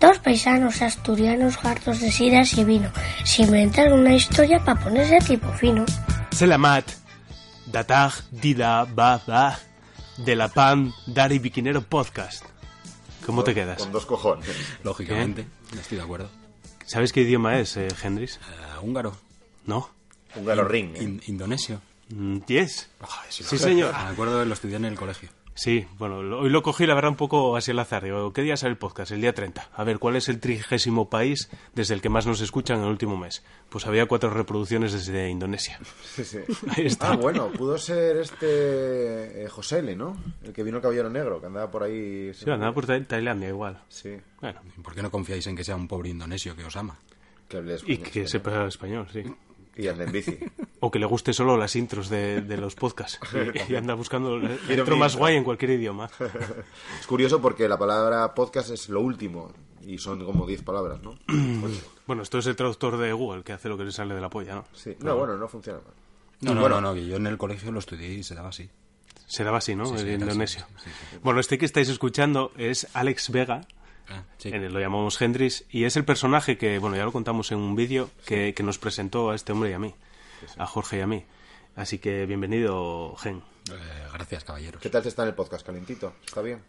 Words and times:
Dos 0.00 0.18
paisanos 0.18 0.82
asturianos 0.82 1.56
hartos 1.64 2.00
de 2.00 2.10
sidas 2.10 2.54
y 2.54 2.64
vino 2.64 2.90
se 3.24 3.42
inventaron 3.42 4.00
una 4.00 4.14
historia 4.14 4.62
para 4.64 4.80
ponerse 4.80 5.18
tipo 5.20 5.50
fino. 5.52 5.84
Selamat, 6.32 6.90
Datag, 7.66 8.12
Dida, 8.30 8.84
Ba, 8.84 9.20
Ba, 9.26 9.58
de 10.18 10.36
la 10.36 10.48
Pan, 10.48 10.92
Dari 11.06 11.38
Biquinero 11.38 11.82
Podcast. 11.82 12.44
¿Cómo 13.24 13.44
te 13.44 13.54
quedas? 13.54 13.78
Con 13.78 13.92
dos 13.92 14.04
cojones. 14.06 14.48
Lógicamente, 14.82 15.46
estoy 15.78 15.98
de 15.98 16.04
acuerdo. 16.04 16.28
¿Sabes 16.84 17.12
qué 17.12 17.22
idioma 17.22 17.58
es, 17.58 17.76
eh, 17.78 17.88
Hendris? 18.02 18.36
Eh, 18.36 18.78
húngaro. 18.82 19.16
¿No? 19.64 19.88
Húngaro 20.36 20.66
ring. 20.68 20.94
¿eh? 20.96 21.02
In- 21.02 21.22
indonesio. 21.28 21.80
Mm, 22.10 22.38
Yes. 22.46 22.90
Ay, 23.00 23.08
sí, 23.30 23.44
Sí, 23.44 23.56
señor. 23.58 23.94
Me 23.94 24.10
acuerdo 24.10 24.40
que 24.40 24.46
lo 24.46 24.52
estudié 24.52 24.76
en 24.76 24.84
el 24.84 24.94
colegio. 24.96 25.30
Sí, 25.56 25.86
bueno, 25.98 26.20
lo- 26.22 26.40
hoy 26.40 26.50
lo 26.50 26.62
cogí, 26.64 26.84
la 26.84 26.94
verdad, 26.94 27.10
un 27.12 27.16
poco 27.16 27.56
así 27.56 27.70
al 27.70 27.78
azar. 27.78 28.02
Digo, 28.02 28.32
¿qué 28.32 28.42
día 28.42 28.56
sale 28.56 28.72
el 28.72 28.76
podcast? 28.76 29.12
El 29.12 29.20
día 29.20 29.32
30. 29.32 29.70
A 29.72 29.84
ver, 29.84 30.00
¿cuál 30.00 30.16
es 30.16 30.28
el 30.28 30.40
trigésimo 30.40 31.08
país 31.08 31.48
desde 31.74 31.94
el 31.94 32.00
que 32.00 32.08
más 32.08 32.26
nos 32.26 32.40
escuchan 32.40 32.78
en 32.78 32.84
el 32.84 32.90
último 32.90 33.16
mes? 33.16 33.44
Pues 33.68 33.86
había 33.86 34.06
cuatro 34.06 34.30
reproducciones 34.30 34.92
desde 34.92 35.30
Indonesia. 35.30 35.78
Sí, 36.02 36.24
sí. 36.24 36.38
Ahí 36.76 36.86
está. 36.86 37.12
Ah, 37.12 37.16
bueno, 37.16 37.52
pudo 37.52 37.78
ser 37.78 38.16
este 38.16 39.44
eh, 39.44 39.48
José 39.48 39.78
L, 39.78 39.94
¿no? 39.94 40.16
El 40.42 40.52
que 40.52 40.64
vino 40.64 40.78
el 40.78 40.82
Caballero 40.82 41.08
Negro, 41.08 41.40
que 41.40 41.46
andaba 41.46 41.70
por 41.70 41.84
ahí. 41.84 42.32
Sí, 42.34 42.50
andaba 42.50 42.74
por 42.74 42.86
Ta- 42.86 43.02
Tailandia 43.04 43.48
igual. 43.48 43.80
Sí, 43.88 44.16
Bueno, 44.40 44.60
¿Y 44.76 44.80
¿Por 44.80 44.94
qué 44.94 45.02
no 45.02 45.10
confiáis 45.10 45.46
en 45.46 45.54
que 45.56 45.62
sea 45.62 45.76
un 45.76 45.86
pobre 45.86 46.08
indonesio 46.10 46.56
que 46.56 46.64
os 46.64 46.74
ama? 46.76 46.98
que 47.48 47.58
hable 47.58 47.72
y 47.72 47.76
español, 47.76 48.02
que 48.10 48.22
español. 48.22 48.28
sepa 48.28 48.66
español, 48.66 49.06
sí. 49.12 49.22
Y 49.76 49.88
ande 49.88 50.04
en 50.04 50.12
bici. 50.12 50.38
O 50.80 50.90
que 50.90 50.98
le 50.98 51.06
guste 51.06 51.32
solo 51.32 51.56
las 51.56 51.74
intros 51.76 52.08
de, 52.08 52.42
de 52.42 52.56
los 52.56 52.74
podcasts. 52.74 53.18
Y, 53.68 53.72
y 53.72 53.76
anda 53.76 53.94
buscando 53.94 54.38
la 54.38 54.50
intro 54.68 54.96
más 54.96 55.16
guay 55.16 55.36
en 55.36 55.44
cualquier 55.44 55.72
idioma. 55.72 56.08
Es 57.00 57.06
curioso 57.06 57.40
porque 57.40 57.68
la 57.68 57.78
palabra 57.78 58.34
podcast 58.34 58.70
es 58.70 58.88
lo 58.88 59.00
último 59.00 59.52
y 59.86 59.98
son 59.98 60.24
como 60.24 60.46
10 60.46 60.62
palabras, 60.62 61.00
¿no? 61.02 61.14
Bueno, 62.06 62.22
esto 62.22 62.38
es 62.38 62.46
el 62.46 62.54
traductor 62.54 62.98
de 62.98 63.12
Google 63.14 63.42
que 63.42 63.52
hace 63.54 63.68
lo 63.68 63.78
que 63.78 63.84
le 63.84 63.90
sale 63.92 64.14
de 64.14 64.20
la 64.20 64.28
polla, 64.28 64.54
¿no? 64.56 64.64
Sí. 64.74 64.94
No, 65.00 65.16
bueno, 65.16 65.36
no 65.38 65.48
funciona 65.48 65.78
mal. 65.78 65.94
No, 66.42 66.54
no, 66.54 66.60
Bueno. 66.60 66.80
no, 66.80 66.88
no, 66.88 66.94
que 66.94 67.06
yo 67.06 67.16
en 67.16 67.26
el 67.26 67.38
colegio 67.38 67.72
lo 67.72 67.78
estudié 67.78 68.08
y 68.12 68.22
se 68.22 68.34
daba 68.34 68.50
así. 68.50 68.68
Se 69.26 69.42
daba 69.42 69.56
así, 69.58 69.74
¿no? 69.74 69.86
Sí, 69.86 69.94
sí, 69.98 70.02
el 70.08 70.20
indonesio. 70.20 70.66
sí, 70.84 70.90
sí. 70.90 71.16
Bueno, 71.22 71.40
este 71.40 71.56
que 71.56 71.64
estáis 71.64 71.88
escuchando 71.88 72.52
es 72.58 72.86
Alex 72.92 73.30
Vega, 73.30 73.62
Ah, 74.08 74.22
sí. 74.38 74.48
en 74.50 74.62
el- 74.62 74.72
lo 74.72 74.80
llamamos 74.80 75.20
Hendris, 75.20 75.64
y 75.70 75.84
es 75.84 75.96
el 75.96 76.04
personaje 76.04 76.58
que, 76.58 76.78
bueno, 76.78 76.96
ya 76.96 77.04
lo 77.04 77.12
contamos 77.12 77.50
en 77.52 77.58
un 77.58 77.74
vídeo 77.76 78.10
que, 78.26 78.52
que 78.54 78.62
nos 78.62 78.78
presentó 78.78 79.30
a 79.30 79.34
este 79.34 79.52
hombre 79.52 79.70
y 79.70 79.72
a 79.72 79.78
mí, 79.78 79.94
a 80.58 80.66
Jorge 80.66 80.98
y 80.98 81.00
a 81.00 81.06
mí. 81.06 81.24
Así 81.76 81.98
que 81.98 82.26
bienvenido, 82.26 83.16
Gen. 83.16 83.42
Eh, 83.70 83.72
gracias, 84.12 84.44
caballeros. 84.44 84.80
¿Qué 84.82 84.90
tal 84.90 85.02
te 85.02 85.08
está 85.08 85.22
en 85.22 85.28
el 85.28 85.34
podcast? 85.34 85.64
¿Calentito? 85.66 86.12
¿Está 86.24 86.40
bien? 86.42 86.60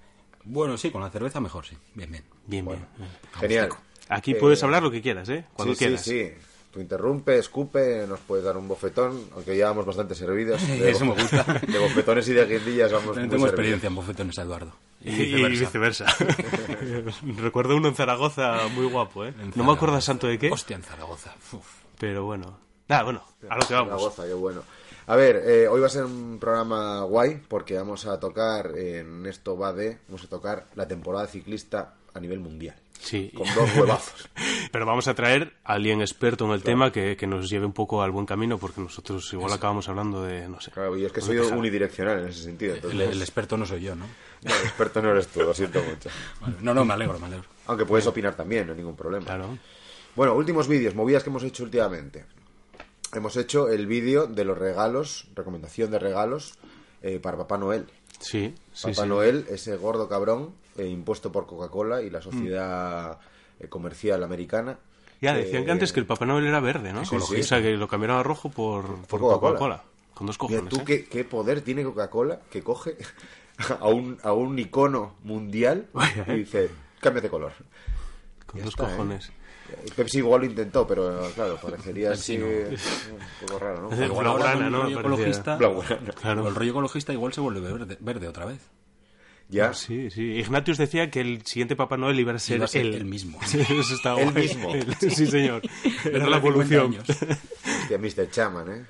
Bueno, 0.45 0.77
sí, 0.77 0.91
con 0.91 1.01
la 1.01 1.09
cerveza 1.09 1.39
mejor, 1.39 1.65
sí. 1.65 1.77
Bien, 1.93 2.09
bien. 2.11 2.23
Bien, 2.47 2.65
Bueno. 2.65 2.85
bien. 2.97 3.09
Genial. 3.39 3.69
Aquí 4.09 4.31
Eh, 4.31 4.35
puedes 4.35 4.61
hablar 4.63 4.81
lo 4.83 4.91
que 4.91 5.01
quieras, 5.01 5.27
¿eh? 5.29 5.45
Cuando 5.53 5.73
sí, 5.73 5.79
quieras. 5.79 6.01
sí, 6.01 6.25
sí. 6.29 6.33
Tú 6.71 6.81
interrumpe, 6.81 7.37
escupe, 7.37 8.05
nos 8.07 8.19
puedes 8.19 8.43
dar 8.45 8.57
un 8.57 8.67
bofetón, 8.67 9.29
aunque 9.33 9.55
ya 9.57 9.67
vamos 9.67 9.85
bastante 9.85 10.13
servidos. 10.13 10.65
De 10.67 10.89
Eso 10.91 11.05
me 11.05 11.13
gusta. 11.13 11.43
De 11.67 11.79
bofetones 11.79 12.27
y 12.27 12.33
de 12.33 12.45
guindillas 12.45 12.91
vamos 12.91 13.05
muy 13.15 13.15
tengo 13.15 13.29
servidos. 13.31 13.49
experiencia 13.49 13.87
en 13.87 13.95
bofetones 13.95 14.37
a 14.39 14.41
Eduardo. 14.43 14.73
Y, 15.05 15.35
y 15.35 15.49
viceversa. 15.49 16.05
Recuerdo 17.37 17.77
uno 17.77 17.87
en 17.89 17.95
Zaragoza 17.95 18.67
muy 18.73 18.87
guapo, 18.87 19.25
¿eh? 19.25 19.33
No 19.55 19.63
me 19.63 19.73
acuerdo 19.73 20.01
santo 20.01 20.27
de 20.27 20.39
qué, 20.39 20.51
Hostia, 20.51 20.75
en 20.75 20.83
Zaragoza. 20.83 21.35
Uf. 21.51 21.65
pero 21.99 22.25
bueno. 22.25 22.57
Nada, 22.87 23.03
bueno, 23.03 23.23
a 23.49 23.57
lo 23.57 23.67
que 23.67 23.73
vamos. 23.73 23.89
Zaragoza, 23.89 24.25
qué 24.25 24.33
bueno. 24.33 24.63
A 25.07 25.15
ver, 25.15 25.43
eh, 25.45 25.67
hoy 25.67 25.79
va 25.79 25.87
a 25.87 25.89
ser 25.89 26.05
un 26.05 26.39
programa 26.39 27.03
guay 27.03 27.39
porque 27.47 27.75
vamos 27.75 28.07
a 28.07 28.19
tocar, 28.19 28.75
en 28.75 29.25
esto 29.27 29.55
va 29.55 29.71
de, 29.71 29.99
vamos 30.07 30.23
a 30.23 30.27
tocar 30.27 30.65
la 30.73 30.87
temporada 30.87 31.27
ciclista 31.27 31.93
a 32.13 32.19
nivel 32.19 32.39
mundial. 32.39 32.75
Sí. 32.99 33.31
Con 33.35 33.45
dos 33.53 33.75
huevazos. 33.75 34.29
Pero 34.71 34.85
vamos 34.87 35.07
a 35.07 35.13
traer 35.13 35.53
a 35.63 35.73
alguien 35.73 36.01
experto 36.01 36.45
en 36.45 36.51
el 36.51 36.63
tema 36.63 36.91
que, 36.91 37.15
que 37.15 37.27
nos 37.27 37.49
lleve 37.49 37.67
un 37.67 37.73
poco 37.73 38.01
al 38.01 38.09
buen 38.09 38.25
camino, 38.25 38.57
porque 38.57 38.81
nosotros 38.81 39.31
igual 39.33 39.53
acabamos 39.53 39.87
hablando 39.89 40.23
de, 40.23 40.47
no 40.49 40.59
sé. 40.59 40.71
Claro, 40.71 40.97
y 40.97 41.05
es 41.05 41.11
que 41.11 41.21
soy 41.21 41.37
unidireccional 41.37 42.21
en 42.21 42.29
ese 42.29 42.41
sentido. 42.41 42.73
El, 42.73 42.77
Entonces, 42.77 43.09
el 43.11 43.21
experto 43.21 43.57
no 43.57 43.65
soy 43.67 43.81
yo, 43.81 43.95
¿no? 43.95 44.05
No, 44.45 44.55
el 44.55 44.61
experto 44.61 45.01
no 45.01 45.11
eres 45.11 45.27
tú, 45.27 45.41
lo 45.41 45.53
siento 45.53 45.81
mucho. 45.83 46.09
Vale. 46.39 46.55
No, 46.61 46.73
no, 46.73 46.85
me 46.85 46.93
alegro, 46.93 47.19
me 47.19 47.25
alegro. 47.25 47.45
Aunque 47.67 47.85
puedes 47.85 48.07
opinar 48.07 48.35
también, 48.35 48.67
no 48.67 48.73
hay 48.73 48.77
ningún 48.77 48.95
problema. 48.95 49.25
Claro. 49.25 49.57
Bueno, 50.15 50.33
últimos 50.35 50.67
vídeos, 50.67 50.95
movidas 50.95 51.23
que 51.23 51.29
hemos 51.29 51.43
hecho 51.43 51.63
últimamente. 51.63 52.25
Hemos 53.13 53.35
hecho 53.37 53.69
el 53.69 53.87
vídeo 53.87 54.27
de 54.27 54.45
los 54.45 54.57
regalos, 54.57 55.27
recomendación 55.35 55.91
de 55.91 55.99
regalos 55.99 56.57
eh, 57.01 57.19
para 57.19 57.37
Papá 57.37 57.57
Noel. 57.57 57.87
Sí, 58.19 58.53
sí, 58.73 58.87
Papá 58.91 59.03
sí. 59.03 59.09
Noel, 59.09 59.45
ese 59.49 59.75
gordo 59.77 60.07
cabrón 60.07 60.53
eh, 60.77 60.85
impuesto 60.85 61.31
por 61.31 61.47
Coca-Cola 61.47 62.01
y 62.01 62.09
la 62.09 62.21
sociedad 62.21 63.19
eh, 63.59 63.67
comercial 63.67 64.23
americana. 64.23 64.77
Ya, 65.21 65.33
decían 65.33 65.63
que 65.63 65.69
Eh, 65.69 65.73
antes 65.73 65.91
que 65.91 65.99
el 65.99 66.05
Papá 66.05 66.25
Noel 66.25 66.45
era 66.45 66.59
verde, 66.59 66.93
¿no? 66.93 67.03
Sí, 67.05 67.17
sí. 67.19 67.39
O 67.39 67.43
sea, 67.43 67.61
que 67.61 67.71
lo 67.71 67.87
cambiaron 67.87 68.17
a 68.17 68.23
rojo 68.23 68.49
por, 68.49 69.01
por 69.07 69.19
Coca-Cola. 69.19 69.39
Coca-Cola. 69.39 69.83
Con 70.13 70.27
dos 70.27 70.37
Mira 70.41 70.61
cojones, 70.61 70.73
tú 70.73 70.79
¿eh? 70.79 70.83
qué, 70.85 71.05
qué 71.05 71.23
poder 71.25 71.59
tiene 71.61 71.83
Coca-Cola 71.83 72.39
que 72.49 72.63
coge 72.63 72.95
a 73.79 73.87
un, 73.87 74.17
a 74.23 74.33
un 74.33 74.57
icono 74.59 75.15
mundial 75.23 75.87
Vaya, 75.93 76.25
y 76.27 76.31
eh. 76.31 76.35
dice, 76.35 76.69
cambia 76.99 77.21
de 77.21 77.29
color. 77.29 77.53
Con 78.45 78.59
Ya 78.59 78.65
dos 78.65 78.73
está, 78.73 78.83
¿eh? 78.87 78.91
cojones. 78.91 79.31
Y 79.85 79.89
Pepsi 79.91 80.19
igual 80.19 80.41
lo 80.41 80.47
intentó, 80.47 80.85
pero 80.85 81.27
claro, 81.33 81.57
parecería 81.61 82.11
así 82.11 82.37
no. 82.37 82.45
eh, 82.45 82.77
un 83.11 83.47
poco 83.47 83.59
raro, 83.59 83.89
¿no? 83.89 83.95
Eh, 83.95 84.05
Igual 84.05 84.27
ahora 84.27 84.55
Blaugrana, 84.55 84.55
con 84.55 84.65
el 84.65 84.71
¿no? 84.71 84.83
rollo 84.83 84.99
ecologista. 84.99 85.57
Claro. 85.57 86.47
el 86.47 86.55
rollo 86.55 86.69
ecologista 86.71 87.13
igual 87.13 87.33
se 87.33 87.41
vuelve 87.41 87.61
verde, 87.61 87.97
verde 87.99 88.27
otra 88.27 88.45
vez. 88.45 88.59
Ya, 89.47 89.73
Sí, 89.73 90.09
sí. 90.09 90.21
Ignatius 90.23 90.77
decía 90.79 91.09
que 91.11 91.21
el 91.21 91.45
siguiente 91.45 91.75
Papá 91.75 91.97
Noel 91.97 92.19
iba 92.19 92.31
a 92.33 92.39
ser, 92.39 92.57
Iba 92.57 92.65
a 92.65 92.67
ser 92.67 92.81
él. 92.85 92.93
el 92.95 93.05
mismo. 93.05 93.39
Sí, 93.45 93.59
Eso 93.59 93.95
está 93.95 94.19
El 94.19 94.33
mismo. 94.33 94.73
El- 94.73 94.95
sí, 94.95 95.25
señor. 95.27 95.61
Era 96.03 96.27
la 96.27 96.39
de 96.39 96.47
50 96.47 96.75
evolución. 96.75 96.95
hostia, 96.99 97.97
Mr. 97.97 98.29
Chaman, 98.31 98.71
¿eh? 98.71 98.85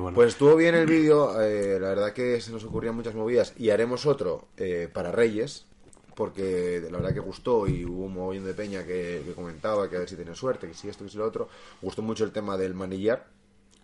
Bueno. 0.00 0.14
Pues 0.14 0.28
estuvo 0.30 0.56
bien 0.56 0.74
el 0.74 0.86
vídeo, 0.86 1.40
eh, 1.40 1.78
la 1.80 1.88
verdad 1.88 2.12
que 2.12 2.40
se 2.40 2.50
nos 2.50 2.64
ocurrían 2.64 2.94
muchas 2.94 3.14
movidas 3.14 3.54
y 3.56 3.70
haremos 3.70 4.06
otro 4.06 4.48
eh, 4.56 4.88
para 4.92 5.12
Reyes, 5.12 5.66
porque 6.14 6.82
la 6.90 6.98
verdad 6.98 7.14
que 7.14 7.20
gustó 7.20 7.66
y 7.66 7.84
hubo 7.84 8.04
un 8.04 8.14
mogollón 8.14 8.44
de 8.44 8.54
peña 8.54 8.84
que, 8.84 9.22
que 9.24 9.32
comentaba 9.32 9.88
que 9.88 9.96
a 9.96 10.00
ver 10.00 10.08
si 10.08 10.16
tiene 10.16 10.34
suerte, 10.34 10.68
que 10.68 10.74
si 10.74 10.88
esto, 10.88 11.04
que 11.04 11.10
si 11.10 11.18
lo 11.18 11.26
otro. 11.26 11.48
Gustó 11.82 12.02
mucho 12.02 12.24
el 12.24 12.32
tema 12.32 12.56
del 12.56 12.74
manillar, 12.74 13.26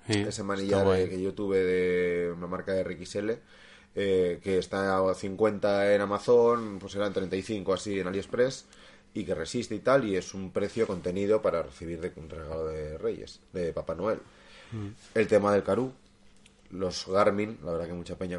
Sí, 0.06 0.20
ese 0.20 0.42
manillar 0.42 0.86
eh, 0.98 1.08
que 1.08 1.20
yo 1.20 1.34
tuve 1.34 1.58
de 1.58 2.32
una 2.32 2.46
marca 2.46 2.72
de 2.72 2.82
RXL, 2.82 3.30
eh, 3.94 4.40
que 4.42 4.58
está 4.58 4.98
a 4.98 5.14
50 5.14 5.94
en 5.94 6.00
Amazon, 6.00 6.78
pues 6.78 6.94
eran 6.94 7.12
35 7.12 7.72
así 7.74 8.00
en 8.00 8.06
AliExpress, 8.06 8.66
y 9.14 9.24
que 9.24 9.34
resiste 9.34 9.74
y 9.74 9.80
tal, 9.80 10.04
y 10.04 10.16
es 10.16 10.34
un 10.34 10.52
precio 10.52 10.86
contenido 10.86 11.42
para 11.42 11.62
recibir 11.62 12.00
de, 12.00 12.12
un 12.16 12.28
regalo 12.28 12.66
de 12.66 12.98
Reyes, 12.98 13.40
de 13.52 13.72
Papá 13.72 13.94
Noel. 13.94 14.20
Mm. 14.72 14.88
El 15.14 15.26
tema 15.26 15.52
del 15.52 15.62
Carú, 15.62 15.92
los 16.70 17.06
Garmin, 17.08 17.58
la 17.64 17.72
verdad 17.72 17.86
que 17.86 17.92
mucha 17.94 18.16
peña 18.16 18.38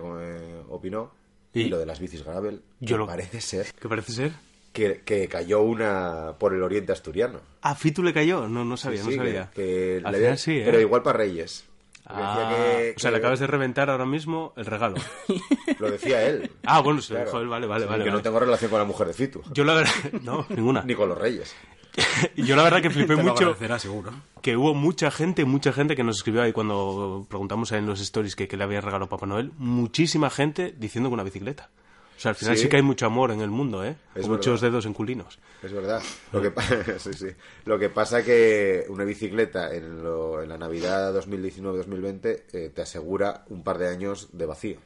opinó, 0.69 1.11
y, 1.53 1.61
¿Y? 1.63 1.69
lo 1.69 1.77
de 1.79 1.85
las 1.85 1.99
bicis 1.99 2.23
Gravel, 2.23 2.61
Yo 2.79 2.95
que 2.95 2.99
lo- 2.99 3.07
parece 3.07 3.41
ser 3.41 3.67
¿Qué 3.79 3.89
parece 3.89 4.13
ser? 4.13 4.31
que, 4.71 5.01
que 5.03 5.27
cayó 5.27 5.61
una 5.61 6.33
por 6.39 6.53
el 6.53 6.63
oriente 6.63 6.93
asturiano. 6.93 7.39
Ah, 7.61 7.75
Fitu 7.75 8.01
le 8.03 8.13
cayó. 8.13 8.47
No, 8.47 8.63
no 8.63 8.77
sabía, 8.77 9.03
Sí, 9.03 9.09
no 9.09 9.15
sabía. 9.17 9.49
que- 9.53 9.99
que 9.99 10.01
Al 10.05 10.11
le- 10.13 10.17
final 10.19 10.37
sí, 10.37 10.57
¿eh? 10.59 10.63
Pero 10.65 10.79
igual 10.79 11.03
para 11.03 11.17
Reyes. 11.17 11.65
Ah, 12.05 12.55
que- 12.55 12.93
o 12.95 12.99
sea, 12.99 13.11
le 13.11 13.17
acabas 13.17 13.39
de 13.39 13.47
reventar 13.47 13.89
ahora 13.89 14.05
mismo 14.05 14.53
el 14.57 14.65
regalo. 14.65 14.95
Lo 15.79 15.91
decía 15.91 16.25
él. 16.25 16.49
Ah, 16.65 16.79
bueno, 16.81 17.01
se 17.01 17.13
lo 17.13 17.19
Claro. 17.19 17.29
dijo 17.31 17.41
él, 17.41 17.47
vale, 17.49 17.67
vale, 17.67 17.83
Sí, 17.85 17.89
vale. 17.89 18.03
Que 18.05 18.11
no 18.11 18.21
tengo 18.21 18.39
relación 18.39 18.71
con 18.71 18.79
la 18.79 18.85
mujer 18.85 19.07
de 19.07 19.13
Fitu. 19.13 19.41
Yo 19.53 19.63
la 19.65 19.73
verdad... 19.75 19.91
No, 20.23 20.45
ninguna. 20.49 20.83
Ni 20.83 20.95
con 20.95 21.09
los 21.09 21.17
Reyes. 21.17 21.53
Yo 22.37 22.55
la 22.55 22.63
verdad 22.63 22.81
que 22.81 22.89
flipé 22.89 23.15
Te 23.15 23.23
mucho 23.23 23.55
seguro. 23.79 24.11
que 24.41 24.55
hubo 24.55 24.73
mucha 24.73 25.11
gente, 25.11 25.43
mucha 25.45 25.73
gente 25.73 25.95
que 25.95 26.03
nos 26.03 26.17
escribió 26.17 26.41
ahí 26.41 26.53
cuando 26.53 27.25
preguntamos 27.29 27.71
en 27.73 27.85
los 27.85 27.99
stories 27.99 28.35
que, 28.35 28.47
que 28.47 28.55
le 28.57 28.63
había 28.63 28.79
regalado 28.81 29.09
Papá 29.09 29.25
Noel. 29.25 29.51
Muchísima 29.57 30.29
gente 30.29 30.73
diciendo 30.77 31.09
que 31.09 31.13
una 31.15 31.23
bicicleta. 31.23 31.69
O 32.17 32.21
sea, 32.21 32.29
al 32.29 32.35
final 32.35 32.55
sí, 32.55 32.63
Sí. 32.63 32.69
que 32.69 32.75
hay 32.75 32.81
mucho 32.83 33.07
amor 33.07 33.31
en 33.31 33.41
el 33.41 33.49
mundo, 33.49 33.83
¿eh? 33.83 33.95
Es 34.13 34.27
muchos 34.27 34.61
dedos 34.61 34.85
en 34.85 34.93
culinos. 34.93 35.39
Es 35.63 35.73
verdad. 35.73 36.01
Lo 36.31 36.41
que, 36.41 36.53
sí, 36.99 37.13
sí. 37.13 37.27
Lo 37.65 37.79
que 37.79 37.89
pasa 37.89 38.23
que 38.23 38.85
una 38.89 39.03
bicicleta 39.05 39.73
en, 39.73 40.03
lo- 40.03 40.41
en 40.43 40.49
la 40.49 40.57
Navidad 40.59 41.13
2019-2020 41.15 42.41
eh, 42.53 42.71
te 42.73 42.81
asegura 42.83 43.43
un 43.49 43.63
par 43.63 43.77
de 43.79 43.89
años 43.89 44.29
de 44.33 44.45
vacío. 44.45 44.77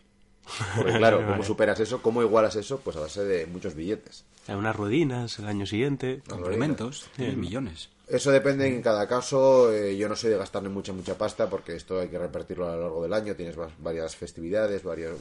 Porque 0.78 0.94
claro, 0.98 1.26
¿cómo 1.28 1.44
superas 1.44 1.80
eso? 1.82 2.02
¿Cómo 2.02 2.22
igualas 2.22 2.56
eso? 2.56 2.80
Pues 2.80 2.96
a 2.96 3.02
base 3.02 3.24
de 3.26 3.46
muchos 3.48 3.76
billetes. 3.76 4.24
Unas 4.48 4.76
ruedinas 4.76 5.40
el 5.40 5.48
año 5.48 5.66
siguiente. 5.66 6.22
Complementos, 6.28 7.10
tiene 7.16 7.36
millones. 7.36 7.90
Eso 8.08 8.30
depende 8.30 8.68
en 8.68 8.84
cada 8.84 9.08
caso. 9.08 9.74
eh, 9.74 9.98
yo 9.98 10.08
no 10.08 10.16
soy 10.16 10.30
de 10.30 10.38
gastarle 10.38 10.70
mucha, 10.70 10.94
mucha 10.94 11.18
pasta 11.18 11.50
porque 11.50 11.76
esto 11.76 12.00
hay 12.00 12.10
que 12.10 12.20
repartirlo 12.20 12.68
a 12.70 12.76
lo 12.76 12.82
largo 12.82 13.04
del 13.04 13.14
año. 13.14 13.36
Tienes 13.36 13.56
varias 13.80 14.16
festividades, 14.16 14.84
varios 14.84 15.18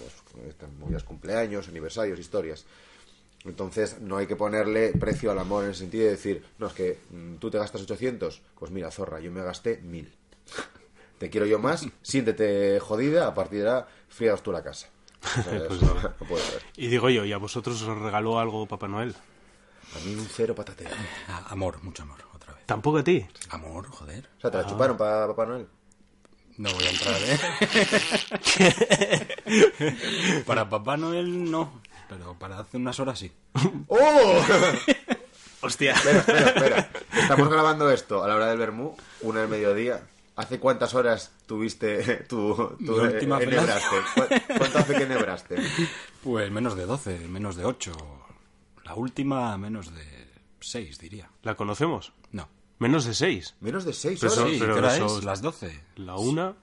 pues, 0.90 1.04
cumpleaños, 1.04 1.68
aniversarios, 1.68 2.18
historias. 2.18 2.66
Entonces 3.44 4.00
no 4.00 4.16
hay 4.16 4.26
que 4.26 4.36
ponerle 4.36 4.92
precio 4.92 5.30
al 5.30 5.38
amor 5.38 5.64
en 5.64 5.70
el 5.70 5.76
sentido 5.76 6.04
de 6.04 6.12
decir, 6.12 6.44
no, 6.58 6.66
es 6.66 6.72
que 6.72 6.98
mm, 7.10 7.36
tú 7.36 7.50
te 7.50 7.58
gastas 7.58 7.82
800, 7.82 8.42
pues 8.58 8.70
mira, 8.70 8.90
zorra, 8.90 9.20
yo 9.20 9.30
me 9.30 9.42
gasté 9.42 9.78
1000. 9.82 10.12
te 11.18 11.30
quiero 11.30 11.46
yo 11.46 11.58
más, 11.58 11.86
siéntete 12.02 12.80
jodida, 12.80 13.26
a 13.26 13.34
partir 13.34 13.62
de 13.62 13.68
ahora, 13.68 13.88
fríaos 14.08 14.42
tú 14.42 14.50
la 14.50 14.62
casa. 14.62 14.88
Pues 15.34 15.46
eso 15.46 15.84
no. 15.86 15.94
no 16.20 16.26
puede 16.28 16.42
ser. 16.44 16.62
Y 16.76 16.88
digo 16.88 17.08
yo, 17.10 17.24
¿y 17.24 17.32
a 17.32 17.38
vosotros 17.38 17.80
os 17.82 17.98
regaló 17.98 18.38
algo 18.38 18.66
Papá 18.66 18.88
Noel? 18.88 19.14
A 19.94 19.98
mí 20.04 20.14
un 20.14 20.26
cero 20.26 20.54
patatero. 20.54 20.90
Ah, 21.28 21.46
amor, 21.50 21.82
mucho 21.82 22.02
amor, 22.02 22.18
otra 22.34 22.54
vez. 22.54 22.64
¿Tampoco 22.66 22.98
a 22.98 23.04
ti? 23.04 23.26
Amor, 23.50 23.88
joder. 23.88 24.28
O 24.38 24.40
sea, 24.40 24.50
¿te 24.50 24.58
la 24.58 24.66
chuparon 24.66 24.96
para 24.96 25.26
Papá 25.28 25.46
Noel? 25.46 25.68
No 26.56 26.72
voy 26.72 26.84
a 26.84 26.90
entrar, 26.90 27.20
¿eh? 27.20 27.38
para 30.46 30.68
Papá 30.68 30.96
Noel 30.96 31.50
no, 31.50 31.80
pero 32.08 32.34
para 32.38 32.60
hace 32.60 32.76
unas 32.76 33.00
horas 33.00 33.18
sí. 33.18 33.32
¡Oh! 33.88 34.40
Hostia. 35.62 35.94
Espera, 35.94 36.18
espera, 36.18 36.46
espera. 36.46 36.90
Estamos 37.12 37.48
grabando 37.48 37.90
esto 37.90 38.22
a 38.22 38.28
la 38.28 38.36
hora 38.36 38.46
del 38.46 38.58
Bermú, 38.58 38.96
una 39.22 39.40
del 39.40 39.48
mediodía. 39.48 40.06
¿Hace 40.36 40.58
cuántas 40.58 40.94
horas 40.94 41.32
tuviste 41.46 42.02
tu, 42.28 42.54
tu 42.84 43.00
última 43.00 43.38
eh, 43.40 43.44
enhebraste? 43.44 43.96
¿Cu- 44.14 44.54
¿Cuánto 44.58 44.78
hace 44.78 44.94
que 44.94 45.02
enhebraste? 45.04 45.56
Pues 46.22 46.50
menos 46.50 46.76
de 46.76 46.86
12, 46.86 47.28
menos 47.28 47.56
de 47.56 47.64
8. 47.64 47.92
La 48.84 48.94
última, 48.94 49.56
menos 49.58 49.94
de 49.94 50.04
6, 50.60 50.98
diría. 50.98 51.30
¿La 51.42 51.54
conocemos? 51.54 52.12
No. 52.32 52.48
Menos 52.80 53.04
de 53.04 53.14
seis. 53.14 53.54
Menos 53.60 53.84
de 53.84 53.92
seis 53.92 54.18
Pero 54.20 54.32
horas. 54.32 54.44
eso- 54.46 54.52
Sí, 54.54 54.58
pero 54.60 54.74
¿qué 54.80 54.86
eso- 54.96 55.18
es? 55.18 55.24
Las 55.24 55.40
12. 55.40 55.84
La 55.96 56.16
una. 56.16 56.54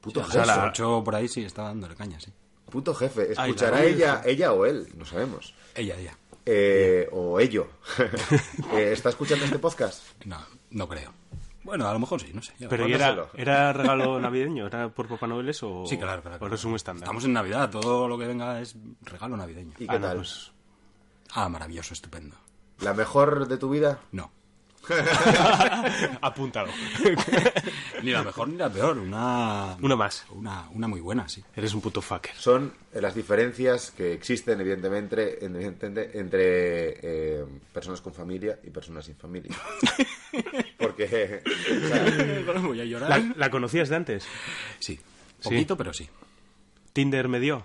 Puto 0.00 0.20
A 0.20 0.24
jefe. 0.24 0.38
las 0.38 0.46
la- 0.46 0.64
8 0.66 1.02
por 1.04 1.14
ahí 1.16 1.28
sí 1.28 1.44
está 1.44 1.62
dándole 1.64 1.94
caña, 1.96 2.20
sí. 2.20 2.32
Puto 2.70 2.94
jefe. 2.94 3.28
Ay, 3.36 3.50
¿Escuchará 3.50 3.78
la 3.78 3.84
ella, 3.84 4.22
ella 4.24 4.52
o 4.52 4.64
él? 4.64 4.88
No 4.96 5.04
sabemos. 5.04 5.52
Ella, 5.74 5.96
ella. 5.98 6.16
Eh, 6.46 7.08
o 7.12 7.38
ello. 7.40 7.68
Eh, 8.72 8.92
¿Está 8.92 9.10
escuchando 9.10 9.44
este 9.44 9.58
podcast? 9.58 10.02
No, 10.24 10.38
no 10.70 10.88
creo. 10.88 11.12
Bueno, 11.64 11.86
a 11.88 11.92
lo 11.92 11.98
mejor 12.00 12.20
sí, 12.20 12.30
no 12.34 12.42
sé. 12.42 12.52
Pero 12.68 12.86
¿y 12.88 12.90
Mándaselo. 12.92 13.28
era, 13.34 13.42
¿era 13.68 13.72
regalo 13.82 14.18
navideño? 14.20 14.66
¿Era 14.66 14.88
por 14.88 15.08
Papá 15.08 15.26
Noel 15.26 15.48
eso? 15.48 15.82
o- 15.82 15.86
Sí, 15.86 15.96
claro, 15.96 16.20
claro. 16.22 16.36
¿O 16.36 16.38
claro. 16.40 16.54
es 16.54 16.64
un 16.64 16.74
estándar? 16.74 17.04
Estamos 17.04 17.24
en 17.24 17.32
Navidad, 17.32 17.70
todo 17.70 18.08
lo 18.08 18.18
que 18.18 18.26
venga 18.26 18.60
es 18.60 18.76
regalo 19.02 19.36
navideño. 19.36 19.72
¿Y 19.78 19.84
Ah, 19.84 19.92
qué 19.92 19.98
no, 20.00 20.06
tal? 20.08 20.16
pues- 20.18 20.52
Ah, 21.34 21.48
maravilloso, 21.48 21.94
estupendo. 21.94 22.36
¿La 22.80 22.92
mejor 22.94 23.46
de 23.48 23.56
tu 23.58 23.70
vida? 23.70 24.00
No. 24.10 24.30
Apúntalo. 26.20 26.70
Ni 28.02 28.10
la 28.10 28.22
mejor 28.22 28.48
ni 28.48 28.56
la 28.56 28.70
peor, 28.70 28.98
una... 28.98 29.76
Una 29.80 29.96
más. 29.96 30.24
Una, 30.30 30.68
una 30.70 30.88
muy 30.88 31.00
buena, 31.00 31.28
sí. 31.28 31.42
Eres 31.54 31.74
un 31.74 31.80
puto 31.80 32.00
fucker. 32.00 32.34
Son 32.36 32.72
eh, 32.92 33.00
las 33.00 33.14
diferencias 33.14 33.90
que 33.90 34.12
existen, 34.12 34.60
evidentemente, 34.60 35.44
entre 35.44 36.98
eh, 37.02 37.44
personas 37.72 38.00
con 38.00 38.12
familia 38.12 38.58
y 38.62 38.70
personas 38.70 39.04
sin 39.06 39.16
familia. 39.16 39.54
Porque, 40.78 41.42
o 41.44 41.88
sea, 41.88 42.60
voy 42.60 42.80
a 42.80 42.84
llorar. 42.84 43.08
¿La, 43.08 43.34
la 43.36 43.50
conocías 43.50 43.88
de 43.88 43.96
antes? 43.96 44.26
Sí, 44.78 44.98
poquito, 45.42 45.76
pero 45.76 45.92
sí. 45.92 46.08
¿Tinder 46.92 47.28
me 47.28 47.40
dio? 47.40 47.64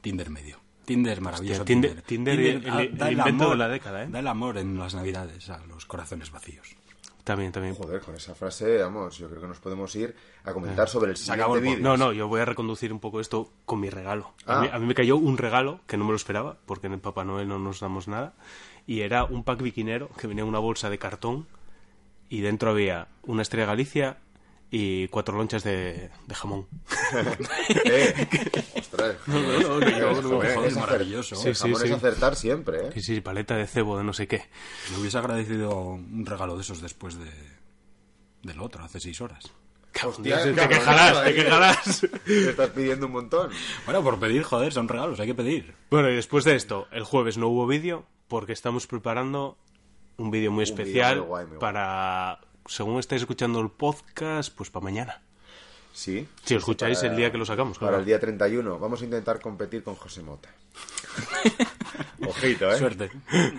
Tinder 0.00 0.30
medio. 0.30 0.63
Tinder 0.84 1.20
maravilloso. 1.20 1.62
Hostia, 1.62 1.74
Tinder- 1.76 2.02
Tinder, 2.02 2.40
el- 2.40 2.70
ah, 2.70 2.82
el 2.82 2.96
da 2.98 3.10
invento 3.10 3.44
amor, 3.44 3.56
de 3.56 3.58
la 3.58 3.68
década, 3.68 4.02
¿eh? 4.04 4.08
Da 4.10 4.18
el 4.20 4.28
amor 4.28 4.58
en 4.58 4.78
las 4.78 4.94
navidades 4.94 5.48
a 5.50 5.58
los 5.66 5.86
corazones 5.86 6.30
vacíos. 6.30 6.76
También, 7.24 7.52
también. 7.52 7.74
joder, 7.74 8.02
con 8.02 8.14
esa 8.14 8.34
frase, 8.34 8.76
vamos, 8.82 9.16
yo 9.16 9.30
creo 9.30 9.40
que 9.40 9.46
nos 9.48 9.58
podemos 9.58 9.94
ir 9.96 10.14
a 10.44 10.52
comentar 10.52 10.86
sobre 10.90 11.12
el 11.12 11.16
siguiente 11.16 11.60
vídeo. 11.60 11.78
No, 11.80 11.96
no, 11.96 12.12
yo 12.12 12.28
voy 12.28 12.42
a 12.42 12.44
reconducir 12.44 12.92
un 12.92 13.00
poco 13.00 13.18
esto 13.18 13.50
con 13.64 13.80
mi 13.80 13.88
regalo. 13.88 14.34
A, 14.44 14.58
Ah. 14.58 14.60
mí, 14.60 14.68
a 14.70 14.78
mí 14.78 14.84
me 14.84 14.94
cayó 14.94 15.16
un 15.16 15.38
regalo 15.38 15.80
que 15.86 15.96
no 15.96 16.04
me 16.04 16.10
lo 16.10 16.16
esperaba, 16.16 16.58
porque 16.66 16.86
en 16.86 16.92
el 16.92 17.00
Papá 17.00 17.24
Noel 17.24 17.48
no 17.48 17.58
nos 17.58 17.80
damos 17.80 18.08
nada, 18.08 18.34
y 18.86 19.00
era 19.00 19.24
un 19.24 19.42
pack 19.42 19.62
biquinero 19.62 20.10
que 20.20 20.26
venía 20.26 20.42
en 20.42 20.48
una 20.50 20.58
bolsa 20.58 20.90
de 20.90 20.98
cartón 20.98 21.46
y 22.28 22.42
dentro 22.42 22.70
había 22.70 23.08
una 23.22 23.40
estrella 23.40 23.66
Galicia 23.68 24.18
y 24.70 25.08
cuatro 25.08 25.36
lonchas 25.36 25.62
de, 25.64 26.10
de 26.26 26.34
jamón. 26.34 26.66
Eh, 27.84 28.28
ostras. 28.78 29.16
no, 29.26 29.40
no, 29.40 29.58
no, 29.60 29.68
Joder, 30.28 30.54
joder, 30.54 30.68
es 30.68 30.76
maravilloso. 30.76 31.36
Sí, 31.36 31.54
sí, 31.54 31.60
jamón 31.62 31.80
sí. 31.80 31.86
es 31.86 31.92
acertar 31.92 32.36
siempre, 32.36 32.86
¿eh? 32.88 32.90
Sí, 32.94 33.00
sí, 33.02 33.20
paleta 33.20 33.56
de 33.56 33.66
cebo 33.66 33.96
de 33.98 34.04
no 34.04 34.12
sé 34.12 34.26
qué. 34.26 34.42
Me 34.92 34.98
hubiese 34.98 35.18
agradecido 35.18 35.78
un 35.78 36.26
regalo 36.26 36.56
de 36.56 36.62
esos 36.62 36.80
después 36.80 37.18
de 37.18 37.30
del 38.42 38.60
otro, 38.60 38.84
hace 38.84 39.00
seis 39.00 39.20
horas. 39.20 39.50
Hostia, 40.04 40.42
te 40.42 40.52
cabrón, 40.54 40.68
quejarás, 40.68 41.24
te 41.24 41.34
quejarás. 41.34 42.06
Te 42.24 42.50
estás 42.50 42.70
pidiendo 42.70 43.06
un 43.06 43.12
montón. 43.12 43.50
Bueno, 43.84 44.02
por 44.02 44.18
pedir, 44.18 44.42
joder, 44.42 44.72
son 44.72 44.88
regalos, 44.88 45.20
hay 45.20 45.28
que 45.28 45.34
pedir. 45.34 45.74
Bueno, 45.90 46.10
y 46.10 46.16
después 46.16 46.44
de 46.44 46.56
esto, 46.56 46.88
el 46.90 47.04
jueves 47.04 47.38
no 47.38 47.48
hubo 47.48 47.66
vídeo 47.66 48.04
porque 48.28 48.52
estamos 48.52 48.86
preparando 48.86 49.56
un 50.16 50.30
vídeo 50.30 50.50
muy 50.50 50.62
Un 50.64 50.64
especial 50.64 51.18
muy 51.18 51.26
guay, 51.28 51.44
muy 51.46 51.56
guay. 51.56 51.60
para, 51.60 52.40
según 52.66 52.98
estáis 52.98 53.22
escuchando 53.22 53.60
el 53.60 53.70
podcast, 53.70 54.54
pues 54.54 54.70
para 54.70 54.84
mañana. 54.84 55.22
Sí. 55.92 56.26
Si 56.44 56.54
lo 56.54 56.58
escucháis 56.58 57.02
el 57.04 57.16
día 57.16 57.30
que 57.30 57.38
lo 57.38 57.46
sacamos, 57.46 57.78
Para 57.78 57.90
claro. 57.90 58.00
el 58.00 58.06
día 58.06 58.18
31. 58.18 58.78
Vamos 58.78 59.00
a 59.00 59.04
intentar 59.04 59.40
competir 59.40 59.84
con 59.84 59.94
José 59.94 60.22
Mota. 60.22 60.48
Ojito, 62.26 62.70
¿eh? 62.72 62.78
Suerte. 62.78 63.10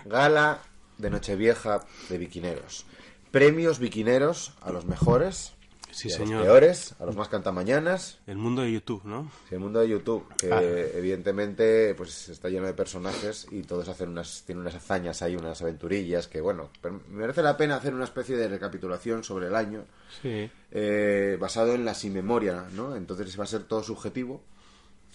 Gala 0.05 0.59
de 0.97 1.09
Nochevieja 1.09 1.85
de 2.09 2.17
biquineros. 2.17 2.85
Premios 3.31 3.79
biquineros 3.79 4.53
a 4.61 4.71
los 4.71 4.85
mejores. 4.85 5.53
Sí, 5.95 6.09
y 6.09 6.11
a 6.11 6.17
señor. 6.17 6.39
los 6.39 6.43
peores, 6.47 6.93
a 6.99 7.05
los 7.05 7.15
más 7.15 7.29
cantamañanas. 7.29 8.19
El 8.27 8.35
mundo 8.37 8.63
de 8.63 8.71
YouTube, 8.73 9.03
¿no? 9.05 9.31
Sí, 9.47 9.55
el 9.55 9.61
mundo 9.61 9.79
de 9.79 9.87
YouTube, 9.87 10.25
que 10.37 10.51
Ah. 10.51 10.61
evidentemente 10.61 11.95
pues 11.95 12.27
está 12.29 12.49
lleno 12.49 12.65
de 12.65 12.73
personajes 12.73 13.47
y 13.49 13.61
todos 13.61 13.87
hacen 13.87 14.09
unas, 14.09 14.43
tienen 14.45 14.61
unas 14.63 14.75
hazañas 14.75 15.21
ahí, 15.21 15.37
unas 15.37 15.61
aventurillas 15.61 16.27
que, 16.27 16.41
bueno, 16.41 16.69
merece 17.09 17.41
la 17.41 17.55
pena 17.55 17.77
hacer 17.77 17.93
una 17.93 18.03
especie 18.03 18.35
de 18.35 18.49
recapitulación 18.49 19.23
sobre 19.23 19.47
el 19.47 19.55
año 19.55 19.85
Sí. 20.21 20.51
eh, 20.71 21.37
basado 21.39 21.73
en 21.73 21.85
la 21.85 21.93
sin 21.93 22.13
memoria, 22.13 22.65
¿no? 22.73 22.95
Entonces 22.97 23.39
va 23.39 23.45
a 23.45 23.47
ser 23.47 23.63
todo 23.63 23.81
subjetivo, 23.81 24.43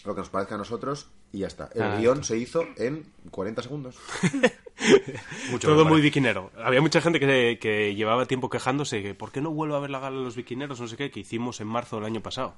lo 0.07 0.15
que 0.15 0.21
nos 0.23 0.31
parezca 0.31 0.55
a 0.55 0.59
nosotros 0.59 1.09
y 1.31 1.41
ya 1.41 1.47
está. 1.49 1.69
El 1.75 1.83
Ah, 1.83 1.97
guion 1.99 2.25
se 2.25 2.39
hizo 2.39 2.65
en 2.77 3.05
40 3.31 3.61
segundos. 3.63 3.97
Mucho 5.51 5.69
Todo 5.69 5.83
muy 5.85 5.93
parece. 5.93 6.03
biquinero. 6.03 6.51
Había 6.65 6.81
mucha 6.81 7.01
gente 7.01 7.21
que, 7.21 7.59
que 7.61 7.95
llevaba 7.95 8.27
tiempo 8.27 8.49
quejándose 8.49 9.03
que 9.03 9.15
¿por 9.15 9.31
qué 9.33 9.41
no 9.41 9.51
vuelvo 9.51 9.77
a 9.77 9.81
ver 9.81 9.91
la 9.91 9.99
gala 10.01 10.17
de 10.19 10.25
los 10.25 10.37
biquineros? 10.37 10.81
No 10.81 10.87
sé 10.89 10.97
qué, 10.97 11.11
que 11.11 11.21
hicimos 11.21 11.61
en 11.61 11.67
marzo 11.69 11.97
del 11.97 12.07
año 12.07 12.21
pasado. 12.23 12.55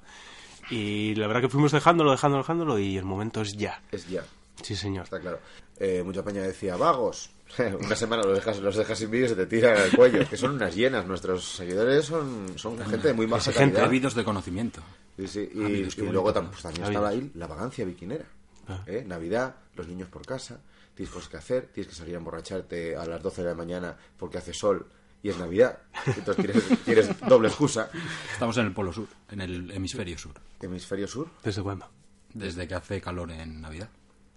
Y 0.70 1.14
la 1.16 1.26
verdad 1.26 1.42
que 1.42 1.48
fuimos 1.48 1.72
dejándolo, 1.72 2.10
dejándolo, 2.12 2.42
dejándolo 2.42 2.78
y 2.78 2.96
el 2.96 3.04
momento 3.04 3.40
es 3.42 3.56
ya. 3.56 3.80
Es 3.90 4.08
ya, 4.08 4.24
Sí, 4.62 4.76
señor. 4.76 5.04
está 5.04 5.18
claro. 5.20 5.40
Eh, 5.78 6.02
mucha 6.04 6.22
peña 6.22 6.42
decía, 6.42 6.76
vagos. 6.76 7.30
Una 7.84 7.96
semana 7.96 8.22
los 8.22 8.34
dejas, 8.36 8.60
los 8.60 8.76
dejas 8.76 8.98
sin 8.98 9.10
vídeo 9.10 9.26
y 9.26 9.28
se 9.30 9.36
te 9.36 9.46
tiran 9.46 9.76
al 9.76 9.90
cuello. 9.90 10.26
Que 10.28 10.36
son 10.36 10.52
unas 10.52 10.74
llenas. 10.74 11.04
Nuestros 11.06 11.44
seguidores 11.44 12.04
son, 12.06 12.52
son 12.56 12.78
gente 12.86 13.08
de 13.08 13.14
muy 13.14 13.26
Exigente. 13.26 13.58
calidad. 13.74 13.84
Ávidos 13.84 14.14
de 14.14 14.24
conocimiento. 14.24 14.80
Sí, 15.18 15.26
sí, 15.28 15.50
y, 15.52 16.02
luego 16.10 16.32
todo. 16.32 16.44
tam- 16.44 16.50
pues, 16.50 16.62
también 16.62 16.86
estaba 16.86 17.08
ahí 17.10 17.30
la 17.34 17.46
vagancia 17.46 17.84
biquinera. 17.84 18.24
Ah. 18.68 18.82
¿eh? 18.86 19.04
Navidad, 19.06 19.56
los 19.76 19.86
niños 19.88 20.08
por 20.08 20.24
casa, 20.24 20.60
tienes 20.94 21.12
cosas 21.12 21.28
que 21.28 21.36
hacer, 21.36 21.68
tienes 21.72 21.88
que 21.90 21.98
salir 21.98 22.14
a 22.14 22.18
emborracharte 22.18 22.96
a 22.96 23.04
las 23.06 23.22
12 23.22 23.42
de 23.42 23.48
la 23.48 23.54
mañana 23.54 23.96
porque 24.16 24.38
hace 24.38 24.52
sol 24.52 24.86
y 25.22 25.28
es 25.28 25.38
Navidad. 25.38 25.78
Entonces 26.06 26.44
quieres, 26.44 26.64
quieres 26.84 27.20
doble 27.28 27.48
excusa. 27.48 27.90
Estamos 28.32 28.56
en 28.58 28.66
el 28.66 28.72
polo 28.72 28.92
sur, 28.92 29.08
en 29.30 29.40
el 29.40 29.70
hemisferio 29.70 30.18
sur. 30.18 30.34
Hemisferio 30.60 31.06
sur. 31.06 31.28
¿Desde 31.42 31.62
cuándo? 31.62 31.88
Desde 32.34 32.66
que 32.66 32.74
hace 32.74 33.00
calor 33.00 33.30
en 33.30 33.60
Navidad. 33.60 33.88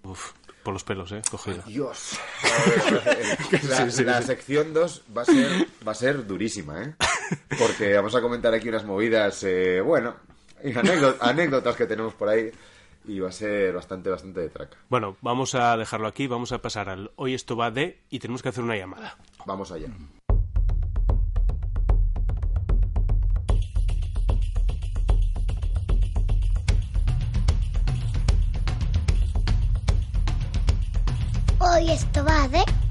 Uf, 0.04 0.34
por 0.64 0.74
los 0.74 0.84
pelos, 0.84 1.12
¿eh? 1.12 1.22
Cogido. 1.30 1.64
Dios. 1.66 2.20
La, 3.70 3.86
la 3.86 4.22
sección 4.22 4.74
2 4.74 5.04
va 5.16 5.24
a 5.24 5.26
ser 5.26 5.68
va 5.88 5.92
a 5.92 5.96
ser 5.96 6.26
durísima, 6.28 6.84
¿eh? 6.84 6.96
Porque 7.58 7.96
vamos 7.96 8.14
a 8.16 8.22
comentar 8.22 8.54
aquí 8.54 8.70
unas 8.70 8.86
movidas, 8.86 9.44
eh, 9.44 9.82
bueno, 9.82 10.16
y 10.64 10.74
anécdotas 11.20 11.76
que 11.76 11.86
tenemos 11.86 12.14
por 12.14 12.30
ahí 12.30 12.52
y 13.08 13.20
va 13.20 13.30
a 13.30 13.32
ser 13.32 13.74
bastante, 13.74 14.10
bastante 14.10 14.42
de 14.42 14.50
traca. 14.50 14.78
Bueno, 14.90 15.18
vamos 15.22 15.56
a 15.56 15.78
dejarlo 15.78 16.08
aquí, 16.08 16.28
vamos 16.28 16.52
a 16.52 16.62
pasar 16.62 16.90
al 16.90 17.12
hoy 17.16 17.34
esto 17.34 17.56
va 17.56 17.72
de 17.72 18.02
y 18.10 18.20
tenemos 18.20 18.42
que 18.42 18.50
hacer 18.50 18.64
una 18.64 18.76
llamada. 18.76 19.18
Vamos 19.46 19.72
allá. 19.72 19.88
Hoy 31.60 31.90
esto 31.92 32.24
va 32.24 32.48
de... 32.48 32.85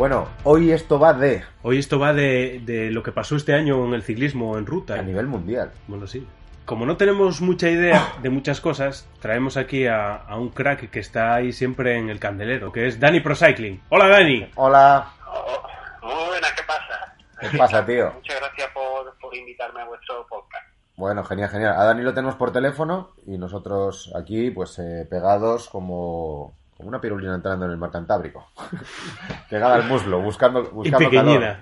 Bueno, 0.00 0.28
hoy 0.44 0.72
esto 0.72 0.98
va 0.98 1.12
de 1.12 1.44
Hoy 1.62 1.78
esto 1.78 1.98
va 1.98 2.14
de, 2.14 2.62
de 2.64 2.90
lo 2.90 3.02
que 3.02 3.12
pasó 3.12 3.36
este 3.36 3.52
año 3.52 3.84
en 3.84 3.92
el 3.92 4.02
ciclismo 4.02 4.56
en 4.56 4.64
ruta. 4.64 4.94
a 4.94 5.02
nivel 5.02 5.26
mundial. 5.26 5.72
Bueno, 5.88 6.06
sí. 6.06 6.26
Como 6.64 6.86
no 6.86 6.96
tenemos 6.96 7.42
mucha 7.42 7.68
idea 7.68 8.14
de 8.22 8.30
muchas 8.30 8.62
cosas, 8.62 9.06
traemos 9.20 9.58
aquí 9.58 9.86
a, 9.86 10.14
a 10.16 10.38
un 10.38 10.48
crack 10.48 10.88
que 10.88 11.00
está 11.00 11.34
ahí 11.34 11.52
siempre 11.52 11.98
en 11.98 12.08
el 12.08 12.18
candelero, 12.18 12.72
que 12.72 12.86
es 12.86 12.98
Dani 12.98 13.20
Pro 13.20 13.36
Cycling. 13.36 13.82
Hola, 13.90 14.08
Dani. 14.08 14.50
Hola, 14.54 15.12
Oh, 15.26 16.06
muy 16.06 16.28
buenas, 16.28 16.52
¿qué 16.52 16.62
pasa? 16.66 17.14
¿qué 17.50 17.58
pasa, 17.58 17.84
tío? 17.84 18.10
Muchas 18.14 18.40
gracias 18.40 18.70
por, 18.72 19.18
por 19.20 19.36
invitarme 19.36 19.82
a 19.82 19.84
vuestro 19.84 20.26
podcast. 20.30 20.64
Bueno, 20.96 21.22
genial, 21.24 21.50
genial. 21.50 21.74
A 21.78 21.84
Dani 21.84 22.00
lo 22.02 22.14
tenemos 22.14 22.36
por 22.36 22.54
teléfono 22.54 23.10
y 23.26 23.36
nosotros 23.36 24.10
aquí, 24.16 24.50
pues 24.50 24.78
eh, 24.78 25.06
pegados 25.10 25.68
como, 25.68 26.56
como 26.80 26.88
una 26.88 27.00
pirulina 27.00 27.34
entrando 27.34 27.66
en 27.66 27.72
el 27.72 27.76
mar 27.76 27.90
Cantábrico. 27.90 28.48
Pegada 29.50 29.74
al 29.74 29.84
muslo, 29.84 30.22
buscando, 30.22 30.62
Y 30.62 30.72
buscando 30.72 31.10
calor. 31.10 31.56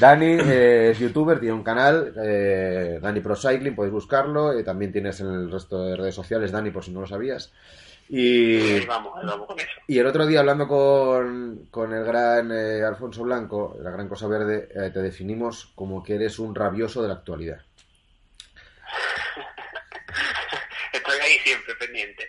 Dani 0.00 0.38
eh, 0.40 0.90
es 0.90 0.98
youtuber, 0.98 1.38
tiene 1.38 1.54
un 1.54 1.62
canal, 1.62 2.12
eh, 2.20 2.98
Dani 3.00 3.20
Pro 3.20 3.36
Cycling, 3.36 3.76
podéis 3.76 3.92
buscarlo. 3.92 4.58
Y 4.58 4.64
también 4.64 4.90
tienes 4.90 5.20
en 5.20 5.28
el 5.28 5.52
resto 5.52 5.84
de 5.84 5.96
redes 5.96 6.16
sociales, 6.16 6.50
Dani, 6.50 6.72
por 6.72 6.84
si 6.84 6.90
no 6.90 7.02
lo 7.02 7.06
sabías. 7.06 7.52
Y, 8.08 8.56
Ahí 8.56 8.86
vamos, 8.86 9.12
ahí 9.16 9.24
vamos 9.24 9.46
con 9.46 9.58
eso. 9.58 9.68
y 9.86 9.98
el 9.98 10.06
otro 10.06 10.26
día, 10.26 10.40
hablando 10.40 10.66
con, 10.66 11.68
con 11.70 11.94
el 11.94 12.04
gran 12.04 12.50
eh, 12.50 12.82
Alfonso 12.82 13.22
Blanco, 13.22 13.76
la 13.80 13.92
gran 13.92 14.08
cosa 14.08 14.26
verde, 14.26 14.68
eh, 14.74 14.90
te 14.90 15.00
definimos 15.00 15.70
como 15.76 16.02
que 16.02 16.16
eres 16.16 16.40
un 16.40 16.56
rabioso 16.56 17.02
de 17.02 17.08
la 17.08 17.14
actualidad. 17.14 17.60
Estoy 20.92 21.20
ahí 21.20 21.38
siempre 21.44 21.74
pendiente. 21.76 22.24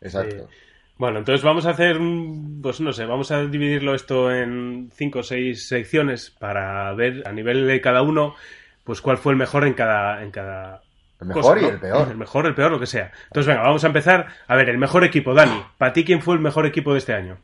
Exacto. 0.00 0.48
Bueno, 0.96 1.18
entonces 1.18 1.44
vamos 1.44 1.66
a 1.66 1.70
hacer, 1.70 1.98
un- 1.98 2.60
pues 2.62 2.80
no 2.80 2.92
sé, 2.92 3.04
vamos 3.04 3.30
a 3.32 3.42
dividirlo 3.44 3.94
esto 3.94 4.32
en 4.32 4.90
cinco 4.94 5.20
o 5.20 5.22
seis 5.24 5.66
secciones 5.66 6.30
para 6.30 6.92
ver 6.94 7.22
a 7.26 7.32
nivel 7.32 7.66
de 7.66 7.80
cada 7.80 8.02
uno, 8.02 8.36
pues 8.84 9.00
cuál 9.00 9.18
fue 9.18 9.32
el 9.32 9.38
mejor 9.38 9.66
en 9.66 9.74
cada, 9.74 10.22
en 10.22 10.30
cada 10.30 10.82
El 11.20 11.26
mejor 11.28 11.42
cosa, 11.42 11.58
y 11.58 11.62
¿no? 11.62 11.68
el 11.70 11.80
peor. 11.80 12.08
El 12.10 12.16
mejor, 12.16 12.46
el 12.46 12.54
peor, 12.54 12.70
lo 12.70 12.78
que 12.78 12.86
sea. 12.86 13.10
Entonces, 13.26 13.46
venga, 13.48 13.62
vamos 13.66 13.82
a 13.82 13.88
empezar. 13.88 14.26
A 14.46 14.54
ver, 14.56 14.68
el 14.68 14.78
mejor 14.78 15.02
equipo, 15.04 15.34
Dani. 15.34 15.64
¿Para 15.78 15.92
ti 15.92 16.04
quién 16.04 16.22
fue 16.22 16.34
el 16.34 16.40
mejor 16.40 16.64
equipo 16.66 16.92
de 16.92 16.98
este 16.98 17.12
año? 17.14 17.38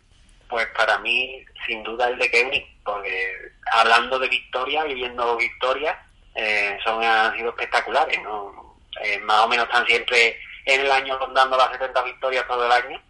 Pues 0.49 0.66
para 0.76 0.99
mí, 1.00 1.45
sin 1.66 1.83
duda, 1.83 2.09
el 2.09 2.19
de 2.19 2.30
Kevin, 2.30 2.62
porque 2.85 3.33
hablando 3.73 4.19
de 4.19 4.28
victoria, 4.28 4.85
viviendo 4.85 5.37
victoria, 5.37 5.99
eh, 6.37 6.76
son, 6.85 7.02
han 7.02 7.35
sido 7.37 7.50
espectaculares. 7.50 8.19
¿no? 8.23 8.76
Eh, 9.02 9.19
más 9.21 9.40
o 9.40 9.49
menos 9.49 9.66
están 9.66 9.87
siempre 9.87 10.37
en 10.66 10.83
el 10.83 10.90
año 10.92 11.19
rondando 11.19 11.57
las 11.57 11.71
70 11.73 12.02
victorias 12.04 12.47
todo 12.47 12.64
el 12.66 12.73
año 12.73 13.00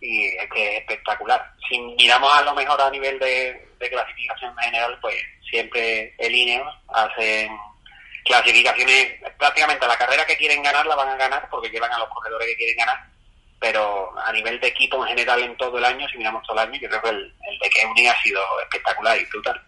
y 0.00 0.26
es 0.26 0.50
que 0.52 0.76
es 0.76 0.80
espectacular. 0.80 1.52
Si 1.68 1.78
miramos 1.78 2.32
a 2.32 2.42
lo 2.42 2.54
mejor 2.54 2.80
a 2.80 2.90
nivel 2.90 3.18
de, 3.18 3.68
de 3.78 3.90
clasificación 3.90 4.56
general, 4.56 4.98
pues 5.00 5.16
siempre 5.48 6.14
el 6.18 6.34
Ineos 6.34 6.74
hacen 6.88 7.50
clasificaciones 8.24 9.14
prácticamente 9.38 9.86
la 9.86 9.96
carrera 9.96 10.24
que 10.26 10.36
quieren 10.36 10.62
ganar 10.62 10.86
la 10.86 10.94
van 10.94 11.08
a 11.08 11.16
ganar 11.16 11.48
porque 11.50 11.70
llevan 11.70 11.92
a 11.92 11.98
los 11.98 12.08
corredores 12.08 12.46
que 12.48 12.56
quieren 12.56 12.76
ganar 12.76 13.10
pero 13.60 14.18
a 14.18 14.32
nivel 14.32 14.58
de 14.58 14.68
equipo 14.68 15.04
en 15.04 15.10
general 15.10 15.42
en 15.42 15.56
todo 15.58 15.76
el 15.76 15.84
año, 15.84 16.08
si 16.08 16.16
miramos 16.16 16.42
todo 16.46 16.58
el 16.58 16.68
año, 16.68 16.80
yo 16.80 16.88
creo 16.88 17.02
que 17.02 17.10
el, 17.10 17.16
el 17.16 17.58
de 17.62 17.68
Keuni 17.68 18.06
ha 18.08 18.22
sido 18.22 18.40
espectacular 18.62 19.18
y 19.20 19.26
brutal. 19.26 19.60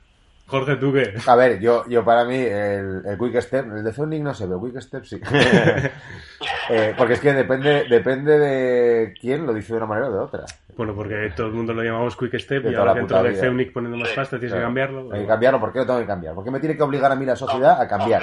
Jorge, 0.46 0.76
¿tú 0.76 0.92
qué? 0.92 1.14
A 1.26 1.36
ver, 1.36 1.60
yo, 1.60 1.84
yo 1.88 2.04
para 2.04 2.24
mí, 2.24 2.36
el, 2.36 3.02
el 3.06 3.18
Quick 3.18 3.40
Step, 3.42 3.66
el 3.66 3.84
de 3.84 3.92
Zoning 3.92 4.24
no 4.24 4.34
se 4.34 4.46
ve, 4.46 4.56
Quick 4.62 4.80
Step 4.80 5.04
sí. 5.04 5.20
Eh, 6.68 6.94
porque 6.96 7.14
es 7.14 7.20
que 7.20 7.32
depende, 7.32 7.84
depende 7.88 8.38
de 8.38 9.14
quién 9.20 9.46
lo 9.46 9.52
dice 9.54 9.72
de 9.72 9.76
una 9.78 9.86
manera 9.86 10.08
o 10.08 10.12
de 10.12 10.18
otra. 10.18 10.44
Bueno, 10.76 10.94
porque 10.94 11.32
todo 11.36 11.46
el 11.48 11.52
mundo 11.52 11.72
lo 11.74 11.82
llamamos 11.82 12.16
Quick 12.16 12.38
Step 12.38 12.62
De 12.64 12.72
y 12.72 12.74
ahora 12.74 12.94
dentro 12.94 13.22
de. 13.22 13.34
Ceunic 13.34 13.72
poniendo 13.72 13.98
más 13.98 14.10
pasta 14.10 14.36
tienes 14.38 14.52
que 14.52 14.58
Claro. 14.58 14.66
cambiarlo. 14.68 15.12
Hay 15.12 15.20
que 15.22 15.26
cambiarlo, 15.26 15.60
¿por 15.60 15.72
qué 15.72 15.78
lo 15.80 15.86
tengo 15.86 16.00
que 16.00 16.06
cambiar? 16.06 16.34
¿Por 16.34 16.44
qué 16.44 16.50
me 16.50 16.60
tiene 16.60 16.76
que 16.76 16.82
obligar 16.82 17.12
a 17.12 17.16
mí 17.16 17.24
la 17.26 17.36
sociedad 17.36 17.80
a 17.80 17.86
cambiar? 17.88 18.22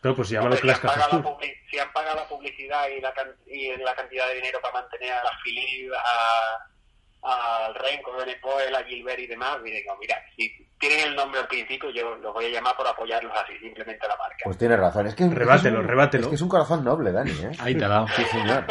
Pero 0.00 0.14
pues 0.14 0.30
los 0.30 0.44
hombre, 0.44 0.58
si, 0.60 0.68
han 0.68 0.80
pagado 0.80 1.22
la 1.22 1.36
si 1.70 1.78
han 1.78 1.92
pagado 1.92 2.16
la 2.16 2.28
publicidad 2.28 2.88
y 2.96 3.00
la, 3.00 3.12
can- 3.12 3.34
y 3.46 3.76
la 3.82 3.94
cantidad 3.94 4.28
de 4.28 4.34
dinero 4.36 4.58
para 4.60 4.74
mantener 4.74 5.12
a 5.12 5.24
la 5.24 5.30
Philip, 5.42 5.90
a, 5.92 6.68
al 7.26 7.74
Renko, 7.74 8.12
a 8.12 8.18
Benepoel, 8.18 8.74
a 8.74 8.84
Gilbert 8.84 9.18
y 9.18 9.26
demás, 9.26 9.58
y 9.64 9.70
digo, 9.70 9.96
mira, 10.00 10.16
si 10.36 10.50
tienen 10.78 11.08
el 11.08 11.16
nombre 11.16 11.40
al 11.40 11.48
principio, 11.48 11.90
yo 11.90 12.16
los 12.16 12.32
voy 12.32 12.46
a 12.46 12.48
llamar 12.50 12.76
por 12.76 12.86
apoyarlos 12.86 13.32
así, 13.34 13.58
simplemente 13.58 14.04
a 14.04 14.08
la 14.08 14.16
marca. 14.16 14.36
Pues 14.44 14.58
tienes 14.58 14.78
razón. 14.78 15.06
Es 15.06 15.14
que, 15.14 15.24
es 15.24 15.30
que 15.30 15.34
Rebátelo, 15.34 15.78
es 15.78 15.82
un, 15.82 15.88
rebátelo. 15.88 16.22
Es 16.24 16.28
que 16.28 16.34
es 16.34 16.42
un 16.42 16.48
corazón 16.48 16.84
noble, 16.84 17.12
Dani, 17.12 17.30
¿eh? 17.30 17.50
Ahí 17.58 17.74
te 17.74 17.84
ha 17.84 17.88
dado. 17.88 18.06
Sí, 18.08 18.22
señor. 18.24 18.66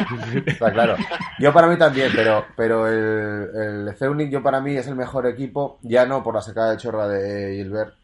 Está 0.46 0.72
claro. 0.72 0.96
Yo 1.38 1.52
para 1.52 1.66
mí 1.66 1.76
también, 1.76 2.12
pero, 2.14 2.46
pero 2.56 2.86
el, 2.86 3.88
el 3.88 3.96
Ceunic 3.96 4.30
yo 4.30 4.42
para 4.42 4.60
mí 4.60 4.76
es 4.76 4.86
el 4.86 4.96
mejor 4.96 5.26
equipo, 5.26 5.78
ya 5.82 6.06
no 6.06 6.22
por 6.22 6.34
la 6.34 6.40
sacada 6.40 6.70
de 6.70 6.76
chorra 6.78 7.08
de 7.08 7.56
Gilbert, 7.56 7.94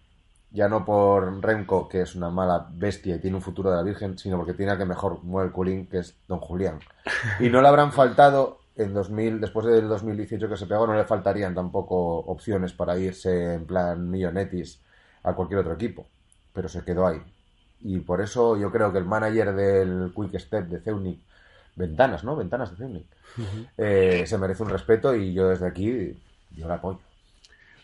ya 0.52 0.68
no 0.68 0.85
por 0.85 1.42
Remco, 1.42 1.88
que 1.88 2.02
es 2.02 2.14
una 2.14 2.30
mala 2.30 2.66
bestia 2.71 3.16
y 3.16 3.21
tiene 3.21 3.37
un 3.37 3.42
futuro 3.42 3.71
de 3.71 3.76
la 3.76 3.82
Virgen, 3.82 4.18
sino 4.18 4.37
porque 4.37 4.52
tiene 4.52 4.73
al 4.73 4.78
que 4.78 4.85
mejor 4.85 5.23
mueve 5.23 5.49
el 5.49 5.52
culín, 5.52 5.87
que 5.87 5.99
es 5.99 6.14
Don 6.28 6.40
Julián. 6.40 6.78
Y 7.40 7.49
no 7.49 7.62
le 7.62 7.68
habrán 7.68 7.92
faltado 7.92 8.59
en 8.76 8.95
2000, 8.95 9.41
después 9.41 9.67
del 9.67 9.88
2018 9.88 10.49
que 10.49 10.57
se 10.57 10.67
pegó, 10.67 10.87
no 10.87 10.97
le 10.97 11.05
faltarían 11.05 11.55
tampoco 11.55 12.19
opciones 12.19 12.73
para 12.73 12.99
irse 12.99 13.55
en 13.55 13.67
plan 13.67 14.11
millonetis 14.11 14.81
a 15.23 15.35
cualquier 15.35 15.61
otro 15.61 15.75
equipo, 15.75 16.07
pero 16.52 16.69
se 16.69 16.85
quedó 16.85 17.07
ahí. 17.07 17.21
Y 17.81 17.99
por 18.00 18.21
eso 18.21 18.57
yo 18.57 18.71
creo 18.71 18.93
que 18.93 18.99
el 18.99 19.05
manager 19.05 19.55
del 19.55 20.12
Quick 20.14 20.38
Step 20.38 20.69
de 20.69 20.81
Ceunic, 20.81 21.19
Ventanas, 21.75 22.23
¿no? 22.25 22.37
Ventanas 22.37 22.71
de 22.71 22.76
Ceunic, 22.76 23.07
eh, 23.76 24.25
se 24.26 24.38
merece 24.38 24.62
un 24.62 24.71
respeto 24.71 25.14
y 25.14 25.33
yo 25.33 25.49
desde 25.49 25.67
aquí, 25.67 26.19
yo 26.50 26.69
la 26.69 26.75
apoyo. 26.75 27.00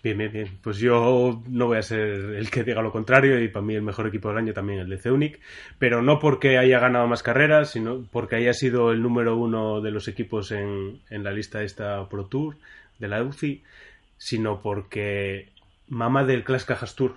Bien, 0.03 0.17
bien, 0.17 0.31
bien. 0.31 0.59
Pues 0.63 0.79
yo 0.79 1.43
no 1.49 1.67
voy 1.67 1.79
a 1.79 1.83
ser 1.83 2.01
el 2.01 2.51
que 2.51 2.63
diga 2.63 2.83
lo 2.83 2.93
contrario 2.93 3.43
y 3.43 3.49
para 3.49 3.67
mí 3.67 3.75
el 3.75 3.83
mejor 3.83 4.07
equipo 4.07 4.29
del 4.29 4.39
año 4.39 4.53
también 4.53 4.79
el 4.79 4.89
de 4.89 4.99
Ceunic, 4.99 5.41
pero 5.79 6.03
no 6.03 6.21
porque 6.21 6.57
haya 6.57 6.79
ganado 6.79 7.09
más 7.09 7.25
carreras, 7.25 7.71
sino 7.71 8.05
porque 8.13 8.37
haya 8.37 8.53
sido 8.53 8.93
el 8.93 9.03
número 9.03 9.37
uno 9.37 9.81
de 9.81 9.91
los 9.91 10.07
equipos 10.07 10.53
en, 10.53 11.01
en 11.11 11.25
la 11.25 11.33
lista 11.33 11.59
de 11.59 11.65
esta 11.65 12.09
Pro 12.09 12.27
Tour, 12.27 12.57
de 13.01 13.09
la 13.09 13.23
UCI, 13.23 13.65
sino 14.17 14.61
porque 14.61 15.49
mama 15.89 16.25
del 16.25 16.45
Clash 16.45 16.65
Cajas 16.65 16.95
Tour. 16.95 17.17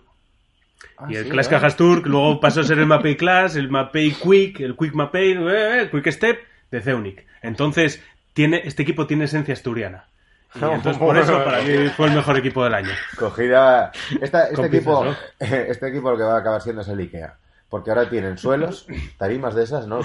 y 1.08 1.16
el 1.16 1.26
sí, 1.26 1.30
Clash 1.30 1.48
¿eh? 1.48 1.50
Cajas 1.50 1.78
Tour 1.78 2.08
luego 2.08 2.40
pasó 2.40 2.62
a 2.62 2.64
ser 2.64 2.80
el 2.80 2.88
Mapei 2.88 3.16
Clash, 3.16 3.58
el 3.58 3.70
Mapei 3.70 4.12
Quick, 4.12 4.60
el 4.60 4.76
Quick 4.76 4.94
Mapei, 4.94 5.34
eh, 5.34 5.82
el 5.82 5.92
Quick 5.92 6.08
Step 6.12 6.40
de 6.72 6.82
Ceunic. 6.82 7.26
Entonces, 7.44 8.04
tiene, 8.34 8.62
este 8.66 8.84
equipo 8.84 9.06
tiene 9.06 9.26
esencia 9.26 9.54
asturiana. 9.54 10.06
Y 10.55 10.63
entonces 10.63 10.98
por 10.98 11.17
eso 11.17 11.43
para 11.43 11.62
mí 11.62 11.88
fue 11.96 12.08
el 12.08 12.13
mejor 12.15 12.38
equipo 12.38 12.63
del 12.63 12.74
año. 12.74 12.89
Cogida. 13.17 13.91
Esta- 14.22 14.50
este, 14.50 14.65
equipo, 14.65 15.05
este 15.39 15.88
equipo 15.88 16.12
lo 16.12 16.17
que 16.17 16.24
va 16.24 16.36
a 16.36 16.39
acabar 16.39 16.62
siendo 16.62 16.81
es 16.81 16.88
el 16.89 17.00
IKEA. 17.00 17.36
Porque 17.70 17.89
ahora 17.89 18.10
tienen 18.10 18.38
suelos, 18.38 18.86
tarimas 19.17 19.55
de 19.55 19.63
esas, 19.63 19.88
¿no? 19.88 20.01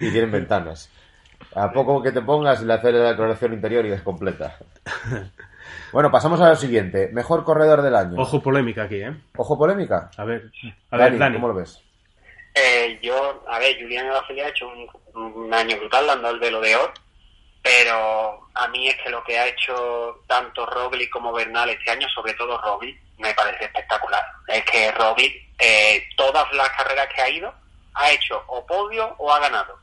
Y 0.00 0.10
tienen 0.10 0.32
ventanas. 0.32 0.90
A 1.54 1.70
poco 1.72 2.02
que 2.02 2.10
te 2.10 2.20
pongas, 2.20 2.62
le 2.62 2.72
haces 2.74 2.92
la 2.92 3.10
decoración 3.10 3.52
interior 3.52 3.86
y 3.86 3.92
es 3.92 4.02
completa. 4.02 4.56
Bueno, 5.92 6.10
pasamos 6.10 6.40
a 6.40 6.48
lo 6.48 6.56
siguiente. 6.56 7.10
Mejor 7.12 7.44
corredor 7.44 7.82
del 7.82 7.94
año. 7.94 8.20
Ojo 8.20 8.42
polémica 8.42 8.84
aquí, 8.84 8.96
¿eh? 8.96 9.14
Ojo 9.36 9.56
polémica. 9.56 10.10
A 10.16 10.24
ver, 10.24 10.50
a 10.90 10.96
ver, 10.96 11.06
Dani, 11.10 11.18
Dani. 11.18 11.34
¿cómo 11.36 11.48
lo 11.48 11.54
ves? 11.54 11.80
Eh, 12.54 12.98
yo, 13.02 13.44
a 13.48 13.58
ver, 13.60 13.76
Julián 13.80 14.06
Alaphilippe 14.08 14.46
ha 14.46 14.48
hecho 14.48 14.66
un, 14.68 15.32
un 15.44 15.54
año 15.54 15.76
brutal 15.78 16.06
dando 16.08 16.30
el 16.30 16.40
velo 16.40 16.60
de 16.60 16.74
oro, 16.74 16.92
pero 17.62 18.48
a 18.54 18.68
mí 18.68 18.88
es 18.88 18.96
que 19.02 19.10
lo 19.10 19.22
que 19.24 19.38
ha 19.38 19.46
hecho 19.46 20.22
tanto 20.26 20.64
Roglic 20.66 21.10
como 21.10 21.32
Bernal 21.32 21.68
este 21.70 21.90
año, 21.90 22.08
sobre 22.08 22.34
todo 22.34 22.58
Roglic, 22.60 22.98
me 23.18 23.34
parece 23.34 23.64
espectacular. 23.64 24.22
Es 24.48 24.64
que 24.64 24.90
Roglic, 24.92 25.34
eh, 25.58 26.08
todas 26.16 26.50
las 26.52 26.70
carreras 26.70 27.08
que 27.14 27.20
ha 27.22 27.28
ido, 27.28 27.52
ha 27.94 28.10
hecho 28.10 28.42
o 28.46 28.64
podio 28.66 29.14
o 29.18 29.32
ha 29.32 29.38
ganado. 29.40 29.78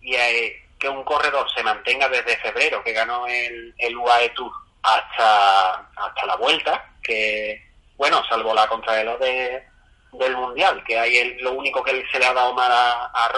Y 0.00 0.14
eh, 0.16 0.62
que 0.78 0.88
un 0.88 1.04
corredor 1.04 1.46
se 1.54 1.62
mantenga 1.62 2.08
desde 2.08 2.36
febrero, 2.38 2.82
que 2.82 2.92
ganó 2.92 3.26
el, 3.26 3.74
el 3.78 3.96
UAE 3.96 4.30
Tour, 4.30 4.52
hasta, 4.82 5.74
hasta 5.96 6.26
la 6.26 6.36
vuelta, 6.36 6.90
que, 7.02 7.62
bueno, 7.96 8.22
salvo 8.28 8.52
la 8.54 8.66
contrarreloj 8.68 9.18
de, 9.20 9.64
del 10.12 10.36
Mundial, 10.36 10.82
que 10.84 10.98
hay 10.98 11.16
el- 11.18 11.38
lo 11.42 11.52
único 11.52 11.82
que 11.82 12.04
se 12.10 12.18
le 12.18 12.26
ha 12.26 12.32
dado 12.34 12.52
mal 12.54 12.70
a, 12.70 13.06
a. 13.14 13.28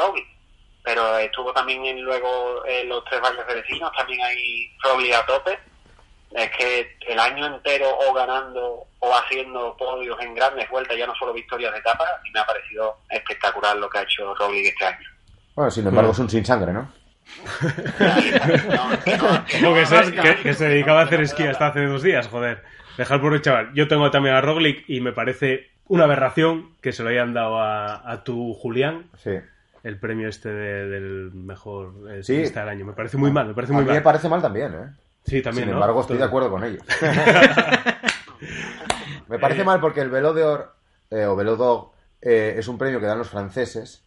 Pero 0.84 1.18
estuvo 1.18 1.52
también 1.52 1.84
en, 1.84 2.02
luego 2.02 2.64
en 2.66 2.88
los 2.88 3.04
tres 3.04 3.20
valles 3.20 3.46
de 3.46 3.54
vecinos, 3.54 3.90
también 3.96 4.20
hay 4.22 4.70
Roglic 4.82 5.14
a 5.14 5.26
tope. 5.26 5.58
Es 6.32 6.50
que 6.56 6.96
el 7.06 7.18
año 7.18 7.46
entero 7.46 7.86
o 7.90 8.12
ganando 8.12 8.86
o 9.00 9.14
haciendo 9.14 9.76
podios 9.76 10.20
en 10.20 10.34
grandes 10.34 10.68
vueltas, 10.70 10.96
ya 10.96 11.06
no 11.06 11.14
solo 11.14 11.32
victorias 11.32 11.72
de 11.72 11.78
etapa, 11.78 12.04
y 12.24 12.30
me 12.30 12.40
ha 12.40 12.46
parecido 12.46 12.98
espectacular 13.08 13.76
lo 13.76 13.88
que 13.88 13.98
ha 13.98 14.02
hecho 14.02 14.34
Roglic 14.34 14.66
este 14.66 14.84
año. 14.84 15.08
Bueno, 15.54 15.70
sin 15.70 15.86
embargo, 15.86 16.12
es 16.12 16.18
un 16.18 16.30
sin 16.30 16.44
sangre, 16.44 16.72
¿no? 16.72 16.92
No, 17.98 19.02
que 19.04 19.16
no, 19.16 19.44
que 19.44 19.60
no 19.60 19.68
Como 19.68 19.74
que 19.74 19.86
se, 19.86 20.14
que 20.42 20.54
se 20.54 20.68
dedicaba 20.68 21.00
a 21.00 21.04
hacer 21.04 21.20
esquí 21.20 21.42
hasta 21.44 21.68
hace 21.68 21.84
dos 21.84 22.02
días, 22.02 22.28
joder. 22.28 22.62
Dejar 22.96 23.20
por 23.20 23.34
el 23.34 23.42
chaval. 23.42 23.72
Yo 23.74 23.86
tengo 23.86 24.10
también 24.10 24.34
a 24.34 24.40
Roglic 24.40 24.84
y 24.88 25.00
me 25.00 25.12
parece 25.12 25.70
una 25.86 26.04
aberración 26.04 26.76
que 26.82 26.92
se 26.92 27.02
lo 27.02 27.10
hayan 27.10 27.34
dado 27.34 27.60
a, 27.60 28.10
a 28.10 28.24
tu 28.24 28.54
Julián 28.54 29.10
Sí. 29.22 29.38
El 29.84 29.98
premio 29.98 30.28
este 30.28 30.48
de- 30.48 30.88
del 30.88 31.30
mejor 31.34 31.94
eh, 32.10 32.22
Sí. 32.22 32.34
ciclista 32.34 32.60
del 32.60 32.68
año. 32.70 32.84
Me 32.84 32.92
parece 32.92 33.16
muy 33.16 33.30
mal, 33.30 33.46
me 33.48 33.54
parece 33.54 33.72
A 33.72 33.76
muy 33.76 33.84
mí 33.84 33.92
me 33.92 34.00
parece 34.00 34.28
mal 34.28 34.42
también, 34.42 34.72
¿eh? 34.74 34.92
Sí, 35.24 35.42
también, 35.42 35.64
Sin 35.64 35.70
¿no? 35.72 35.76
embargo, 35.76 36.00
estoy 36.00 36.16
de 36.18 36.24
acuerdo 36.24 36.50
con 36.50 36.64
ellos. 36.64 36.82
Me 39.28 39.38
parece 39.38 39.64
mal 39.64 39.80
porque 39.80 40.00
el 40.00 40.10
Velo 40.10 40.32
d'Or, 40.32 40.74
eh, 41.10 41.26
o 41.26 41.36
Velo 41.36 41.56
d'Or, 41.56 41.90
eh, 42.22 42.54
es 42.56 42.66
un 42.68 42.78
premio 42.78 43.00
que 43.00 43.06
dan 43.06 43.18
los 43.18 43.28
franceses 43.28 44.02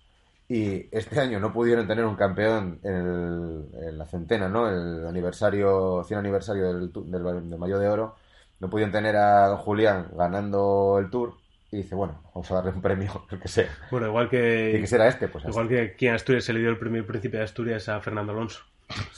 y 0.48 0.88
este 0.92 1.20
año 1.20 1.40
no 1.40 1.54
pudieron 1.54 1.88
tener 1.88 2.06
un 2.06 2.16
campeón 2.16 2.80
en, 2.84 2.96
el- 2.96 3.66
en 3.88 3.98
la 3.98 4.06
centena, 4.06 4.50
¿no? 4.50 4.68
El 4.68 5.06
aniversario, 5.08 6.04
100 6.06 6.20
aniversario 6.20 6.68
del, 6.74 6.92
del, 6.92 7.50
del 7.50 7.60
Mayo 7.60 7.78
de 7.78 7.88
Oro. 7.88 8.16
No 8.60 8.70
pudieron 8.70 8.92
tener 8.92 9.16
a 9.16 9.56
Julián 9.58 10.08
ganando 10.16 10.98
el 11.00 11.10
Tour 11.10 11.36
y 11.72 11.78
dice, 11.78 11.96
bueno, 11.96 12.22
vamos 12.34 12.50
a 12.52 12.56
darle 12.56 12.72
un 12.72 12.82
premio, 12.82 13.26
el 13.32 13.40
que 13.40 13.48
sea. 13.48 13.70
Bueno, 13.92 14.08
igual 14.08 14.26
¿Y 14.26 14.30
que. 14.30 14.78
que 14.82 14.88
será 14.88 15.08
este? 15.08 15.28
Pues 15.28 15.46
Igual 15.46 15.68
que 15.68 15.82
aquí 15.82 16.08
en 16.08 16.16
Asturias 16.16 16.44
se 16.44 16.54
le 16.54 16.60
dio 16.60 16.70
el 16.70 16.78
premio 16.78 17.06
Príncipe 17.06 17.38
de 17.38 17.44
Asturias 17.44 17.88
a 17.90 18.00
Fernando 18.02 18.34
Alonso. 18.34 18.62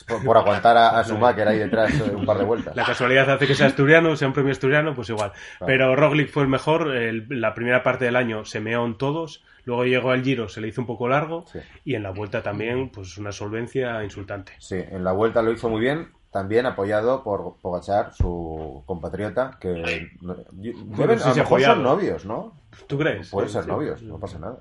por, 0.07 0.23
por 0.23 0.37
aguantar 0.37 0.77
a, 0.77 0.99
a 0.99 1.03
Schumacher 1.05 1.47
ahí 1.47 1.57
detrás 1.57 1.91
eh, 1.99 2.11
un 2.15 2.25
par 2.27 2.37
de 2.37 2.43
vueltas. 2.45 2.75
La 2.75 2.85
casualidad 2.85 3.29
hace 3.31 3.47
que 3.47 3.55
sea 3.55 3.65
asturiano, 3.67 4.15
sea 4.15 4.27
un 4.27 4.33
premio 4.35 4.51
asturiano, 4.51 4.93
pues 4.93 5.09
igual. 5.09 5.31
Pero 5.65 5.95
Roglic 5.95 6.29
fue 6.29 6.43
el 6.43 6.49
mejor. 6.49 6.95
el- 6.95 7.25
la 7.29 7.55
primera 7.55 7.81
parte 7.81 8.05
del 8.05 8.15
año 8.15 8.45
se 8.45 8.59
meó 8.59 8.85
en 8.85 8.97
todos. 8.99 9.43
Luego 9.65 9.85
llegó 9.85 10.11
al 10.11 10.21
Giro, 10.23 10.49
se 10.49 10.59
le 10.61 10.67
hizo 10.67 10.81
un 10.81 10.87
poco 10.87 11.07
largo. 11.07 11.45
Sí. 11.51 11.59
Y 11.85 11.95
en 11.95 12.03
la 12.03 12.11
vuelta 12.11 12.43
también, 12.43 12.89
pues 12.89 13.17
una 13.17 13.31
solvencia 13.31 14.03
insultante. 14.03 14.51
Sí, 14.59 14.75
en 14.75 15.03
la 15.05 15.13
vuelta 15.13 15.41
lo 15.41 15.51
hizo 15.53 15.69
muy 15.69 15.79
bien, 15.81 16.09
también 16.33 16.65
apoyado 16.65 17.23
por 17.23 17.55
Pogachar, 17.61 18.11
su 18.13 18.83
compatriota, 18.87 19.57
que 19.61 20.09
no- 20.21 20.35
deben- 20.35 21.21
a 21.21 21.29
lo 21.29 21.35
mejor 21.35 21.61
son 21.61 21.83
novios, 21.83 22.25
¿no? 22.25 22.53
¿Tú 22.87 22.97
crees? 22.97 23.29
Pueden 23.29 23.49
ser 23.49 23.63
Sí. 23.63 23.69
novios, 23.69 24.01
no 24.01 24.17
pasa 24.17 24.39
nada. 24.39 24.57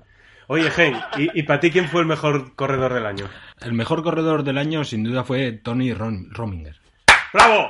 Oye, 0.47 0.69
Gen, 0.69 0.95
¿y, 1.17 1.39
y 1.39 1.43
para 1.43 1.59
ti 1.59 1.71
quién 1.71 1.87
fue 1.87 2.01
el 2.01 2.07
mejor 2.07 2.53
corredor 2.55 2.93
del 2.93 3.05
año? 3.05 3.25
El 3.61 3.73
mejor 3.73 4.03
corredor 4.03 4.43
del 4.43 4.57
año, 4.57 4.83
sin 4.83 5.03
duda, 5.03 5.23
fue 5.23 5.51
Tony 5.53 5.93
Rom- 5.93 6.29
Rominger. 6.31 6.75
¡Bravo! 7.33 7.69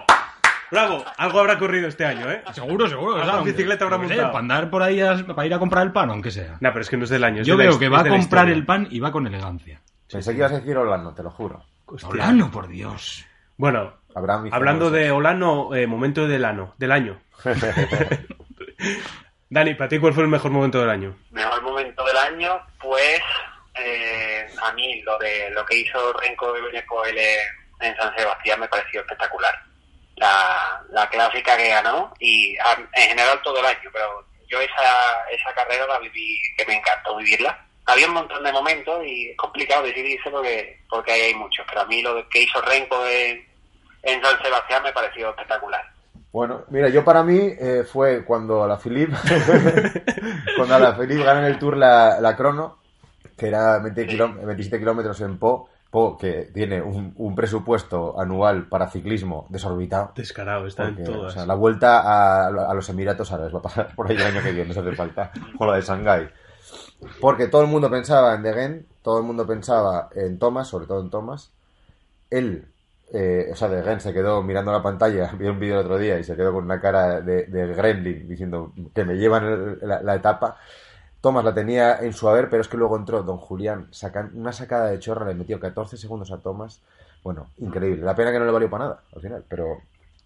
¡Bravo! 0.71 1.05
Algo 1.17 1.39
habrá 1.39 1.53
ocurrido 1.53 1.87
este 1.87 2.03
año, 2.03 2.29
¿eh? 2.31 2.41
Seguro, 2.51 2.89
seguro. 2.89 3.21
Algo 3.21 3.37
en 3.39 3.43
bicicleta 3.45 3.85
habrá 3.85 3.97
sé, 3.99 4.03
montado. 4.07 4.27
Para 4.31 4.39
andar 4.39 4.69
por 4.71 4.81
ahí, 4.83 4.99
a- 5.01 5.23
para 5.25 5.45
ir 5.45 5.53
a 5.53 5.59
comprar 5.59 5.85
el 5.85 5.93
pan, 5.93 6.09
aunque 6.09 6.31
sea. 6.31 6.57
No, 6.59 6.69
pero 6.71 6.81
es 6.81 6.89
que 6.89 6.97
no 6.97 7.03
es 7.03 7.09
del 7.11 7.23
año. 7.23 7.41
es 7.41 7.47
Yo 7.47 7.53
de 7.55 7.59
la 7.59 7.63
veo 7.65 7.73
his- 7.73 7.79
que 7.79 7.89
va 7.89 7.99
a 7.99 8.03
la 8.03 8.09
comprar 8.09 8.49
el 8.49 8.65
pan 8.65 8.87
y 8.89 8.99
va 8.99 9.11
con 9.11 9.27
elegancia. 9.27 9.79
Pensé 10.11 10.31
que 10.31 10.37
ibas 10.39 10.51
a 10.51 10.55
decir 10.59 10.75
Olano, 10.75 11.13
te 11.13 11.21
lo 11.23 11.29
juro. 11.29 11.63
Hostia. 11.85 12.09
Olano, 12.09 12.49
por 12.51 12.67
Dios. 12.67 13.23
Bueno, 13.57 13.93
hablando 14.51 14.89
de 14.91 15.11
Olano, 15.11 15.73
eh, 15.75 15.87
momento 15.87 16.27
del 16.27 16.45
ano, 16.45 16.73
del 16.77 16.91
año. 16.91 17.21
Dani, 19.49 19.75
¿para 19.75 19.87
ti 19.87 19.99
cuál 19.99 20.13
fue 20.13 20.23
el 20.23 20.29
mejor 20.29 20.51
momento 20.51 20.79
del 20.79 20.89
año? 20.89 21.15
Mejor 21.31 21.61
momento 21.61 22.03
del 22.05 22.17
año, 22.17 22.59
pues 22.79 23.21
eh, 23.75 24.47
a 24.61 24.71
mí 24.73 25.01
lo 25.03 25.17
de 25.19 25.51
lo 25.51 25.65
que 25.65 25.77
hizo 25.77 26.13
Renko 26.13 26.53
de 26.53 26.61
Benecoel 26.61 27.17
en 27.79 27.95
San 27.97 28.15
Sebastián 28.17 28.59
me 28.59 28.67
pareció 28.67 29.01
espectacular. 29.01 29.53
La, 30.15 30.81
la 30.89 31.09
clásica 31.09 31.57
que 31.57 31.69
ganó 31.69 32.13
y 32.19 32.55
a- 32.57 32.77
en 32.93 33.09
general 33.09 33.39
todo 33.43 33.59
el 33.59 33.65
año, 33.65 33.89
pero 33.91 34.25
yo 34.47 34.59
esa, 34.61 35.29
esa 35.31 35.53
carrera 35.55 35.85
la 35.87 35.99
viví, 35.99 36.39
que 36.57 36.65
me 36.65 36.75
encantó 36.75 37.15
vivirla. 37.17 37.65
Había 37.85 38.07
un 38.07 38.13
montón 38.13 38.43
de 38.43 38.51
momentos 38.53 39.03
y 39.05 39.29
es 39.31 39.37
complicado 39.37 39.83
decidirse 39.83 40.29
porque, 40.29 40.79
porque 40.89 41.11
ahí 41.11 41.21
hay 41.21 41.35
muchos, 41.35 41.65
pero 41.67 41.81
a 41.81 41.85
mí 41.85 42.01
lo 42.01 42.27
que 42.29 42.43
hizo 42.43 42.61
Renko 42.61 43.05
en, 43.05 43.45
en 44.03 44.21
San 44.23 44.41
Sebastián 44.41 44.83
me 44.83 44.93
pareció 44.93 45.29
espectacular. 45.29 45.81
Bueno, 46.31 46.63
mira, 46.69 46.89
yo 46.89 47.03
para 47.03 47.21
mí 47.23 47.37
eh, 47.59 47.83
fue 47.83 48.23
cuando 48.25 48.63
a 48.63 48.67
la 48.67 48.77
Philippe, 48.77 49.15
cuando 50.57 50.75
a 50.75 50.79
la 50.79 50.95
Philippe 50.95 51.23
ganan 51.23 51.45
el 51.45 51.59
Tour 51.59 51.77
la, 51.77 52.19
la 52.19 52.35
crono, 52.35 52.77
que 53.37 53.47
era 53.47 53.79
20 53.79 54.07
kiló- 54.07 54.33
27 54.45 54.79
kilómetros 54.79 55.19
en 55.21 55.37
Po, 55.37 55.69
Po 55.89 56.17
que 56.17 56.49
tiene 56.53 56.81
un, 56.81 57.13
un 57.17 57.35
presupuesto 57.35 58.19
anual 58.19 58.67
para 58.67 58.89
ciclismo 58.89 59.45
desorbitado. 59.49 60.11
Descarado, 60.15 60.65
está 60.65 60.85
en 60.87 61.01
o 61.01 61.03
todas. 61.03 61.33
sea, 61.33 61.45
la 61.45 61.53
vuelta 61.53 61.99
a, 62.01 62.47
a 62.47 62.73
los 62.73 62.89
Emiratos 62.89 63.31
Árabes 63.31 63.53
va 63.53 63.59
a 63.59 63.63
pasar 63.63 63.95
por 63.95 64.09
ahí 64.09 64.15
el 64.15 64.23
año 64.23 64.41
que 64.41 64.51
viene, 64.53 64.73
no 64.73 64.81
hace 64.81 64.95
falta. 64.95 65.31
O 65.59 65.65
la 65.67 65.75
de 65.75 65.81
Shanghái. 65.81 66.29
Porque 67.19 67.47
todo 67.47 67.61
el 67.61 67.67
mundo 67.67 67.89
pensaba 67.89 68.35
en 68.35 68.43
Degen, 68.43 68.87
todo 69.01 69.19
el 69.19 69.23
mundo 69.23 69.45
pensaba 69.45 70.09
en 70.15 70.39
Thomas, 70.39 70.67
sobre 70.67 70.85
todo 70.85 71.01
en 71.01 71.09
Thomas. 71.09 71.51
Él, 72.29 72.65
eh, 73.11 73.49
o 73.51 73.55
sea, 73.55 73.67
Degen 73.67 73.99
se 73.99 74.13
quedó 74.13 74.41
mirando 74.41 74.71
la 74.71 74.83
pantalla, 74.83 75.31
vi 75.37 75.47
un 75.47 75.59
vídeo 75.59 75.79
el 75.79 75.85
otro 75.85 75.97
día 75.97 76.19
y 76.19 76.23
se 76.23 76.35
quedó 76.35 76.53
con 76.53 76.65
una 76.65 76.79
cara 76.81 77.21
de, 77.21 77.45
de 77.45 77.73
gremlin 77.73 78.27
diciendo 78.27 78.73
que 78.93 79.05
me 79.05 79.15
llevan 79.15 79.79
la 79.81 80.15
etapa. 80.15 80.57
Thomas 81.23 81.45
la 81.45 81.53
tenía 81.53 81.99
en 81.99 82.11
su 82.11 82.27
haber, 82.27 82.49
pero 82.49 82.61
es 82.61 82.67
que 82.67 82.75
luego 82.75 82.97
entró 82.97 83.23
Don 83.23 83.37
Julián, 83.37 83.87
sacan, 83.91 84.31
una 84.33 84.51
sacada 84.51 84.87
de 84.87 84.99
chorra, 84.99 85.25
le 85.25 85.33
metió 85.33 85.57
14 85.57 85.95
segundos 85.95 86.33
a 86.33 86.39
Thomas. 86.39 86.81
Bueno, 87.23 87.47
increíble. 87.59 88.03
La 88.03 88.13
pena 88.13 88.29
que 88.33 88.39
no 88.39 88.45
le 88.45 88.51
valió 88.51 88.69
para 88.69 88.83
nada 88.83 89.03
al 89.15 89.21
final, 89.21 89.45
pero 89.47 89.77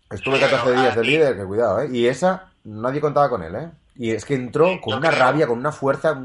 estuve 0.10 0.40
14 0.40 0.72
días 0.72 0.96
de 0.96 1.04
líder, 1.04 1.38
que 1.38 1.46
cuidado, 1.46 1.82
¿eh? 1.82 1.90
Y 1.92 2.08
esa, 2.08 2.50
nadie 2.64 3.00
contaba 3.00 3.30
con 3.30 3.44
él, 3.44 3.54
¿eh? 3.54 3.70
Y 3.98 4.12
es 4.12 4.26
que 4.26 4.36
entró 4.36 4.80
con 4.82 4.94
una 4.96 5.10
rabia, 5.12 5.48
con 5.48 5.58
una 5.60 5.72
fuerza. 5.72 6.16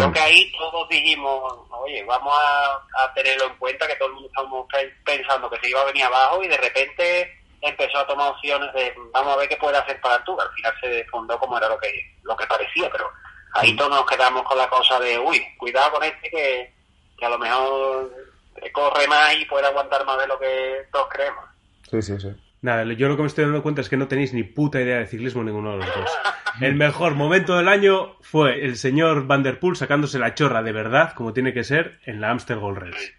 Creo 0.00 0.12
que 0.12 0.20
ahí 0.20 0.52
todos 0.58 0.88
dijimos, 0.90 1.54
oye, 1.70 2.04
vamos 2.04 2.32
a, 2.36 2.74
a 3.04 3.14
tenerlo 3.14 3.46
en 3.46 3.56
cuenta, 3.56 3.86
que 3.86 3.94
todo 3.96 4.08
el 4.08 4.14
mundo 4.14 4.28
estábamos 4.28 4.66
pe- 4.70 4.94
pensando 5.04 5.48
que 5.48 5.58
se 5.60 5.70
iba 5.70 5.80
a 5.80 5.86
venir 5.86 6.04
abajo 6.04 6.42
y 6.42 6.48
de 6.48 6.56
repente 6.58 7.32
empezó 7.62 7.98
a 7.98 8.06
tomar 8.06 8.30
opciones 8.32 8.72
de 8.74 8.94
vamos 9.12 9.32
a 9.34 9.36
ver 9.38 9.48
qué 9.48 9.56
puede 9.56 9.78
hacer 9.78 9.98
para 10.02 10.22
Tour. 10.24 10.40
Al 10.42 10.50
final 10.52 10.74
se 10.82 10.88
desfondó 10.88 11.38
como 11.38 11.56
era 11.56 11.68
lo 11.70 11.78
que 11.78 11.90
lo 12.24 12.36
que 12.36 12.46
parecía, 12.46 12.90
pero 12.92 13.10
ahí 13.54 13.74
todos 13.74 13.90
nos 13.90 14.04
quedamos 14.06 14.42
con 14.42 14.58
la 14.58 14.68
cosa 14.68 15.00
de, 15.00 15.18
uy, 15.18 15.42
cuidado 15.56 15.92
con 15.92 16.04
este 16.04 16.28
que, 16.28 16.74
que 17.18 17.24
a 17.24 17.30
lo 17.30 17.38
mejor 17.38 18.10
corre 18.72 19.08
más 19.08 19.34
y 19.34 19.46
puede 19.46 19.66
aguantar 19.66 20.04
más 20.04 20.18
de 20.18 20.26
lo 20.26 20.38
que 20.38 20.86
todos 20.92 21.08
creemos. 21.08 21.44
Sí, 21.90 22.02
sí, 22.02 22.20
sí. 22.20 22.28
Nada, 22.62 22.84
yo 22.92 23.08
lo 23.08 23.16
que 23.16 23.22
me 23.22 23.28
estoy 23.28 23.44
dando 23.44 23.62
cuenta 23.62 23.80
es 23.80 23.88
que 23.88 23.96
no 23.96 24.08
tenéis 24.08 24.34
ni 24.34 24.42
puta 24.42 24.80
idea 24.80 24.98
de 24.98 25.06
ciclismo 25.06 25.42
ninguno 25.42 25.72
de 25.72 25.78
los 25.78 25.86
dos. 25.86 26.10
El 26.60 26.74
mejor 26.74 27.14
momento 27.14 27.56
del 27.56 27.68
año 27.68 28.16
fue 28.20 28.64
el 28.64 28.76
señor 28.76 29.26
Van 29.26 29.42
Der 29.42 29.58
Poel 29.58 29.76
sacándose 29.76 30.18
la 30.18 30.34
chorra 30.34 30.62
de 30.62 30.72
verdad, 30.72 31.14
como 31.14 31.32
tiene 31.32 31.54
que 31.54 31.64
ser, 31.64 32.00
en 32.04 32.20
la 32.20 32.30
Amstel 32.30 32.58
Gold 32.58 32.78
Race. 32.78 33.14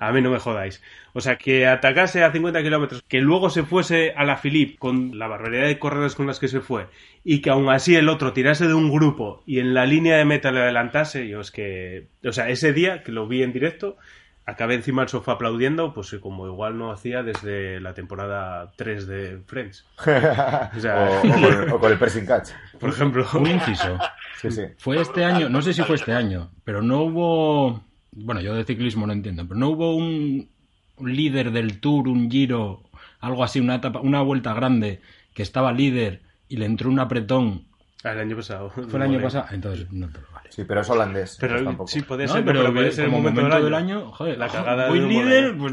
A 0.00 0.12
mí 0.12 0.22
no 0.22 0.30
me 0.30 0.38
jodáis. 0.38 0.82
O 1.12 1.20
sea, 1.20 1.36
que 1.36 1.66
atacase 1.66 2.24
a 2.24 2.32
50 2.32 2.62
kilómetros, 2.62 3.02
que 3.02 3.20
luego 3.20 3.50
se 3.50 3.62
fuese 3.62 4.14
a 4.16 4.24
la 4.24 4.38
Philippe 4.38 4.78
con 4.78 5.18
la 5.18 5.28
barbaridad 5.28 5.66
de 5.66 5.78
corredores 5.78 6.14
con 6.14 6.26
las 6.26 6.38
que 6.38 6.48
se 6.48 6.60
fue, 6.60 6.86
y 7.24 7.40
que 7.40 7.50
aún 7.50 7.68
así 7.68 7.94
el 7.94 8.08
otro 8.08 8.32
tirase 8.32 8.66
de 8.66 8.74
un 8.74 8.90
grupo 8.90 9.42
y 9.46 9.58
en 9.60 9.74
la 9.74 9.84
línea 9.84 10.16
de 10.16 10.24
meta 10.24 10.50
le 10.50 10.60
adelantase, 10.60 11.28
yo 11.28 11.40
es 11.40 11.50
que... 11.50 12.08
O 12.24 12.32
sea, 12.32 12.48
ese 12.48 12.72
día 12.72 13.02
que 13.02 13.12
lo 13.12 13.28
vi 13.28 13.42
en 13.42 13.52
directo, 13.52 13.98
acabé 14.46 14.74
encima 14.76 15.02
del 15.02 15.08
sofá 15.08 15.32
aplaudiendo, 15.32 15.92
pues 15.92 16.14
como 16.20 16.46
igual 16.46 16.78
no 16.78 16.92
hacía 16.92 17.22
desde 17.22 17.80
la 17.80 17.94
temporada 17.94 18.72
3 18.76 19.06
de 19.06 19.42
Friends. 19.46 19.84
O 20.76 20.80
sea- 20.80 21.20
o, 21.24 21.28
o 21.28 21.32
con, 21.32 21.70
o 21.72 21.78
con 21.80 21.92
el 21.92 21.98
pressing 21.98 22.24
catch. 22.26 22.50
Por 22.78 22.90
ejemplo. 22.90 23.26
Un 23.34 23.46
inciso. 23.48 23.98
Sí, 24.40 24.50
sí. 24.50 24.62
Fue 24.78 25.00
este 25.00 25.24
año, 25.24 25.48
no 25.48 25.60
sé 25.62 25.72
si 25.74 25.82
fue 25.82 25.96
este 25.96 26.12
año, 26.12 26.50
pero 26.64 26.80
no 26.82 27.02
hubo. 27.02 27.82
Bueno, 28.12 28.40
yo 28.40 28.54
de 28.54 28.64
ciclismo 28.64 29.06
no 29.06 29.12
entiendo, 29.12 29.46
pero 29.46 29.58
no 29.60 29.68
hubo 29.68 29.94
un, 29.96 30.48
un 30.96 31.16
líder 31.16 31.50
del 31.50 31.80
Tour, 31.80 32.08
un 32.08 32.30
giro, 32.30 32.82
algo 33.20 33.44
así, 33.44 33.60
una 33.60 33.74
etapa, 33.76 34.00
una 34.00 34.22
vuelta 34.22 34.54
grande, 34.54 35.00
que 35.34 35.42
estaba 35.42 35.72
líder 35.72 36.22
y 36.48 36.56
le 36.56 36.66
entró 36.66 36.88
un 36.88 36.98
apretón. 37.00 37.64
Ah, 38.04 38.12
el 38.12 38.20
año 38.20 38.36
pasado. 38.36 38.70
¿Fue 38.70 38.84
el 38.96 39.02
año 39.02 39.20
pasado? 39.20 39.46
Entonces, 39.50 39.90
no 39.90 40.08
te 40.08 40.20
lo 40.20 40.26
vale. 40.32 40.35
Sí, 40.56 40.64
pero 40.64 40.80
es 40.80 40.88
holandés. 40.88 41.36
Pero 41.38 41.62
tampoco. 41.62 41.86
sí, 41.86 42.00
puede 42.00 42.26
No, 42.26 42.32
ser, 42.32 42.42
pero, 42.42 42.60
pero, 42.60 42.72
puede 42.72 42.90
ser 42.90 43.04
el 43.04 43.10
momento, 43.10 43.42
del 43.42 43.74
año. 43.74 44.10
joder, 44.12 44.38
La 44.38 44.48
cagada 44.48 44.88
voy 44.88 45.00
líder, 45.00 45.54
pues 45.58 45.70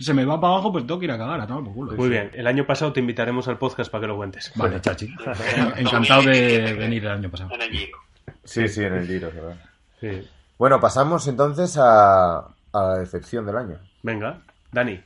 se 0.00 0.12
me 0.14 0.24
va 0.24 0.40
para 0.40 0.54
abajo, 0.54 0.72
pues 0.72 0.84
tengo 0.84 0.98
que 0.98 1.04
ir 1.04 1.12
a 1.12 1.16
cagar, 1.18 1.40
a 1.40 1.46
tomar 1.46 1.62
por 1.62 1.72
culo. 1.74 1.92
Muy 1.92 2.08
bien, 2.08 2.32
el 2.34 2.44
año 2.48 2.66
pasado 2.66 2.92
te 2.92 2.98
invitaremos 2.98 3.46
al 3.46 3.56
podcast 3.56 3.88
para 3.88 4.00
que 4.02 4.08
lo 4.08 4.16
cuentes. 4.16 4.50
Vale, 4.56 4.80
chachi. 4.80 5.14
Encantado 5.76 6.22
de 6.22 6.74
venir 6.74 7.04
el 7.04 7.12
año 7.12 7.30
pasado. 7.30 7.50
En 7.54 7.62
el 7.62 7.70
Giro. 7.70 7.98
Sí, 8.42 8.66
sí, 8.66 8.82
en 8.82 8.94
el 8.94 9.06
Giro, 9.06 9.30
verdad. 9.30 9.56
Sí. 10.00 10.28
Bueno, 10.58 10.80
pasamos 10.80 11.28
entonces 11.28 11.76
a, 11.78 12.38
a 12.38 12.48
la 12.82 12.98
decepción 12.98 13.46
del 13.46 13.56
año. 13.58 13.78
Venga, 14.02 14.40
Dani. 14.72 15.00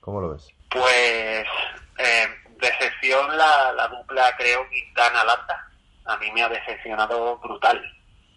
¿Cómo 0.00 0.22
lo 0.22 0.30
ves? 0.32 0.48
Pues, 0.70 1.44
eh, 1.98 2.26
decepción 2.60 3.28
la, 3.36 3.72
la 3.76 3.88
dupla, 3.88 4.24
creo, 4.38 4.60
Quintana-Landa. 4.70 5.68
A 6.06 6.16
mí 6.16 6.26
me 6.32 6.42
ha 6.42 6.48
decepcionado 6.48 7.38
brutal. 7.38 7.78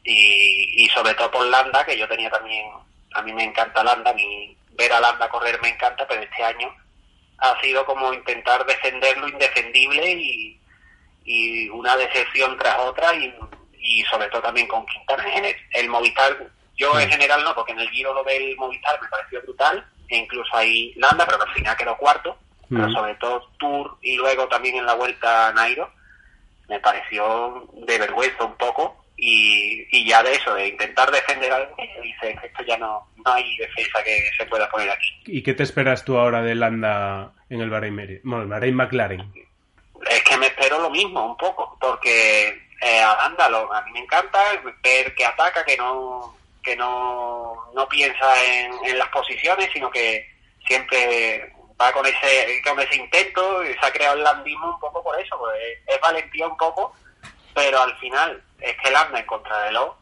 Y, 0.10 0.86
y 0.86 0.88
sobre 0.88 1.14
todo 1.16 1.30
por 1.30 1.46
Landa, 1.48 1.86
que 1.86 1.98
yo 1.98 2.08
tenía 2.08 2.30
también, 2.30 2.66
a 3.14 3.22
mí 3.24 3.34
me 3.34 3.44
encanta 3.44 3.84
Landa, 3.84 4.12
a 4.12 4.14
mí 4.14 4.56
ver 4.72 4.94
a 4.94 5.02
Landa 5.02 5.28
correr 5.28 5.62
me 5.62 5.68
encanta, 5.68 6.08
pero 6.08 6.22
este 6.22 6.44
año 6.46 6.74
ha 7.40 7.60
sido 7.60 7.86
como 7.86 8.14
intentar 8.14 8.66
defender 8.66 9.18
lo 9.18 9.28
indefendible 9.28 10.14
y, 10.14 10.62
y 11.26 11.68
una 11.70 11.98
decepción 11.98 12.58
tras 12.58 12.80
otra 12.80 13.14
y, 13.16 13.36
y 13.80 14.02
sobre 14.04 14.28
todo 14.30 14.44
también 14.44 14.68
con 14.70 14.86
Quintana. 14.86 15.26
En 15.36 15.44
el, 15.44 15.56
el 15.74 15.90
Movistar, 15.90 16.38
yo 16.78 16.98
en 16.98 17.10
general 17.10 17.44
no, 17.44 17.54
porque 17.54 17.74
en 17.74 17.80
el 17.80 17.90
giro 17.90 18.14
lo 18.14 18.24
del 18.24 18.56
Movistar 18.56 19.02
me 19.02 19.10
pareció 19.10 19.42
brutal, 19.42 19.86
e 20.08 20.16
incluso 20.16 20.56
ahí 20.56 20.94
Landa, 20.96 21.26
pero 21.26 21.44
al 21.44 21.54
final 21.54 21.76
quedó 21.76 21.98
cuarto, 21.98 22.38
pero 22.70 22.90
sobre 22.92 23.16
todo 23.16 23.50
Tour 23.60 23.98
y 24.02 24.16
luego 24.16 24.48
también 24.48 24.78
en 24.78 24.86
la 24.86 24.94
vuelta 24.94 25.50
a 25.50 25.54
Nairo, 25.54 25.92
me 26.70 26.80
pareció 26.80 27.68
de 27.74 27.98
vergüenza 28.00 28.46
un 28.46 28.56
poco 28.56 29.04
y, 29.18 29.88
y 29.92 30.08
ya 30.08 30.22
de 30.22 30.34
eso, 30.34 30.54
de 30.54 30.68
intentar 30.68 31.12
defender 31.12 31.52
algo, 31.52 31.76
dice 32.02 32.38
esto 32.44 32.64
ya 32.68 32.78
no, 32.78 33.08
no 33.26 33.34
hay 33.34 33.58
defensa 33.58 34.04
que 34.04 34.30
se 34.38 34.46
pueda 34.46 34.70
poner 34.70 34.92
aquí. 34.92 35.20
¿Y 35.26 35.42
qué 35.42 35.54
te 35.54 35.64
esperas 35.64 36.06
tú 36.06 36.18
ahora 36.18 36.44
de 36.44 36.56
Landa 36.56 37.32
en 37.50 37.62
el 37.62 37.70
Bahrein, 37.70 38.22
bueno, 38.24 38.44
el 38.44 38.50
Bahrein 38.50 38.76
McLaren? 38.76 39.34
Es 40.10 40.24
que 40.24 40.38
me 40.38 40.46
espero 40.46 40.80
lo 40.80 40.92
mismo, 40.92 41.26
un 41.26 41.38
poco, 41.38 41.76
porque 41.82 42.50
eh, 42.82 43.00
Aranda 43.00 43.50
lo, 43.50 43.74
a 43.74 43.82
mí 43.82 43.92
me 43.92 44.00
encanta 44.02 44.40
ver 44.84 45.16
que 45.16 45.26
ataca, 45.26 45.66
que 45.66 45.76
no 45.76 46.36
que 46.64 46.76
no, 46.76 47.56
no 47.74 47.88
piensa 47.88 48.44
en, 48.44 48.72
en 48.86 48.98
las 48.98 49.08
posiciones, 49.08 49.70
sino 49.72 49.90
que 49.90 50.30
siempre 50.68 51.54
va 51.80 51.92
con 51.94 52.06
ese 52.06 52.62
con 52.64 52.80
ese 52.80 52.98
intento 52.98 53.64
y 53.64 53.74
se 53.74 53.86
ha 53.86 53.92
creado 53.92 54.18
el 54.18 54.24
landismo 54.24 54.74
un 54.74 54.80
poco 54.80 55.02
por 55.02 55.20
eso, 55.20 55.38
pues 55.38 55.56
es 55.88 56.02
valentía 56.02 56.48
un 56.48 56.58
poco, 56.58 56.94
pero 57.58 57.82
al 57.82 57.96
final 57.98 58.42
es 58.62 58.76
que 58.82 58.90
el 58.90 58.96
anda 58.96 59.20
en 59.20 59.26
contrarreloj 59.26 59.96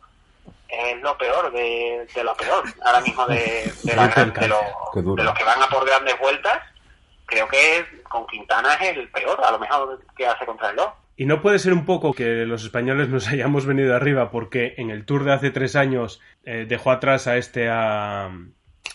es 0.67 1.01
lo 1.01 1.17
peor 1.17 1.51
de, 1.51 2.07
de 2.13 2.23
lo 2.23 2.35
peor 2.35 2.63
ahora 2.83 2.99
mismo 3.01 3.25
de, 3.27 3.71
de, 3.83 3.95
la- 3.95 4.07
de 4.07 4.47
los, 4.47 4.59
de 5.15 5.23
los 5.23 5.33
que 5.33 5.43
van 5.43 5.61
a 5.63 5.67
por 5.69 5.85
grandes 5.85 6.19
vueltas 6.19 6.59
creo 7.25 7.47
que 7.47 7.85
con 8.09 8.27
Quintana 8.27 8.73
es 8.75 8.97
el 8.97 9.09
peor 9.09 9.41
a 9.43 9.51
lo 9.51 9.59
mejor 9.59 9.99
que 10.17 10.27
hace 10.27 10.45
contrarreloj 10.45 10.91
Y 11.17 11.25
no 11.25 11.41
puede 11.41 11.59
ser 11.59 11.71
un 11.73 11.85
poco 11.85 12.13
que 12.13 12.45
los 12.45 12.63
españoles 12.63 13.09
nos 13.09 13.27
hayamos 13.33 13.65
venido 13.65 13.95
arriba 13.95 14.31
porque 14.31 14.73
en 14.77 14.89
el 14.89 15.05
Tour 15.05 15.23
de 15.23 15.33
hace 15.33 15.51
tres 15.51 15.75
años 15.75 16.21
eh, 16.43 16.65
dejó 16.67 16.91
atrás 16.91 17.27
a 17.27 17.37
este 17.37 17.69
a, 17.69 18.25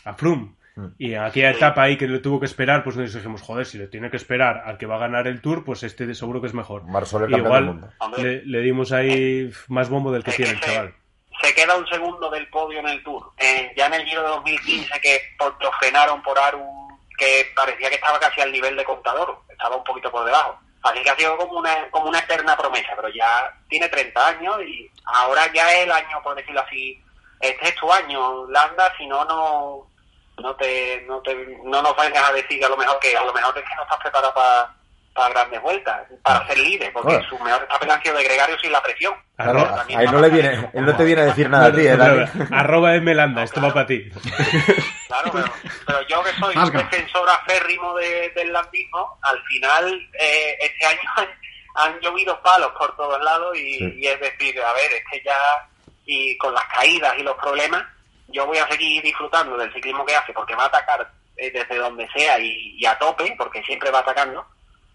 a 0.05 0.15
Froome. 0.15 0.55
Y 0.99 1.15
en 1.15 1.23
aquella 1.23 1.51
etapa 1.51 1.83
ahí 1.83 1.97
que 1.97 2.07
le 2.07 2.19
tuvo 2.19 2.41
que 2.41 2.47
esperar, 2.47 2.83
pues 2.85 2.97
nos 2.97 3.13
dijimos, 3.13 3.43
joder, 3.43 3.67
si 3.67 3.79
le 3.79 3.87
tiene 3.87 4.11
que 4.11 4.17
esperar 4.17 4.63
al 4.65 4.79
que 4.79 4.87
va 4.87 4.97
a 4.97 5.01
ganar 5.01 5.27
el 5.27 5.41
Tour, 5.41 5.65
pues 5.65 5.83
este 5.83 6.07
de 6.07 6.15
seguro 6.15 6.41
que 6.41 6.47
es 6.47 6.55
mejor. 6.55 6.83
Y 6.89 6.93
campeón 6.93 7.31
del 7.31 7.39
igual 7.39 7.65
mundo. 7.65 7.89
le, 8.19 8.45
le 8.45 8.61
dimos 8.61 8.93
ahí 8.93 9.51
más 9.69 9.89
bombo 9.89 10.13
del 10.13 10.25
que 10.25 10.33
tiene 10.33 10.53
el 10.53 10.61
chaval. 10.61 10.95
se 11.43 11.55
queda 11.55 11.77
un 11.77 11.87
segundo 11.87 12.31
del 12.31 12.49
podio 12.49 12.81
en 12.81 12.89
el 12.89 13.03
Tour. 13.03 13.33
Eh, 13.39 13.73
ya 13.77 13.87
en 13.87 13.95
el 13.95 14.07
Giro 14.07 14.23
de 14.23 14.29
2015 14.29 15.01
que 15.01 15.21
por, 15.39 15.57
lo 15.63 15.73
frenaron 15.73 16.23
por 16.23 16.39
Aru, 16.39 16.65
que 17.19 17.51
parecía 17.55 17.89
que 17.89 17.97
estaba 17.97 18.19
casi 18.19 18.41
al 18.41 18.53
nivel 18.53 18.77
de 18.77 18.85
contador, 18.85 19.41
estaba 19.49 19.77
un 19.77 19.85
poquito 19.85 20.11
por 20.11 20.25
debajo. 20.25 20.59
Así 20.83 21.03
que 21.03 21.11
ha 21.11 21.17
sido 21.17 21.37
como 21.37 21.59
una, 21.59 21.91
como 21.91 22.09
una 22.09 22.21
eterna 22.21 22.57
promesa, 22.57 22.93
pero 22.97 23.09
ya 23.11 23.55
tiene 23.69 23.89
30 23.89 24.29
años 24.29 24.63
y 24.63 24.91
ahora 25.05 25.43
ya 25.53 25.71
es 25.75 25.85
el 25.85 25.93
año, 25.93 26.23
por 26.23 26.35
decirlo 26.35 26.63
así, 26.63 27.03
este 27.41 27.69
es 27.69 27.75
tu 27.75 27.93
año, 27.93 28.47
Landa, 28.49 28.93
si 28.97 29.07
no, 29.07 29.25
no, 29.25 29.90
no 30.41 30.55
te, 30.57 31.03
no 31.07 31.21
te, 31.23 31.35
no 31.65 31.83
nos 31.83 31.97
vengas 31.97 32.29
a 32.29 32.33
decir 32.33 32.59
que 32.59 32.65
a 32.65 32.69
lo 32.69 32.77
mejor 32.77 32.99
que 33.01 33.17
a 33.17 33.25
lo 33.25 33.33
mejor 33.33 33.57
es 33.59 33.65
que 33.65 33.75
no 33.77 33.83
estás 33.83 33.99
preparado 34.01 34.35
para 34.35 34.75
para 35.13 35.31
grandes 35.35 35.61
vueltas, 35.61 36.03
para 36.23 36.47
ser 36.47 36.57
líder, 36.59 36.93
porque 36.93 37.09
Bueno. 37.15 37.29
su 37.29 37.39
mejor 37.41 37.67
papel 37.67 37.91
ha 37.91 38.01
sido 38.01 38.15
de 38.17 38.23
Gregario 38.25 38.57
sin 38.61 38.71
la 38.71 38.81
presión. 38.81 39.13
Claro, 39.37 39.59
Arroba, 39.59 39.75
también 39.79 39.99
ahí 39.99 40.07
va 40.07 40.13
no 40.13 40.19
a 40.19 40.21
le 40.23 40.29
viene, 40.31 40.71
él 40.73 40.87
no 40.87 40.97
te 40.97 41.05
viene 41.05 41.23
a 41.23 41.25
decir 41.25 41.51
nada 41.51 41.67
a 41.67 41.73
ti, 41.73 41.81
¿eh, 41.81 41.97
Dani? 41.97 42.25
arroba 42.53 42.93
Melanda, 43.01 43.43
esto 43.43 43.61
va 43.61 43.75
para 43.75 43.87
ti. 43.87 44.09
Claro, 45.09 45.31
pero, 45.33 45.45
pero 45.87 46.03
yo 46.07 46.23
que 46.23 46.31
soy 46.39 46.57
un 46.57 46.73
defensor 46.73 47.29
aférrimo 47.29 47.95
de- 47.97 48.31
del 48.37 48.53
landismo, 48.53 49.19
al 49.23 49.43
final 49.45 50.09
eh, 50.21 50.57
este 50.61 50.87
año 50.87 51.01
han, 51.17 51.29
han 51.75 52.01
llovido 52.01 52.41
palos 52.43 52.71
por 52.79 52.95
todos 52.97 53.21
lados 53.23 53.57
y, 53.57 53.79
Sí. 53.79 53.93
y 53.97 54.07
es 54.07 54.21
decir, 54.21 54.61
a 54.63 54.73
ver, 54.75 54.93
es 54.93 55.03
que 55.11 55.23
ya 55.25 55.37
y 56.07 56.39
con 56.39 56.55
las 56.55 56.65
caídas 56.67 57.15
y 57.19 57.23
los 57.25 57.37
problemas, 57.37 57.85
yo 58.31 58.47
voy 58.47 58.59
a 58.59 58.69
seguir 58.69 59.03
disfrutando 59.03 59.57
del 59.57 59.73
ciclismo 59.73 60.05
que 60.05 60.17
hace 60.17 60.33
porque 60.33 60.55
va 60.55 60.65
a 60.65 60.67
atacar 60.67 61.11
eh, 61.37 61.51
desde 61.51 61.77
donde 61.77 62.09
sea 62.11 62.39
y, 62.39 62.77
y 62.79 62.87
a 62.87 62.99
tope, 62.99 63.35
porque 63.37 63.63
siempre 63.63 63.91
va 63.91 64.01
atacando, 64.01 64.47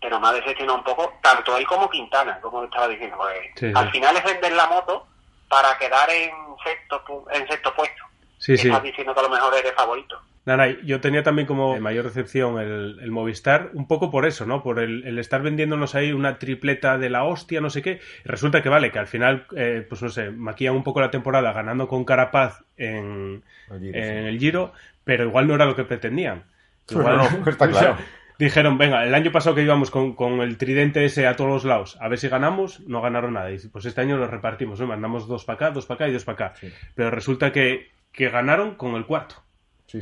pero 0.02 0.20
me 0.20 0.28
ha 0.28 0.34
decepcionado 0.34 0.78
un 0.78 0.84
poco, 0.84 1.14
tanto 1.22 1.58
él 1.58 1.66
como 1.66 1.90
Quintana, 1.90 2.40
como 2.42 2.64
estaba 2.64 2.88
diciendo. 2.88 3.18
sí. 3.56 3.72
Al 3.74 3.92
final 3.92 4.16
es 4.18 4.24
vender 4.24 4.52
la 4.54 4.68
moto 4.68 5.08
para 5.48 5.78
quedar 5.78 6.10
en 6.10 6.32
sexto, 6.64 7.26
en 7.32 7.48
sexto 7.48 7.74
puesto. 7.74 8.04
Sí. 8.38 8.54
Estás 8.54 8.84
diciendo 8.84 9.14
que 9.14 9.20
a 9.20 9.24
lo 9.24 9.30
mejor 9.30 9.56
eres 9.56 9.74
favorito. 9.74 10.22
Nada, 10.46 10.68
yo 10.84 11.02
tenía 11.02 11.24
también 11.24 11.48
como 11.48 11.80
mayor 11.80 12.06
decepción 12.06 12.60
el, 12.60 13.00
el 13.02 13.12
Movistar, 13.12 13.72
un 13.74 13.88
poco 13.88 14.12
por 14.12 14.28
eso, 14.28 14.46
¿no? 14.46 14.62
Por 14.62 14.78
el, 14.80 15.04
el 15.06 15.18
estar 15.18 15.42
vendiéndonos 15.42 15.96
ahí 15.96 16.12
una 16.12 16.38
tripleta 16.38 17.00
de 17.00 17.10
la 17.10 17.24
hostia, 17.24 17.62
no 17.62 17.72
sé 17.72 17.82
qué. 17.82 18.00
Y 18.24 18.28
resulta 18.28 18.62
que 18.62 18.70
vale, 18.70 18.92
que 18.92 19.00
al 19.00 19.08
final, 19.08 19.48
eh, 19.56 19.84
pues 19.90 20.04
no 20.04 20.10
sé, 20.10 20.30
maquillan 20.30 20.76
un 20.76 20.84
poco 20.84 21.02
la 21.02 21.10
temporada 21.10 21.52
ganando 21.52 21.88
con 21.88 22.06
Carapaz 22.06 22.64
en, 22.78 23.44
El 23.72 23.80
Giro, 23.80 23.98
en 23.98 24.24
sí. 24.24 24.28
el 24.30 24.40
Giro, 24.40 24.74
pero 25.04 25.24
igual 25.24 25.48
no 25.48 25.56
era 25.56 25.66
lo 25.66 25.76
que 25.76 25.84
pretendían. 25.84 26.44
Igual, 26.90 27.18
No, 27.18 27.50
está 27.50 27.68
claro. 27.72 27.98
dijeron, 28.38 28.78
venga, 28.78 29.04
el 29.04 29.16
año 29.16 29.32
pasado 29.32 29.56
que 29.56 29.64
íbamos 29.64 29.90
con, 29.90 30.14
con 30.14 30.42
el 30.42 30.58
tridente 30.58 31.06
ese 31.06 31.26
a 31.26 31.36
todos 31.36 31.50
los 31.50 31.64
lados, 31.66 31.98
a 32.00 32.08
ver 32.08 32.20
si 32.20 32.28
ganamos, 32.30 32.82
no 32.82 33.02
ganaron 33.02 33.34
nada. 33.34 33.52
Y 33.52 33.58
pues 33.70 33.86
este 33.86 34.02
año 34.02 34.18
lo 34.18 34.28
repartimos, 34.28 34.80
¿no? 34.80 34.86
Mandamos 34.86 35.28
dos 35.28 35.44
para 35.44 35.56
acá, 35.56 35.72
dos 35.72 35.88
para 35.88 35.96
acá 35.96 36.08
y 36.10 36.14
dos 36.14 36.24
para 36.24 36.50
acá. 36.50 36.56
Sí. 36.60 36.72
Pero 36.94 37.10
resulta 37.10 37.52
que, 37.52 37.90
que 38.12 38.30
ganaron 38.30 38.76
con 38.76 38.94
el 38.94 39.08
cuarto. 39.08 39.45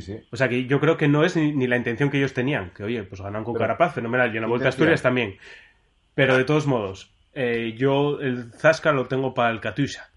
sí. 0.00 0.16
O 0.32 0.36
sea 0.36 0.48
que 0.48 0.66
yo 0.66 0.80
creo 0.80 0.96
que 0.96 1.06
no 1.08 1.24
es 1.24 1.36
ni, 1.36 1.52
ni 1.52 1.66
la 1.66 1.76
intención 1.76 2.10
que 2.10 2.18
ellos 2.18 2.34
tenían. 2.34 2.70
Que 2.70 2.82
oye, 2.84 3.02
pues 3.04 3.20
ganan 3.20 3.44
con 3.44 3.54
Pero- 3.54 3.62
Carapaz, 3.64 3.94
fenomenal. 3.94 4.32
Y 4.32 4.36
en 4.38 4.42
la 4.42 4.48
Vuelta 4.48 4.66
a. 4.66 4.70
Asturias 4.70 5.02
también. 5.02 5.36
Pero 6.14 6.36
de 6.36 6.44
todos 6.44 6.66
modos, 6.66 7.14
eh, 7.32 7.74
yo 7.76 8.20
el 8.20 8.52
Zasca 8.52 8.92
lo 8.92 9.06
tengo 9.06 9.34
para 9.34 9.50
el 9.50 9.60
Katusha. 9.60 10.08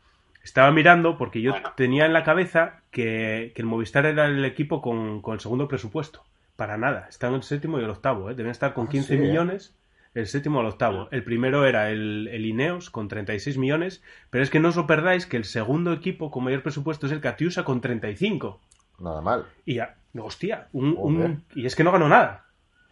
Estaba 0.43 0.71
mirando 0.71 1.17
porque 1.17 1.41
yo 1.41 1.51
Bueno. 1.51 1.73
tenía 1.75 2.05
en 2.05 2.13
la 2.13 2.23
cabeza 2.23 2.81
que, 2.91 3.51
que 3.55 3.61
el 3.61 3.67
Movistar 3.67 4.05
era 4.05 4.25
el 4.27 4.43
equipo 4.45 4.81
con, 4.81 5.21
con 5.21 5.33
el 5.33 5.39
segundo 5.39 5.67
presupuesto. 5.67 6.23
Para 6.55 6.77
nada. 6.77 7.05
Están 7.09 7.33
el 7.35 7.43
séptimo 7.43 7.79
y 7.79 7.83
el 7.83 7.89
octavo. 7.89 8.31
¿eh? 8.31 8.35
Deben 8.35 8.51
estar 8.51 8.73
con 8.73 8.87
Ah, 8.87 8.89
15 8.89 9.07
sí, 9.09 9.13
¿eh? 9.13 9.17
millones. 9.27 9.75
El 10.15 10.25
séptimo 10.25 10.61
el 10.61 10.67
octavo. 10.67 11.09
El 11.11 11.23
primero 11.23 11.65
era 11.67 11.91
el, 11.91 12.27
el 12.31 12.45
Ineos 12.45 12.89
con 12.89 13.07
36 13.07 13.57
millones. 13.59 14.01
Pero 14.31 14.43
es 14.43 14.49
que 14.49 14.59
no 14.59 14.69
os 14.69 14.75
lo 14.75 14.87
perdáis 14.87 15.27
que 15.27 15.37
el 15.37 15.43
segundo 15.43 15.93
equipo 15.93 16.31
con 16.31 16.43
mayor 16.45 16.63
presupuesto 16.63 17.05
es 17.05 17.11
el 17.11 17.21
Katusha 17.21 17.63
con 17.63 17.81
35. 17.81 18.59
Nada 18.99 19.21
mal. 19.21 19.45
Y 19.65 19.75
ya, 19.75 19.95
hostia, 20.19 20.67
un, 20.73 20.95
un- 20.97 21.43
y 21.55 21.65
es 21.65 21.75
que 21.75 21.83
no 21.83 21.91
ganó 21.91 22.07
nada. 22.09 22.45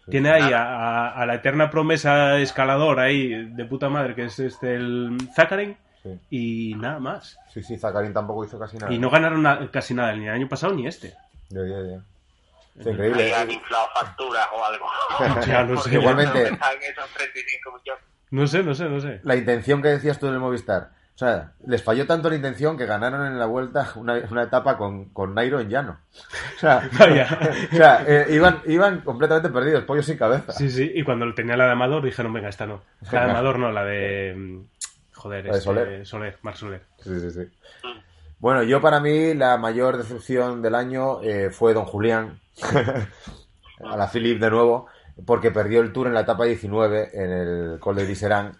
Sí, 0.06 0.12
Tiene 0.12 0.30
ahí 0.30 0.54
a, 0.54 0.64
a- 0.64 1.10
a 1.22 1.26
la 1.26 1.36
eterna 1.36 1.70
promesa 1.72 2.38
escalador 2.38 3.00
ahí 3.00 3.46
de 3.50 3.66
puta 3.66 3.90
madre 3.90 4.14
que 4.14 4.26
es 4.26 4.38
este 4.40 4.76
el 4.76 5.18
Zakarin 5.36 5.76
Sí, 6.04 6.20
y 6.30 6.76
nada 6.76 7.00
más. 7.00 7.40
sí, 7.52 7.64
sí 7.64 7.78
Zakarin 7.78 8.14
tampoco 8.14 8.46
hizo 8.46 8.60
casi 8.60 8.78
nada. 8.78 8.94
Y 8.94 9.00
no 9.00 9.10
ganaron 9.10 9.42
na- 9.42 9.72
casi 9.72 9.96
nada 9.96 10.14
ni 10.14 10.26
el 10.28 10.34
año 10.34 10.48
pasado 10.48 10.74
ni 10.76 10.86
este. 10.86 11.16
Ya, 11.50 11.62
ya, 11.62 11.82
ya. 11.82 12.02
Ahí 12.86 12.92
increíble. 12.92 13.34
han 13.34 13.50
inflado 13.50 13.88
facturas 14.00 14.48
o 14.54 14.64
algo. 14.64 14.86
Ya, 15.48 15.64
no 15.64 15.82
sé. 15.82 15.96
Igualmente- 15.96 16.44
están 16.44 16.74
esos 16.88 17.10
35 17.16 17.72
millones. 17.72 18.04
No 18.32 18.46
sé, 18.48 18.64
no 18.64 18.76
sé, 18.76 18.86
no 18.90 19.00
sé. 19.00 19.22
La 19.24 19.36
intención 19.36 19.82
que 19.82 19.88
decías 19.88 20.20
tú 20.20 20.28
del 20.28 20.38
Movistar. 20.40 20.90
O 21.16 21.18
sea, 21.18 21.54
les 21.66 21.82
falló 21.82 22.06
tanto 22.06 22.30
la 22.30 22.36
intención 22.36 22.78
que 22.78 22.86
ganaron 22.86 23.26
en 23.26 23.40
la 23.40 23.46
vuelta 23.46 23.94
una, 23.96 24.22
una 24.30 24.44
etapa 24.44 24.78
con, 24.78 25.06
con 25.06 25.34
Nairo 25.34 25.62
en 25.62 25.70
llano. 25.70 26.00
O 26.58 26.60
sea, 26.60 26.90
Vaya. 27.00 27.40
o 27.72 27.76
sea, 27.76 28.04
eh, 28.06 28.28
iban, 28.32 28.62
iban 28.66 29.00
completamente 29.00 29.50
perdidos, 29.50 29.86
pollo 29.86 30.04
sin 30.04 30.18
cabeza. 30.18 30.52
Sí, 30.52 30.70
sí, 30.70 30.92
y 30.94 31.04
cuando 31.04 31.34
tenía 31.34 31.56
la 31.56 31.68
de 31.68 31.72
Amador 31.72 32.04
dijeron, 32.04 32.34
venga, 32.34 32.50
esta 32.50 32.66
no. 32.66 32.82
La 33.12 33.26
de 33.26 33.32
Amador 33.32 33.60
no, 33.60 33.72
la 33.72 33.86
de... 33.86 34.34
mm, 34.36 34.60
Joder, 35.14 35.46
La 35.46 35.52
de 35.54 35.58
este, 35.58 36.06
Soler. 36.06 36.38
Soler. 36.54 36.82
Sí, 37.00 37.20
sí, 37.20 37.32
sí. 37.32 37.50
Bueno, 38.38 38.64
yo 38.64 38.82
para 38.82 39.00
mí 39.00 39.34
la 39.34 39.58
mayor 39.58 39.98
decepción 39.98 40.62
del 40.62 40.76
año 40.76 41.22
eh, 41.24 41.50
fue 41.50 41.74
Don 41.74 41.86
Julián, 41.86 42.42
a 43.84 43.98
la 43.98 44.08
Philip 44.08 44.40
de 44.40 44.50
nuevo, 44.50 44.88
porque 45.24 45.52
perdió 45.52 45.82
el 45.82 45.94
Tour 45.94 46.08
en 46.08 46.14
la 46.14 46.22
etapa 46.22 46.46
19 46.46 47.10
en 47.14 47.32
el 47.32 47.80
Col 47.80 47.96
de 47.96 48.06
Diserán, 48.06 48.58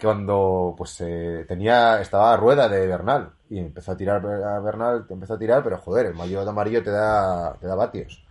cuando 0.00 0.74
pues 0.76 1.00
eh, 1.00 1.44
tenía 1.46 2.00
estaba 2.00 2.32
a 2.32 2.36
rueda 2.36 2.68
de 2.68 2.86
Bernal 2.86 3.32
y 3.50 3.58
empezó 3.58 3.92
a 3.92 3.96
tirar 3.96 4.24
a 4.24 4.60
Bernal, 4.60 5.04
empezó 5.08 5.34
a 5.34 5.38
tirar, 5.38 5.62
pero 5.62 5.78
joder, 5.78 6.06
el 6.06 6.14
maillot 6.14 6.48
amarillo 6.48 6.82
te 6.82 6.90
da 6.90 7.54
te 7.60 7.66
da 7.66 7.74
vatios. 7.74 8.24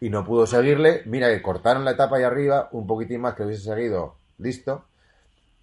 Y 0.00 0.08
no 0.08 0.24
pudo 0.24 0.46
seguirle, 0.46 1.02
mira 1.04 1.28
que 1.28 1.42
cortaron 1.42 1.84
la 1.84 1.90
etapa 1.90 2.16
ahí 2.16 2.22
arriba, 2.22 2.68
un 2.72 2.86
poquitín 2.86 3.20
más 3.20 3.34
que 3.34 3.42
hubiese 3.42 3.64
seguido, 3.64 4.16
listo, 4.38 4.86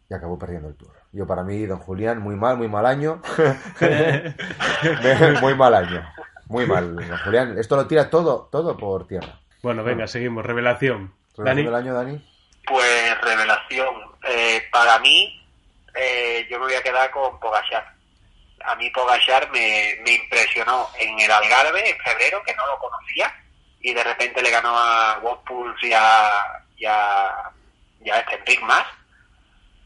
y 0.09 0.13
acabó 0.13 0.37
perdiendo 0.37 0.69
el 0.69 0.75
Tour. 0.75 0.91
Yo 1.11 1.25
para 1.25 1.43
mí, 1.43 1.65
don 1.65 1.79
Julián, 1.79 2.21
muy 2.21 2.35
mal, 2.35 2.57
muy 2.57 2.67
mal 2.67 2.85
año. 2.85 3.21
muy 5.41 5.55
mal 5.55 5.73
año. 5.73 6.03
Muy 6.47 6.67
mal, 6.67 6.95
don 6.95 7.17
Julián. 7.25 7.57
Esto 7.57 7.75
lo 7.75 7.87
tira 7.87 8.09
todo, 8.09 8.47
todo 8.51 8.77
por 8.77 9.07
tierra. 9.07 9.39
Bueno, 9.63 9.83
venga, 9.83 10.07
seguimos. 10.07 10.45
Revelación. 10.45 11.11
Dani. 11.37 11.63
Del 11.63 11.75
año, 11.75 11.93
Dani. 11.93 12.19
Pues 12.65 13.21
revelación. 13.21 14.15
Eh, 14.23 14.67
para 14.71 14.99
mí, 14.99 15.41
eh, 15.93 16.47
yo 16.49 16.59
me 16.59 16.65
voy 16.65 16.75
a 16.75 16.83
quedar 16.83 17.09
con 17.11 17.39
Pogachar. 17.39 17.93
A 18.65 18.75
mí 18.75 18.89
Pogachar 18.89 19.49
me, 19.51 19.97
me 20.03 20.13
impresionó 20.13 20.89
en 20.99 21.19
el 21.19 21.31
Algarve 21.31 21.89
en 21.89 21.97
febrero, 21.99 22.41
que 22.43 22.55
no 22.55 22.65
lo 22.67 22.77
conocía, 22.79 23.33
y 23.79 23.93
de 23.93 24.03
repente 24.03 24.41
le 24.41 24.49
ganó 24.49 24.77
a 24.77 25.19
Woodpulse 25.21 25.87
y 25.87 25.93
a, 25.93 26.63
y 26.75 26.85
a, 26.85 27.51
y 28.03 28.09
a 28.09 28.19
este 28.19 28.37
Big 28.45 28.61
Mass. 28.63 28.87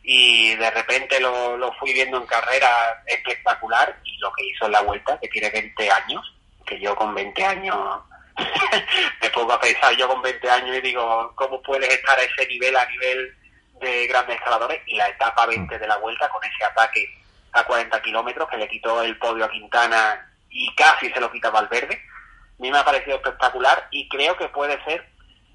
Y 0.03 0.55
de 0.55 0.71
repente 0.71 1.19
lo, 1.19 1.57
lo 1.57 1.71
fui 1.73 1.93
viendo 1.93 2.17
en 2.17 2.25
carrera 2.25 3.03
espectacular 3.05 3.99
y 4.03 4.17
lo 4.17 4.33
que 4.33 4.45
hizo 4.45 4.65
en 4.65 4.71
la 4.71 4.81
vuelta, 4.81 5.19
que 5.19 5.27
tiene 5.27 5.49
20 5.51 5.91
años, 5.91 6.35
que 6.65 6.79
yo 6.79 6.95
con 6.95 7.13
20 7.13 7.45
años 7.45 8.01
me 9.21 9.29
pongo 9.29 9.53
a 9.53 9.59
pensar 9.59 9.95
yo 9.95 10.07
con 10.07 10.21
20 10.21 10.49
años 10.49 10.75
y 10.77 10.81
digo, 10.81 11.31
¿cómo 11.35 11.61
puedes 11.61 11.89
estar 11.93 12.17
a 12.17 12.23
ese 12.23 12.47
nivel, 12.47 12.75
a 12.75 12.85
nivel 12.85 13.35
de 13.79 14.07
grandes 14.07 14.37
escaladores? 14.37 14.81
Y 14.87 14.95
la 14.95 15.09
etapa 15.09 15.45
20 15.45 15.77
de 15.77 15.87
la 15.87 15.97
vuelta 15.97 16.29
con 16.29 16.43
ese 16.43 16.63
ataque 16.63 17.07
a 17.53 17.63
40 17.63 18.01
kilómetros 18.01 18.49
que 18.49 18.57
le 18.57 18.69
quitó 18.69 19.01
el 19.01 19.17
podio 19.17 19.45
a 19.45 19.51
Quintana 19.51 20.29
y 20.49 20.73
casi 20.75 21.09
se 21.11 21.19
lo 21.19 21.31
quita 21.31 21.49
Valverde. 21.49 21.95
A 21.95 22.61
mí 22.61 22.71
me 22.71 22.77
ha 22.77 22.85
parecido 22.85 23.17
espectacular 23.17 23.87
y 23.91 24.07
creo 24.07 24.37
que 24.37 24.47
puede 24.49 24.81
ser 24.83 25.05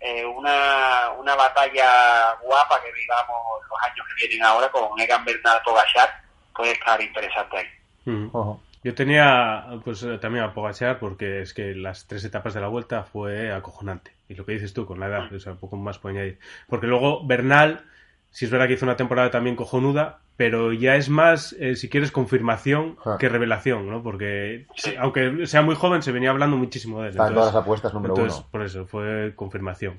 eh, 0.00 0.24
una, 0.24 1.10
una 1.16 1.34
batalla 1.34 2.34
guapa 2.42 2.82
que 2.82 2.92
vivamos 2.92 3.62
los 3.70 3.82
años 3.82 4.06
que 4.08 4.26
vienen 4.26 4.44
ahora 4.44 4.68
con 4.70 4.98
Egan 5.00 5.24
Bernal 5.24 5.60
Pogachar 5.64 6.26
puede 6.54 6.72
estar 6.72 7.00
interesante 7.00 7.58
ahí. 7.58 7.66
Mm. 8.04 8.28
Ojo. 8.32 8.60
Yo 8.84 8.94
tenía 8.94 9.66
pues 9.84 10.02
eh, 10.02 10.18
también 10.18 10.44
a 10.44 10.52
Pogachar 10.54 10.98
porque 10.98 11.42
es 11.42 11.52
que 11.54 11.74
las 11.74 12.06
tres 12.06 12.24
etapas 12.24 12.54
de 12.54 12.60
la 12.60 12.68
vuelta 12.68 13.02
fue 13.02 13.52
acojonante. 13.52 14.12
Y 14.28 14.34
lo 14.34 14.44
que 14.46 14.52
dices 14.52 14.72
tú 14.72 14.86
con 14.86 15.00
la 15.00 15.06
edad, 15.08 15.32
o 15.32 15.40
sea, 15.40 15.52
un 15.52 15.58
poco 15.58 15.76
más 15.76 15.98
puedo 15.98 16.14
añadir. 16.16 16.38
Porque 16.68 16.86
luego 16.86 17.26
Bernal, 17.26 17.82
si 18.30 18.44
es 18.44 18.50
verdad 18.50 18.66
que 18.68 18.74
hizo 18.74 18.84
una 18.84 18.96
temporada 18.96 19.30
también 19.30 19.56
cojonuda, 19.56 20.20
pero 20.36 20.72
ya 20.72 20.96
es 20.96 21.08
más, 21.08 21.54
eh, 21.58 21.76
si 21.76 21.88
quieres, 21.88 22.12
confirmación 22.12 22.96
Ah. 23.04 23.16
que 23.18 23.28
revelación, 23.28 23.88
¿no? 23.88 24.02
Porque 24.02 24.66
Sí. 24.76 24.94
aunque 24.98 25.46
sea 25.46 25.62
muy 25.62 25.74
joven, 25.74 26.02
se 26.02 26.12
venía 26.12 26.30
hablando 26.30 26.56
muchísimo 26.56 27.00
de 27.02 27.08
él. 27.08 27.16
Todas 27.16 27.32
las 27.32 27.54
apuestas 27.54 27.94
número 27.94 28.14
entonces, 28.14 28.38
uno. 28.40 28.48
por 28.50 28.62
eso, 28.62 28.86
fue 28.86 29.32
confirmación. 29.34 29.94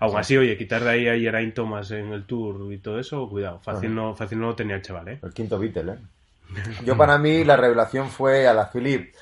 Aún 0.00 0.16
así, 0.16 0.36
oye, 0.36 0.56
quitar 0.56 0.82
de 0.82 0.90
ahí 0.90 1.08
a 1.08 1.14
Geraint 1.16 1.54
Thomas 1.54 1.90
en 1.92 2.12
el 2.12 2.24
Tour 2.24 2.72
y 2.72 2.78
todo 2.78 2.98
eso, 2.98 3.28
cuidado. 3.28 3.60
Fácil, 3.60 3.94
no, 3.94 4.14
fácil 4.16 4.40
no 4.40 4.46
lo 4.48 4.54
tenía 4.56 4.74
el 4.76 4.82
chaval, 4.82 5.08
¿eh? 5.08 5.18
El 5.22 5.32
quinto 5.32 5.58
Beatle, 5.60 5.92
¿eh? 5.92 5.96
Yo 6.84 6.96
para 6.96 7.18
mí 7.18 7.44
la 7.44 7.56
revelación 7.56 8.08
fue 8.08 8.46
a 8.46 8.54
la 8.54 8.70
Philip. 8.70 9.14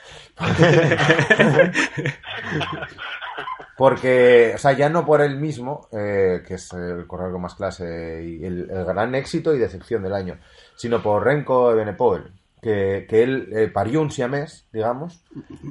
Porque, 3.76 4.52
o 4.54 4.58
sea, 4.58 4.72
ya 4.72 4.90
no 4.90 5.06
por 5.06 5.22
él 5.22 5.38
mismo, 5.38 5.88
eh, 5.92 6.42
que 6.46 6.54
es 6.54 6.72
el 6.74 7.06
corredor 7.06 7.32
con 7.32 7.42
más 7.42 7.54
clase 7.54 8.22
y 8.22 8.44
el, 8.44 8.70
el 8.70 8.84
gran 8.84 9.14
éxito 9.14 9.54
y 9.54 9.58
decepción 9.58 10.02
del 10.02 10.12
año, 10.12 10.38
sino 10.76 11.02
por 11.02 11.24
Renko 11.24 11.72
Evenepoel, 11.72 12.30
que, 12.60 13.06
que 13.08 13.22
él 13.22 13.48
eh, 13.52 13.68
parió 13.68 14.02
un 14.02 14.10
siamés, 14.10 14.66
digamos, 14.70 15.24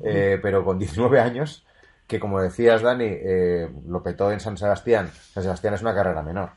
eh, 0.04 0.40
pero 0.42 0.66
con 0.66 0.80
19 0.80 1.20
años, 1.20 1.66
que 2.08 2.20
como 2.20 2.42
decías, 2.42 2.82
Dani, 2.82 3.06
eh, 3.08 3.70
lo 3.88 4.02
petó 4.02 4.32
en 4.32 4.40
San 4.40 4.58
Sebastián. 4.58 5.12
San 5.32 5.44
Sebastián 5.44 5.76
es 5.76 5.82
una 5.82 5.94
carrera 5.94 6.24
menor. 6.24 6.50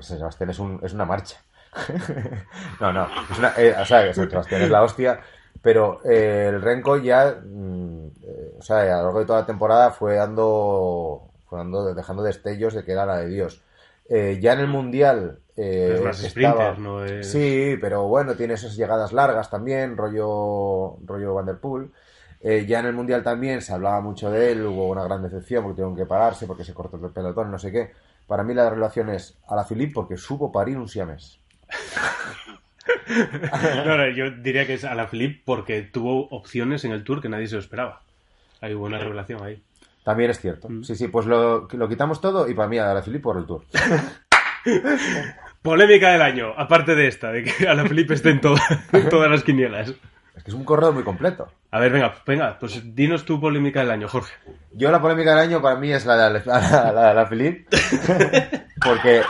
San 0.00 0.18
Sebastián 0.18 0.50
es, 0.50 0.58
un, 0.58 0.78
es 0.82 0.92
una 0.92 1.06
marcha. 1.06 1.40
no, 2.80 2.92
no. 2.92 3.06
Es 3.30 3.38
una, 3.38 3.52
eh, 3.56 3.74
o 3.80 3.84
sea, 3.84 4.12
Sebastián 4.14 4.62
es 4.62 4.70
la 4.70 4.82
hostia. 4.82 5.20
Pero 5.62 6.00
eh, 6.04 6.46
el 6.50 6.60
Renko 6.60 6.98
ya, 6.98 7.36
mm, 7.42 8.06
eh, 8.22 8.54
o 8.58 8.62
sea, 8.62 8.80
a 8.80 8.98
lo 8.98 9.04
largo 9.04 9.20
de 9.20 9.24
toda 9.26 9.40
la 9.40 9.46
temporada 9.46 9.90
fue 9.92 10.14
dando, 10.16 11.30
fue 11.48 11.58
dando, 11.58 11.94
dejando 11.94 12.22
destellos 12.22 12.74
de 12.74 12.84
que 12.84 12.92
era 12.92 13.06
la 13.06 13.18
de 13.18 13.28
Dios. 13.28 13.62
Ya 14.08 14.52
en 14.52 14.60
el 14.60 14.66
Mundial... 14.68 15.38
eh, 15.56 15.92
es 15.94 16.02
más 16.02 16.22
estaba- 16.22 16.52
sprinter, 16.74 16.78
¿no? 16.78 17.04
Es- 17.04 17.30
Sí, 17.30 17.76
pero 17.80 18.06
bueno, 18.08 18.34
tiene 18.34 18.54
esas 18.54 18.76
llegadas 18.76 19.12
largas 19.14 19.48
también, 19.48 19.96
rollo, 19.96 20.96
rollo 21.06 21.34
Van 21.34 21.46
der 21.46 21.58
Poel. 21.58 21.90
Eh, 22.42 22.66
ya 22.66 22.80
en 22.80 22.86
el 22.86 22.92
Mundial 22.92 23.22
también 23.22 23.62
se 23.62 23.72
hablaba 23.72 24.02
mucho 24.02 24.30
de 24.30 24.52
él, 24.52 24.66
hubo 24.66 24.88
una 24.90 25.04
gran 25.04 25.22
decepción 25.22 25.62
porque 25.62 25.76
tuvieron 25.76 25.96
que 25.96 26.04
pararse, 26.04 26.46
porque 26.46 26.64
se 26.64 26.74
cortó 26.74 26.98
el 27.02 27.10
pelotón, 27.12 27.50
no 27.50 27.58
sé 27.58 27.72
qué. 27.72 27.92
Para 28.26 28.42
mí 28.42 28.52
la 28.52 28.68
relación 28.68 29.08
es 29.08 29.38
a 29.48 29.56
la 29.56 29.64
Philippe 29.64 29.94
porque 29.94 30.18
supo 30.18 30.52
parir 30.52 30.76
un 30.76 30.88
siamés. 30.88 31.40
No, 33.84 33.96
no, 33.96 34.08
yo 34.10 34.30
diría 34.30 34.66
que 34.66 34.74
es 34.74 34.84
a 34.84 34.94
la 34.94 35.06
Philippe 35.06 35.42
porque 35.44 35.82
tuvo 35.82 36.28
opciones 36.28 36.84
en 36.84 36.92
el 36.92 37.04
Tour 37.04 37.20
que 37.20 37.28
nadie 37.28 37.46
se 37.46 37.54
lo 37.54 37.60
esperaba. 37.60 38.02
Hay 38.60 38.74
buena 38.74 38.98
revelación 38.98 39.42
ahí. 39.42 39.62
También 40.04 40.30
es 40.30 40.40
cierto. 40.40 40.68
Sí, 40.82 40.94
sí, 40.94 41.08
pues 41.08 41.26
lo, 41.26 41.66
lo 41.70 41.88
quitamos 41.88 42.20
todo 42.20 42.48
y 42.48 42.54
para 42.54 42.68
mí 42.68 42.78
a 42.78 42.92
la 42.92 43.02
Philippe 43.02 43.22
por 43.22 43.38
el 43.38 43.46
Tour. 43.46 43.64
Polémica 45.62 46.12
del 46.12 46.22
año, 46.22 46.52
aparte 46.56 46.94
de 46.94 47.08
esta, 47.08 47.30
de 47.32 47.44
que 47.44 47.66
a 47.66 47.74
la 47.74 47.84
Philippe 47.84 48.14
esté 48.14 48.30
en, 48.30 48.40
en 48.92 49.08
todas 49.08 49.30
las 49.30 49.42
quinielas. 49.44 49.94
Es 50.36 50.42
que 50.42 50.50
es 50.50 50.56
un 50.56 50.64
corredor 50.64 50.94
muy 50.94 51.04
completo. 51.04 51.48
A 51.70 51.78
ver, 51.78 51.92
venga, 51.92 52.14
venga, 52.26 52.56
pues 52.58 52.94
dinos 52.94 53.24
tu 53.24 53.40
polémica 53.40 53.80
del 53.80 53.90
año, 53.90 54.08
Jorge. 54.08 54.34
Yo 54.72 54.90
la 54.90 55.00
polémica 55.00 55.30
del 55.30 55.40
año 55.40 55.62
para 55.62 55.76
mí 55.76 55.92
es 55.92 56.04
la 56.06 56.28
de 56.28 56.40
la, 56.46 56.60
la, 56.60 56.92
la, 56.92 57.14
la 57.14 57.26
Philippe. 57.26 57.66
porque 58.84 59.22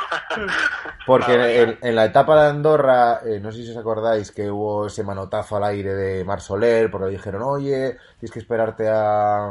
porque 1.06 1.62
en, 1.62 1.78
en 1.82 1.94
la 1.94 2.06
etapa 2.06 2.42
de 2.42 2.50
Andorra, 2.50 3.20
eh, 3.24 3.38
no 3.40 3.52
sé 3.52 3.62
si 3.62 3.70
os 3.70 3.76
acordáis 3.76 4.30
que 4.32 4.50
hubo 4.50 4.86
ese 4.86 5.04
manotazo 5.04 5.56
al 5.56 5.64
aire 5.64 5.94
de 5.94 6.24
Mar 6.24 6.40
Soler, 6.40 6.90
porque 6.90 7.06
le 7.06 7.12
dijeron, 7.12 7.42
oye, 7.42 7.98
tienes 8.18 8.32
que 8.32 8.38
esperarte 8.38 8.88
a, 8.88 9.48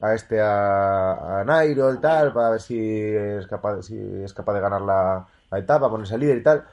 a 0.00 0.14
este, 0.14 0.40
a, 0.40 1.40
a 1.40 1.44
Nairo 1.44 1.94
y 1.94 1.98
tal, 1.98 2.32
para 2.32 2.50
ver 2.50 2.60
si 2.60 2.76
es 2.78 3.46
capaz, 3.46 3.82
si 3.82 3.96
es 4.24 4.34
capaz 4.34 4.54
de 4.54 4.60
ganar 4.60 4.82
la, 4.82 5.24
la 5.50 5.58
etapa, 5.58 5.88
ponerse 5.88 6.18
líder 6.18 6.38
y 6.38 6.42
tal. 6.42 6.64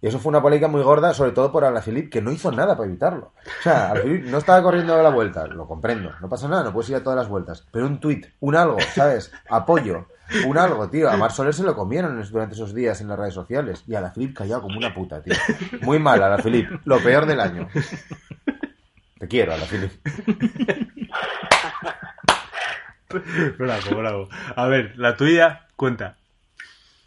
Y 0.00 0.06
eso 0.06 0.20
fue 0.20 0.30
una 0.30 0.40
polémica 0.40 0.68
muy 0.68 0.82
gorda, 0.82 1.12
sobre 1.12 1.32
todo 1.32 1.50
por 1.50 1.64
Alaphilippe, 1.64 2.08
que 2.08 2.22
no 2.22 2.30
hizo 2.30 2.52
nada 2.52 2.76
para 2.76 2.88
evitarlo. 2.88 3.32
O 3.60 3.62
sea, 3.62 3.94
no 4.04 4.38
estaba 4.38 4.62
corriendo 4.62 4.94
a 4.94 5.02
la 5.02 5.10
vuelta, 5.10 5.46
lo 5.48 5.66
comprendo, 5.66 6.12
no 6.20 6.28
pasa 6.28 6.46
nada, 6.46 6.62
no 6.62 6.72
puedes 6.72 6.90
ir 6.90 6.96
a 6.96 7.02
todas 7.02 7.16
las 7.16 7.28
vueltas. 7.28 7.66
Pero 7.72 7.86
un 7.86 7.98
tuit, 7.98 8.26
un 8.38 8.54
algo, 8.54 8.78
¿sabes? 8.94 9.32
Apoyo, 9.50 10.06
un 10.46 10.56
algo, 10.56 10.88
tío. 10.88 11.10
A 11.10 11.16
Mar 11.16 11.32
Soler 11.32 11.52
se 11.52 11.64
lo 11.64 11.74
comieron 11.74 12.22
durante 12.30 12.54
esos 12.54 12.74
días 12.74 13.00
en 13.00 13.08
las 13.08 13.18
redes 13.18 13.34
sociales. 13.34 13.82
Y 13.88 13.96
Alaphilippe 13.96 14.34
callado 14.34 14.62
como 14.62 14.78
una 14.78 14.94
puta, 14.94 15.20
tío. 15.20 15.34
Muy 15.82 15.98
mal, 15.98 16.22
Alaphilippe. 16.22 16.78
Lo 16.84 17.00
peor 17.00 17.26
del 17.26 17.40
año. 17.40 17.68
Te 19.18 19.26
quiero, 19.26 19.54
Alaphilippe. 19.54 19.98
Bravo, 23.58 23.96
bravo. 23.96 24.28
A 24.54 24.66
ver, 24.66 24.92
la 24.96 25.16
tuya, 25.16 25.66
cuenta. 25.76 26.17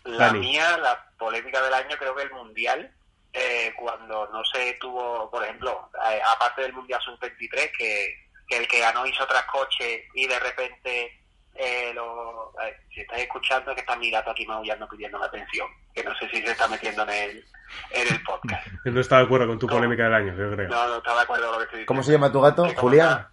La 0.03 0.27
Dani. 0.27 0.39
mía, 0.39 0.77
la 0.77 1.03
polémica 1.17 1.61
del 1.61 1.73
año, 1.73 1.95
creo 1.97 2.15
que 2.15 2.23
el 2.23 2.31
Mundial, 2.31 2.91
eh, 3.33 3.73
cuando 3.77 4.27
no 4.31 4.43
se 4.45 4.73
tuvo, 4.73 5.29
por 5.29 5.43
ejemplo, 5.43 5.89
eh, 6.11 6.21
aparte 6.35 6.61
del 6.63 6.73
Mundial 6.73 6.99
Sub-23, 7.01 7.71
que, 7.77 8.15
que 8.47 8.57
el 8.57 8.67
que 8.67 8.79
ganó 8.79 9.05
hizo 9.05 9.25
tras 9.27 9.43
coche 9.45 10.07
y 10.13 10.27
de 10.27 10.39
repente, 10.39 11.21
eh, 11.55 11.91
lo, 11.93 12.53
eh, 12.63 12.75
si 12.93 13.01
estáis 13.01 13.23
escuchando, 13.23 13.73
que 13.75 13.81
está 13.81 13.95
mi 13.95 14.09
gato 14.09 14.31
aquí 14.31 14.45
maullando 14.45 14.87
pidiendo 14.89 15.17
la 15.19 15.25
atención, 15.27 15.67
que 15.93 16.03
no 16.03 16.15
sé 16.15 16.27
si 16.29 16.37
se 16.41 16.51
está 16.51 16.67
metiendo 16.67 17.03
en 17.03 17.09
el, 17.09 17.45
en 17.91 18.13
el 18.13 18.23
podcast. 18.23 18.67
No 18.85 18.99
está 18.99 19.17
de 19.17 19.23
acuerdo 19.25 19.47
con 19.47 19.59
tu 19.59 19.67
polémica 19.67 20.03
del 20.05 20.13
año, 20.15 20.35
yo 20.35 20.51
creo. 20.55 20.67
No, 20.67 20.87
no 20.87 20.97
está 20.97 21.13
de 21.13 21.21
acuerdo 21.21 21.45
con 21.45 21.53
lo 21.53 21.57
que 21.59 21.63
estoy 21.65 21.79
diciendo. 21.79 21.87
¿Cómo 21.87 22.03
se 22.03 22.11
llama 22.11 22.31
tu 22.31 22.41
gato? 22.41 22.67
Julián. 22.75 23.27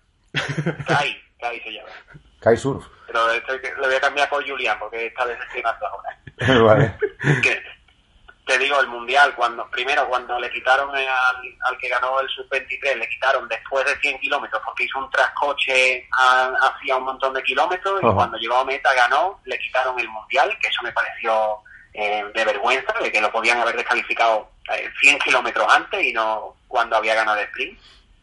Kai, 0.87 1.17
Kai 1.41 1.61
se 1.61 1.71
llama. 1.71 1.89
Kai 2.41 2.57
Surf. 2.57 2.85
Pero 3.09 3.27
lo 3.79 3.87
voy 3.89 3.97
a 3.97 4.01
cambiar 4.01 4.29
por 4.29 4.47
Julián 4.49 4.79
porque 4.79 5.07
está 5.07 5.27
decepcionando 5.27 5.87
ahora. 5.87 6.19
vale. 6.65 6.95
que 7.43 7.61
te 8.47 8.59
digo 8.59 8.81
el 8.81 8.87
mundial 8.87 9.35
cuando 9.35 9.69
primero 9.71 10.09
cuando 10.09 10.39
le 10.39 10.51
quitaron 10.51 10.95
al, 10.95 11.07
al 11.07 11.79
que 11.79 11.89
ganó 11.89 12.19
el 12.21 12.29
sub 12.31 12.49
23 12.49 12.97
le 12.97 13.09
quitaron 13.09 13.47
después 13.49 13.85
de 13.85 13.95
100 13.99 14.21
kilómetros 14.21 14.63
porque 14.65 14.85
hizo 14.85 14.99
un 15.01 15.11
trascoche 15.11 16.09
a- 16.17 16.53
hacia 16.63 16.97
un 16.97 17.05
montón 17.05 17.35
de 17.35 17.43
kilómetros 17.43 18.01
y 18.03 18.07
cuando 18.15 18.39
llegó 18.39 18.57
a 18.57 18.65
meta 18.65 18.95
ganó 18.95 19.39
le 19.45 19.59
quitaron 19.59 19.99
el 20.01 20.09
mundial 20.09 20.57
que 20.63 20.69
eso 20.69 20.83
me 20.83 20.93
pareció 20.93 21.59
eh, 21.93 22.25
de 22.35 22.45
vergüenza 22.47 22.95
de 23.03 23.13
que 23.13 23.21
lo 23.21 23.31
podían 23.31 23.61
haber 23.61 23.77
descalificado 23.77 24.51
eh, 24.73 24.89
100 25.01 25.19
kilómetros 25.19 25.67
antes 25.71 26.03
y 26.05 26.13
no 26.15 26.55
cuando 26.69 26.97
había 26.97 27.15
ganado 27.17 27.39
el 27.39 27.45
sprint 27.47 27.79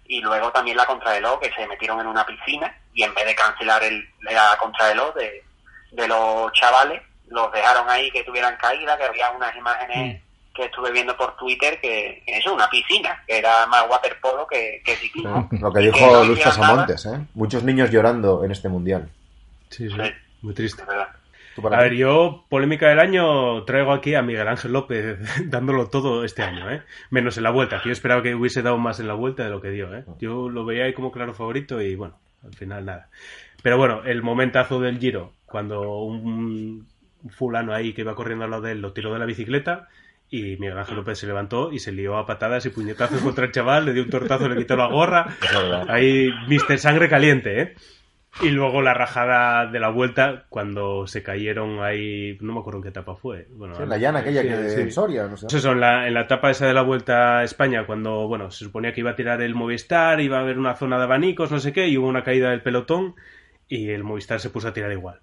y 0.08 0.22
luego 0.22 0.52
también 0.52 0.78
la 0.78 0.86
contrarreloj 0.86 1.40
que 1.40 1.52
se 1.54 1.68
metieron 1.68 2.00
en 2.00 2.08
una 2.08 2.26
piscina 2.26 2.76
y 2.94 3.04
en 3.04 3.14
vez 3.14 3.26
de 3.26 3.36
cancelar 3.36 3.84
el, 3.84 4.08
la 4.22 4.58
contrarreloj 4.60 5.14
de, 5.16 5.44
de 5.92 6.08
los 6.08 6.52
chavales 6.54 7.02
los 7.28 7.52
dejaron 7.52 7.90
ahí 7.90 8.12
que 8.12 8.24
tuvieran 8.24 8.56
caída, 8.58 8.98
que 8.98 9.04
había 9.06 9.32
unas 9.32 9.56
imágenes 9.56 10.22
que 10.54 10.66
estuve 10.66 10.92
viendo 10.92 11.18
por 11.18 11.36
Twitter 11.36 11.82
que 11.82 12.24
que 12.26 12.38
eso, 12.38 12.54
una 12.54 12.70
piscina, 12.70 13.22
que 13.28 13.40
era 13.40 13.66
más 13.66 13.86
waterpolo 13.90 14.48
que, 14.48 14.82
que 14.86 14.96
ciclismo. 14.96 15.50
Lo 15.52 15.74
que 15.74 15.80
dijo 15.80 15.98
no 16.00 16.24
hicieron 16.32 16.44
Pasamontes, 16.56 17.06
¿eh? 17.08 17.20
Muchos 17.34 17.64
niños 17.64 17.90
llorando 17.92 18.44
en 18.46 18.52
este 18.52 18.70
mundial. 18.70 19.10
Sí, 19.70 19.90
sí, 19.90 19.96
Sí. 19.96 20.14
muy 20.42 20.54
triste. 20.54 20.84
verdad. 20.86 21.10
¿Tú 21.56 21.62
para 21.62 21.78
A 21.78 21.84
ver, 21.84 21.94
yo, 21.94 22.46
polémica 22.50 22.90
del 22.90 23.00
año, 23.00 23.64
traigo 23.64 23.94
aquí 23.94 24.14
a 24.14 24.22
Miguel 24.22 24.48
Ángel 24.48 24.74
López 24.74 25.20
dándolo 25.50 25.88
todo 25.88 26.26
este 26.26 26.44
año, 26.44 26.70
¿eh? 26.70 26.82
Menos 27.10 27.38
en 27.38 27.44
la 27.44 27.52
vuelta, 27.52 27.82
que 27.82 27.90
yo 27.90 27.94
esperaba 27.94 28.22
que 28.22 28.36
hubiese 28.36 28.62
dado 28.62 28.78
más 28.78 29.00
en 29.00 29.08
la 29.08 29.14
vuelta 29.14 29.44
de 29.44 29.50
lo 29.50 29.62
que 29.62 29.70
dio, 29.70 29.96
¿eh? 29.96 30.04
Yo 30.20 30.50
lo 30.50 30.66
veía 30.66 30.86
ahí 30.86 30.94
como 30.94 31.12
claro 31.12 31.34
favorito 31.34 31.82
y 31.82 31.96
bueno, 31.96 32.20
al 32.44 32.54
final 32.54 32.86
nada. 32.86 33.10
Pero 33.64 33.78
bueno, 33.78 34.04
el 34.04 34.22
momentazo 34.22 34.80
del 34.80 35.00
Giro, 35.00 35.32
cuando 35.46 36.02
un 36.02 36.88
fulano 37.30 37.74
ahí 37.74 37.94
que 37.94 38.02
iba 38.02 38.16
corriendo 38.16 38.46
al 38.46 38.52
lado 38.52 38.64
de 38.64 38.74
él 38.74 38.82
lo 38.82 38.94
tiró 38.94 39.14
de 39.14 39.20
la 39.20 39.26
bicicleta 39.26 39.88
y 40.30 40.58
Miguel 40.58 40.78
Ángel 40.78 40.98
López 40.98 41.20
se 41.20 41.28
levantó 41.28 41.72
y 41.72 41.80
se 41.80 41.92
lió 41.92 42.18
a 42.18 42.26
patadas 42.26 42.66
y 42.66 42.70
puñetazos 42.70 43.22
contra 43.22 43.46
el 43.46 43.52
chaval, 43.52 43.86
le 43.86 43.94
dio 43.94 44.04
un 44.04 44.10
tortazo, 44.10 44.50
le 44.50 44.58
quitó 44.58 44.76
la 44.76 44.88
gorra. 44.88 45.36
Ahí, 45.88 46.30
Mr. 46.48 46.78
Sangre 46.80 47.10
Caliente, 47.10 47.62
¿eh? 47.62 47.76
Y 48.42 48.50
luego 48.50 48.82
la 48.82 48.94
rajada 48.94 49.66
de 49.68 49.80
la 49.80 49.88
vuelta, 49.90 50.46
cuando 50.50 51.08
se 51.08 51.24
cayeron 51.24 51.82
ahí, 51.82 52.38
no 52.42 52.54
me 52.54 52.60
acuerdo 52.60 52.80
en 52.80 52.84
qué 52.84 52.90
etapa 52.90 53.16
fue. 53.16 53.48
Bueno, 53.52 53.76
Sí, 53.76 53.84
en 53.84 53.90
la 53.90 53.98
llana 53.98 54.20
aquella 54.20 54.42
sí, 54.42 54.48
que 54.50 54.56
de 54.58 54.84
sí. 54.86 54.92
Soria, 54.92 55.28
no 55.28 55.38
sé. 55.38 55.48
Eso, 55.48 55.72
en 55.72 55.80
la, 55.80 56.06
en 56.08 56.14
la 56.14 56.22
etapa 56.22 56.52
esa 56.52 56.68
de 56.68 56.74
la 56.74 56.82
Vuelta 56.82 57.40
a 57.40 57.44
España, 57.46 57.86
cuando, 57.86 58.28
bueno, 58.28 58.52
se 58.52 58.66
suponía 58.66 58.92
que 58.94 59.00
iba 59.00 59.12
a 59.12 59.16
tirar 59.16 59.42
el 59.42 59.56
Movistar, 59.56 60.20
iba 60.20 60.38
a 60.38 60.42
haber 60.42 60.60
una 60.60 60.76
zona 60.76 60.98
de 60.98 61.04
abanicos, 61.06 61.50
no 61.50 61.60
sé 61.60 61.72
qué, 61.72 61.88
y 61.88 61.98
hubo 61.98 62.08
una 62.10 62.24
caída 62.26 62.50
del 62.50 62.62
pelotón, 62.62 63.16
y 63.70 63.90
el 63.92 64.04
Movistar 64.04 64.42
se 64.42 64.50
puso 64.50 64.68
a 64.68 64.74
tirar 64.74 64.92
igual. 64.92 65.22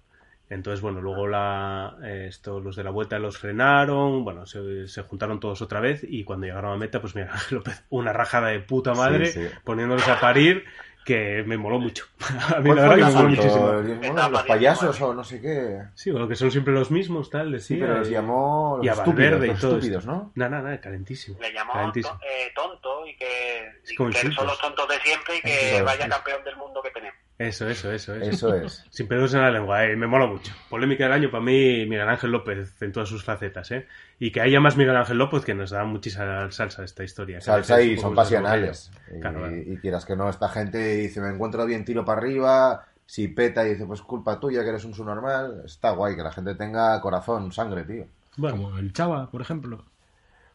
Entonces, 0.49 0.81
bueno, 0.81 0.99
luego 0.99 1.27
la, 1.27 1.95
eh, 2.03 2.25
esto, 2.29 2.59
los 2.59 2.75
de 2.75 2.83
la 2.83 2.89
Vuelta 2.91 3.17
los 3.19 3.37
frenaron, 3.37 4.23
bueno, 4.23 4.45
se, 4.47 4.87
se 4.87 5.01
juntaron 5.03 5.39
todos 5.39 5.61
otra 5.61 5.79
vez, 5.79 6.03
y 6.07 6.23
cuando 6.23 6.47
llegaron 6.47 6.73
a 6.73 6.77
meta, 6.77 6.99
pues 6.99 7.15
mira, 7.15 7.31
López, 7.51 7.85
una 7.89 8.11
rajada 8.11 8.47
de 8.49 8.59
puta 8.59 8.93
madre, 8.95 9.27
Sí, 9.27 9.39
sí. 9.43 9.47
poniéndolos 9.63 10.07
a 10.07 10.19
parir, 10.19 10.65
que 11.03 11.43
me 11.45 11.57
moló 11.57 11.79
mucho. 11.79 12.05
A 12.55 12.59
mí 12.59 12.65
¿Cuál 12.69 12.75
la 12.75 12.81
verdad 12.89 12.95
que 12.95 13.03
me 13.03 13.11
moló 13.11 13.29
muchísimo. 13.29 13.65
Bueno, 13.67 13.93
Etapa 14.03 14.29
los 14.29 14.43
payasos 14.43 14.89
19. 14.97 15.11
o 15.11 15.13
no 15.13 15.23
sé 15.23 15.41
qué. 15.41 15.81
Sí, 15.95 16.11
bueno, 16.11 16.27
que 16.27 16.35
son 16.35 16.51
siempre 16.51 16.73
los 16.73 16.91
mismos, 16.91 17.29
tal, 17.29 17.51
decía. 17.51 17.77
Sí, 17.77 17.81
pero 17.81 17.97
los 17.99 18.09
llamó 18.09 18.75
los 18.77 18.85
y 18.85 18.89
a 18.89 18.93
estúpidos, 18.93 19.15
Valverde 19.31 19.47
los 19.47 19.57
y 19.57 19.61
todo 19.61 19.75
estúpidos. 19.77 20.05
¿no? 20.05 20.31
No, 20.35 20.49
no, 20.49 20.61
no, 20.61 20.81
calentísimo. 20.81 21.37
Le 21.39 21.53
llamó 21.53 21.73
calentísimo. 21.73 22.19
eh, 22.23 22.51
tonto 22.55 23.05
y 23.07 23.15
que, 23.15 23.67
Es 23.83 23.91
y 23.91 23.95
que 23.95 24.31
son 24.31 24.47
los 24.47 24.59
tontos 24.59 24.87
de 24.87 24.99
siempre 25.01 25.37
y 25.37 25.41
que 25.41 25.81
vaya 25.81 26.07
campeón 26.09 26.43
del 26.43 26.55
mundo 26.57 26.81
que 26.81 26.91
tenemos. 26.91 27.17
Eso, 27.39 27.67
eso, 27.67 27.91
eso, 27.91 28.13
eso. 28.13 28.29
Eso 28.29 28.55
es. 28.55 28.85
Sin 28.91 29.07
pedos 29.07 29.33
en 29.33 29.41
la 29.41 29.49
lengua, 29.51 29.83
eh, 29.85 29.95
me 29.95 30.07
mola 30.07 30.27
mucho. 30.27 30.53
Polémica 30.69 31.03
del 31.05 31.13
año 31.13 31.31
para 31.31 31.43
mí, 31.43 31.85
Miguel 31.87 32.07
Ángel 32.07 32.31
López 32.31 32.79
en 32.81 32.91
todas 32.91 33.09
sus 33.09 33.23
facetas, 33.23 33.71
¿eh? 33.71 33.87
Y 34.19 34.31
que 34.31 34.39
haya 34.41 34.59
más 34.59 34.77
Miguel 34.77 34.95
Ángel 34.95 35.17
López 35.17 35.43
que 35.43 35.53
nos 35.55 35.71
da 35.71 35.83
muchísima 35.83 36.49
salsa 36.51 36.83
esta 36.83 37.03
historia. 37.03 37.41
Salsa 37.41 37.81
y 37.81 37.97
son 37.97 38.13
pasionales. 38.15 38.91
Claro. 39.19 39.49
Y, 39.53 39.73
y 39.73 39.77
quieras 39.77 40.05
que 40.05 40.15
no, 40.15 40.29
esta 40.29 40.47
gente 40.47 40.77
dice, 40.97 41.19
me 41.21 41.29
encuentro 41.29 41.65
bien, 41.65 41.83
tiro 41.83 42.05
para 42.05 42.21
arriba. 42.21 42.85
Si 43.05 43.27
peta 43.27 43.65
y 43.67 43.71
dice, 43.71 43.85
pues 43.85 44.01
culpa 44.01 44.39
tuya, 44.39 44.63
que 44.63 44.69
eres 44.69 44.85
un 44.85 44.93
subnormal. 44.93 45.63
Está 45.65 45.91
guay 45.91 46.15
que 46.15 46.23
la 46.23 46.31
gente 46.31 46.55
tenga 46.55 47.01
corazón, 47.01 47.51
sangre, 47.51 47.83
tío. 47.83 48.05
Como 48.39 48.77
el 48.77 48.93
Chava, 48.93 49.29
por 49.29 49.41
ejemplo. 49.41 49.83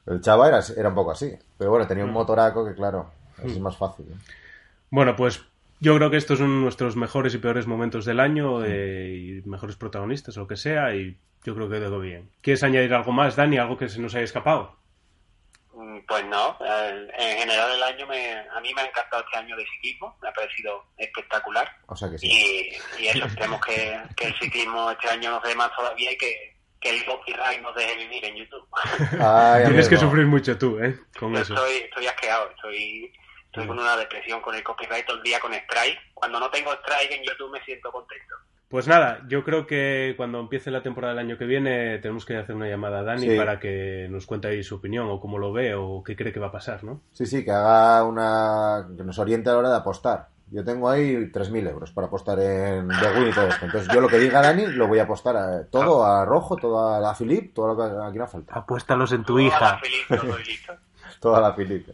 El 0.07 0.23
chava 0.23 0.49
era, 0.49 0.61
era 0.77 0.89
un 0.89 0.95
poco 0.95 1.11
así. 1.11 1.31
Pero 1.59 1.71
bueno, 1.71 1.87
tenía 1.87 2.05
un 2.05 2.11
Mm. 2.11 2.15
motoraco 2.15 2.65
que, 2.65 2.75
claro, 2.75 3.11
es 3.45 3.59
más 3.61 3.77
fácil. 3.77 4.07
¿eh? 4.11 4.17
Bueno, 4.91 5.15
pues 5.15 5.45
yo 5.81 5.97
creo 5.97 6.11
que 6.11 6.17
estos 6.17 6.39
son 6.39 6.61
nuestros 6.63 6.97
mejores 6.97 7.35
y 7.35 7.39
peores 7.39 7.67
momentos 7.67 8.05
del 8.05 8.21
año 8.21 8.65
eh, 8.65 9.15
y 9.45 9.49
mejores 9.49 9.77
protagonistas 9.77 10.37
o 10.37 10.41
lo 10.41 10.47
que 10.49 10.57
sea 10.57 10.95
y 10.95 11.17
yo 11.45 11.55
creo 11.55 11.69
que 11.71 11.79
todo 11.79 12.01
bien. 12.01 12.31
¿Quieres 12.43 12.63
añadir 12.65 12.93
algo 12.95 13.13
más, 13.13 13.37
Dani? 13.37 13.59
¿Algo 13.59 13.77
que 13.79 13.89
se 13.89 14.01
nos 14.01 14.15
haya 14.15 14.25
escapado? 14.25 14.77
Mm, 15.73 15.99
Pues 16.07 16.25
no, 16.27 16.57
en 16.61 17.39
general 17.39 17.71
el 17.77 17.83
año 17.83 18.07
me, 18.07 18.33
a 18.39 18.61
mí 18.61 18.75
me 18.75 18.81
ha 18.83 18.87
encantado 18.87 19.23
este 19.25 19.39
año 19.39 19.57
de 19.57 19.65
ciclismo, 19.67 20.17
me 20.21 20.29
ha 20.29 20.33
parecido 20.33 20.85
espectacular 20.97 21.69
O 21.87 21.95
sea 21.97 22.11
que 22.11 22.19
sí. 22.19 22.27
y, 22.29 23.03
y 23.03 23.07
eso, 23.09 23.27
esperemos 23.27 23.61
que, 23.65 23.99
que 24.17 24.27
el 24.27 24.35
ciclismo 24.41 24.91
este 24.91 25.09
año 25.09 25.31
nos 25.31 25.43
dé 25.43 25.55
más 25.55 25.71
todavía 25.77 26.13
y 26.13 26.19
que, 26.19 26.57
que 26.81 26.91
el 26.91 27.05
copyright 27.05 27.61
nos 27.63 27.75
deje 27.77 27.97
vivir 27.97 28.25
en 28.25 28.37
YouTube. 28.37 28.67
Ay, 29.21 29.65
Tienes 29.67 29.89
que 29.89 29.97
sufrir 29.97 30.27
mucho 30.27 30.57
tú, 30.59 30.79
¿eh? 30.81 30.99
Con 31.19 31.35
Yo 31.35 31.41
eso. 31.41 31.55
estoy, 31.55 31.77
estoy 31.85 32.07
asqueado, 32.07 32.51
estoy, 32.51 33.13
estoy 33.49 33.67
con 33.67 33.79
una 33.79 33.97
depresión 33.97 34.41
con 34.41 34.55
el 34.55 34.63
copyright 34.63 35.05
todo 35.07 35.17
el 35.17 35.23
día 35.23 35.41
con 35.41 35.53
strike. 35.53 35.99
Cuando 36.15 36.39
no 36.41 36.49
tengo 36.51 36.73
strike 36.73 37.13
en 37.13 37.25
YouTube 37.25 37.51
me 37.53 37.63
siento 37.65 37.91
contento. 37.91 38.35
Pues 38.69 38.87
nada, 38.87 39.23
yo 39.29 39.45
creo 39.45 39.67
que 39.67 40.13
cuando 40.19 40.39
empiece 40.41 40.71
la 40.71 40.83
temporada 40.83 41.15
del 41.15 41.25
año 41.25 41.39
que 41.39 41.47
viene 41.47 41.99
tenemos 42.01 42.27
que 42.27 42.37
hacer 42.37 42.55
una 42.55 42.69
llamada 42.69 42.99
a 42.99 43.03
Dani 43.03 43.27
Sí. 43.31 43.35
para 43.37 43.59
que 43.59 44.07
nos 44.11 44.27
cuente 44.27 44.49
ahí 44.49 44.63
su 44.63 44.75
opinión 44.77 45.09
o 45.09 45.19
cómo 45.21 45.39
lo 45.39 45.55
ve 45.55 45.75
o 45.75 46.03
qué 46.05 46.15
cree 46.15 46.35
que 46.35 46.39
va 46.41 46.49
a 46.49 46.53
pasar, 46.53 46.85
¿no? 46.85 47.01
Sí, 47.13 47.25
sí, 47.25 47.43
que 47.47 47.51
haga 47.51 48.05
una... 48.05 48.87
que 48.95 49.03
nos 49.05 49.19
oriente 49.19 49.49
a 49.49 49.55
la 49.55 49.59
hora 49.61 49.71
de 49.71 49.77
apostar. 49.77 50.29
Yo 50.51 50.65
tengo 50.65 50.89
ahí 50.91 51.15
3.000 51.31 51.71
euros 51.71 51.93
para 51.93 52.09
apostar 52.09 52.39
en 52.41 52.89
The 52.89 53.19
Win 53.19 53.29
y 53.29 53.33
todo 53.33 53.49
esto. 53.49 53.65
Entonces 53.65 53.91
yo 53.93 54.01
lo 54.03 54.09
que 54.09 54.19
diga 54.19 54.43
Dani 54.43 54.67
lo 54.67 54.87
voy 54.87 54.99
a 54.99 55.05
apostar 55.05 55.37
a 55.37 55.65
todo 55.67 56.05
a 56.05 56.25
Rojo, 56.27 56.57
todo 56.57 56.95
a 56.95 57.01
la 57.01 57.15
Philip, 57.15 57.55
todo 57.55 57.69
lo 57.69 57.77
que 57.77 58.07
aquí 58.07 58.19
no 58.19 58.27
falta. 58.27 58.53
Apuéstalos 58.55 59.13
en 59.13 59.25
tu 59.25 59.39
hija. 59.39 59.79
feliz, 59.79 60.07
todo 60.23 60.39
listo. 60.39 60.75
Toda 61.21 61.41
la 61.41 61.55
Philip. 61.55 61.89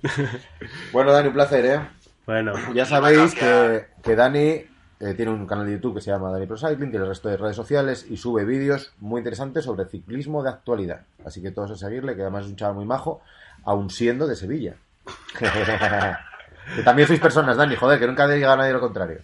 Bueno, 0.93 1.13
Dani, 1.13 1.29
un 1.29 1.35
placer, 1.35 1.65
¿eh? 1.67 1.81
Bueno, 2.27 2.53
Ya 2.75 2.85
sabéis 2.87 3.35
que, 3.35 3.87
que 4.03 4.17
Dani 4.17 4.65
eh, 5.01 5.15
tiene 5.17 5.31
un 5.31 5.47
canal 5.47 5.67
de 5.67 5.73
YouTube 5.73 5.97
que 5.97 6.01
se 6.01 6.11
llama 6.11 6.31
Dani 6.31 6.47
Pro 6.47 6.57
Cycling, 6.57 6.91
tiene 6.91 7.05
el 7.05 7.09
resto 7.09 7.29
de 7.29 7.37
redes 7.37 7.57
sociales 7.57 8.07
y 8.09 8.17
sube 8.17 8.45
vídeos 8.45 8.93
muy 8.99 9.19
interesantes 9.21 9.65
sobre 9.65 9.87
ciclismo 9.87 10.43
de 10.43 10.51
actualidad. 10.51 11.03
Así 11.27 11.43
que 11.43 11.51
todos 11.51 11.71
a 11.73 11.77
seguirle, 11.77 12.15
que 12.17 12.23
además 12.23 12.45
es 12.45 12.51
un 12.51 12.57
chaval 12.57 12.77
muy 12.77 12.85
majo, 12.87 13.23
aun 13.65 13.91
siendo 13.91 14.27
de 14.27 14.37
Sevilla. 14.37 14.75
que 15.39 16.83
también 16.83 17.07
sois 17.09 17.21
personas, 17.21 17.57
Dani, 17.57 17.77
joder, 17.77 17.99
que 17.99 18.07
nunca 18.07 18.27
diga 18.27 18.53
a 18.53 18.57
nadie 18.57 18.73
lo 18.73 18.81
contrario. 18.81 19.21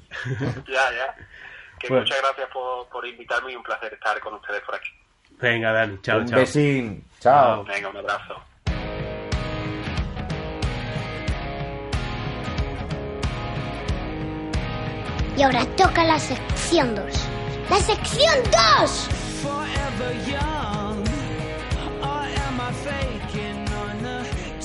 Ya, 0.66 0.92
ya. 0.92 1.14
Que 1.78 1.88
Bueno. 1.88 2.02
muchas 2.04 2.18
gracias 2.20 2.48
por, 2.52 2.86
por 2.88 3.06
invitarme 3.06 3.52
y 3.52 3.56
un 3.56 3.62
placer 3.62 3.94
estar 3.94 4.20
con 4.20 4.34
ustedes 4.34 4.60
por 4.62 4.74
aquí. 4.74 4.90
venga, 5.40 5.72
Dani, 5.72 5.98
chao, 6.02 6.18
un 6.20 6.26
chao. 6.26 6.38
besín. 6.38 7.04
Chao. 7.20 7.64
Venga, 7.64 7.88
un 7.88 7.96
abrazo. 7.96 8.34
Y 15.40 15.42
ahora 15.42 15.64
toca 15.74 16.04
la 16.04 16.18
sección 16.18 16.94
2. 16.94 17.06
¡La 17.70 17.78
sección 17.78 18.34
2! 18.82 19.08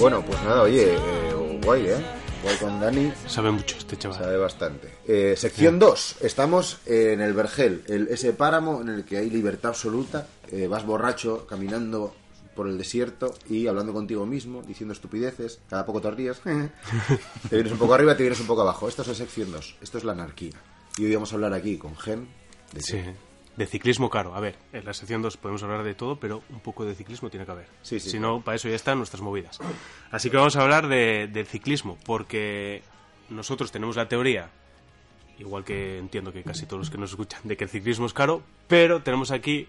Bueno, 0.02 0.22
pues 0.26 0.44
nada, 0.44 0.64
oye, 0.64 0.96
eh, 0.96 1.60
guay, 1.64 1.88
¿eh? 1.88 1.96
Guay 2.44 2.58
con 2.58 2.82
Dani. 2.82 3.10
Sabe 3.26 3.52
mucho 3.52 3.78
este 3.78 3.96
chaval. 3.96 4.20
Sabe 4.20 4.36
bastante. 4.36 4.90
Eh, 5.08 5.36
sección 5.38 5.80
2. 5.80 6.18
Estamos 6.20 6.80
en 6.86 7.22
el 7.22 7.34
Vergel, 7.34 7.86
el, 7.88 8.10
ese 8.10 8.34
páramo 8.34 8.82
en 8.82 8.90
el 8.90 9.06
que 9.06 9.16
hay 9.16 9.30
libertad 9.30 9.70
absoluta. 9.70 10.28
Eh, 10.52 10.68
vas 10.68 10.86
borracho, 10.86 11.48
caminando 11.48 12.14
por 12.56 12.68
el 12.68 12.78
desierto 12.78 13.34
y 13.50 13.68
hablando 13.68 13.94
contigo 13.94 14.26
mismo, 14.26 14.62
diciendo 14.64 14.94
estupideces. 14.94 15.60
Cada 15.70 15.86
poco 15.86 16.02
te 16.02 16.12
ríes. 16.12 16.40
te 17.50 17.56
vienes 17.56 17.72
un 17.72 17.78
poco 17.78 17.94
arriba, 17.94 18.16
te 18.16 18.24
vienes 18.24 18.40
un 18.40 18.48
poco 18.48 18.62
abajo. 18.62 18.88
Esto 18.88 19.02
es 19.02 19.10
la 19.10 19.16
sección 19.16 19.52
2. 19.52 19.78
Esto 19.82 19.98
es 19.98 20.04
la 20.04 20.14
anarquía. 20.14 20.54
Y 20.98 21.06
hoy 21.06 21.14
vamos 21.14 21.32
a 21.32 21.36
hablar 21.36 21.54
aquí 21.54 21.78
con 21.78 21.96
Gen. 21.98 22.28
De 22.72 22.82
Sí, 22.82 23.02
de 23.58 23.66
ciclismo 23.66 24.10
caro. 24.10 24.36
A 24.36 24.40
ver, 24.40 24.56
en 24.74 24.86
la 24.86 24.94
sección 24.94 25.22
2 25.22 25.38
podemos 25.38 25.64
hablar 25.64 25.84
de 25.84 25.94
todo, 25.94 26.18
pero 26.18 26.44
un 26.50 26.60
poco 26.60 26.86
de 26.86 26.96
ciclismo 26.96 27.30
tiene 27.30 27.46
que 27.46 27.52
haber. 27.52 27.68
Sí, 27.82 28.00
sí, 28.00 28.10
si 28.10 28.18
claro. 28.18 28.36
no, 28.36 28.42
para 28.42 28.56
eso 28.56 28.70
ya 28.70 28.76
están 28.76 28.98
nuestras 28.98 29.22
movidas. 29.22 29.60
Así 30.12 30.30
que 30.30 30.38
vamos 30.38 30.56
a 30.56 30.62
hablar 30.62 30.88
de, 30.88 31.28
del 31.28 31.46
ciclismo, 31.46 31.98
porque 32.06 32.82
nosotros 33.30 33.72
tenemos 33.72 33.96
la 33.96 34.08
teoría, 34.08 34.50
igual 35.40 35.64
que 35.64 35.98
entiendo 35.98 36.32
que 36.32 36.44
casi 36.44 36.66
todos 36.66 36.80
los 36.80 36.90
que 36.90 36.98
nos 36.98 37.12
escuchan, 37.12 37.42
de 37.44 37.58
que 37.58 37.66
el 37.66 37.70
ciclismo 37.70 38.06
es 38.06 38.14
caro, 38.14 38.44
pero 38.68 39.02
tenemos 39.04 39.32
aquí 39.32 39.68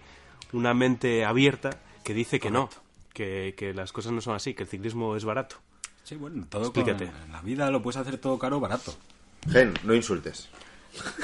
una 0.53 0.73
mente 0.73 1.25
abierta 1.25 1.81
que 2.07 2.13
dice 2.13 2.39
que 2.39 2.49
no, 2.49 2.69
que, 3.11 3.53
que 3.57 3.73
las 3.73 3.91
cosas 3.91 4.13
no 4.13 4.21
son 4.21 4.33
así, 4.33 4.53
que 4.53 4.63
el 4.63 4.69
ciclismo 4.69 5.17
es 5.17 5.25
barato. 5.25 5.57
Sí, 6.05 6.15
bueno, 6.15 6.45
todo 6.49 6.63
Explícate. 6.63 7.07
con- 7.07 7.15
en 7.25 7.31
la 7.33 7.41
vida 7.41 7.69
lo 7.69 7.81
puedes 7.81 7.97
hacer 7.97 8.17
todo 8.17 8.39
caro 8.39 8.57
o 8.57 8.59
barato. 8.61 8.95
Gen, 9.51 9.73
no 9.83 9.93
insultes. 9.93 10.47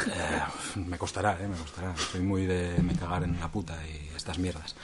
Eh, 0.08 0.41
me 0.76 0.98
costará, 0.98 1.38
eh, 1.41 1.48
me 1.48 1.56
costará. 1.56 1.96
Soy 1.96 2.19
muy 2.19 2.46
de 2.46 2.78
me 2.84 2.93
cagar 2.98 3.24
en 3.24 3.39
la 3.39 3.48
puta 3.50 3.80
y 3.88 4.13
estas 4.13 4.38
mierdas. 4.39 4.76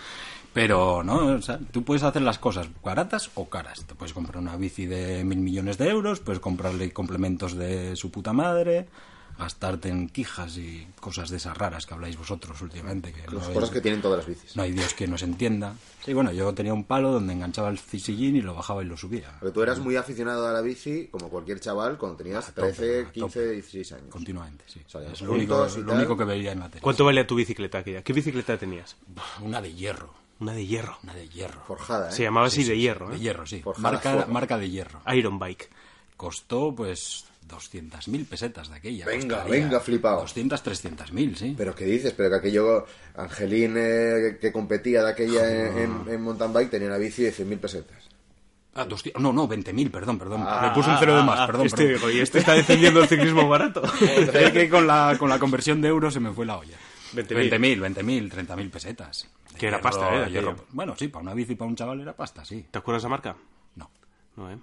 Pero, 0.54 1.04
¿no? 1.04 1.26
O 1.36 1.42
sea, 1.42 1.60
tú 1.72 1.84
puedes 1.84 2.04
hacer 2.04 2.22
las 2.22 2.40
cosas 2.40 2.70
baratas 2.82 3.30
o 3.36 3.50
caras. 3.50 3.84
Te 3.86 3.94
puedes 3.94 4.14
comprar 4.14 4.38
una 4.42 4.56
bici 4.56 4.86
de 4.86 5.26
mil 5.26 5.40
millones 5.40 5.78
de 5.78 5.90
euros, 5.90 6.22
puedes 6.22 6.40
comprarle 6.40 6.94
complementos 6.94 7.56
de 7.56 7.98
su 7.98 8.10
puta 8.10 8.32
madre, 8.32 8.88
gastarte 9.40 9.90
en 9.90 10.10
quijas 10.10 10.58
y 10.58 10.88
cosas 11.00 11.30
de 11.30 11.38
esas 11.38 11.58
raras 11.58 11.86
que 11.88 11.94
habláis 11.96 12.18
vosotros 12.18 12.62
últimamente. 12.62 13.12
Que 13.12 13.26
no 13.28 13.34
Las 13.40 13.48
hay- 13.48 13.54
cosas 13.56 13.70
que 13.72 13.82
tienen 13.82 14.02
todas 14.02 14.18
las 14.20 14.28
bicis. 14.28 14.56
no 14.56 14.62
hay 14.64 14.72
Dios 14.74 14.94
que 14.94 15.08
nos 15.08 15.24
entienda. 15.24 15.74
Sí, 16.06 16.14
bueno, 16.14 16.32
yo 16.32 16.54
tenía 16.54 16.74
un 16.74 16.84
palo 16.84 17.12
donde 17.12 17.34
enganchaba 17.34 17.70
el 17.70 17.80
sillín 17.80 18.36
y 18.36 18.42
lo 18.42 18.54
bajaba 18.54 18.84
y 18.84 18.86
lo 18.86 18.96
subía. 18.98 19.32
Porque 19.40 19.54
tú 19.54 19.64
eras 19.64 19.80
muy 19.80 19.96
aficionado 19.96 20.48
a 20.48 20.52
la 20.54 20.62
bici, 20.62 21.08
como 21.08 21.30
cualquier 21.30 21.60
chaval, 21.60 21.98
cuando 21.98 22.18
tenías 22.18 22.48
A 22.50 22.54
tope, 22.54 22.74
13, 22.74 23.00
a 23.00 23.04
tope. 23.06 23.14
15, 23.14 23.52
16 23.52 23.92
años. 23.94 24.08
Continuamente, 24.10 24.64
sí. 24.68 24.82
Salíamos 24.88 25.20
es 25.22 25.28
lo 25.28 25.34
único, 25.34 25.68
lo 25.84 25.94
único 25.94 26.18
que 26.18 26.24
veía 26.26 26.52
en 26.52 26.60
la 26.60 26.70
tele. 26.70 26.82
¿Cuánto 26.82 27.06
valía 27.06 27.26
tu 27.26 27.36
bicicleta 27.36 27.80
aquella? 27.80 28.04
¿Qué 28.04 28.14
bicicleta 28.14 28.58
tenías? 28.58 28.96
Una 29.42 29.62
de 29.62 29.74
hierro. 29.74 30.14
Una 30.40 30.54
de 30.54 30.66
hierro. 30.66 30.98
Una 31.04 31.14
de 31.14 31.28
hierro. 31.28 31.62
Forjada, 31.68 32.10
¿eh? 32.10 32.12
Se 32.14 32.24
llamaba 32.24 32.48
así 32.48 32.64
Sí, 32.64 32.70
de 32.70 32.76
sí, 32.76 32.82
hierro, 32.82 33.10
De 33.10 33.18
¿eh? 33.18 33.20
hierro, 33.20 33.46
sí. 33.46 33.62
Forjada 33.62 33.92
Marca, 33.92 34.26
marca 34.30 34.58
de 34.58 34.70
hierro. 34.70 35.02
Iron 35.14 35.38
Bike. 35.38 35.70
Costó, 36.16 36.74
pues, 36.76 37.26
200.000 37.50 38.26
pesetas 38.28 38.70
de 38.70 38.76
aquella. 38.76 39.06
Venga, 39.06 39.38
costaría. 39.38 39.64
venga, 39.66 39.80
flipado. 39.80 40.22
200, 40.22 40.64
300.000, 40.64 41.36
sí. 41.36 41.56
Pero 41.58 41.74
¿qué 41.76 41.86
dices? 41.86 42.14
Pero 42.16 42.30
que 42.30 42.36
aquello, 42.38 42.86
Angelín 43.16 43.74
eh, 43.78 44.38
que 44.40 44.52
competía 44.52 45.04
de 45.04 45.10
aquella 45.12 45.50
en, 45.72 45.78
en- 45.78 46.04
en 46.10 46.22
mountain 46.22 46.54
bike 46.54 46.70
tenía 46.70 46.88
una 46.88 46.98
bici 46.98 47.24
de 47.24 47.34
100.000 47.34 47.58
pesetas. 47.60 48.08
Ah, 48.76 48.86
200 48.86 49.22
no, 49.22 49.34
no, 49.34 49.50
20.000, 49.50 49.90
perdón, 49.92 50.20
perdón. 50.20 50.44
Ah, 50.46 50.68
Le 50.68 50.74
puse 50.74 50.90
un 50.92 50.98
cero 51.00 51.18
de 51.18 51.24
más, 51.24 51.40
Ah, 51.40 51.48
perdón, 51.48 51.66
este, 51.66 51.78
perdón. 51.88 51.96
digo, 51.96 52.12
y 52.12 52.20
este 52.22 52.40
está 52.40 52.54
defendiendo 52.54 53.02
el 53.02 53.08
ciclismo 53.10 53.50
barato. 53.50 53.82
Es 54.02 54.52
que 54.52 54.70
con 54.70 54.86
la, 54.88 55.16
con 55.18 55.28
la 55.28 55.40
conversión 55.40 55.82
de 55.82 55.88
euros 55.90 56.14
se 56.14 56.20
me 56.20 56.32
fue 56.32 56.46
la 56.46 56.58
olla. 56.60 56.78
20.000. 57.16 57.50
20.000, 57.50 57.96
20.000, 57.96 58.32
30.000 58.48 58.70
pesetas. 58.70 59.28
De 59.52 59.58
Que 59.58 59.68
era 59.68 59.82
pasta, 59.82 60.28
¿eh? 60.28 60.30
de. 60.30 60.56
Bueno, 60.70 60.96
sí, 60.96 61.08
para 61.08 61.24
una 61.24 61.34
bici, 61.34 61.56
para 61.56 61.68
un 61.68 61.76
chaval 61.76 62.00
era 62.02 62.16
pasta, 62.16 62.46
sí. 62.46 62.68
¿Te 62.70 62.78
acuerdas 62.78 63.02
la 63.04 63.10
marca? 63.10 63.36
No, 63.76 63.90
No, 64.38 64.52
¿eh? 64.52 64.58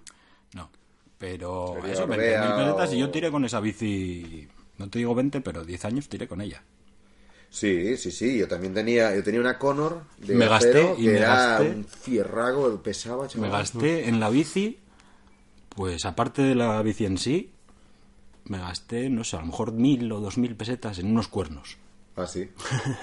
no. 0.55 0.71
Pero 1.19 1.75
Sería 1.77 1.93
eso, 1.95 2.05
Orbea 2.05 2.43
20.000 2.45 2.57
pesetas 2.65 2.93
y 2.93 2.99
yo 2.99 3.11
tiré 3.11 3.31
con 3.31 3.45
esa 3.45 3.61
bici, 3.61 4.47
no 4.79 4.89
te 4.91 4.99
digo 4.99 5.15
20, 5.15 5.41
pero 5.41 5.65
10 5.65 5.85
años 5.87 6.09
tiré 6.09 6.29
con 6.29 6.41
ella. 6.43 6.63
Sí, 7.49 7.97
sí, 7.97 8.11
sí. 8.11 8.37
Yo 8.39 8.49
también 8.49 8.75
tenía, 8.75 9.15
yo 9.15 9.23
tenía 9.23 9.41
una 9.41 9.59
Conor 9.59 10.03
de 10.19 10.35
Me 10.35 10.47
gasté 10.47 10.71
acero 10.71 10.95
y 10.99 11.05
que 11.05 11.11
me 11.13 11.17
era 11.17 11.59
gasté- 11.61 11.75
un 11.75 11.85
fierrago, 11.85 12.83
pesaba, 12.83 13.23
Me 13.25 13.29
chaval. 13.31 13.51
gasté 13.51 14.09
en 14.09 14.21
la 14.21 14.29
bici, 14.29 14.79
pues 15.71 16.05
aparte 16.05 16.43
de 16.43 16.55
la 16.55 16.83
bici 16.83 17.07
en 17.07 17.17
sí, 17.17 17.51
me 18.45 18.59
gasté, 18.59 19.09
no 19.09 19.25
sé, 19.25 19.37
a 19.37 19.41
lo 19.41 19.47
mejor 19.47 19.73
mil 19.73 20.11
o 20.13 20.21
dos 20.21 20.37
mil 20.37 20.55
pesetas 20.55 20.99
en 20.99 21.07
unos 21.11 21.29
cuernos. 21.29 21.79
Ah, 22.17 22.27
sí. 22.27 22.49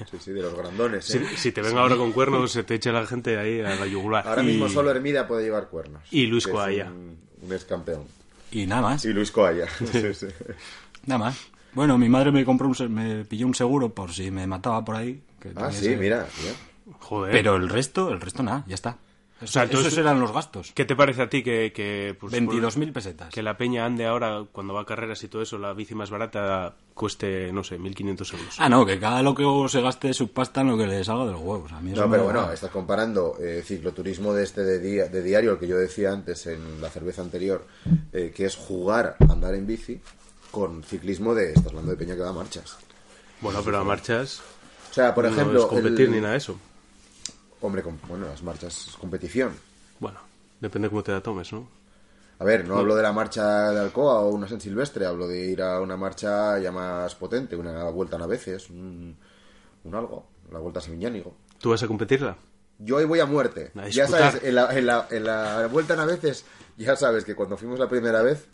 Sí, 0.10 0.18
sí, 0.20 0.32
de 0.32 0.42
los 0.42 0.56
grandones. 0.56 1.06
Si, 1.06 1.18
¿eh? 1.18 1.26
si 1.36 1.52
te 1.52 1.62
venga 1.62 1.82
ahora 1.82 1.96
con 1.96 2.12
cuernos, 2.12 2.52
se 2.52 2.64
te 2.64 2.76
echa 2.76 2.92
la 2.92 3.06
gente 3.06 3.38
ahí 3.38 3.60
a 3.60 3.76
la 3.76 3.86
yugular. 3.88 4.28
Ahora 4.28 4.42
Y- 4.44 4.48
mismo 4.48 4.70
solo 4.70 4.90
Hermida 4.92 5.28
puede 5.28 5.44
llevar 5.44 5.68
cuernos. 5.70 6.04
Y 6.12 6.26
Luis 6.28 6.48
Coalla. 6.48 6.86
Un, 6.92 7.18
un 7.44 7.52
ex 7.54 7.66
campeón. 7.66 8.04
Y 8.52 8.66
nada 8.68 8.82
más. 8.82 9.06
Y 9.06 9.14
Luis 9.14 9.32
Coalla. 9.32 9.68
Sí, 9.92 10.14
sí. 10.14 10.28
Nada 11.06 11.20
más. 11.26 11.38
Bueno, 11.74 11.98
mi 11.98 12.08
madre 12.08 12.32
me 12.32 12.46
compró 12.46 12.68
un, 12.68 12.76
se- 12.76 12.88
me 12.88 13.26
pilló 13.26 13.48
un 13.48 13.56
seguro 13.56 13.90
por 13.90 14.12
si 14.14 14.30
me 14.32 14.46
mataba 14.48 14.86
por 14.86 14.96
ahí. 14.96 15.22
que 15.40 15.52
Ah, 15.56 15.72
sí, 15.72 15.88
ese- 15.88 15.98
mira. 15.98 16.28
mira. 16.42 16.54
Joder. 17.00 17.32
Pero 17.32 17.56
el 17.56 17.68
resto, 17.70 18.10
el 18.12 18.22
resto 18.22 18.44
nada, 18.44 18.64
ya 18.68 18.76
está. 18.76 18.98
O 19.42 19.48
sea, 19.48 19.64
entonces- 19.64 19.88
Esos 19.88 20.00
eran 20.00 20.20
los 20.22 20.32
gastos. 20.32 20.72
¿Qué 20.74 20.86
te 20.86 20.96
parece 20.96 21.24
a 21.24 21.30
ti 21.30 21.42
que... 21.44 21.74
que 21.76 22.16
pues, 22.20 22.32
22.000 22.32 22.94
pesetas. 22.94 23.34
Que 23.34 23.42
la 23.42 23.58
peña 23.58 23.86
ande 23.86 24.06
ahora, 24.06 24.46
cuando 24.52 24.74
va 24.74 24.82
a 24.82 24.86
carreras 24.86 25.22
y 25.24 25.28
todo 25.28 25.42
eso, 25.42 25.58
la 25.58 25.74
bici 25.74 25.96
más 25.96 26.10
barata 26.12 26.76
cueste, 26.94 27.52
no 27.52 27.64
sé, 27.64 27.78
1.500 27.80 28.34
euros. 28.34 28.56
Ah, 28.60 28.70
no, 28.70 28.86
que 28.86 29.00
cada 29.00 29.22
loco 29.24 29.68
se 29.68 29.82
gaste 29.82 30.14
su 30.14 30.30
pasta 30.32 30.62
en 30.62 30.68
lo 30.68 30.78
que 30.78 30.86
le 30.88 31.04
salga 31.04 31.26
de 31.26 31.32
los 31.34 31.42
huevos. 31.42 31.72
A 31.72 31.80
mí 31.82 31.92
No, 31.92 32.10
pero 32.10 32.24
bueno, 32.26 32.52
estás 32.52 32.70
comparando 32.72 33.36
eh, 33.42 33.64
cicloturismo 33.66 34.34
de 34.34 34.44
este 34.44 34.64
de, 34.64 34.80
día- 34.80 35.08
de 35.08 35.22
diario, 35.24 35.54
el 35.54 35.60
que 35.60 35.68
yo 35.68 35.78
decía 35.78 36.12
antes 36.12 36.46
en 36.48 36.82
la 36.82 36.90
cerveza 36.90 37.22
anterior, 37.22 37.66
eh, 38.14 38.32
que 38.36 38.46
es 38.46 38.56
jugar 38.56 39.18
a 39.28 39.32
andar 39.32 39.56
en 39.56 39.66
bici, 39.68 40.00
con 40.52 40.84
ciclismo 40.84 41.34
de, 41.34 41.50
estás 41.54 41.68
hablando 41.68 41.92
de 41.92 41.98
peña 41.98 42.14
que 42.16 42.22
da 42.22 42.32
marchas. 42.32 42.78
Bueno, 43.42 43.62
pero 43.66 43.80
a 43.80 43.84
marchas... 43.84 44.42
O 44.92 44.94
sea, 44.94 45.16
por 45.16 45.24
no 45.26 45.32
ejemplo, 45.32 45.60
es 45.62 45.66
competir 45.66 46.06
el- 46.06 46.12
ni 46.12 46.18
nada 46.22 46.34
de 46.34 46.38
eso. 46.38 46.56
Hombre, 47.62 47.82
con- 47.82 48.00
bueno, 48.08 48.28
las 48.28 48.44
marchas 48.44 48.90
es 48.90 48.96
competición. 48.98 49.54
Bueno, 50.00 50.20
depende 50.60 50.90
cómo 50.90 51.02
te 51.02 51.12
la 51.12 51.22
tomes, 51.22 51.52
¿no? 51.52 51.68
A 52.40 52.44
ver, 52.46 52.68
no 52.68 52.78
hablo 52.78 52.96
de 52.96 53.04
la 53.04 53.14
marcha 53.14 53.72
de 53.72 53.80
Alcoa 53.80 54.20
o 54.22 54.30
una 54.30 54.48
San 54.48 54.60
Silvestre, 54.60 55.06
hablo 55.06 55.28
de 55.28 55.46
ir 55.46 55.62
a 55.62 55.80
una 55.80 55.96
marcha 55.96 56.58
ya 56.60 56.72
más 56.72 57.16
potente, 57.16 57.56
una 57.56 57.84
vuelta 57.86 58.18
a 58.18 58.28
veces, 58.28 58.70
un, 58.70 59.16
un 59.84 59.96
algo, 59.96 60.28
la 60.52 60.60
vuelta 60.60 60.80
a 60.80 60.82
Semiñánigo. 60.82 61.36
¿Tú 61.60 61.70
vas 61.70 61.84
a 61.84 61.88
competirla? 61.88 62.36
Yo 62.80 62.98
ahí 62.98 63.06
voy 63.06 63.20
a 63.22 63.26
muerte. 63.26 63.72
A 63.76 63.88
ya 63.88 64.08
sabes, 64.08 64.44
en 64.44 64.56
la, 64.56 64.76
en, 64.78 64.86
la, 64.88 65.08
en 65.10 65.24
la 65.24 65.68
vuelta 65.68 65.94
a 66.02 66.06
veces, 66.06 66.44
ya 66.78 66.96
sabes 66.96 67.24
que 67.24 67.36
cuando 67.36 67.56
fuimos 67.56 67.80
la 67.80 67.88
primera 67.88 68.22
vez 68.24 68.48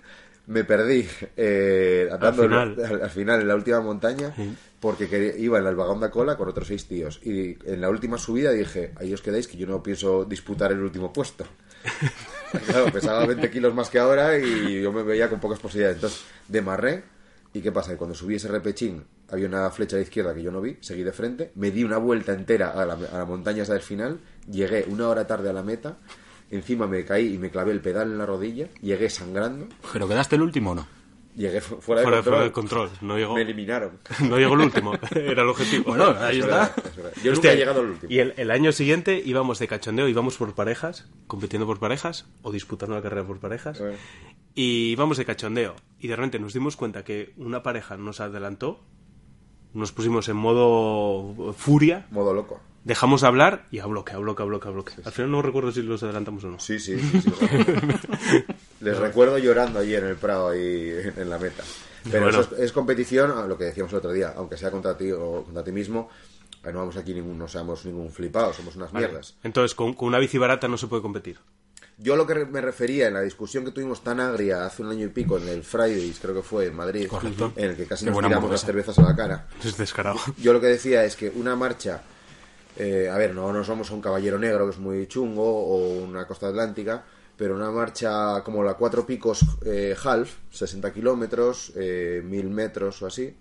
me 0.46 0.64
perdí 0.64 1.08
eh, 1.38 2.10
andando 2.12 2.44
final. 2.44 2.76
al, 2.86 3.02
al 3.04 3.10
final 3.12 3.42
en 3.42 3.48
la 3.48 3.56
última 3.56 3.82
montaña 3.82 4.34
Sí. 4.36 4.56
porque 4.80 5.08
quería- 5.08 5.36
iba 5.38 5.60
en 5.60 5.68
el 5.68 5.76
vagón 5.76 6.00
de 6.00 6.10
cola 6.10 6.38
con 6.38 6.50
otros 6.50 6.68
seis 6.68 6.88
tíos 6.88 7.20
y 7.24 7.58
en 7.70 7.82
la 7.82 7.90
última 7.90 8.18
subida 8.18 8.50
dije 8.52 8.94
ahí 8.98 9.14
os 9.14 9.22
quedáis 9.22 9.48
que 9.48 9.58
yo 9.58 9.68
no 9.68 9.84
pienso 9.84 10.26
disputar 10.26 10.72
el 10.72 10.80
último 10.82 11.14
puesto 11.14 11.46
claro 12.66 12.92
pesaba 12.92 13.26
20 13.26 13.50
kilos 13.52 13.74
más 13.74 13.90
que 13.90 14.00
ahora 14.00 14.38
y 14.38 14.82
yo 14.82 14.92
me 14.92 15.04
veía 15.04 15.30
con 15.30 15.40
pocas 15.40 15.60
posibilidades. 15.60 15.98
Entonces 15.98 16.24
demarré 16.48 17.04
y 17.54 17.62
qué 17.62 17.72
pasa 17.72 17.92
que 17.92 17.98
cuando 17.98 18.16
subí 18.16 18.36
ese 18.36 18.48
repechín 18.48 19.04
había 19.32 19.48
una 19.48 19.70
flecha 19.72 19.96
a 19.96 20.00
la 20.00 20.04
izquierda 20.04 20.34
que 20.34 20.42
yo 20.42 20.52
no 20.52 20.62
vi 20.62 20.78
seguí 20.82 21.04
de 21.04 21.12
frente 21.12 21.52
me 21.56 21.72
di 21.72 21.84
una 21.84 21.98
vuelta 21.98 22.34
entera 22.34 22.72
a 22.72 22.86
la, 22.86 22.94
a 22.94 23.18
la 23.20 23.26
montaña 23.26 23.64
esa 23.64 23.74
del 23.74 23.82
final 23.82 24.20
llegué 24.50 24.86
una 24.88 25.08
hora 25.08 25.26
tarde 25.26 25.50
a 25.50 25.54
la 25.54 25.64
meta 25.64 25.98
encima 26.52 26.88
me 26.88 27.06
caí 27.06 27.34
y 27.34 27.38
me 27.38 27.50
clavé 27.50 27.72
el 27.72 27.82
pedal 27.82 28.12
en 28.12 28.18
la 28.18 28.26
rodilla 28.26 28.68
llegué 28.82 29.10
sangrando. 29.10 29.68
¿Pero 29.94 30.08
quedaste 30.08 30.36
el 30.36 30.42
último 30.44 30.72
o 30.72 30.76
no? 30.76 30.99
Llegué 31.40 31.62
fu- 31.62 31.80
fuera 31.80 32.02
de 32.02 32.06
Fuera, 32.06 32.18
control. 32.18 32.24
fuera 32.24 32.44
de 32.44 32.52
control. 32.52 32.90
No 33.02 33.18
llegó, 33.18 33.34
Me 33.36 33.42
eliminaron. 33.44 33.98
no 34.30 34.38
llegó 34.38 34.56
el 34.56 34.60
último. 34.62 34.94
Era 35.16 35.42
el 35.44 35.48
objetivo. 35.50 35.86
Bueno, 35.88 36.14
ahí 36.20 36.40
Es 36.40 36.44
está. 36.46 36.58
verdad, 36.58 37.12
es. 37.16 37.24
Yo 37.24 37.32
nunca 37.32 37.32
Hostia, 37.32 37.54
he 37.54 37.56
llegado 37.56 37.80
al 37.80 37.86
último. 37.92 38.12
Y 38.12 38.20
el, 38.20 38.34
el 38.36 38.52
año 38.52 38.72
siguiente 38.74 39.22
íbamos 39.26 39.58
de 39.60 39.68
cachondeo, 39.70 40.08
íbamos 40.10 40.36
por 40.38 40.54
parejas, 40.54 41.08
compitiendo 41.28 41.66
por 41.66 41.80
parejas, 41.80 42.26
o 42.42 42.52
disputando 42.52 42.96
la 42.96 43.02
carrera 43.02 43.26
por 43.26 43.40
parejas. 43.40 43.80
Bueno. 43.80 43.96
Y 44.54 44.92
íbamos 44.92 45.18
de 45.18 45.24
cachondeo. 45.26 45.76
Y 46.00 46.10
de 46.10 46.16
repente 46.18 46.40
nos 46.40 46.54
dimos 46.54 46.76
cuenta 46.76 47.04
que 47.06 47.32
una 47.38 47.64
pareja 47.64 47.96
nos 47.96 48.20
adelantó, 48.20 48.82
nos 49.74 49.92
pusimos 49.94 50.28
en 50.28 50.36
modo 50.36 51.54
furia, 51.54 52.06
Modo 52.12 52.34
loco. 52.34 52.60
dejamos 52.84 53.22
de 53.22 53.28
hablar 53.28 53.66
y 53.72 53.80
a 53.80 53.86
bloque, 53.86 54.12
a 54.14 54.18
bloque, 54.18 54.42
a 54.44 54.46
bloque, 54.46 54.68
a 54.68 54.72
bloque. 54.72 54.94
Al 55.06 55.12
final 55.14 55.32
no 55.32 55.42
recuerdo 55.42 55.72
si 55.72 55.84
los 55.84 56.04
adelantamos 56.04 56.44
o 56.44 56.48
no. 56.50 56.60
Sí, 56.60 56.80
sí, 56.80 57.00
sí. 57.00 57.22
sí, 57.22 57.32
Les 58.82 58.98
recuerdo 58.98 59.38
llorando 59.38 59.80
allí 59.80 59.96
en 59.96 60.06
el 60.06 60.16
Prado, 60.16 60.50
ahí 60.50 60.94
en 61.18 61.30
la 61.30 61.38
meta. 61.38 61.64
Pero 62.10 62.24
Bueno. 62.26 62.42
eso 62.42 62.56
es, 62.56 62.62
es 62.64 62.72
competición, 62.72 63.32
a 63.32 63.46
lo 63.46 63.58
que 63.58 63.66
decíamos 63.66 63.92
el 63.92 64.00
otro 64.00 64.12
día, 64.14 64.34
aunque 64.38 64.56
sea 64.58 64.72
contra 64.72 64.98
ti 64.98 65.12
o 65.12 65.44
contra 65.44 65.64
ti 65.64 65.72
mismo, 65.72 66.10
no 66.64 66.80
vamos 66.80 66.96
aquí 66.98 67.14
ningún, 67.14 67.38
no 67.38 67.48
seamos 67.48 67.86
ningún 67.86 68.10
flipado, 68.12 68.54
somos 68.54 68.76
unas 68.76 68.92
Vale. 68.92 69.08
mierdas. 69.08 69.36
Entonces, 69.44 69.76
con, 69.76 69.94
con 69.94 70.08
una 70.08 70.20
bici 70.20 70.38
barata 70.38 70.68
no 70.68 70.78
se 70.78 70.88
puede 70.88 71.02
competir. 71.02 71.38
Yo 71.98 72.16
lo 72.16 72.26
que 72.26 72.34
me 72.46 72.62
refería 72.62 73.08
en 73.10 73.14
la 73.16 73.22
discusión 73.22 73.66
que 73.66 73.72
tuvimos 73.72 74.02
tan 74.02 74.22
agria 74.22 74.66
hace 74.66 74.82
un 74.82 74.90
año 74.90 75.06
y 75.06 75.10
pico 75.10 75.38
en 75.38 75.50
el 75.50 75.64
Fridays, 75.64 76.20
creo 76.22 76.34
que 76.34 76.42
fue 76.42 76.68
en 76.68 76.76
Madrid, 76.76 77.08
Correcto. 77.10 77.52
en 77.58 77.72
el 77.72 77.76
que 77.76 77.86
casi 77.86 78.06
Qué 78.06 78.12
nos 78.12 78.22
tiramos 78.22 78.50
las 78.50 78.64
cervezas 78.66 78.98
a 79.00 79.02
la 79.02 79.14
cara. 79.18 79.48
Es 79.62 79.76
descarado. 79.78 80.18
Yo 80.38 80.54
lo 80.54 80.62
que 80.62 80.68
decía 80.68 81.04
es 81.04 81.18
que 81.18 81.30
una 81.36 81.58
marcha, 81.58 82.02
eh, 82.78 83.10
a 83.12 83.18
ver, 83.18 83.36
no, 83.36 83.52
no 83.52 83.66
somos 83.66 83.92
un 83.92 84.00
caballero 84.00 84.40
negro 84.40 84.64
que 84.66 84.72
es 84.72 84.80
muy 84.80 85.08
chungo 85.08 85.44
o 85.44 86.00
una 86.02 86.26
costa 86.26 86.48
atlántica, 86.48 87.04
pero 87.40 87.56
una 87.56 87.72
marcha 87.72 88.44
como 88.44 88.62
la 88.66 88.74
Cuatro 88.74 89.06
Picos 89.08 89.46
eh, 89.66 89.96
Half, 90.04 90.30
60 90.52 90.92
kilómetros, 90.94 91.72
eh, 91.78 92.22
1000 92.24 92.50
metros 92.50 93.02
o 93.02 93.08
así, 93.08 93.34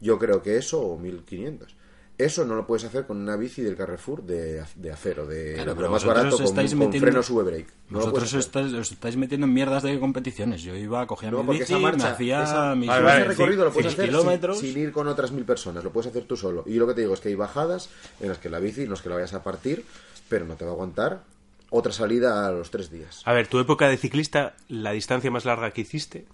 yo 0.00 0.16
creo 0.16 0.40
que 0.42 0.56
eso, 0.56 0.80
o 0.80 0.96
1500. 0.96 1.74
Eso 2.18 2.44
no 2.44 2.54
lo 2.54 2.66
puedes 2.68 2.84
hacer 2.84 3.04
con 3.04 3.16
una 3.16 3.34
bici 3.36 3.62
del 3.62 3.74
Carrefour 3.74 4.22
de, 4.22 4.62
de 4.76 4.92
acero, 4.92 5.26
de 5.26 5.54
Claro, 5.54 5.70
lo 5.72 5.76
pero 5.76 5.90
más 5.90 6.04
barato 6.04 6.36
con, 6.36 6.44
estáis 6.44 6.70
con 6.70 6.78
metiendo- 6.80 7.06
frenos 7.06 7.30
V-brake. 7.30 7.66
No 7.90 7.98
Vosotros 7.98 8.32
estáis, 8.34 8.72
os 8.74 8.92
estáis 8.92 9.16
metiendo 9.16 9.46
en 9.48 9.52
mierdas 9.54 9.82
de 9.82 9.98
competiciones. 9.98 10.62
Yo 10.62 10.76
iba, 10.76 11.04
cogía 11.08 11.32
No, 11.32 11.38
mi 11.40 11.46
porque 11.46 11.60
bici, 11.60 11.72
esa 11.72 11.80
marcha, 11.82 12.04
me 12.04 12.10
hacía 12.12 12.42
esa- 12.44 12.74
mis 12.76 12.86
Vale, 12.88 13.02
vale, 13.04 13.24
recorrido 13.24 13.64
lo 13.64 13.72
puedes 13.72 13.92
hacer 13.92 14.04
sin- 14.04 14.14
kilómetros. 14.14 14.58
Sin, 14.58 14.78
ir 14.78 14.92
con 14.92 15.08
otras 15.08 15.32
mil 15.32 15.44
personas, 15.44 15.82
lo 15.82 15.90
puedes 15.90 16.10
hacer 16.10 16.22
tú 16.24 16.36
solo. 16.36 16.62
Y 16.66 16.74
lo 16.74 16.86
que 16.86 16.94
te 16.94 17.00
digo 17.00 17.14
es 17.14 17.18
que 17.20 17.30
hay 17.30 17.34
bajadas 17.34 17.88
en 18.20 18.28
las 18.28 18.38
que 18.38 18.50
la 18.50 18.60
bici 18.60 18.86
no 18.86 18.94
es 18.94 19.02
que 19.02 19.08
la 19.08 19.16
vayas 19.16 19.34
a 19.34 19.42
partir, 19.42 19.84
pero 20.28 20.44
no 20.44 20.54
te 20.54 20.64
va 20.64 20.70
a 20.70 20.74
aguantar 20.74 21.24
otra 21.72 21.92
salida 21.92 22.46
a 22.46 22.52
los 22.52 22.70
tres 22.70 22.90
días. 22.90 23.22
A 23.24 23.32
ver, 23.32 23.48
tu 23.48 23.58
época 23.58 23.88
de 23.88 23.96
ciclista, 23.96 24.54
la 24.68 24.92
distancia 24.92 25.30
más 25.30 25.44
larga 25.44 25.72
que 25.72 25.80
hiciste. 25.80 26.26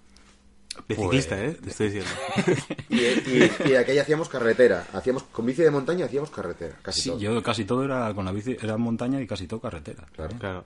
De 0.87 0.95
Pues- 0.95 0.99
ciclista, 0.99 1.43
¿eh? 1.43 1.57
Te 1.61 1.69
estoy 1.71 1.87
diciendo. 1.89 2.09
Y, 2.89 2.95
y, 3.01 3.51
y 3.71 3.75
aquella 3.75 4.01
hacíamos 4.03 4.29
carretera, 4.29 4.87
hacíamos 4.93 5.23
con 5.23 5.45
bici 5.45 5.61
de 5.61 5.71
montaña 5.71 6.05
hacíamos 6.05 6.29
carretera, 6.31 6.75
casi 6.81 7.01
Sí, 7.01 7.09
todo. 7.09 7.19
yo 7.19 7.43
casi 7.43 7.65
todo 7.65 7.83
era 7.83 8.13
con 8.13 8.25
la 8.25 8.31
bici, 8.31 8.57
era 8.61 8.77
montaña 8.77 9.21
y 9.21 9.27
casi 9.27 9.47
todo 9.47 9.59
carretera. 9.59 10.05
Claro. 10.15 10.35
Claro. 10.39 10.65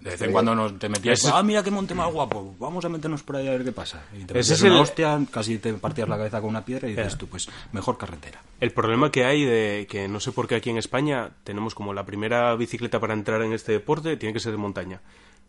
De 0.00 0.10
vez 0.10 0.22
en 0.22 0.32
cuando 0.32 0.54
nos, 0.54 0.78
te 0.78 0.88
metías, 0.88 1.18
Ese- 1.18 1.30
ah, 1.32 1.42
mira 1.42 1.62
qué 1.62 1.70
monte 1.70 1.94
más 1.94 2.10
guapo, 2.10 2.54
vamos 2.58 2.82
a 2.84 2.88
meternos 2.88 3.22
por 3.22 3.36
ahí 3.36 3.46
a 3.48 3.50
ver 3.50 3.64
qué 3.64 3.72
pasa. 3.72 4.02
Y 4.18 4.24
te 4.24 4.38
Ese 4.38 4.54
es 4.54 4.62
una 4.62 4.74
el- 4.76 4.80
hostia, 4.80 5.20
casi 5.30 5.58
te 5.58 5.74
partías 5.74 6.08
la 6.08 6.16
cabeza 6.16 6.40
con 6.40 6.48
una 6.50 6.64
piedra 6.64 6.88
y 6.88 6.94
dices 6.94 7.18
tú, 7.18 7.26
pues 7.26 7.48
mejor 7.72 7.98
carretera. 7.98 8.40
El 8.60 8.72
problema 8.72 9.10
que 9.12 9.24
hay 9.26 9.44
de 9.44 9.86
que 9.90 10.08
no 10.08 10.18
sé 10.18 10.32
por 10.32 10.48
qué 10.48 10.54
aquí 10.54 10.70
en 10.70 10.78
España 10.78 11.30
tenemos 11.44 11.74
como 11.74 11.92
la 11.92 12.06
primera 12.06 12.54
bicicleta 12.56 12.98
para 12.98 13.12
entrar 13.12 13.42
en 13.42 13.52
este 13.52 13.72
deporte 13.72 14.16
tiene 14.16 14.32
que 14.32 14.40
ser 14.40 14.52
de 14.52 14.58
montaña. 14.58 15.00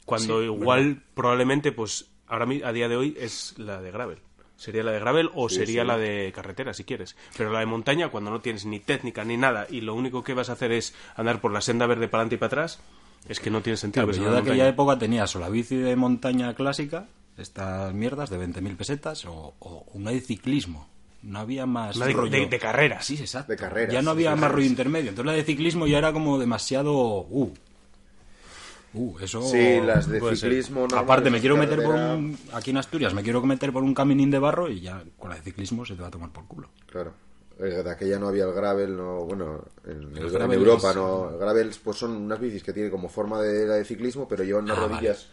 Cuando 0.05 0.39
Sí, 0.39 0.45
igual 0.45 1.01
probablemente 1.13 1.71
pues 1.71 2.07
ahora 2.27 2.45
a 2.65 2.71
día 2.73 2.89
de 2.89 2.97
hoy 2.97 3.15
es 3.19 3.53
la 3.57 3.79
de 3.81 3.91
gravel. 3.91 4.17
Sería 4.57 4.83
la 4.83 4.91
de 4.91 4.99
gravel 4.99 5.29
o 5.33 5.47
sería 5.49 5.83
la 5.83 5.97
de 5.97 6.31
carretera 6.35 6.73
si 6.73 6.83
quieres. 6.83 7.15
Pero 7.37 7.51
la 7.51 7.59
de 7.59 7.65
montaña 7.65 8.09
cuando 8.09 8.29
no 8.31 8.41
tienes 8.41 8.65
ni 8.65 8.79
técnica 8.79 9.23
ni 9.23 9.37
nada 9.37 9.65
y 9.69 9.81
lo 9.81 9.95
único 9.95 10.23
que 10.23 10.33
vas 10.33 10.49
a 10.49 10.53
hacer 10.53 10.71
es 10.71 10.93
andar 11.15 11.39
por 11.41 11.51
la 11.53 11.61
senda 11.61 11.87
verde 11.87 12.07
para 12.07 12.21
adelante 12.21 12.35
y 12.35 12.37
para 12.37 12.47
atrás, 12.47 12.79
es 13.27 13.39
que 13.39 13.49
no 13.49 13.61
tiene 13.61 13.77
sentido. 13.77 14.05
Claro, 14.05 14.17
que 14.17 14.23
yo 14.25 14.31
de 14.33 14.39
aquella 14.39 14.67
época 14.67 14.97
tenía 14.97 15.25
o 15.33 15.39
la 15.39 15.49
bici 15.49 15.75
de 15.75 15.95
montaña 15.95 16.53
clásica, 16.53 17.07
estas 17.37 17.93
mierdas 17.93 18.29
de 18.29 18.37
20.000 18.39 18.75
pesetas, 18.75 19.25
o, 19.25 19.53
o 19.59 19.85
una 19.93 20.11
de 20.11 20.21
ciclismo. 20.21 20.87
No 21.23 21.39
había 21.39 21.65
más 21.67 21.97
Una 21.97 22.07
de- 22.07 22.13
rollo. 22.13 22.31
de- 22.31 22.47
de 22.47 22.59
carreras. 22.59 23.05
Sí, 23.05 23.15
exacto. 23.15 23.51
De 23.51 23.57
carreras, 23.57 23.93
Ya 23.93 24.01
no 24.01 24.11
había 24.11 24.35
más 24.35 24.51
rollo 24.51 24.65
intermedio. 24.65 25.09
Entonces 25.09 25.27
la 25.31 25.33
de 25.37 25.43
ciclismo 25.43 25.85
ya 25.85 25.99
era 25.99 26.11
como 26.13 26.39
demasiado... 26.39 26.93
Uh, 27.29 27.53
uh 28.95 29.19
eso... 29.21 29.41
Sí, 29.43 29.79
las 29.85 30.07
de 30.09 30.19
ciclismo 30.35 30.81
normales, 30.81 31.03
Aparte, 31.03 31.29
me 31.29 31.39
quiero 31.39 31.57
meter 31.57 31.83
por 31.83 31.93
un... 31.95 32.37
Aquí 32.53 32.71
en 32.71 32.77
Asturias 32.77 33.13
me 33.13 33.21
quiero 33.21 33.41
meter 33.43 33.71
por 33.71 33.83
un 33.83 33.93
caminín 33.93 34.31
de 34.31 34.39
barro 34.39 34.67
y 34.69 34.81
ya 34.81 35.03
con 35.19 35.29
la 35.29 35.35
de 35.35 35.43
ciclismo 35.43 35.85
se 35.85 35.93
te 35.95 36.01
va 36.01 36.07
a 36.07 36.11
tomar 36.11 36.31
por 36.31 36.45
culo. 36.47 36.69
Claro. 36.87 37.13
De 37.61 37.89
aquella 37.91 38.17
no 38.17 38.27
había 38.29 38.45
el 38.45 38.53
gravel, 38.53 38.95
no, 38.97 39.25
bueno, 39.25 39.63
en, 39.85 40.17
El 40.17 40.35
en 40.35 40.51
Europa 40.53 40.89
es- 40.89 40.95
no. 40.95 41.29
El 41.31 41.37
gravel 41.37 41.71
pues 41.83 41.97
son 41.97 42.11
unas 42.11 42.39
bicis 42.39 42.63
que 42.63 42.73
tienen 42.73 42.89
como 42.91 43.07
forma 43.07 43.39
de 43.41 43.67
la 43.67 43.75
de 43.75 43.85
ciclismo, 43.85 44.27
pero 44.27 44.43
llevan 44.43 44.63
unas 44.63 44.77
Ah, 44.79 44.87
rodillas 44.87 45.27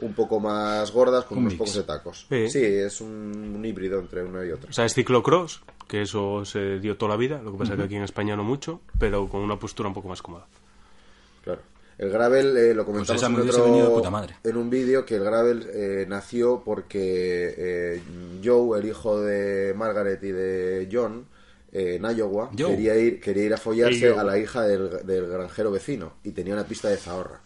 un 0.00 0.14
poco 0.14 0.38
más 0.40 0.90
gordas 0.92 1.24
con 1.24 1.38
Un 1.38 1.42
unos 1.44 1.52
mix. 1.54 1.58
pocos 1.58 1.74
de 1.74 1.82
tacos. 1.82 2.26
Sí. 2.28 2.48
Sí, 2.50 2.64
es 2.64 3.00
un, 3.00 3.52
un 3.56 3.64
híbrido 3.64 3.98
entre 4.00 4.22
una 4.22 4.44
y 4.44 4.50
otra. 4.52 4.70
O 4.70 4.72
sea, 4.72 4.84
es 4.84 4.94
ciclocross, 4.94 5.62
que 5.88 6.02
eso 6.02 6.44
se 6.44 6.78
dio 6.78 6.96
toda 6.96 7.10
la 7.10 7.16
vida, 7.16 7.40
lo 7.42 7.52
que 7.52 7.58
pasa 7.58 7.76
que 7.76 7.82
aquí 7.82 7.96
en 7.96 8.02
España 8.04 8.36
no 8.36 8.44
mucho, 8.44 8.80
pero 8.98 9.28
con 9.28 9.40
una 9.42 9.58
postura 9.58 9.88
un 9.88 9.94
poco 9.94 10.08
más 10.08 10.22
cómoda. 10.22 10.46
Claro. 11.44 11.60
El 11.98 12.10
gravel 12.10 12.56
eh, 12.56 12.74
lo 12.74 12.84
comentamos 12.86 13.22
en, 13.22 13.34
otro- 13.36 13.94
puta 13.94 14.10
madre. 14.10 14.36
en 14.42 14.56
un 14.56 14.70
vídeo 14.70 15.04
que 15.04 15.16
el 15.16 15.24
gravel 15.24 15.68
eh, 15.72 16.06
nació 16.08 16.62
porque 16.64 17.54
eh, 17.56 18.02
Joe, 18.42 18.80
el 18.80 18.86
hijo 18.88 19.20
de 19.20 19.74
Margaret 19.76 20.22
y 20.24 20.32
de 20.32 20.88
John, 20.90 21.26
eh, 21.72 21.96
en 22.00 22.16
Iowa, 22.16 22.50
Joe. 22.56 22.70
quería 22.70 22.96
ir, 22.96 23.20
quería 23.20 23.44
ir 23.44 23.54
a 23.54 23.56
follarse 23.58 24.08
a 24.10 24.22
la 24.22 24.38
hija 24.38 24.62
del, 24.62 25.06
del 25.06 25.26
granjero 25.26 25.70
vecino 25.70 26.14
y 26.22 26.30
tenía 26.32 26.54
una 26.54 26.64
pista 26.66 26.88
de 26.88 26.96
zahorra. 26.96 27.40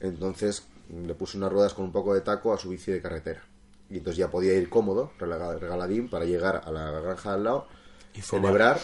Entonces 0.00 0.64
le 0.90 1.14
puso 1.14 1.38
unas 1.38 1.52
ruedas 1.52 1.74
con 1.74 1.84
un 1.84 1.92
poco 1.92 2.14
de 2.14 2.20
taco 2.20 2.52
a 2.52 2.58
su 2.58 2.68
bici 2.70 2.92
de 2.92 3.00
carretera. 3.00 3.42
Y 3.88 3.98
entonces 3.98 4.18
ya 4.18 4.28
podía 4.30 4.54
ir 4.54 4.68
cómodo, 4.68 5.12
regaladín, 5.18 6.08
para 6.08 6.24
llegar 6.24 6.62
a 6.64 6.70
la 6.72 6.90
granja 7.00 7.34
al 7.34 7.44
lado, 7.44 7.68
Y 8.14 8.20
celebrar 8.20 8.80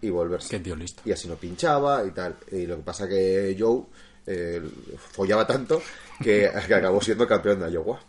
y 0.00 0.10
volverse 0.10 0.48
Qué 0.50 0.58
tío 0.58 0.74
listo. 0.74 1.00
y 1.04 1.12
así 1.12 1.28
no 1.28 1.36
pinchaba 1.36 2.04
y 2.04 2.10
tal. 2.10 2.36
Y 2.50 2.66
lo 2.66 2.76
que 2.76 2.82
pasa 2.82 3.08
que 3.08 3.56
Joe 3.58 3.84
eh, 4.26 4.60
follaba 4.98 5.46
tanto 5.46 5.80
que, 6.20 6.50
que 6.66 6.74
acabó 6.74 7.00
siendo 7.00 7.26
campeón 7.26 7.60
de 7.60 7.70
Iowa. 7.70 8.00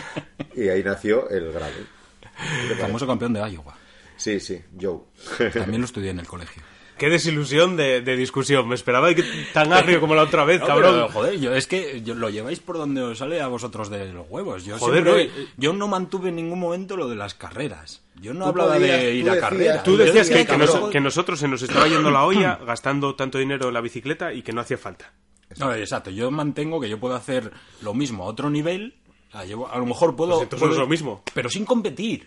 y 0.56 0.68
ahí 0.68 0.82
nació 0.82 1.28
el 1.30 1.52
gravel. 1.52 1.86
El 2.70 2.76
famoso 2.78 3.06
campeón 3.06 3.32
de 3.32 3.48
Iowa. 3.48 3.76
Sí, 4.16 4.40
sí, 4.40 4.60
Joe. 4.80 4.98
También 5.52 5.80
lo 5.80 5.86
estudié 5.86 6.10
en 6.10 6.20
el 6.20 6.26
colegio. 6.26 6.62
Qué 6.98 7.10
desilusión 7.10 7.76
de, 7.76 8.00
de 8.00 8.16
discusión. 8.16 8.66
Me 8.68 8.74
esperaba 8.74 9.12
que 9.14 9.22
tan 9.52 9.70
agrio 9.70 10.00
como 10.00 10.14
la 10.14 10.22
otra 10.22 10.44
vez, 10.46 10.60
No, 10.62 10.66
cabrón. 10.66 10.94
pero, 10.94 11.08
joder, 11.10 11.38
yo, 11.38 11.54
es 11.54 11.66
que 11.66 12.00
yo- 12.02 12.14
lo 12.14 12.30
lleváis 12.30 12.60
por 12.60 12.78
donde 12.78 13.02
os 13.02 13.18
sale 13.18 13.42
a 13.42 13.48
vosotros 13.48 13.90
de 13.90 14.10
los 14.14 14.26
huevos. 14.30 14.64
Yo, 14.64 14.78
Joder, 14.78 15.02
siempre- 15.04 15.26
no, 15.26 15.46
yo 15.58 15.72
no 15.74 15.88
mantuve 15.88 16.30
en 16.30 16.36
ningún 16.36 16.58
momento 16.58 16.96
lo 16.96 17.06
de 17.06 17.16
las 17.16 17.34
carreras. 17.34 18.02
Yo 18.18 18.32
no 18.32 18.46
hablaba 18.46 18.76
podías- 18.76 18.98
de 19.02 19.14
ir 19.14 19.28
a 19.28 19.34
decías- 19.34 19.40
carreras. 19.50 19.84
Tú 19.84 19.96
decías 19.98 20.28
decía, 20.28 20.36
que, 20.38 20.42
que, 20.46 20.52
cabrón, 20.58 20.80
nos- 20.80 20.90
que 20.90 21.00
nosotros 21.00 21.38
se 21.38 21.48
nos 21.48 21.60
estaba 21.60 21.86
yendo 21.86 22.10
la 22.10 22.24
olla 22.24 22.58
gastando 22.66 23.14
tanto 23.14 23.36
dinero 23.36 23.68
en 23.68 23.74
la 23.74 23.82
bicicleta 23.82 24.32
y 24.32 24.40
que 24.40 24.52
no 24.54 24.62
hacía 24.62 24.78
falta. 24.78 25.12
No, 25.58 25.74
exacto. 25.74 26.08
Yo 26.10 26.30
mantengo 26.30 26.80
que 26.80 26.88
yo 26.88 26.98
puedo 26.98 27.14
hacer 27.14 27.52
lo 27.82 27.92
mismo 27.92 28.24
a 28.24 28.26
otro 28.28 28.48
nivel. 28.48 28.94
O 29.28 29.32
sea, 29.32 29.44
yo 29.44 29.70
a 29.70 29.76
lo 29.78 29.84
mejor 29.84 30.16
puedo... 30.16 30.30
Pues 30.36 30.44
entonces 30.44 30.62
no 30.62 30.66
es 30.72 30.76
puedo- 30.76 30.84
lo 30.86 30.88
mismo. 30.88 31.22
Pero 31.34 31.50
sin 31.50 31.66
competir. 31.66 32.26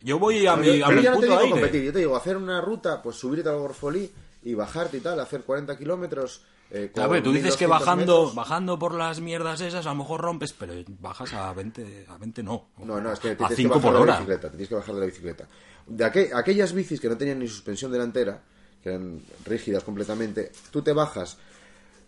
Yo 0.00 0.18
voy 0.18 0.46
a 0.46 0.54
Pero 0.56 0.72
mi, 0.72 0.78
yo- 0.78 0.84
a 0.84 0.88
pero 0.88 1.00
mi 1.00 1.04
yo 1.04 1.10
no 1.12 1.20
te 1.20 1.26
digo 1.26 1.38
aire. 1.38 1.50
competir, 1.52 1.82
yo 1.84 1.92
te 1.92 1.98
digo 1.98 2.16
hacer 2.16 2.36
una 2.36 2.60
ruta, 2.60 3.02
pues 3.02 3.16
subirte 3.16 3.48
al 3.48 3.58
Gorfolí 3.58 4.10
y 4.44 4.54
bajarte 4.54 4.98
y 4.98 5.00
tal, 5.00 5.18
hacer 5.20 5.42
40 5.42 5.76
kilómetros. 5.76 6.42
Eh, 6.70 6.92
A 6.96 7.06
ver, 7.06 7.22
tú 7.22 7.32
dices 7.32 7.56
que 7.56 7.64
1200 7.66 7.68
bajando, 7.68 8.14
metros. 8.20 8.34
bajando 8.34 8.78
por 8.78 8.94
las 8.94 9.20
mierdas 9.20 9.60
esas 9.62 9.86
a 9.86 9.88
lo 9.90 9.94
mejor 9.96 10.20
rompes, 10.20 10.52
pero 10.52 10.74
bajas 11.00 11.32
a 11.32 11.52
20, 11.54 12.04
a 12.08 12.18
20 12.18 12.42
no. 12.42 12.68
No, 12.84 13.00
no, 13.00 13.12
es 13.12 13.18
que 13.18 13.30
a 13.30 13.36
tienes 13.36 13.56
5 13.56 13.74
que 13.74 13.78
bajar 13.78 13.92
por 13.92 14.00
hora. 14.02 14.12
bicicleta, 14.18 14.48
tienes 14.50 14.68
que 14.68 14.74
bajar 14.74 14.94
de 14.94 15.00
la 15.00 15.06
bicicleta. 15.06 15.48
De 15.86 16.04
aqu- 16.04 16.30
aquellas 16.34 16.72
bicis 16.74 17.00
que 17.00 17.08
no 17.08 17.16
tenían 17.16 17.38
ni 17.38 17.48
suspensión 17.48 17.90
delantera, 17.90 18.42
que 18.82 18.90
eran 18.90 19.20
rígidas 19.46 19.82
completamente, 19.82 20.52
tú 20.70 20.82
te 20.82 20.92
bajas. 20.92 21.38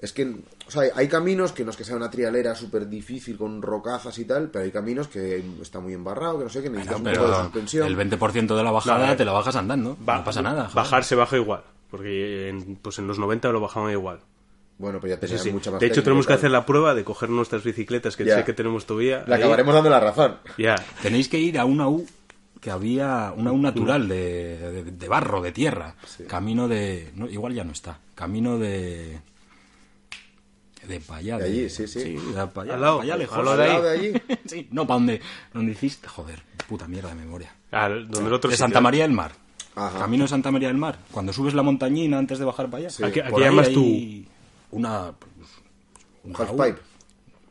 Es 0.02 0.12
que, 0.14 0.24
o 0.66 0.70
sea, 0.70 0.82
hay 0.94 1.08
caminos 1.08 1.52
que 1.52 1.62
no 1.64 1.70
es 1.70 1.76
que 1.76 1.84
sea 1.84 1.94
una 1.96 2.10
trialera 2.10 2.54
súper 2.54 2.88
difícil 2.88 3.36
con 3.36 3.60
rocazas 3.60 4.18
y 4.18 4.24
tal, 4.24 4.48
pero 4.50 4.64
hay 4.64 4.70
caminos 4.70 5.08
que 5.08 5.44
está 5.60 5.78
muy 5.80 5.92
embarrado, 5.92 6.38
que 6.38 6.44
no 6.44 6.50
sé, 6.50 6.62
que 6.62 6.70
necesitas 6.70 7.02
Bueno, 7.02 7.20
un 7.20 7.26
poco 7.26 7.36
de 7.36 7.42
suspensión. 7.44 7.86
el 7.86 7.96
20% 7.96 8.56
de 8.56 8.62
la 8.64 8.70
bajada 8.70 9.14
te 9.16 9.24
la 9.26 9.32
bajas 9.32 9.56
andando. 9.56 9.98
Va- 10.08 10.16
no 10.18 10.24
pasa 10.24 10.40
nada. 10.40 10.62
joder. 10.62 10.74
Bajar 10.76 11.04
se 11.04 11.14
baja 11.16 11.36
igual. 11.36 11.62
Porque 11.90 12.48
en, 12.48 12.76
pues 12.76 12.98
en 12.98 13.06
los 13.08 13.18
90 13.18 13.48
lo 13.50 13.60
bajaban 13.60 13.90
igual. 13.92 14.20
Bueno, 14.78 15.00
pues 15.00 15.10
ya 15.10 15.16
Sí, 15.16 15.20
tenías 15.22 15.42
sí. 15.42 15.50
mucha 15.52 15.70
más 15.70 15.80
De 15.80 15.86
hecho, 15.86 15.96
técnica 15.96 16.04
tenemos 16.04 16.26
que 16.26 16.32
hacer 16.32 16.50
la 16.50 16.64
prueba 16.64 16.94
de 16.94 17.04
coger 17.04 17.28
nuestras 17.28 17.62
bicicletas, 17.62 18.16
que 18.16 18.24
Ya. 18.24 18.36
sé 18.36 18.44
que 18.44 18.54
tenemos 18.54 18.86
todavía. 18.86 19.24
Le 19.26 19.34
ahí. 19.34 19.40
acabaremos 19.40 19.74
dando 19.74 19.90
la 19.90 20.00
razón. 20.00 20.36
Ya. 20.56 20.76
Tenéis 21.02 21.28
que 21.28 21.38
ir 21.38 21.58
a 21.58 21.66
una 21.66 21.88
U 21.88 22.06
que 22.60 22.70
había 22.70 23.34
una 23.36 23.52
U 23.52 23.58
natural 23.58 24.08
de, 24.08 24.56
de- 24.72 24.84
de 24.84 25.08
barro, 25.08 25.42
de 25.42 25.52
tierra. 25.52 25.96
Camino 26.26 26.68
de. 26.68 27.10
no, 27.16 27.28
igual 27.28 27.52
ya 27.52 27.64
no 27.64 27.72
está. 27.72 27.98
Camino 28.14 28.56
de. 28.58 29.20
De 30.90 31.00
para 31.00 31.20
allá. 31.20 31.38
De 31.38 31.44
allí, 31.44 31.70
sí, 31.70 31.86
sí. 31.86 32.00
de 32.16 32.40
allá, 32.40 32.74
Al 32.74 32.80
lado, 32.80 33.00
allá 33.00 33.16
lejos. 33.16 33.38
al 33.38 33.44
lado 33.44 33.56
de 33.56 33.80
de 33.82 33.90
allí. 33.90 34.22
sí, 34.46 34.68
no, 34.72 34.86
para 34.86 34.98
donde, 34.98 35.20
donde 35.54 35.72
hiciste. 35.72 36.08
Joder, 36.08 36.42
puta 36.68 36.88
mierda 36.88 37.08
de 37.10 37.14
memoria. 37.14 37.54
Al- 37.70 38.08
donde 38.08 38.28
el 38.28 38.34
otro 38.34 38.50
de 38.50 38.56
sitio. 38.56 38.66
Santa 38.66 38.80
María 38.80 39.02
del 39.04 39.12
Mar. 39.12 39.32
Ajá. 39.76 40.00
Camino 40.00 40.24
de 40.24 40.28
Santa 40.28 40.50
María 40.50 40.68
del 40.68 40.76
Mar. 40.76 40.98
Cuando 41.12 41.32
subes 41.32 41.54
la 41.54 41.62
montañina 41.62 42.18
antes 42.18 42.38
de 42.40 42.44
bajar 42.44 42.66
para 42.68 42.78
allá. 42.82 42.90
Sí. 42.90 43.04
Aquí- 43.04 43.20
llamas 43.38 43.68
hay 43.68 44.26
Una. 44.72 45.12
pues, 45.18 45.48
un 46.24 46.34
Halfpipe. 46.36 46.80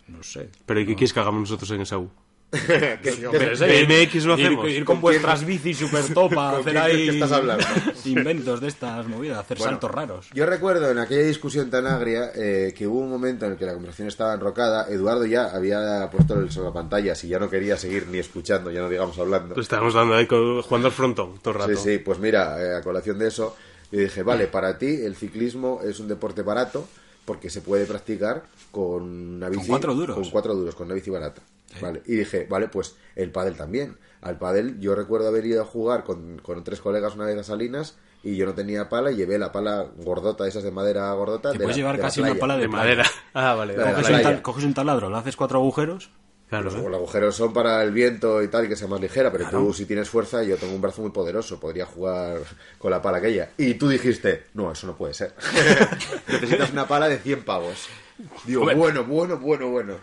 No 0.08 0.22
sé. 0.24 0.50
Pero 0.66 0.80
¿y 0.82 0.86
qué 0.86 0.96
quieres 0.96 1.14
que 1.14 1.20
hagamos 1.20 1.42
nosotros 1.42 1.70
en 1.72 1.82
esa 1.82 1.98
U? 1.98 2.10
Yo 2.52 3.30
Pero 3.32 3.52
es- 3.52 3.60
BMX 3.60 4.26
lo 4.26 4.36
ir- 4.38 4.46
hacemos. 4.46 4.70
Ir, 4.70 4.86
con 4.86 4.96
¿Con 4.96 5.02
vuestras 5.02 5.46
bicis 5.46 5.78
super 5.78 6.04
top 6.14 6.38
a 6.40 6.58
hacer 6.58 6.78
ahí 6.80 7.10
estás 7.10 7.32
hablando? 7.32 7.64
inventos 8.06 8.60
de 8.62 8.68
estas 8.70 9.08
movidas, 9.08 9.40
hacer 9.40 9.58
Bueno, 9.60 9.72
saltos 9.74 9.92
raros. 9.92 10.28
Yo 10.34 10.46
recuerdo 10.48 10.90
en 10.90 10.98
aquella 10.98 11.22
discusión 11.22 11.70
tan 11.70 11.86
agria 11.86 12.32
eh, 12.34 12.74
que 12.76 12.88
hubo 12.88 13.00
un 13.02 13.10
momento 13.10 13.46
en 13.46 13.52
el 13.52 13.58
que 13.58 13.66
la 13.66 13.74
conversación 13.74 14.08
estaba 14.08 14.34
enrocada. 14.34 14.88
Eduardo 14.90 15.26
ya 15.26 15.46
había 15.54 16.10
puesto 16.12 16.40
el 16.40 16.52
sobre 16.52 16.70
la 16.70 16.74
pantalla, 16.74 17.14
si 17.14 17.28
ya 17.28 17.38
no 17.38 17.50
quería 17.50 17.78
seguir 17.78 18.08
ni 18.08 18.18
escuchando, 18.18 18.72
ya 18.72 18.82
no 18.82 18.90
digamos 18.90 19.18
hablando. 19.20 19.54
Pues 19.54 19.66
estábamos 19.66 19.94
dando 19.94 20.16
ahí 20.16 20.26
con- 20.26 20.62
jugando 20.64 20.88
al 20.88 20.94
frontón 20.94 21.40
todo 21.44 21.54
el 21.54 21.60
rato. 21.60 21.76
Sí, 21.76 21.92
sí, 21.92 21.98
pues 22.00 22.18
mira, 22.20 22.60
eh, 22.64 22.76
a 22.78 22.82
colación 22.82 23.20
de 23.20 23.28
eso, 23.28 23.56
yo 23.92 24.00
dije, 24.00 24.24
vale, 24.24 24.48
para 24.48 24.78
ti 24.78 24.88
el 25.04 25.16
ciclismo 25.16 25.82
es 25.84 26.00
un 26.00 26.08
deporte 26.08 26.42
barato 26.42 26.88
porque 27.30 27.52
se 27.52 27.62
puede 27.62 27.86
practicar 27.86 28.42
con 28.72 29.04
una 29.36 29.50
bici. 29.50 29.68
cuatro 29.68 29.94
duros. 29.94 30.16
Con 30.18 30.28
cuatro 30.32 30.56
duros, 30.56 30.74
con 30.74 30.88
una 30.88 30.96
bici 30.96 31.12
barata. 31.12 31.44
Vale. 31.80 32.02
Y 32.08 32.16
dije, 32.16 32.48
vale, 32.50 32.70
pues 32.70 32.96
el 33.16 33.32
pádel 33.32 33.56
también. 33.56 33.98
Al 34.22 34.40
pádel 34.40 34.80
yo 34.80 34.96
recuerdo 34.96 35.28
haber 35.28 35.46
ido 35.46 35.62
a 35.62 35.66
jugar 35.66 36.04
con, 36.04 36.40
con 36.40 36.64
tres 36.64 36.82
colegas 36.82 37.14
una 37.14 37.26
vez 37.26 37.38
a 37.38 37.44
Salinas 37.44 37.98
y 38.24 38.36
yo 38.36 38.48
no 38.48 38.56
tenía 38.56 38.90
pala 38.90 39.12
y 39.12 39.16
llevé 39.16 39.38
la 39.38 39.52
pala 39.52 39.86
gordota, 40.04 40.48
esas 40.48 40.64
de 40.64 40.72
madera 40.72 41.14
gordota. 41.14 41.52
Te 41.52 41.60
de 41.60 41.64
puedes 41.66 41.78
la- 41.78 41.82
llevar 41.82 41.96
de 41.98 42.02
casi 42.02 42.22
una 42.22 42.34
pala 42.34 42.58
de, 42.58 42.68
madera. 42.68 43.06
Ah, 43.36 43.54
vale. 43.54 43.76
Coges 44.42 44.64
un 44.66 44.74
taladro, 44.74 45.12
le 45.12 45.18
haces 45.18 45.36
cuatro 45.36 45.60
agujeros. 45.60 46.10
Claro, 46.50 46.70
Pues, 46.72 46.82
¿eh? 46.82 46.86
Los 46.90 46.96
agujeros 46.96 47.36
son 47.36 47.54
para 47.54 47.84
el 47.84 47.92
viento 47.92 48.42
y 48.42 48.48
tal, 48.48 48.66
y 48.66 48.70
que 48.70 48.76
sea 48.76 48.88
más 48.88 49.00
ligera, 49.00 49.32
pero 49.32 49.48
tú 49.50 49.72
si 49.74 49.86
tienes 49.86 50.10
fuerza, 50.10 50.44
yo 50.44 50.58
tengo 50.58 50.74
un 50.74 50.82
brazo 50.82 51.02
muy 51.04 51.12
poderoso, 51.12 51.60
podría 51.60 51.86
jugar 51.86 52.40
con 52.80 52.90
la 52.92 53.02
pala 53.02 53.20
aquella. 53.20 53.52
Y 53.58 53.76
tú 53.76 53.88
dijiste, 53.88 54.46
no, 54.56 54.72
eso 54.72 54.88
no 54.88 54.96
puede 54.98 55.14
ser. 55.14 55.34
Necesitas 56.28 56.72
una 56.72 56.88
pala 56.88 57.08
de 57.08 57.20
100 57.20 57.44
pavos. 57.44 57.88
Digo, 58.46 58.62
Hombre. 58.62 58.76
bueno, 58.76 59.04
bueno, 59.04 59.38
bueno, 59.38 59.70
bueno. 59.70 59.94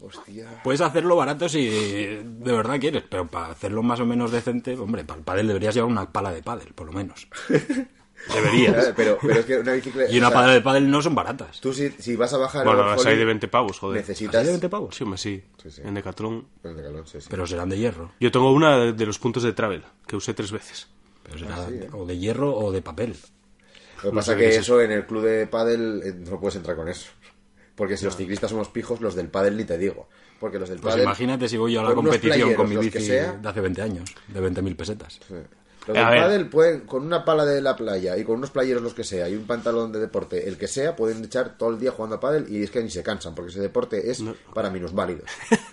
Hostia. 0.00 0.60
Puedes 0.62 0.80
hacerlo 0.80 1.16
barato 1.16 1.48
si 1.48 1.66
de 1.68 2.52
verdad 2.52 2.78
quieres, 2.78 3.02
pero 3.08 3.26
para 3.26 3.48
hacerlo 3.52 3.82
más 3.82 3.98
o 4.00 4.06
menos 4.06 4.30
decente, 4.30 4.76
hombre, 4.76 5.04
para 5.04 5.18
el 5.18 5.24
pádel 5.24 5.48
deberías 5.48 5.74
llevar 5.74 5.90
una 5.90 6.10
pala 6.12 6.32
de 6.32 6.42
pádel, 6.42 6.72
por 6.74 6.86
lo 6.86 6.92
menos. 6.92 7.26
Deberías. 8.34 8.92
Pero, 8.96 9.18
pero 9.20 9.40
es 9.40 9.46
que 9.46 9.58
una 9.58 9.72
bicicleta... 9.72 10.10
Y 10.12 10.18
una 10.18 10.28
o 10.28 10.30
sea, 10.30 10.40
pala 10.40 10.52
de 10.52 10.60
pádel 10.60 10.90
no 10.90 11.00
son 11.00 11.14
baratas. 11.14 11.60
Tú 11.60 11.72
si, 11.72 11.90
si 11.92 12.16
vas 12.16 12.32
a 12.34 12.38
bajar... 12.38 12.64
Bueno, 12.64 12.82
el 12.82 12.90
las 12.96 13.06
hay 13.06 13.16
de 13.16 13.24
20 13.24 13.48
pavos, 13.48 13.78
joder. 13.78 14.00
Necesitas... 14.00 14.36
¿Así 14.36 14.46
de 14.46 14.52
20 14.52 14.68
pavos? 14.68 14.94
Sí, 14.96 15.04
hombre, 15.04 15.18
sí. 15.18 15.42
Sí, 15.62 15.70
sí. 15.70 15.82
En 15.84 15.94
Decathlon. 15.94 16.46
Sí, 17.06 17.20
sí. 17.20 17.26
Pero 17.30 17.46
serán 17.46 17.68
de 17.70 17.78
hierro. 17.78 18.12
Yo 18.20 18.30
tengo 18.30 18.52
una 18.52 18.76
de- 18.78 18.92
de 18.92 19.06
los 19.06 19.18
puntos 19.18 19.42
de 19.42 19.52
travel, 19.52 19.84
que 20.06 20.16
usé 20.16 20.34
tres 20.34 20.50
veces. 20.52 20.88
Pero 21.22 21.38
será 21.38 21.56
Ah, 21.56 21.66
sí, 21.68 21.74
¿eh? 21.76 21.88
o 21.92 22.04
de 22.06 22.18
hierro 22.18 22.54
o 22.56 22.70
de 22.72 22.82
papel. 22.82 23.14
Lo 24.02 24.10
que 24.10 24.16
pasa 24.16 24.32
sé 24.32 24.38
que 24.38 24.56
eso 24.56 24.80
en 24.80 24.92
el 24.92 25.06
club 25.06 25.22
de 25.24 25.46
pádel 25.46 26.02
eh, 26.04 26.12
no 26.14 26.38
puedes 26.40 26.56
entrar 26.56 26.76
con 26.76 26.88
eso. 26.88 27.10
Porque 27.74 27.96
si 27.96 28.04
los 28.04 28.16
ciclistas 28.16 28.50
somos 28.50 28.68
pijos, 28.68 29.00
los 29.00 29.14
del 29.14 29.28
pádel 29.28 29.56
ni 29.56 29.64
te 29.64 29.78
digo. 29.78 30.08
Porque 30.40 30.58
los 30.58 30.68
del 30.68 30.78
Pues 30.80 30.92
pádel... 30.94 31.04
imagínate 31.04 31.48
si 31.48 31.56
voy 31.56 31.72
yo 31.72 31.80
a 31.80 31.84
la 31.84 31.94
competición 31.94 32.54
con 32.54 32.68
mi 32.68 32.76
bici 32.76 33.00
sea, 33.00 33.32
de 33.32 33.48
hace 33.48 33.60
20 33.60 33.82
años, 33.82 34.14
de 34.28 34.40
20.000 34.40 34.76
pesetas. 34.76 35.20
Sí. 35.26 35.34
Los 35.88 35.96
del 35.96 36.04
pádel 36.22 36.48
pueden, 36.48 36.80
con 36.82 37.04
una 37.04 37.24
pala 37.24 37.44
de 37.44 37.60
la 37.60 37.76
playa 37.76 38.16
y 38.16 38.24
con 38.24 38.36
unos 38.36 38.50
playeros 38.50 38.82
los 38.82 38.94
que 38.94 39.04
sea 39.04 39.28
y 39.28 39.34
un 39.36 39.46
pantalón 39.46 39.92
de 39.92 39.98
deporte, 40.00 40.48
el 40.48 40.56
que 40.56 40.68
sea, 40.68 40.96
pueden 40.96 41.22
echar 41.24 41.56
todo 41.58 41.70
el 41.70 41.78
día 41.78 41.90
jugando 41.90 42.16
a 42.16 42.20
pádel 42.20 42.46
y 42.48 42.62
es 42.62 42.70
que 42.70 42.82
ni 42.82 42.90
se 42.90 43.02
cansan, 43.02 43.34
porque 43.34 43.50
ese 43.50 43.60
deporte 43.60 44.10
es 44.10 44.22
para 44.54 44.70
minusválidos. 44.70 45.24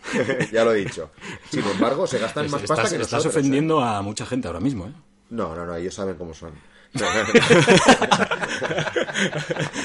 ya 0.51 0.65
lo 0.65 0.73
he 0.73 0.79
dicho. 0.79 1.11
Sin 1.51 1.63
embargo, 1.65 2.07
se 2.07 2.17
gastan 2.19 2.49
más 2.49 2.61
pasta 2.61 2.73
estás 2.83 2.89
que 2.93 3.01
estás 3.01 3.11
nosotros. 3.13 3.35
¿eh? 3.35 3.39
ofendiendo 3.39 3.81
a 3.81 4.01
mucha 4.01 4.25
gente 4.25 4.47
ahora 4.47 4.59
mismo, 4.59 4.87
¿eh? 4.87 4.93
No, 5.29 5.55
no, 5.55 5.65
no, 5.65 5.75
ellos 5.75 5.93
saben 5.93 6.15
cómo 6.15 6.33
son. 6.33 6.51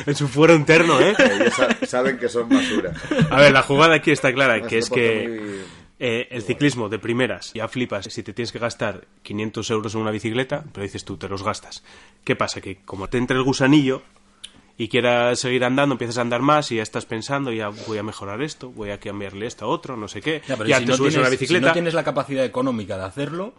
en 0.07 0.15
su 0.15 0.29
fuero 0.29 0.55
interno, 0.55 1.01
¿eh? 1.01 1.15
ellos 1.19 1.55
sa- 1.55 1.77
saben 1.87 2.19
que 2.19 2.29
son 2.29 2.49
basura. 2.49 2.93
A 3.31 3.41
ver, 3.41 3.53
la 3.53 3.63
jugada 3.63 3.97
aquí 3.97 4.11
está 4.11 4.33
clara, 4.33 4.63
que 4.63 4.79
es 4.79 4.91
que 4.91 5.29
muy- 5.29 5.80
eh, 6.01 6.27
el 6.31 6.43
ciclismo 6.43 6.89
de 6.89 6.99
primeras, 6.99 7.53
ya 7.53 7.69
flipas 7.69 8.07
si 8.07 8.23
te 8.23 8.33
tienes 8.33 8.51
que 8.53 8.59
gastar 8.59 9.07
500 9.23 9.71
euros 9.71 9.95
en 9.95 10.01
una 10.01 10.11
bicicleta, 10.11 10.65
pero 10.73 10.83
dices 10.83 11.05
tú, 11.05 11.17
te 11.19 11.29
los 11.29 11.43
gastas. 11.45 11.85
¿Qué 12.25 12.35
pasa? 12.35 12.61
Que 12.61 12.79
como 12.85 13.09
te 13.09 13.19
entra 13.19 13.37
el 13.37 13.43
gusanillo 13.43 14.03
y 14.79 14.89
quieras 14.89 15.39
seguir 15.41 15.63
andando, 15.65 15.93
empiezas 15.95 16.17
a 16.19 16.23
andar 16.23 16.41
más 16.41 16.73
y 16.73 16.77
ya 16.77 16.83
estás 16.83 17.05
pensando, 17.05 17.53
ya 17.53 17.69
voy 17.69 17.99
a 17.99 18.03
mejorar 18.03 18.41
esto, 18.41 18.71
voy 18.71 18.91
a 18.91 18.99
cambiarle 18.99 19.47
esto 19.47 19.67
a 19.67 19.69
otro, 19.69 19.97
no 19.97 20.09
sé 20.09 20.23
qué. 20.23 20.41
Ya, 20.49 20.57
pero 20.57 20.69
ya 20.71 20.79
si 20.79 20.85
te 20.87 20.91
no 20.91 20.97
subes 20.97 21.09
a 21.09 21.19
tienes- 21.19 21.21
una 21.21 21.29
bicicleta. 21.31 21.61
Si 21.61 21.67
no 21.69 21.73
tienes 21.75 21.95
la 21.95 22.03
capacidad 22.05 22.45
económica 22.47 22.97
de 22.97 23.05
hacerlo, 23.05 23.53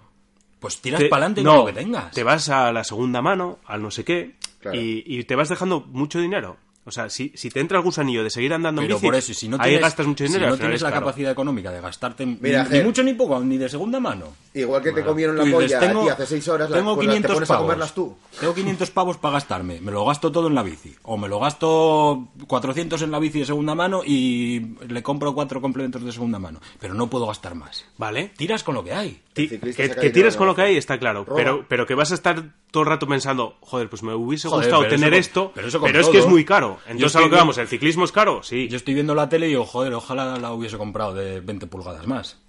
pues 0.59 0.79
tiras 0.81 1.03
para 1.03 1.25
adelante 1.27 1.43
no, 1.43 1.51
con 1.51 1.59
lo 1.59 1.65
que 1.67 1.73
tengas. 1.73 2.11
Te 2.11 2.23
vas 2.23 2.49
a 2.49 2.71
la 2.71 2.83
segunda 2.83 3.21
mano, 3.21 3.59
al 3.65 3.83
no 3.83 3.91
sé 3.91 4.03
qué, 4.03 4.35
Claro. 4.59 4.79
y, 4.79 5.03
y 5.05 5.23
te 5.25 5.35
vas 5.35 5.49
dejando 5.49 5.81
mucho 5.81 6.19
dinero. 6.19 6.57
O 6.91 6.93
sea, 6.93 7.09
si, 7.09 7.31
si 7.35 7.49
te 7.49 7.61
entra 7.61 7.77
el 7.77 7.83
gusanillo 7.85 8.21
de 8.21 8.29
seguir 8.29 8.53
andando 8.53 8.81
Pero 8.81 8.95
en 8.95 8.97
bici, 8.97 9.07
por 9.07 9.15
eso, 9.15 9.33
si 9.33 9.47
no 9.47 9.55
ahí 9.59 9.69
tienes, 9.69 9.81
gastas 9.81 10.05
mucho 10.07 10.25
dinero. 10.25 10.43
si 10.45 10.51
no 10.51 10.57
tienes 10.57 10.75
es 10.75 10.81
la 10.81 10.89
caro. 10.91 11.05
capacidad 11.05 11.31
económica 11.31 11.71
de 11.71 11.79
gastarte 11.79 12.25
Mira, 12.25 12.63
ni, 12.63 12.69
Ger. 12.69 12.77
ni 12.79 12.83
mucho 12.83 13.01
ni 13.03 13.13
poco, 13.13 13.39
ni 13.39 13.57
de 13.57 13.69
segunda 13.69 13.99
mano. 14.01 14.25
Igual 14.53 14.83
que 14.83 14.91
te 14.91 15.03
comieron 15.05 15.37
la 15.37 15.45
polla 15.49 15.79
tengo- 15.79 16.01
a 16.01 16.03
ti 16.03 16.09
hace 16.09 16.25
seis 16.25 16.47
horas, 16.49 16.69
la- 16.69 16.75
tengo 16.77 16.95
pues 16.95 17.07
la- 17.07 17.13
500 17.13 17.29
te 17.29 17.33
pones 17.35 17.47
pavos. 17.47 17.61
a 17.61 17.63
comerlas 17.63 17.93
tú. 17.95 18.17
Tengo 18.39 18.53
500 18.53 18.91
pavos 18.91 19.17
para 19.17 19.33
gastarme. 19.35 19.79
Me 19.79 19.91
lo 19.93 20.03
gasto 20.05 20.29
todo 20.31 20.47
en 20.49 20.55
la 20.55 20.63
bici. 20.63 20.93
O 21.03 21.17
me 21.17 21.29
lo 21.29 21.39
gasto 21.39 22.27
400 22.47 23.01
en 23.01 23.11
la 23.11 23.19
bici 23.19 23.39
de 23.39 23.45
segunda 23.45 23.75
mano 23.75 24.01
y 24.05 24.75
le 24.87 25.01
compro 25.01 25.33
cuatro 25.33 25.61
complementos 25.61 26.03
de 26.03 26.11
segunda 26.11 26.39
mano. 26.39 26.59
Pero 26.79 26.93
no 26.93 27.07
puedo 27.09 27.25
gastar 27.27 27.55
más. 27.55 27.85
Vale. 27.97 28.31
Tiras 28.35 28.63
con 28.63 28.75
lo 28.75 28.83
que 28.83 28.93
hay. 28.93 29.21
Ti- 29.33 29.47
que, 29.47 30.09
tiras 30.13 30.35
con 30.35 30.47
lo 30.47 30.53
que 30.55 30.61
hay 30.63 30.75
está 30.77 30.99
claro, 30.99 31.23
Roba. 31.23 31.37
pero, 31.37 31.65
pero 31.69 31.85
que 31.87 31.95
vas 31.95 32.11
a 32.11 32.15
estar 32.15 32.43
todo 32.71 32.83
el 32.83 32.89
rato 32.89 33.05
pensando, 33.07 33.57
joder, 33.61 33.89
pues 33.89 34.01
me 34.01 34.13
hubiese 34.13 34.47
Joder, 34.47 34.65
gustado 34.69 34.87
tener 34.87 35.09
con- 35.11 35.19
esto, 35.19 35.51
pero 35.53 35.67
pero, 35.81 35.99
es 35.99 36.07
que 36.09 36.17
es 36.19 36.27
muy 36.27 36.45
caro. 36.45 36.79
Yo 36.85 36.91
Entonces 36.93 37.15
a 37.17 37.21
lo 37.21 37.29
que 37.29 37.35
vamos, 37.35 37.57
¿el 37.57 37.67
ciclismo 37.67 38.05
es 38.05 38.11
caro? 38.11 38.41
Sí. 38.43 38.67
Yo 38.69 38.77
estoy 38.77 38.93
viendo 38.93 39.13
la 39.13 39.27
tele 39.29 39.47
y 39.47 39.49
digo, 39.49 39.65
joder, 39.65 39.93
ojalá 39.93 40.37
la 40.37 40.53
hubiese 40.53 40.77
comprado 40.77 41.13
de 41.13 41.41
20 41.41 41.67
pulgadas 41.67 42.07
más. 42.07 42.39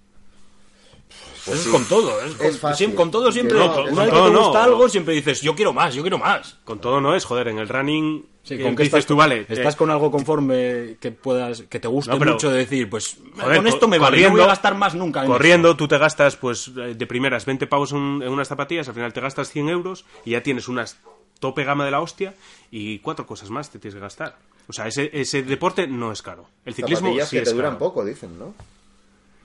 Pues 1.44 1.58
Eso 1.58 1.62
sí. 1.64 1.68
es 1.70 1.74
con 1.74 1.84
todo. 1.86 2.20
Es 2.24 2.34
con, 2.36 2.46
Es 2.46 2.58
fácil. 2.60 2.76
siempre- 2.76 2.96
con 2.96 3.10
todo 3.10 3.32
siempre. 3.32 3.58
No, 3.58 3.64
una 3.66 3.74
con 3.74 3.84
vez 3.96 4.04
que 4.10 4.10
te 4.12 4.30
no. 4.30 4.44
gusta 4.44 4.62
algo, 4.64 4.88
siempre 4.88 5.14
dices, 5.14 5.40
yo 5.40 5.54
quiero 5.56 5.72
más, 5.72 5.92
yo 5.94 6.02
quiero 6.02 6.18
más. 6.18 6.56
Con 6.64 6.78
todo 6.80 7.00
no 7.00 7.16
es, 7.16 7.24
joder, 7.24 7.48
en 7.48 7.58
el 7.58 7.68
running 7.68 8.24
Sí, 8.44 8.54
eh, 8.54 8.62
con 8.62 8.76
que 8.76 8.84
dices 8.84 8.98
estás, 9.00 9.06
tú, 9.06 9.16
vale, 9.16 9.44
estás 9.48 9.74
eh, 9.74 9.76
con 9.76 9.90
algo 9.90 10.10
conforme 10.10 10.96
que 11.00 11.10
puedas, 11.12 11.62
que 11.62 11.80
te 11.80 11.88
guste 11.88 12.12
No, 12.12 12.18
pero- 12.18 12.32
mucho 12.32 12.50
de 12.50 12.58
decir, 12.58 12.88
pues 12.90 13.16
joder, 13.40 13.56
con 13.56 13.66
esto 13.66 13.88
me 13.88 13.98
vale, 13.98 14.20
no 14.22 14.30
voy 14.30 14.40
a 14.40 14.46
gastar 14.46 14.74
más 14.76 14.94
nunca. 14.94 15.22
en 15.22 15.26
Corriendo, 15.28 15.76
tú 15.76 15.86
te 15.88 15.98
gastas, 15.98 16.36
pues, 16.36 16.68
eh, 16.76 16.94
de 16.96 17.06
primeras 17.06 17.44
20 17.44 17.66
pavos 17.66 17.90
en, 17.92 18.20
en 18.22 18.28
unas 18.28 18.46
zapatillas, 18.48 18.86
al 18.88 18.94
final 18.94 19.12
te 19.12 19.20
gastas 19.20 19.48
100 19.50 19.68
euros 19.68 20.04
y 20.24 20.30
ya 20.32 20.42
tienes 20.44 20.68
unas 20.68 20.96
tope 21.40 21.64
gama 21.64 21.84
de 21.84 21.90
la 21.90 22.00
hostia 22.00 22.34
y 22.70 23.00
cuatro 23.00 23.26
cosas 23.26 23.50
más 23.50 23.68
te 23.70 23.80
tienes 23.80 23.94
que 23.96 24.00
gastar. 24.00 24.36
O 24.68 24.72
sea, 24.72 24.86
ese, 24.86 25.10
ese 25.12 25.42
deporte 25.42 25.88
no 25.88 26.12
es 26.12 26.22
caro. 26.22 26.46
El 26.64 26.74
ciclismo 26.74 27.08
Zapatillas 27.08 27.28
sí 27.28 27.36
que 27.36 27.42
es 27.42 27.48
te 27.48 27.54
duran 27.56 27.72
caro. 27.72 27.78
poco, 27.80 28.04
dicen, 28.04 28.38
¿no? 28.38 28.54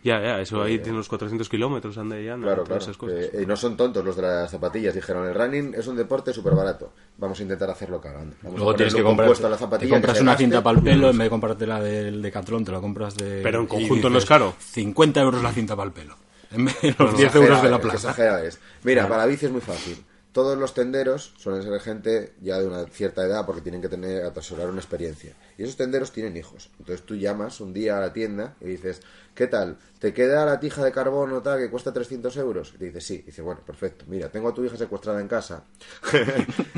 Ya, 0.03 0.21
ya, 0.21 0.39
eso 0.39 0.61
ahí 0.61 0.77
tiene 0.77 0.93
unos 0.93 1.09
400 1.09 1.49
kilómetros, 1.49 1.97
anda 1.97 2.15
ya, 2.19 2.35
Claro, 2.35 2.63
todas 2.63 2.67
claro. 2.67 2.81
esas 2.83 2.97
cosas. 2.97 3.15
eh, 3.33 3.45
no 3.47 3.55
son 3.57 3.75
tontos 3.75 4.05
los 4.05 4.15
de 4.15 4.21
las 4.21 4.49
zapatillas. 4.51 4.93
Dijeron, 4.95 5.27
el 5.27 5.33
running 5.35 5.73
es 5.75 5.85
un 5.87 5.95
deporte 5.97 6.31
súper 6.33 6.53
barato. 6.53 6.93
Vamos 7.17 7.39
a 7.39 7.43
intentar 7.43 7.69
hacerlo 7.69 7.99
cagando. 7.99 8.35
Vamos 8.43 8.57
Luego 8.57 8.71
a 8.71 8.75
tienes 8.75 8.93
que 8.95 9.03
comprar, 9.03 9.27
la 9.29 9.35
te 9.35 9.57
zapatilla 9.57 9.91
compras 9.95 10.13
que 10.13 10.17
se 10.19 10.23
una 10.23 10.37
cinta 10.37 10.63
para 10.63 10.77
el 10.77 10.83
pelo, 10.83 11.09
en 11.09 11.17
vez 11.17 11.25
de 11.25 11.29
comprarte 11.29 11.67
la 11.67 11.81
del 11.81 12.21
Decathlon, 12.21 12.63
te 12.63 12.71
la 12.71 12.79
compras 12.79 13.15
de... 13.17 13.41
Pero 13.43 13.59
en 13.59 13.65
y 13.65 13.67
conjunto 13.67 14.09
no 14.09 14.17
es 14.19 14.25
caro. 14.25 14.53
50 14.59 15.19
euros 15.21 15.43
la 15.43 15.51
cinta 15.51 15.75
para 15.75 15.87
el 15.87 15.93
pelo. 15.93 16.15
En 16.51 16.65
vez 16.65 16.79
de 16.81 16.89
los 16.89 16.97
Bueno, 16.97 17.17
10 17.17 17.35
euros 17.35 17.61
de 17.63 17.69
la 17.69 17.81
plaza. 17.81 17.97
exagera 18.11 18.43
es. 18.43 18.59
Mira, 18.83 19.03
para 19.07 19.17
la 19.23 19.25
bici 19.25 19.47
es 19.47 19.51
muy 19.51 19.61
fácil. 19.61 19.97
Todos 20.37 20.55
los 20.55 20.75
tenderos 20.75 21.33
suelen 21.37 21.63
ser 21.63 21.79
gente 21.79 22.35
ya 22.41 22.59
de 22.59 22.67
una 22.67 22.85
cierta 22.85 23.25
edad 23.25 23.43
porque 23.43 23.63
tienen 23.63 23.81
que 23.81 23.89
tener 23.89 24.23
atesorar 24.23 24.69
una 24.69 24.77
experiencia. 24.77 25.33
Y 25.57 25.63
esos 25.63 25.77
tenderos 25.77 26.11
tienen 26.11 26.37
hijos. 26.37 26.69
Entonces 26.77 27.03
tú 27.07 27.15
llamas 27.15 27.59
un 27.59 27.73
día 27.73 27.97
a 27.97 28.01
la 28.01 28.13
tienda 28.13 28.55
y 28.61 28.65
dices, 28.65 29.01
¿qué 29.33 29.47
tal? 29.47 29.79
¿Te 29.97 30.13
queda 30.13 30.45
la 30.45 30.59
tija 30.59 30.85
de 30.85 30.91
carbono 30.91 31.41
tal 31.41 31.57
que 31.57 31.71
cuesta 31.71 31.91
300 31.91 32.37
euros? 32.37 32.71
Y 32.75 32.77
te 32.77 32.85
dice, 32.85 33.01
sí. 33.01 33.15
Y 33.15 33.21
dice, 33.23 33.41
bueno, 33.41 33.61
perfecto. 33.65 34.05
Mira, 34.07 34.29
tengo 34.29 34.49
a 34.49 34.53
tu 34.53 34.63
hija 34.63 34.77
secuestrada 34.77 35.19
en 35.21 35.27
casa. 35.27 35.63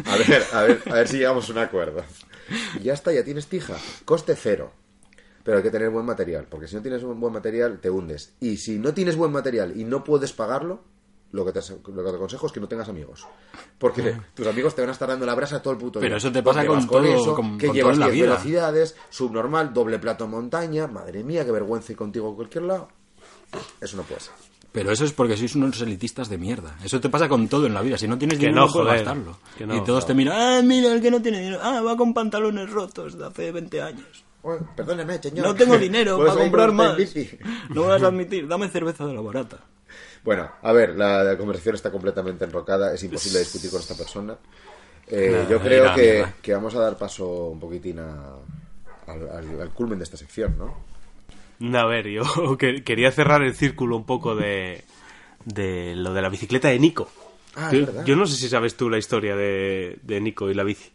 a 0.06 0.16
ver, 0.16 0.44
a 0.54 0.64
ver, 0.64 0.82
a 0.86 0.94
ver 0.94 1.08
si 1.10 1.18
llegamos 1.18 1.50
a 1.50 1.52
un 1.52 1.58
acuerdo. 1.58 2.02
Y 2.80 2.84
ya 2.84 2.94
está, 2.94 3.12
ya 3.12 3.26
tienes 3.26 3.48
tija. 3.48 3.76
Coste 4.06 4.38
cero. 4.38 4.72
Pero 5.44 5.58
hay 5.58 5.64
que 5.64 5.70
tener 5.70 5.90
buen 5.90 6.06
material, 6.06 6.48
porque 6.50 6.70
si 6.70 6.78
no 6.78 6.82
tienes 6.82 7.04
un 7.04 7.20
buen 7.20 7.34
material, 7.34 7.82
te 7.82 7.90
hundes. 7.90 8.36
Y 8.40 8.56
si 8.56 8.80
no 8.80 8.94
tienes 8.94 9.18
buen 9.18 9.34
material 9.34 9.76
y 9.76 9.84
no 9.84 10.06
puedes 10.06 10.32
pagarlo, 10.32 10.82
lo 11.32 11.46
que 11.46 11.52
te, 11.52 11.60
lo 11.60 12.04
que 12.04 12.10
te 12.10 12.16
aconsejo 12.16 12.48
es 12.48 12.52
que 12.52 12.60
no 12.60 12.68
tengas 12.68 12.90
amigos. 12.90 13.26
Porque 13.78 14.18
tus 14.34 14.48
amigos 14.48 14.74
te 14.76 14.82
van 14.82 14.90
a 14.90 14.94
estar 14.94 15.08
dando 15.10 15.26
la 15.26 15.36
brasa 15.36 15.62
todo 15.62 15.74
el 15.74 15.80
puto 15.80 16.00
Pero 16.00 16.12
día. 16.14 16.18
eso 16.18 16.32
te 16.32 16.42
pasa 16.44 16.66
con 16.66 16.88
todo, 16.88 17.04
eso, 17.04 17.36
con- 17.36 17.58
que 17.58 17.68
con 17.68 17.76
llevas 17.76 17.96
todo 17.98 18.04
en 18.06 18.10
la 18.10 18.14
10 18.14 18.16
vida. 18.26 18.30
velocidades, 18.36 18.96
subnormal, 19.10 19.74
doble 19.74 20.00
plato 20.00 20.26
en 20.26 20.32
montaña. 20.32 20.88
Madre 20.88 21.24
mía, 21.24 21.46
qué 21.46 21.52
vergüenza 21.52 21.92
ir 21.92 21.98
contigo 21.98 22.32
a 22.32 22.36
cualquier 22.36 22.64
lado. 22.64 22.88
Eso 23.82 23.98
no 23.98 24.04
puede 24.04 24.22
ser. 24.22 24.34
Pero 24.72 24.92
eso 24.92 25.04
es 25.04 25.14
porque 25.14 25.36
sois 25.36 25.56
unos 25.56 25.82
elitistas 25.82 26.30
de 26.30 26.38
mierda. 26.38 26.78
Eso 26.84 27.00
te 27.00 27.10
pasa 27.10 27.28
con 27.28 27.48
todo 27.48 27.66
en 27.66 27.74
la 27.74 27.82
vida. 27.82 27.98
Si 27.98 28.08
no 28.08 28.20
tienes 28.20 28.38
Que 28.38 28.46
dinero, 28.48 28.68
no, 28.68 28.72
puedes 28.72 28.88
joder. 28.88 29.04
gastarlo. 29.06 29.38
Que 29.58 29.66
no, 29.66 29.76
y 29.76 29.84
todos 29.84 30.04
no. 30.04 30.08
te 30.08 30.14
miran, 30.14 30.36
ah, 30.40 30.62
mira, 30.64 30.94
el 30.94 31.02
que 31.02 31.10
no 31.10 31.20
tiene 31.22 31.40
dinero. 31.40 31.60
Ah, 31.64 31.82
va 31.82 31.98
con 31.98 32.14
pantalones 32.14 32.70
rotos 32.70 33.18
de 33.18 33.26
hace 33.26 33.52
20 33.52 33.82
años. 33.82 34.24
Bueno, 34.44 34.70
perdóneme, 34.76 35.18
señor. 35.22 35.48
No 35.48 35.56
tengo 35.56 35.76
dinero 35.80 36.18
para 36.20 36.36
comprar 36.36 36.72
más. 36.72 36.96
No 37.70 37.84
vas 37.88 38.04
a 38.04 38.08
admitir, 38.14 38.48
dame 38.48 38.68
cerveza 38.70 39.08
de 39.08 39.14
la 39.16 39.22
barata. 39.22 39.58
Bueno, 40.24 40.50
a 40.62 40.72
ver, 40.74 40.96
la, 40.96 41.24
la 41.24 41.38
conversación 41.38 41.76
está 41.76 41.92
completamente 41.92 42.44
enrocada, 42.46 42.94
es 42.94 43.04
imposible 43.04 43.40
discutir 43.40 43.72
con 43.72 43.80
esta 43.80 43.96
persona. 43.96 44.36
Eh, 45.08 45.30
Nada, 45.32 45.50
yo 45.50 45.60
creo 45.62 45.94
que, 46.42 46.54
vamos 46.54 46.76
a 46.76 46.80
dar 46.82 46.98
paso 46.98 47.28
un 47.48 47.60
poquitín 47.60 48.00
a- 48.00 48.36
al, 49.08 49.30
al- 49.30 49.62
al 49.62 49.70
culmen 49.72 49.98
de 49.98 50.04
esta 50.04 50.18
sección, 50.18 50.56
¿no? 50.58 50.78
No, 51.60 51.80
a 51.80 51.86
ver, 51.86 52.08
yo 52.08 52.24
que- 52.58 52.84
quería 52.84 53.12
cerrar 53.12 53.42
el 53.42 53.56
círculo 53.56 53.96
un 53.96 54.06
poco 54.06 54.36
de, 54.36 54.84
de 55.46 55.96
lo 55.96 56.14
de 56.14 56.22
la 56.22 56.30
bicicleta 56.30 56.68
de 56.68 56.80
Nico. 56.80 57.10
Ah, 57.56 57.72
es 57.74 58.06
yo, 58.06 58.16
no 58.16 58.28
sé 58.28 58.36
si 58.36 58.48
sabes 58.48 58.78
tú 58.78 58.90
la 58.90 58.98
historia 59.00 59.36
de, 59.36 59.98
de 60.04 60.22
Nico 60.22 60.50
y 60.50 60.54
la 60.54 60.64
bici. 60.64 60.92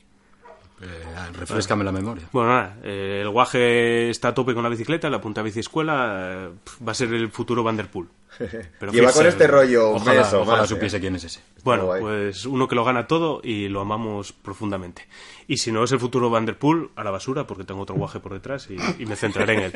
Eh, 0.81 0.87
refrescame 1.33 1.85
la 1.85 1.93
memoria. 1.93 2.29
Bueno, 2.33 2.51
nada, 2.51 2.77
eh, 2.83 3.20
el 3.22 3.31
guaje 3.31 4.11
está 4.11 4.29
a 4.29 4.35
tope 4.35 4.55
con 4.55 4.62
la 4.62 4.68
bicicleta, 4.68 5.09
la 5.11 5.20
punta 5.20 5.43
bici 5.43 5.61
escuela, 5.61 6.49
eh, 6.49 6.51
va 6.87 6.93
a 6.93 6.95
ser 6.95 7.12
el 7.14 7.31
futuro 7.31 7.62
Vanderpool. 7.62 8.09
Pero 8.39 8.93
Lleva 8.93 9.09
fíjese, 9.09 9.18
con 9.18 9.26
este 9.26 9.47
rollo 9.47 9.91
un 9.91 9.97
Ojalá, 10.03 10.20
mes 10.22 10.32
o 10.32 10.41
ojalá 10.43 10.59
más, 10.62 10.70
¿eh? 10.70 10.74
supiese 10.74 11.01
quién 11.01 11.14
es 11.16 11.24
ese. 11.24 11.41
Bueno, 11.62 11.87
guay. 11.87 12.01
pues 12.03 12.45
uno 12.47 12.66
que 12.68 12.74
lo 12.74 12.85
gana 12.85 13.07
todo 13.07 13.41
y 13.43 13.68
lo 13.68 13.80
amamos 13.80 14.32
profundamente. 14.32 15.07
Y 15.47 15.59
si 15.59 15.70
no 15.72 15.85
es 15.85 15.93
el 15.93 16.01
futuro 16.01 16.30
Vanderpool, 16.30 16.91
a 16.97 17.05
la 17.05 17.11
basura, 17.11 17.47
porque 17.47 17.64
tengo 17.64 17.82
otro 17.82 17.95
guaje 17.97 18.18
por 18.20 18.32
detrás 18.32 18.68
y, 18.70 18.76
y 19.03 19.07
me 19.07 19.14
centraré 19.16 19.55
en 19.55 19.61
él. 19.61 19.72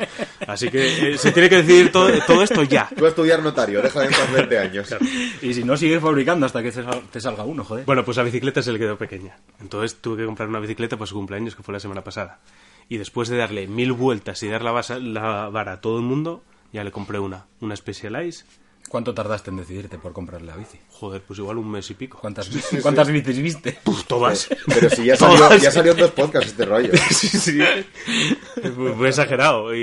Así 0.47 0.69
que 0.69 1.13
eh, 1.13 1.17
se 1.17 1.31
tiene 1.31 1.47
que 1.49 1.57
decidir 1.57 1.91
todo, 1.91 2.09
todo 2.25 2.43
esto 2.43 2.63
ya. 2.63 2.89
Tú 2.95 3.05
a 3.05 3.09
estudiar 3.09 3.41
notario, 3.43 3.81
deja 3.81 4.01
de 4.01 4.07
estar 4.07 4.31
20 4.31 4.57
años. 4.59 4.95
Y 5.41 5.53
si 5.53 5.63
no, 5.63 5.77
sigue 5.77 5.99
fabricando 5.99 6.45
hasta 6.45 6.61
que 6.63 6.71
te 7.11 7.21
salga 7.21 7.43
uno, 7.43 7.63
joder. 7.63 7.85
Bueno, 7.85 8.03
pues 8.03 8.17
la 8.17 8.23
bicicleta 8.23 8.61
se 8.61 8.71
le 8.71 8.79
quedó 8.79 8.97
pequeña. 8.97 9.37
Entonces 9.61 9.95
tuve 10.01 10.17
que 10.17 10.25
comprar 10.25 10.49
una 10.49 10.59
bicicleta 10.59 10.97
para 10.97 11.05
su 11.07 11.15
cumpleaños, 11.15 11.55
que 11.55 11.63
fue 11.63 11.73
la 11.73 11.79
semana 11.79 12.03
pasada. 12.03 12.39
Y 12.87 12.97
después 12.97 13.29
de 13.29 13.37
darle 13.37 13.67
mil 13.67 13.91
vueltas 13.93 14.41
y 14.41 14.47
dar 14.47 14.63
la, 14.63 14.71
basa- 14.71 14.97
la 14.99 15.49
vara 15.49 15.73
a 15.73 15.81
todo 15.81 15.97
el 15.97 16.03
mundo, 16.03 16.41
ya 16.71 16.83
le 16.83 16.91
compré 16.91 17.19
una, 17.19 17.45
una 17.61 17.75
Specialized. 17.75 18.45
¿Cuánto 18.89 19.13
tardaste 19.13 19.51
en 19.51 19.57
decidirte 19.57 19.97
por 19.99 20.13
comprarle 20.13 20.47
la 20.47 20.55
bici? 20.57 20.79
Joder, 20.89 21.21
pues 21.21 21.37
igual 21.39 21.57
un 21.59 21.69
mes 21.69 21.89
y 21.91 21.93
pico. 21.93 22.17
¿Cuántas, 22.19 22.49
¿cuántas 22.81 23.07
bicis 23.11 23.37
viste? 23.41 23.77
Pues 23.83 24.03
todas. 24.05 24.49
Pero 24.65 24.89
si 24.89 25.05
ya 25.05 25.15
salió, 25.15 25.55
ya 25.57 25.69
salió 25.71 25.91
en 25.91 25.97
dos 25.99 26.11
podcasts 26.11 26.49
este 26.51 26.65
rollo. 26.65 26.91
sí, 27.11 27.27
sí. 27.27 27.59
Fue 28.75 28.93
fue 28.95 29.09
exagerado. 29.09 29.75
Y, 29.75 29.79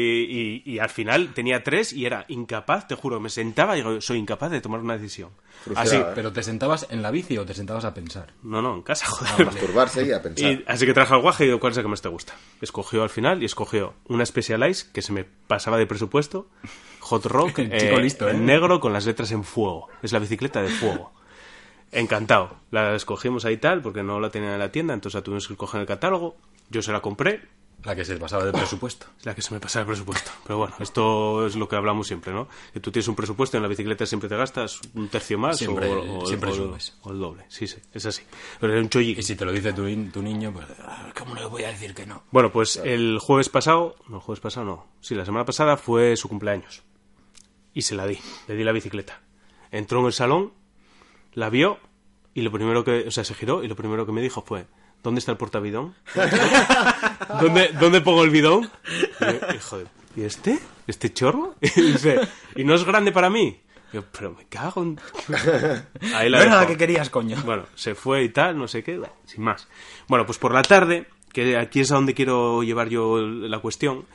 y- 0.66 0.70
y 0.72 0.78
al 0.80 0.90
final 0.90 1.32
tenía 1.34 1.62
tres 1.62 1.92
y 1.92 2.04
era 2.06 2.24
incapaz, 2.28 2.88
te 2.88 2.94
juro, 2.96 3.20
me 3.20 3.30
sentaba 3.30 3.76
y 3.78 3.82
digo, 3.82 4.00
soy 4.00 4.18
incapaz 4.18 4.50
de 4.50 4.60
tomar 4.60 4.80
una 4.80 4.94
decisión. 4.98 5.30
Frustrado, 5.64 5.88
Así, 5.88 5.96
¿eh? 5.96 6.12
¿Pero 6.14 6.32
te 6.32 6.42
sentabas 6.42 6.86
en 6.90 7.02
la 7.02 7.10
bici 7.10 7.38
o 7.38 7.46
te 7.46 7.54
sentabas 7.54 7.84
a 7.84 7.94
pensar? 7.94 8.32
no, 8.42 8.60
no, 8.60 8.74
en 8.74 8.82
casa, 8.82 9.06
joder. 9.06 9.42
A 9.48 9.50
masturbarse 9.52 10.04
y 10.04 10.12
a 10.12 10.20
pensar. 10.22 10.50
Y 10.52 10.64
así 10.66 10.84
que 10.84 10.92
traje 10.92 11.14
al 11.14 11.20
guaje 11.22 11.44
y 11.44 11.46
digo, 11.46 11.60
¿cuál 11.60 11.70
es 11.72 11.76
el 11.78 11.84
que 11.84 11.88
más 11.88 12.02
te 12.02 12.08
gusta? 12.08 12.34
Escogió 12.60 13.02
al 13.02 13.10
final 13.10 13.42
y 13.42 13.46
escogió 13.46 13.94
una 14.08 14.26
Specialized 14.26 14.90
que 14.92 15.00
se 15.02 15.12
me 15.12 15.24
pasaba 15.24 15.78
de 15.78 15.86
presupuesto, 15.86 16.48
Hot 17.06 17.24
Rock, 17.26 17.56
chico 17.78 17.98
listo, 18.00 18.28
¿eh? 18.28 18.32
en 18.32 18.46
negro 18.46 18.80
con 18.80 18.92
las 18.92 19.06
letras 19.06 19.30
en 19.32 19.44
fuego. 19.44 19.88
Es 20.02 20.12
la 20.12 20.18
bicicleta 20.18 20.62
de 20.62 20.68
fuego. 20.68 21.12
Encantado. 21.92 22.56
La 22.70 22.94
escogimos 22.94 23.44
ahí 23.44 23.56
tal 23.58 23.80
porque 23.82 24.02
no 24.02 24.20
la 24.20 24.30
tenían 24.30 24.52
en 24.54 24.58
la 24.58 24.72
tienda, 24.72 24.92
entonces 24.94 25.14
la 25.14 25.22
tuvimos 25.22 25.46
que 25.48 25.56
coger 25.56 25.78
en 25.78 25.80
el 25.82 25.86
catálogo. 25.86 26.36
Yo 26.68 26.82
se 26.82 26.90
la 26.92 27.00
compré, 27.00 27.42
La 27.84 27.94
que 27.94 28.04
se 28.04 28.16
pasaba 28.16 28.44
de 28.44 28.52
presupuesto. 28.52 29.06
es 29.20 29.24
la 29.26 29.34
que 29.36 29.42
se 29.42 29.54
me 29.54 29.60
pasa 29.60 29.80
el 29.80 29.86
presupuesto. 29.86 30.32
Pero 30.44 30.58
bueno, 30.58 30.74
esto 30.80 31.46
es 31.46 31.54
lo 31.54 31.68
que 31.68 31.76
hablamos 31.76 32.08
siempre, 32.08 32.32
¿no? 32.32 32.48
Que 32.72 32.80
tú 32.80 32.90
tienes 32.90 33.06
un 33.06 33.14
presupuesto, 33.14 33.56
en 33.56 33.62
la 33.62 33.68
bicicleta 33.68 34.04
siempre 34.04 34.28
te 34.28 34.36
gastas 34.36 34.80
un 34.94 35.08
tercio 35.08 35.38
más 35.38 35.58
Siempre- 35.58 35.88
o, 35.92 36.18
o- 36.22 36.26
siempre 36.26 36.50
o- 36.50 36.54
subes. 36.54 36.96
o 37.02 37.12
el 37.12 37.20
doble. 37.20 37.44
Sí, 37.48 37.68
sí, 37.68 37.76
es 37.94 38.04
así. 38.04 38.22
Pero 38.58 38.72
era 38.72 38.82
un 38.82 38.88
chollico. 38.88 39.20
Y 39.20 39.22
si 39.22 39.36
te 39.36 39.44
lo 39.44 39.52
dice 39.52 39.72
tu, 39.72 39.84
tu 40.10 40.22
niño, 40.22 40.52
pues, 40.52 40.66
ah, 40.80 41.12
¿cómo 41.16 41.36
le 41.36 41.44
voy 41.46 41.62
a 41.62 41.68
decir 41.68 41.94
que 41.94 42.04
no? 42.04 42.24
Bueno, 42.32 42.50
pues 42.50 42.76
el 42.82 43.20
jueves 43.20 43.48
pasado, 43.48 43.94
no, 44.08 44.16
el 44.16 44.22
jueves 44.22 44.40
pasado 44.40 44.66
no, 44.66 44.86
sí, 45.00 45.14
la 45.14 45.24
semana 45.24 45.44
pasada 45.44 45.76
fue 45.76 46.16
su 46.16 46.28
cumpleaños. 46.28 46.82
Y 47.76 47.82
se 47.82 47.94
la 47.94 48.06
di, 48.06 48.18
le 48.48 48.54
di 48.56 48.64
la 48.64 48.72
bicicleta. 48.72 49.20
Entró 49.70 50.00
en 50.00 50.06
el 50.06 50.12
salón, 50.14 50.52
la 51.34 51.50
vio 51.50 51.78
y 52.32 52.40
lo 52.40 52.50
primero 52.50 52.82
que, 52.84 53.04
o 53.06 53.10
sea, 53.10 53.22
se 53.22 53.34
giró 53.34 53.62
y 53.62 53.68
lo 53.68 53.76
primero 53.76 54.06
que 54.06 54.12
me 54.12 54.22
dijo 54.22 54.42
fue, 54.42 54.66
¿dónde 55.02 55.18
está 55.18 55.32
el 55.32 55.36
portabidón? 55.36 55.94
¿Dónde, 57.40 57.68
¿Dónde 57.78 58.00
pongo 58.00 58.24
el 58.24 58.30
bidón? 58.30 58.70
Y 59.20 59.24
yo, 59.24 59.54
hijo 59.54 59.78
de- 59.78 59.86
¿y 60.16 60.22
este? 60.22 60.58
¿Este 60.86 61.12
chorro? 61.12 61.54
Y 61.60 61.82
dice, 61.82 62.18
¿y 62.54 62.64
no 62.64 62.74
es 62.74 62.84
grande 62.84 63.12
para 63.12 63.28
mí? 63.28 63.60
Yo, 63.92 64.02
pero 64.10 64.32
me 64.32 64.46
cago 64.46 64.82
en... 64.82 64.98
Ahí 66.14 66.28
la 66.30 66.38
No 66.38 66.44
era 66.44 66.56
la 66.56 66.66
que 66.66 66.76
querías, 66.78 67.10
coño. 67.10 67.36
Bueno, 67.44 67.66
se 67.74 67.94
fue 67.94 68.24
y 68.24 68.30
tal, 68.30 68.56
no 68.58 68.68
sé 68.68 68.82
qué, 68.82 69.00
sin 69.26 69.44
más. 69.44 69.68
Bueno, 70.08 70.24
pues 70.26 70.38
por 70.38 70.52
la 70.54 70.62
tarde, 70.62 71.06
que 71.32 71.56
aquí 71.58 71.80
es 71.80 71.92
a 71.92 71.96
donde 71.96 72.14
quiero 72.14 72.62
llevar 72.62 72.88
yo 72.88 73.18
la 73.18 73.58
cuestión, 73.60 74.06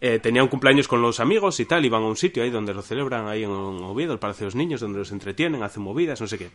eh, 0.00 0.18
tenía 0.18 0.42
un 0.42 0.48
cumpleaños 0.48 0.88
con 0.88 1.02
los 1.02 1.20
amigos 1.20 1.58
y 1.60 1.64
tal, 1.64 1.84
iban 1.84 2.02
a 2.02 2.06
un 2.06 2.16
sitio 2.16 2.42
ahí 2.42 2.50
donde 2.50 2.74
lo 2.74 2.82
celebran, 2.82 3.26
ahí 3.28 3.44
en 3.44 3.50
Oviedo, 3.50 4.12
el 4.12 4.18
Palacio 4.18 4.44
de 4.44 4.46
los 4.46 4.54
Niños, 4.54 4.80
donde 4.80 4.98
los 4.98 5.12
entretienen, 5.12 5.62
hacen 5.62 5.82
movidas, 5.82 6.20
no 6.20 6.26
sé 6.26 6.38
qué. 6.38 6.50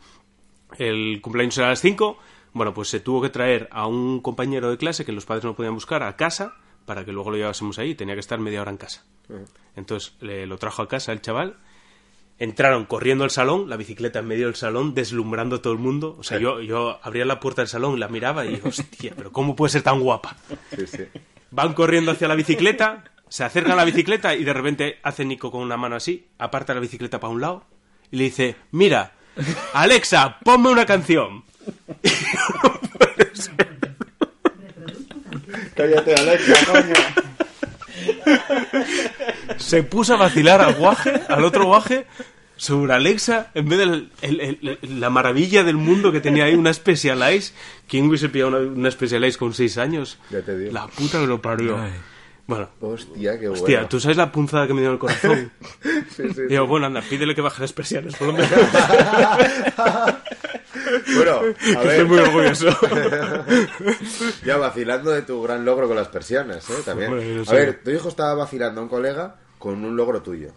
El 0.78 1.22
cumpleaños 1.22 1.58
era 1.58 1.68
a 1.68 1.70
las 1.72 1.82
5, 1.82 2.18
bueno, 2.54 2.74
pues 2.74 2.90
se 2.90 3.00
tuvo 3.00 3.22
que 3.22 3.30
traer 3.30 3.68
a 3.72 3.88
un 3.88 4.22
compañero 4.22 4.70
de 4.70 4.78
clase 4.78 5.06
que 5.06 5.12
los 5.12 5.26
padres 5.26 5.44
no 5.44 5.56
podían 5.56 5.74
buscar 5.74 6.04
a 6.04 6.16
casa 6.16 6.56
para 6.86 7.06
que 7.06 7.12
luego 7.12 7.32
lo 7.32 7.38
llevásemos 7.38 7.80
ahí, 7.80 7.96
tenía 7.96 8.16
que 8.16 8.20
estar 8.20 8.40
media 8.40 8.62
hora 8.62 8.72
en 8.72 8.78
casa. 8.78 9.06
Entonces 9.76 10.16
le, 10.20 10.46
lo 10.46 10.58
trajo 10.58 10.82
a 10.82 10.88
casa 10.88 11.12
el 11.12 11.22
chaval 11.22 11.58
entraron 12.40 12.86
corriendo 12.86 13.24
al 13.24 13.32
salón, 13.32 13.70
la 13.70 13.78
bicicleta 13.78 14.20
en 14.20 14.28
medio 14.28 14.48
del 14.48 14.56
salón, 14.56 14.94
deslumbrando 14.94 15.58
a 15.58 15.62
todo 15.62 15.74
el 15.74 15.80
mundo. 15.80 16.16
O 16.20 16.24
sea, 16.24 16.40
yo, 16.40 16.62
yo 16.62 17.00
abría 17.02 17.26
la 17.26 17.40
puerta 17.40 17.62
del 17.62 17.70
salón, 17.70 18.00
la 18.00 18.08
miraba 18.08 18.46
y 18.46 18.56
digo, 18.56 18.70
hostia, 18.70 19.14
pero 19.16 19.32
¿cómo 19.32 19.56
puede 19.56 19.72
ser 19.72 19.82
tan 19.82 20.00
guapa? 20.00 20.36
Sí, 20.76 20.88
sí. 20.88 21.04
Van 21.52 21.74
corriendo 21.74 22.12
hacia 22.12 22.28
la 22.28 22.36
bicicleta, 22.36 23.04
se 23.34 23.44
acercan 23.44 23.72
a 23.72 23.76
la 23.78 23.84
bicicleta 23.86 24.36
y 24.36 24.44
de 24.44 24.54
repente 24.54 25.00
hace 25.02 25.26
Nico 25.26 25.50
con 25.50 25.62
una 25.62 25.76
mano 25.76 25.96
así, 25.96 26.28
aparta 26.38 26.76
la 26.76 26.80
bicicleta 26.80 27.20
para 27.20 27.34
un 27.34 27.42
lado 27.42 27.66
y 28.12 28.18
le 28.18 28.26
dice, 28.26 28.56
mira, 28.70 29.14
Alexa, 29.74 30.38
ponme 30.44 30.70
una 30.70 30.86
canción. 30.86 31.44
Cállate, 35.76 36.14
Alexa, 36.14 36.54
coño. 36.72 36.94
Se 39.58 39.82
puso 39.84 40.14
a 40.14 40.18
vacilar 40.18 40.62
al 40.62 40.76
guaje, 40.76 41.22
al 41.28 41.44
otro 41.44 41.66
guaje, 41.66 42.06
sobre 42.56 42.94
Alexa, 42.94 43.50
en 43.56 43.68
vez 43.68 43.80
de 43.80 43.84
el- 43.86 44.12
el- 44.22 44.78
el- 44.82 45.00
la 45.00 45.10
maravilla 45.10 45.64
del 45.64 45.78
mundo 45.78 46.12
que 46.12 46.22
tenía 46.22 46.46
ahí, 46.46 46.54
una 46.54 46.72
Specialized. 46.74 47.54
¿Quién 47.88 48.08
hubiese 48.08 48.30
pillado 48.30 48.50
una, 48.50 48.60
una 48.60 48.92
Specialized 48.92 49.40
con 49.40 49.54
6 49.56 49.78
años? 49.80 50.20
Ya 50.30 50.42
te 50.44 50.56
digo. 50.56 50.72
La 50.72 50.86
puta 50.88 51.20
que 51.20 51.26
lo 51.28 51.42
parió. 51.42 51.80
Ay. 51.82 51.92
Bueno, 52.46 52.68
Hostia, 52.82 53.40
qué 53.40 53.48
bueno. 53.48 53.54
hostia, 53.64 53.88
¿tú 53.88 54.00
sabes 54.02 54.18
la 54.18 54.30
punzada 54.32 54.68
que 54.68 54.74
me 54.74 54.82
dio 54.82 54.90
en 54.90 54.94
el 54.94 55.00
corazón? 55.00 55.52
Sí, 56.16 56.24
digo, 56.50 56.68
bueno, 56.68 56.86
anda, 56.88 57.02
pídele 57.02 57.34
que 57.34 57.42
baje 57.42 57.62
las 57.62 57.74
persianas, 57.74 58.16
por 58.16 58.28
lo 58.28 58.34
menos. 58.34 58.50
Bueno, 61.16 61.40
a 61.40 61.46
Estoy 61.50 61.88
ver. 61.88 62.06
muy 62.06 62.18
orgulloso. 62.20 62.68
Ya 64.46 64.58
vacilando 64.58 65.12
de 65.12 65.22
tu 65.24 65.42
gran 65.42 65.64
logro 65.66 65.88
con 65.88 65.96
las 65.96 66.08
persianas, 66.10 66.70
¿eh? 66.70 66.74
También. 66.86 67.12
A 67.48 67.54
ver, 67.54 67.82
tu 67.84 67.90
hijo 67.92 68.10
estaba 68.10 68.34
vacilando 68.36 68.82
a 68.82 68.84
un 68.84 68.90
colega 68.90 69.36
con 69.58 69.84
un 69.84 69.96
logro 69.96 70.22
tuyo. 70.22 70.50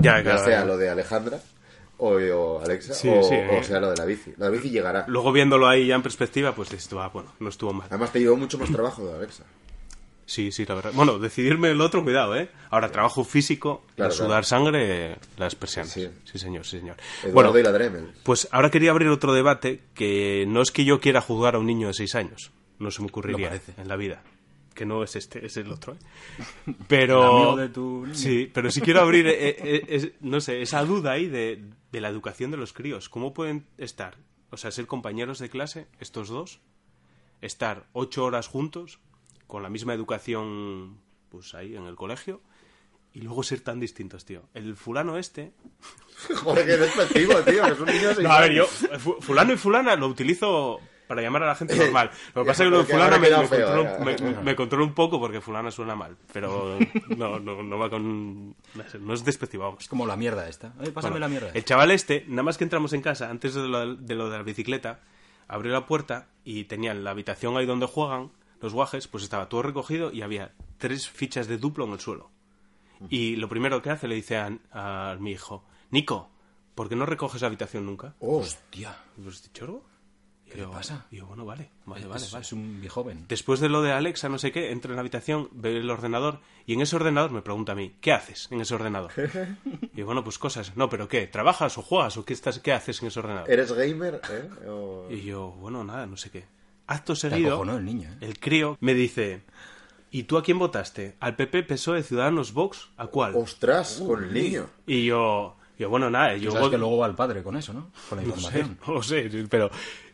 ya, 0.00 0.16
Ya 0.18 0.22
claro. 0.22 0.44
sea 0.44 0.64
lo 0.64 0.76
de 0.76 0.88
Alejandra 0.88 1.38
o, 1.98 2.14
o 2.16 2.62
Alexa, 2.64 2.94
Sí, 2.94 3.08
o, 3.08 3.22
sí, 3.22 3.34
o 3.34 3.38
eh. 3.38 3.64
sea 3.64 3.78
lo 3.80 3.90
de 3.90 3.96
la 3.96 4.04
bici. 4.06 4.32
La 4.38 4.48
bici 4.48 4.70
llegará. 4.70 5.04
Luego 5.08 5.30
viéndolo 5.32 5.68
ahí 5.68 5.86
ya 5.86 5.94
en 5.94 6.02
perspectiva, 6.02 6.54
pues 6.54 6.70
dices, 6.70 6.88
ah, 6.94 7.10
bueno, 7.12 7.32
no 7.38 7.48
estuvo 7.48 7.72
mal. 7.72 7.86
Además 7.90 8.12
te 8.12 8.20
llevó 8.20 8.36
mucho 8.36 8.58
más 8.58 8.70
trabajo 8.70 9.06
de 9.06 9.14
Alexa. 9.16 9.44
Sí, 10.26 10.50
sí, 10.50 10.66
la 10.66 10.74
verdad. 10.74 10.90
Bueno, 10.94 11.18
decidirme 11.20 11.70
el 11.70 11.80
otro, 11.80 12.02
cuidado, 12.02 12.36
¿eh? 12.36 12.50
Ahora, 12.70 12.90
trabajo 12.90 13.22
físico, 13.22 13.86
Claro, 13.94 14.10
sudar 14.12 14.28
claro. 14.28 14.42
sangre, 14.44 15.16
las 15.38 15.54
persianas. 15.54 15.92
Sí. 15.92 16.08
Sí. 16.24 16.38
señor, 16.38 16.66
sí, 16.66 16.80
señor. 16.80 16.96
Eduardo 17.22 17.52
bueno, 17.52 17.58
y 17.58 17.62
la 17.62 17.72
Dremel. 17.72 18.10
pues 18.24 18.48
ahora 18.50 18.70
quería 18.70 18.90
abrir 18.90 19.08
otro 19.08 19.32
debate 19.32 19.82
que 19.94 20.44
no 20.48 20.62
es 20.62 20.72
que 20.72 20.84
yo 20.84 21.00
quiera 21.00 21.20
juzgar 21.20 21.54
a 21.54 21.58
un 21.60 21.66
niño 21.66 21.86
de 21.86 21.94
seis 21.94 22.14
años. 22.16 22.50
No 22.80 22.90
se 22.90 23.02
me 23.02 23.08
ocurriría 23.08 23.58
en 23.76 23.88
la 23.88 23.94
vida. 23.96 24.22
Que 24.74 24.84
no 24.84 25.02
es 25.04 25.14
este, 25.16 25.46
es 25.46 25.56
el 25.56 25.70
otro, 25.72 25.94
¿eh? 25.94 25.96
El 26.66 26.74
Pero... 26.88 27.22
amigo 27.22 27.56
de 27.56 27.68
tu 27.68 28.02
niño. 28.06 28.14
Sí, 28.14 28.50
pero 28.52 28.70
sí 28.70 28.80
quiero 28.82 29.00
abrir, 29.00 29.26
eh, 29.28 29.56
eh, 29.58 29.84
es- 29.88 30.10
no 30.20 30.40
sé, 30.40 30.60
esa 30.60 30.84
duda 30.84 31.12
ahí 31.12 31.28
de, 31.28 31.62
de 31.92 32.00
la 32.00 32.08
educación 32.08 32.50
de 32.50 32.56
los 32.58 32.72
críos. 32.74 33.08
¿Cómo 33.08 33.32
pueden 33.32 33.64
estar, 33.78 34.16
o 34.50 34.56
sea, 34.58 34.70
ser 34.72 34.86
compañeros 34.86 35.38
de 35.38 35.48
clase, 35.48 35.86
estos 36.00 36.28
dos, 36.28 36.60
estar 37.40 37.86
ocho 37.92 38.24
horas 38.24 38.48
juntos, 38.48 38.98
con 39.46 39.62
la 39.62 39.68
misma 39.68 39.94
educación, 39.94 40.98
pues 41.30 41.54
ahí, 41.54 41.76
en 41.76 41.86
el 41.86 41.94
colegio, 41.96 42.40
y 43.12 43.20
luego 43.22 43.42
ser 43.42 43.60
tan 43.60 43.80
distintos, 43.80 44.24
tío? 44.24 44.42
El 44.54 44.76
fulano 44.76 45.16
este... 45.16 45.52
Joder, 46.42 46.66
qué 46.66 46.76
despectivo, 46.76 47.34
tío. 47.42 47.62
Que 47.64 47.70
es 47.72 47.80
un 47.80 47.86
niño 47.86 48.08
No, 48.22 48.32
a 48.32 48.40
ver, 48.40 48.52
yo, 48.52 48.66
fulano 49.20 49.52
y 49.52 49.56
fulana 49.56 49.96
lo 49.96 50.06
utilizo 50.08 50.80
para 51.06 51.22
llamar 51.22 51.44
a 51.44 51.46
la 51.46 51.54
gente 51.54 51.76
normal. 51.76 52.10
Lo 52.34 52.42
que 52.42 52.48
pasa 52.48 52.64
es 52.64 52.66
que 52.66 52.70
lo 52.70 52.78
de 52.78 52.84
fulana 52.92 53.16
me, 53.18 53.30
me 53.30 53.46
feo, 53.46 53.66
controlo, 53.68 54.10
eh. 54.10 54.16
me- 54.20 54.42
me 54.42 54.56
controlo 54.56 54.84
un 54.84 54.92
poco 54.92 55.20
porque 55.20 55.40
fulana 55.40 55.70
suena 55.70 55.94
mal, 55.94 56.16
pero 56.32 56.78
no, 57.16 57.38
no, 57.38 57.62
no 57.62 57.78
va 57.78 57.88
con... 57.88 58.56
No, 59.00 59.14
es 59.14 59.24
despectivo, 59.24 59.62
vamos. 59.64 59.82
Es 59.84 59.88
como 59.88 60.04
la 60.04 60.16
mierda 60.16 60.48
esta. 60.48 60.72
Oye, 60.80 60.90
pásame 60.90 61.12
Bueno, 61.12 61.26
la 61.26 61.30
mierda. 61.30 61.50
El 61.54 61.64
chaval 61.64 61.92
este, 61.92 62.24
nada 62.26 62.42
más 62.42 62.58
que 62.58 62.64
entramos 62.64 62.92
en 62.92 63.02
casa, 63.02 63.30
antes 63.30 63.54
de 63.54 63.68
lo 63.68 63.94
de 63.94 64.14
lo 64.16 64.28
de 64.30 64.36
la 64.38 64.42
bicicleta, 64.42 64.98
abrió 65.46 65.72
la 65.72 65.86
puerta 65.86 66.26
y 66.44 66.64
tenían 66.64 67.04
la 67.04 67.12
habitación 67.12 67.56
ahí 67.56 67.66
donde 67.66 67.86
juegan, 67.86 68.32
los 68.60 68.72
guajes, 68.72 69.08
pues 69.08 69.24
estaba 69.24 69.48
todo 69.48 69.62
recogido 69.62 70.12
y 70.12 70.22
había 70.22 70.52
tres 70.78 71.08
fichas 71.08 71.46
de 71.46 71.58
duplo 71.58 71.84
en 71.84 71.92
el 71.92 72.00
suelo. 72.00 72.30
Y 73.10 73.36
lo 73.36 73.48
primero 73.48 73.82
que 73.82 73.90
hace 73.90 74.08
le 74.08 74.14
dice 74.14 74.36
a, 74.38 74.50
a 74.72 75.16
mi 75.20 75.32
hijo, 75.32 75.64
Nico, 75.90 76.30
¿por 76.74 76.88
qué 76.88 76.96
no 76.96 77.04
recoges 77.06 77.42
la 77.42 77.48
habitación 77.48 77.84
nunca? 77.84 78.14
Oh, 78.20 78.38
Hostia. 78.38 78.96
Pues, 79.22 79.36
¿este 79.36 79.50
chorro? 79.52 79.82
Y 80.46 80.50
¿Qué 80.50 80.56
le 80.58 80.62
yo- 80.62 80.70
pasa? 80.70 81.06
Y 81.10 81.16
yo, 81.16 81.26
bueno, 81.26 81.44
vale, 81.44 81.70
vale, 81.84 82.02
Es- 82.02 82.08
vale, 82.08 82.24
es, 82.24 82.32
vale. 82.32 82.42
es 82.44 82.52
un 82.54 82.80
viejo 82.80 83.02
joven. 83.02 83.26
Después 83.28 83.60
de 83.60 83.68
lo 83.68 83.82
de 83.82 83.92
Alexa, 83.92 84.28
no 84.30 84.38
sé 84.38 84.50
qué, 84.52 84.70
entra 84.70 84.90
en 84.92 84.96
la 84.96 85.00
habitación, 85.00 85.48
ve 85.52 85.76
el 85.76 85.90
ordenador 85.90 86.40
y 86.64 86.72
en 86.74 86.80
ese 86.80 86.96
ordenador 86.96 87.32
me 87.32 87.42
pregunta 87.42 87.72
a 87.72 87.74
mí, 87.74 87.96
¿qué 88.00 88.12
haces 88.12 88.48
en 88.50 88.60
ese 88.62 88.74
ordenador? 88.74 89.10
Y 89.92 89.98
yo, 89.98 90.06
bueno, 90.06 90.22
pues 90.24 90.38
cosas. 90.38 90.74
No, 90.76 90.88
pero 90.88 91.06
¿qué? 91.08 91.26
¿Trabajas 91.26 91.76
o 91.78 91.82
juegas 91.82 92.16
o 92.16 92.24
qué, 92.24 92.32
estás, 92.32 92.60
qué 92.60 92.72
haces 92.72 93.02
en 93.02 93.08
ese 93.08 93.18
ordenador? 93.18 93.50
¿Eres 93.50 93.72
gamer? 93.72 94.20
¿Eh? 94.30 94.48
O- 94.68 95.06
Y 95.10 95.22
yo, 95.22 95.48
bueno, 95.50 95.84
nada, 95.84 96.06
no 96.06 96.16
sé 96.16 96.30
qué. 96.30 96.46
Acto 96.86 97.16
seguido, 97.16 97.48
acojonó 97.54 97.76
el 97.78 97.84
niño, 97.84 98.08
¿eh? 98.12 98.16
el 98.26 98.38
crío 98.38 98.76
me 98.80 98.94
dice, 98.94 99.42
¿y 100.10 100.22
tú 100.24 100.38
a 100.38 100.42
quién 100.42 100.58
votaste? 100.58 101.16
¿Al 101.20 101.34
PP, 101.36 101.64
PSOE, 101.64 102.02
Ciudadanos, 102.02 102.52
Vox? 102.52 102.88
¿A 102.96 103.06
cuál? 103.08 103.32
Ostras, 103.34 104.02
con 104.06 104.22
el 104.24 104.32
niño. 104.32 104.66
Y 104.86 105.04
yo, 105.04 105.56
yo 105.78 105.90
bueno, 105.90 106.10
nada, 106.10 106.36
yo 106.36 106.50
sabes 106.52 106.62
voy- 106.66 106.70
que 106.70 106.78
luego 106.78 106.98
va 106.98 107.06
el 107.08 107.14
padre 107.14 107.42
con 107.42 107.56
eso, 107.56 107.72
¿no? 107.72 107.90
Con 108.08 108.18
la 108.18 108.24
no 108.24 108.36
sé, 108.36 108.36
información. 108.60 108.78
no 108.86 108.94
lo 108.94 109.02
sé, 109.02 109.28
sí, 109.30 109.44
pero 109.50 109.70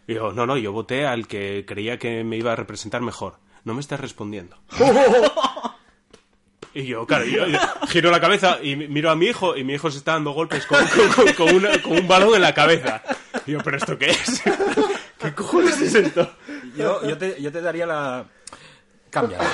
yo, 0.09 0.33
no, 0.33 0.47
no, 0.47 0.57
yo 0.57 0.73
voté 0.73 1.07
al 1.07 1.27
que 1.27 1.65
creía 1.67 1.99
que 1.99 2.25
me 2.25 2.37
iba 2.39 2.53
a 2.53 2.57
representar 2.57 3.03
mejor. 3.03 3.37
No 3.65 3.75
me 3.75 3.81
estás 3.81 4.01
respondiendo. 4.01 4.57
Y 6.75 6.85
yo, 6.87 7.07
claro, 7.07 7.27
yo, 7.27 7.47
yo 7.47 7.59
giro 7.89 8.11
la 8.11 8.19
cabeza 8.19 8.59
y 8.63 8.77
mi- 8.77 8.89
miro 8.89 9.11
a 9.11 9.15
mi 9.15 9.27
hijo 9.27 9.55
y 9.59 9.63
mi 9.63 9.75
hijo 9.75 9.91
se 9.91 9.99
está 9.99 10.13
dando 10.13 10.31
golpes 10.31 10.65
con, 10.65 10.79
con- 10.87 11.09
con- 11.27 11.33
con 11.35 11.55
una- 11.57 11.83
con 11.83 11.93
un 11.99 12.09
balón 12.09 12.35
en 12.35 12.41
la 12.41 12.55
cabeza. 12.55 13.03
Y 13.47 13.51
yo, 13.53 13.59
¿pero 13.63 13.77
esto 13.77 13.99
qué 13.99 14.07
es? 14.11 14.43
¿Qué 15.19 15.35
cojones 15.35 15.79
es 15.83 15.95
esto? 15.95 16.33
Yo, 16.77 17.07
yo, 17.09 17.19
te, 17.19 17.41
yo 17.41 17.51
te 17.53 17.61
daría 17.61 17.87
la... 17.87 18.25
Cámbialo. 19.11 19.45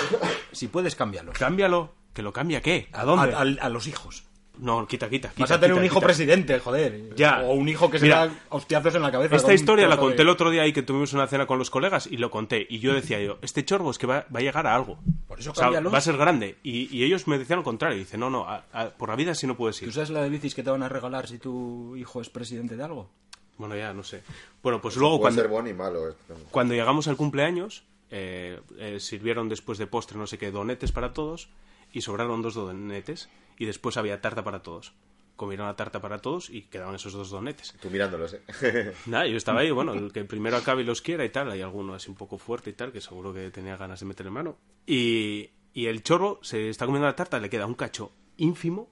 Si 0.53 0.69
puedes, 0.69 0.95
cámbialo. 0.95 1.33
Cámbialo. 1.33 1.95
¿Que 2.13 2.23
lo 2.23 2.33
cambia 2.33 2.61
qué? 2.61 2.89
¿A 2.93 3.05
dónde? 3.05 3.33
A, 3.35 3.39
a- 3.41 3.67
a 3.67 3.69
los 3.69 3.87
hijos. 3.87 4.25
No, 4.59 4.89
quita, 4.89 5.09
quita. 5.09 5.33
Vas 5.37 5.53
a 5.53 5.55
tener 5.61 5.71
quita, 5.71 5.81
un 5.81 5.85
hijo 5.87 5.95
quita. 5.97 6.07
presidente, 6.07 6.59
joder. 6.59 7.15
Ya. 7.15 7.43
O 7.43 7.53
un 7.53 7.69
hijo 7.69 7.89
que 7.91 8.01
se 8.01 8.09
da 8.09 8.29
hostiazos 8.49 8.93
en 8.97 9.03
la 9.03 9.13
cabeza. 9.13 9.37
Esta 9.37 9.55
historia 9.55 9.87
la 9.87 9.95
de- 9.95 10.01
conté 10.01 10.23
el 10.23 10.29
otro 10.29 10.51
día 10.51 10.63
ahí 10.63 10.73
que 10.73 10.83
tuvimos 10.83 11.13
una 11.13 11.29
cena 11.29 11.47
con 11.47 11.59
los 11.61 11.71
colegas 11.71 12.09
y 12.11 12.17
lo 12.17 12.31
conté. 12.33 12.67
Y 12.69 12.81
yo 12.81 12.93
decía 12.93 13.21
yo, 13.21 13.39
este 13.43 13.65
chorbo 13.65 13.93
es 13.93 13.99
que 13.99 14.09
va, 14.09 14.27
va 14.35 14.41
a 14.41 14.43
llegar 14.43 14.67
a 14.67 14.75
algo. 14.75 14.99
Por 15.29 15.39
eso 15.39 15.53
O 15.53 15.55
sea, 15.55 15.71
va 15.81 15.99
a 15.99 16.01
ser 16.01 16.17
grande. 16.17 16.59
Y, 16.65 16.89
y 16.97 17.05
ellos 17.05 17.29
me 17.29 17.39
decían 17.39 17.61
lo 17.61 17.65
contrario. 17.65 17.99
Dice, 17.99 18.19
no, 18.19 18.31
no, 18.31 18.49
a- 18.49 18.65
a- 18.73 18.91
por 18.91 19.11
la 19.11 19.15
vida 19.17 19.33
sí 19.37 19.47
no 19.47 19.57
puedes 19.57 19.79
¿Tú 19.79 19.85
ir. 19.87 19.93
sabes 19.93 20.11
la 20.11 20.23
de 20.23 20.29
bicis 20.29 20.57
que 20.57 20.65
te 20.65 20.71
van 20.71 20.83
a 20.83 20.89
regalar 20.89 21.29
si 21.29 21.39
tu 21.39 21.95
hijo 21.95 22.21
es 22.21 22.29
presidente 22.29 22.77
de 22.77 22.83
algo? 22.83 23.11
Bueno, 23.59 23.77
ya, 23.77 23.93
no 23.93 24.03
sé. 24.03 24.23
Bueno, 24.63 24.81
pues 24.81 24.97
luego 24.97 25.17
Puede 25.19 25.23
cuando, 25.35 25.43
ser 25.43 25.51
bueno 25.51 25.69
y 25.69 25.75
malo. 25.75 26.09
esto. 26.09 26.35
cuando 26.51 26.75
llegamos 26.75 27.09
al 27.09 27.17
cumpleaños, 27.17 27.85
eh, 28.11 28.61
eh, 28.79 28.99
sirvieron 29.01 29.49
después 29.49 29.77
de 29.79 29.87
postre 29.87 30.17
no 30.17 30.27
sé 30.27 30.39
qué 30.39 30.51
donetes 30.51 30.93
para 30.93 31.13
todos 31.13 31.51
y 31.93 32.01
sobraron 32.01 32.41
dos 32.41 32.55
donetes 32.55 33.29
y 33.59 33.67
después 33.67 33.97
había 33.97 34.21
tarta 34.21 34.43
para 34.45 34.63
todos. 34.63 34.95
Comieron 35.37 35.67
la 35.67 35.77
tarta 35.77 36.01
para 36.01 36.19
todos 36.19 36.51
y 36.51 36.63
quedaban 36.63 36.95
esos 36.97 37.13
dos 37.13 37.31
donetes. 37.31 37.75
Tú 37.81 37.91
mirándolos, 37.91 38.35
¿eh? 38.35 38.93
Nada, 39.07 39.27
yo 39.27 39.37
estaba 39.37 39.61
ahí, 39.61 39.71
bueno, 39.71 39.93
el 39.93 40.13
que 40.15 40.25
primero 40.25 40.57
acabe 40.57 40.83
y 40.83 40.85
los 40.85 41.01
quiera 41.03 41.25
y 41.25 41.29
tal. 41.31 41.51
Hay 41.51 41.61
alguno 41.63 41.95
así 41.95 42.11
un 42.11 42.17
poco 42.17 42.39
fuerte 42.39 42.71
y 42.71 42.73
tal, 42.73 42.91
que 42.93 43.01
seguro 43.01 43.33
que 43.33 43.51
tenía 43.51 43.77
ganas 43.77 44.01
de 44.01 44.07
meterle 44.07 44.31
mano. 44.33 44.57
Y, 44.85 45.51
y 45.75 45.87
el 45.87 46.03
chorro 46.03 46.41
se 46.43 46.69
está 46.69 46.87
comiendo 46.87 47.07
la 47.07 47.15
tarta, 47.15 47.39
le 47.39 47.51
queda 47.51 47.67
un 47.67 47.75
cacho 47.75 48.11
ínfimo 48.37 48.91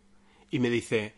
y 0.50 0.60
me 0.60 0.70
dice, 0.70 1.14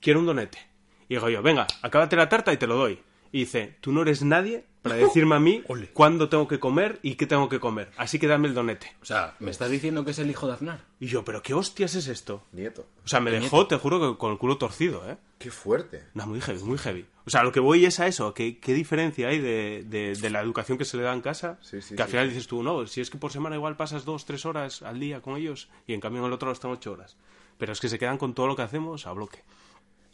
quiero 0.00 0.20
un 0.20 0.26
donete. 0.26 0.67
Y 1.08 1.14
digo 1.14 1.28
yo, 1.28 1.42
venga, 1.42 1.66
acábate 1.82 2.16
la 2.16 2.28
tarta 2.28 2.52
y 2.52 2.56
te 2.56 2.66
lo 2.66 2.76
doy. 2.76 3.00
Y 3.30 3.40
dice, 3.40 3.76
tú 3.80 3.92
no 3.92 4.02
eres 4.02 4.22
nadie 4.22 4.64
para 4.82 4.94
decirme 4.96 5.34
a 5.34 5.38
mí 5.38 5.62
Ole. 5.68 5.88
cuándo 5.88 6.28
tengo 6.30 6.48
que 6.48 6.58
comer 6.58 6.98
y 7.02 7.16
qué 7.16 7.26
tengo 7.26 7.48
que 7.50 7.60
comer. 7.60 7.90
Así 7.98 8.18
que 8.18 8.26
dame 8.26 8.48
el 8.48 8.54
donete. 8.54 8.94
O 9.02 9.04
sea, 9.04 9.34
¿me 9.38 9.50
estás 9.50 9.70
diciendo 9.70 10.04
que 10.04 10.12
es 10.12 10.18
el 10.18 10.30
hijo 10.30 10.46
de 10.46 10.54
Aznar? 10.54 10.80
Y 10.98 11.06
yo, 11.08 11.24
pero 11.24 11.42
qué 11.42 11.52
hostias 11.52 11.94
es 11.94 12.08
esto. 12.08 12.42
Nieto. 12.52 12.86
O 13.04 13.08
sea, 13.08 13.20
me 13.20 13.30
dejó, 13.30 13.66
te 13.66 13.76
juro, 13.76 14.00
que 14.12 14.18
con 14.18 14.32
el 14.32 14.38
culo 14.38 14.56
torcido, 14.56 15.08
¿eh? 15.10 15.18
Qué 15.38 15.50
fuerte. 15.50 16.04
No, 16.14 16.26
muy 16.26 16.40
heavy, 16.40 16.62
muy 16.64 16.78
heavy. 16.78 17.04
O 17.26 17.30
sea, 17.30 17.42
lo 17.42 17.52
que 17.52 17.60
voy 17.60 17.84
es 17.84 18.00
a 18.00 18.06
eso, 18.06 18.32
¿qué, 18.32 18.58
qué 18.58 18.72
diferencia 18.72 19.28
hay 19.28 19.38
de, 19.38 19.84
de- 19.86 20.14
de 20.14 20.30
la 20.30 20.40
educación 20.40 20.78
que 20.78 20.86
se 20.86 20.96
le 20.96 21.02
da 21.02 21.12
en 21.12 21.20
casa? 21.20 21.58
Sí, 21.60 21.82
sí, 21.82 21.94
que 21.94 22.02
al 22.02 22.08
sí, 22.08 22.12
final 22.12 22.26
sí. 22.28 22.34
dices 22.34 22.48
tú, 22.48 22.62
no, 22.62 22.86
si 22.86 23.02
es 23.02 23.10
que 23.10 23.18
por 23.18 23.30
semana 23.30 23.54
igual 23.56 23.76
pasas 23.76 24.06
dos, 24.06 24.24
tres 24.24 24.46
horas 24.46 24.80
al 24.82 24.98
día 24.98 25.20
con 25.20 25.36
ellos 25.36 25.68
y 25.86 25.92
en 25.92 26.00
cambio 26.00 26.20
en 26.22 26.26
el 26.28 26.32
otro 26.32 26.50
están 26.50 26.70
ocho 26.70 26.92
horas. 26.92 27.16
Pero 27.58 27.72
es 27.72 27.80
que 27.80 27.88
se 27.90 27.98
quedan 27.98 28.16
con 28.18 28.32
todo 28.34 28.46
lo 28.46 28.56
que 28.56 28.62
hacemos 28.62 29.06
a 29.06 29.12
bloque. 29.12 29.40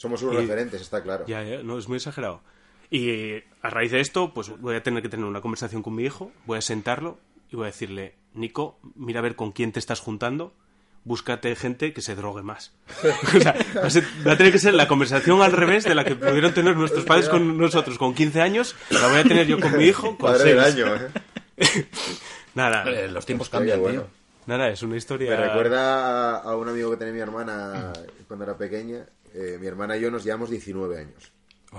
Somos 0.05 0.23
unos 0.23 0.35
Y- 0.35 0.39
referentes, 0.47 0.81
está 0.83 1.03
claro. 1.03 1.25
Ya, 1.27 1.43
ya, 1.43 1.63
no, 1.63 1.79
es 1.79 1.89
muy 1.89 1.97
exagerado. 1.97 2.43
Y 2.91 3.37
a 3.63 3.71
raíz 3.71 3.91
de 3.91 4.01
esto, 4.01 4.33
pues 4.35 4.51
voy 4.61 4.77
a 4.77 4.83
tener 4.83 5.03
que 5.03 5.09
tener 5.09 5.25
una 5.25 5.41
conversación 5.41 5.83
con 5.83 5.95
mi 5.95 6.05
hijo, 6.05 6.31
voy 6.45 6.59
a 6.59 6.61
sentarlo 6.61 7.19
y 7.51 7.57
voy 7.57 7.65
a 7.65 7.67
decirle, 7.69 8.15
Nico, 8.35 8.79
mira 8.95 9.21
a 9.21 9.23
ver 9.23 9.35
con 9.35 9.53
quién 9.53 9.73
te 9.73 9.79
estás 9.79 10.01
juntando, 10.01 10.53
búscate 11.05 11.57
gente 11.57 11.93
que 11.95 12.03
se 12.03 12.15
drogue 12.15 12.43
más. 12.43 12.73
o 13.37 13.41
sea, 13.41 13.55
va 13.77 13.87
a, 13.87 13.91
ser- 13.91 14.05
va 14.27 14.33
a 14.33 14.37
tener 14.37 14.53
que 14.53 14.59
ser 14.59 14.75
la 14.75 14.87
conversación 14.87 15.41
al 15.41 15.53
revés 15.53 15.85
de 15.85 15.95
la 15.95 16.05
que 16.05 16.15
pudieron 16.15 16.53
tener 16.53 16.77
nuestros 16.77 17.05
padres 17.05 17.29
con 17.31 17.57
nosotros 17.59 17.97
con 17.99 18.15
15 18.15 18.41
años, 18.43 18.77
la 18.91 19.09
voy 19.09 19.19
a 19.19 19.23
tener 19.25 19.47
yo 19.47 19.59
con 19.59 19.77
mi 19.79 19.85
hijo 19.85 20.17
con 20.19 20.33
Padre 20.33 20.55
del 20.55 20.63
6. 20.65 20.75
año, 20.75 20.95
¿eh? 20.97 21.09
Nada, 22.55 22.85
Eh, 22.89 23.09
los 23.09 23.25
tiempos 23.27 23.47
Hostia, 23.49 23.59
cambian, 23.59 23.81
bueno. 23.81 24.03
tío. 24.03 24.11
nada, 24.47 24.69
es 24.69 24.83
una 24.83 24.97
historia... 24.97 25.31
Me 25.31 25.37
recuerda 25.49 26.37
a 26.39 26.57
un 26.57 26.69
amigo 26.69 26.91
que 26.93 26.97
tenía 26.99 27.15
mi 27.15 27.21
hermana 27.21 27.93
cuando 28.29 28.45
era 28.45 28.57
pequeña. 28.57 29.05
Eh, 29.35 29.59
mi 29.61 29.67
hermana 29.67 29.97
y 29.97 30.01
yo 30.01 30.11
nos 30.11 30.25
llevamos 30.25 30.49
19 30.51 30.99
años. 30.99 31.33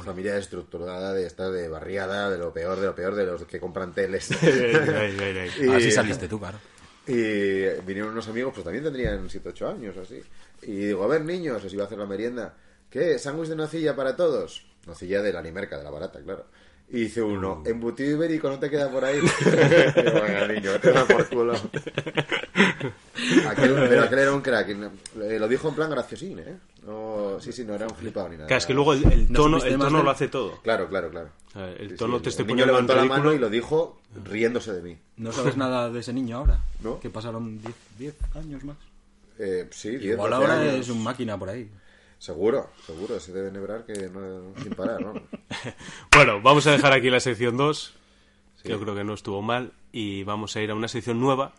Familia 0.04 0.38
estructurada 0.38 1.14
de 1.14 1.26
esta 1.26 1.50
de 1.50 1.70
barriada, 1.70 2.30
de 2.30 2.38
lo 2.38 2.52
peor, 2.52 2.78
de 2.82 2.88
lo 2.88 2.94
peor, 2.94 3.16
de 3.16 3.26
los 3.26 3.46
que 3.46 3.62
compran 3.62 3.94
teles. 3.94 4.30
Y- 5.62 5.70
Así 5.70 5.90
saliste 5.90 6.28
tú, 6.28 6.38
claro. 6.38 6.60
Y 7.08 7.64
vinieron 7.86 8.10
unos 8.12 8.28
amigos, 8.28 8.52
pues 8.54 8.64
también 8.66 8.84
tendrían 8.84 9.30
7, 9.30 9.50
8 9.50 9.68
años 9.70 9.96
así. 9.96 10.22
Y 10.64 10.88
digo, 10.88 11.04
a 11.04 11.08
ver, 11.08 11.22
niños, 11.24 11.64
os 11.64 11.72
iba 11.74 11.84
a 11.84 11.86
hacer 11.86 11.98
la 11.98 12.06
merienda. 12.06 12.56
¿Qué? 12.90 13.18
¿Sándwich 13.20 13.48
de 13.50 13.56
nocilla 13.56 13.96
para 13.96 14.16
todos? 14.18 14.66
Nocilla 14.86 15.22
de 15.22 15.32
la 15.32 15.42
Nimerca, 15.42 15.78
de 15.78 15.84
la 15.86 15.92
barata, 15.92 16.20
claro. 16.22 16.48
Y 16.90 17.02
dice 17.02 17.22
uno, 17.22 17.64
embutido 17.66 18.12
ibérico 18.18 18.50
no 18.50 18.60
te 18.60 18.70
queda 18.70 18.92
por 18.92 19.06
ahí. 19.06 19.20
Digo, 19.46 20.22
venga, 20.22 20.48
niño, 20.48 20.80
te 20.82 20.92
da 20.92 21.06
por 21.06 21.28
culo. 21.30 21.54
Aquel, 23.50 23.74
pero 23.76 24.04
aquel 24.04 24.20
era 24.20 24.34
un 24.34 24.42
crack. 24.42 24.70
Eh, 24.70 25.40
Lo 25.40 25.48
dijo 25.48 25.70
en 25.70 25.76
plan 25.76 25.90
graciosín, 25.90 26.40
¿eh? 26.40 26.58
No, 26.86 27.38
sí, 27.40 27.52
sí, 27.52 27.64
no 27.64 27.74
era 27.76 27.88
un 27.88 27.96
flipado 27.96 28.30
ni 28.30 28.36
nada. 28.36 28.48
Claro, 28.48 28.58
es 28.60 28.66
que 28.66 28.74
luego 28.74 28.94
el, 28.94 29.04
el 29.12 29.32
No 29.32 29.40
tono, 29.40 29.58
el 29.64 29.78
tono 29.78 30.04
lo 30.04 30.10
hace 30.10 30.28
todo. 30.28 30.62
Claro, 30.62 30.88
claro, 30.90 31.10
claro. 31.10 31.30
El 31.80 31.92
Sí, 31.92 31.96
tono 31.96 32.18
sí, 32.18 32.24
te 32.24 32.30
estoy 32.30 32.44
el 32.44 32.48
niño 32.48 32.66
levantó 32.66 32.96
la 32.96 33.06
mano 33.06 33.34
y 33.34 33.40
lo 33.40 33.50
dijo 33.50 34.02
riéndose 34.26 34.74
de 34.74 34.82
mí. 34.82 34.98
No 35.18 35.32
sabes 35.32 35.56
nada 35.58 35.90
de 35.90 36.00
ese 36.02 36.12
niño 36.14 36.38
ahora. 36.38 36.60
¿No? 36.82 37.00
Que 37.00 37.10
pasaron 37.10 37.62
10 37.62 37.74
10 37.98 38.16
años 38.36 38.64
más. 38.64 38.78
Eh, 39.40 39.68
sí, 39.72 39.92
10, 39.92 40.14
Igual 40.14 40.32
12 40.32 40.44
ahora 40.44 40.62
años. 40.62 40.76
es 40.76 40.90
un 40.90 41.02
máquina 41.04 41.38
por 41.38 41.50
ahí. 41.50 41.70
Seguro, 42.20 42.70
seguro, 42.86 43.20
se 43.20 43.32
debe 43.34 43.52
nebrar 43.52 43.86
que 43.86 44.10
no, 44.10 44.54
sin 44.62 44.74
parar, 44.74 45.02
¿no? 45.02 45.14
Bueno, 46.16 46.42
vamos 46.42 46.66
a 46.68 46.72
dejar 46.72 46.94
aquí 46.94 47.10
la 47.10 47.20
sección 47.20 47.56
2. 47.58 47.94
que 48.64 48.70
Yo 48.70 48.80
creo 48.80 48.96
que 48.96 49.04
no 49.04 49.14
estuvo 49.14 49.42
mal. 49.42 49.72
Y 49.92 50.24
vamos 50.24 50.56
a 50.56 50.62
ir 50.62 50.72
a 50.72 50.76
una 50.76 50.88
sección 50.88 51.20
nueva 51.20 51.54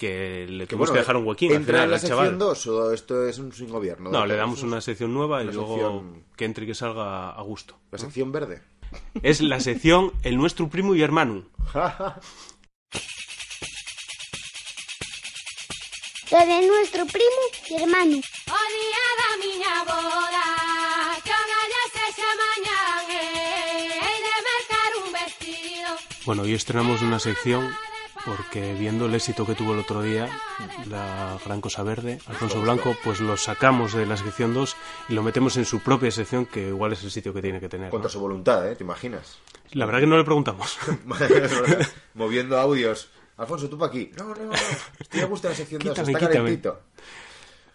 que 0.00 0.46
le 0.48 0.64
Que 0.64 0.70
tuvimos 0.70 0.88
bueno, 0.88 0.92
que 0.94 0.98
dejar 1.00 1.16
un 1.18 1.26
huequín 1.26 1.50
al 1.50 1.56
¿Entra 1.58 1.72
final 1.74 1.84
en 1.84 1.90
la 1.90 1.96
al 1.96 2.00
sección 2.00 2.18
chaval. 2.24 2.38
2 2.38 2.66
o 2.68 2.92
esto 2.92 3.28
es 3.28 3.38
un 3.38 3.52
sin 3.52 3.68
gobierno? 3.68 4.10
No, 4.10 4.24
le 4.24 4.34
damos 4.34 4.62
una 4.62 4.80
sección 4.80 5.12
nueva 5.12 5.42
y 5.42 5.52
luego 5.52 5.74
sección- 5.76 6.24
que 6.36 6.44
entre 6.46 6.64
y 6.64 6.68
que 6.68 6.74
salga 6.74 7.30
a 7.30 7.42
gusto. 7.42 7.76
La 7.92 7.98
sección 7.98 8.32
verde. 8.32 8.62
Es 9.22 9.40
la 9.42 9.60
sección 9.60 10.12
El 10.22 10.36
nuestro 10.38 10.68
primo 10.68 10.94
y 10.94 11.02
hermano. 11.02 11.44
Lo 16.32 16.38
de 16.38 16.66
nuestro 16.66 17.04
primo 17.06 17.42
y 17.68 17.74
hermano. 17.74 18.16
Eh, 23.10 23.88
Hei 24.02 24.18
de 24.22 24.34
mercar 24.50 24.90
un 25.04 25.12
vestido 25.12 25.88
Bueno, 26.24 26.42
hoy 26.42 26.54
estrenamos 26.54 27.02
una 27.02 27.18
sección 27.18 27.68
porque 28.24 28.74
viendo 28.74 29.06
el 29.06 29.14
éxito 29.14 29.46
que 29.46 29.54
tuvo 29.54 29.72
el 29.72 29.80
otro 29.80 30.02
día, 30.02 30.28
la 30.88 31.38
Gran 31.44 31.60
Cosa 31.60 31.82
Verde, 31.82 32.18
Alfonso 32.26 32.60
Blanco, 32.60 32.96
pues 33.04 33.20
lo 33.20 33.36
sacamos 33.36 33.92
de 33.94 34.06
la 34.06 34.16
sección 34.16 34.52
2 34.54 34.76
y 35.08 35.14
lo 35.14 35.22
metemos 35.22 35.56
en 35.56 35.64
su 35.64 35.80
propia 35.80 36.10
sección, 36.10 36.46
que 36.46 36.68
igual 36.68 36.92
es 36.92 37.02
el 37.04 37.10
sitio 37.10 37.32
que 37.32 37.42
tiene 37.42 37.60
que 37.60 37.68
tener. 37.68 37.86
¿no? 37.86 37.90
Contra 37.90 38.10
su 38.10 38.20
voluntad, 38.20 38.68
¿eh? 38.70 38.76
¿Te 38.76 38.84
imaginas? 38.84 39.38
La 39.72 39.86
verdad 39.86 40.00
que 40.00 40.06
no 40.06 40.16
le 40.16 40.24
preguntamos. 40.24 40.78
Moviendo 42.14 42.58
audios. 42.58 43.10
Alfonso, 43.36 43.68
tú 43.70 43.78
para 43.78 43.90
aquí. 43.90 44.10
No, 44.18 44.34
no, 44.34 44.44
no. 44.46 44.52
Estoy 44.98 45.20
a 45.20 45.26
gusto 45.26 45.46
en 45.48 45.52
la 45.52 45.56
sección 45.56 45.80
2. 45.82 45.90
Quítame, 45.90 46.12
Está 46.12 46.18
quítame. 46.28 46.34
calentito. 46.44 46.80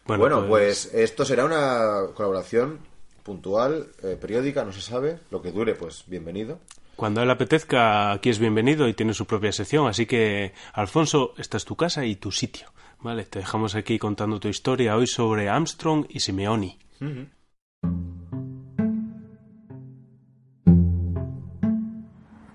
Bueno, 0.05 0.21
Bueno, 0.21 0.47
pues... 0.47 0.93
esto 0.93 1.25
será 1.25 1.45
una 1.45 2.13
colaboración 2.13 2.79
puntual, 3.23 3.87
eh, 4.03 4.17
periódica, 4.21 4.63
no 4.63 4.71
se 4.71 4.81
sabe. 4.81 5.19
Lo 5.31 5.41
que 5.41 5.51
dure, 5.51 5.73
pues 5.73 6.03
bienvenido. 6.05 6.59
Cuando 6.95 7.21
él 7.21 7.29
apetezca, 7.29 8.11
aquí 8.11 8.29
es 8.29 8.39
bienvenido 8.39 8.87
y 8.87 8.93
tiene 8.93 9.13
su 9.13 9.25
propia 9.25 9.51
sección. 9.51 9.87
Así 9.87 10.05
que, 10.05 10.53
Alfonso, 10.73 11.33
esta 11.37 11.57
es 11.57 11.65
tu 11.65 11.75
casa 11.75 12.05
y 12.05 12.15
tu 12.15 12.31
sitio. 12.31 12.71
Vale, 13.01 13.25
te 13.25 13.39
dejamos 13.39 13.75
aquí 13.75 13.99
contando 13.99 14.39
tu 14.39 14.47
historia 14.47 14.95
hoy 14.95 15.05
sobre 15.05 15.49
Armstrong 15.49 16.05
y 16.09 16.21
Simeoni. 16.21 16.79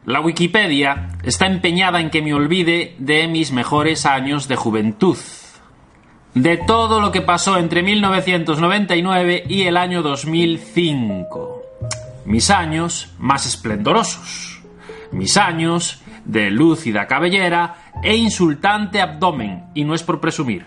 La 0.07 0.21
Wikipedia 0.21 1.09
está 1.23 1.47
empeñada 1.47 2.01
en 2.01 2.11
que 2.11 2.23
me 2.23 2.35
olvide 2.35 2.97
de 2.99 3.29
mis 3.29 3.53
mejores 3.53 4.07
años 4.07 4.49
de 4.49 4.57
juventud. 4.57 5.19
De 6.35 6.57
todo 6.57 7.01
lo 7.01 7.13
que 7.13 7.21
pasó 7.21 7.59
entre 7.59 7.83
1999 7.83 9.45
y 9.49 9.63
el 9.63 9.77
año 9.77 10.03
2005. 10.03 11.60
Mis 12.25 12.51
años 12.51 13.13
más 13.19 13.47
esplendorosos. 13.47 14.61
Mis 15.13 15.37
años 15.37 16.03
de 16.25 16.51
lúcida 16.51 17.07
cabellera 17.07 17.93
e 18.03 18.17
insultante 18.17 19.01
abdomen, 19.01 19.65
y 19.75 19.85
no 19.85 19.95
es 19.95 20.03
por 20.03 20.21
presumir. 20.21 20.67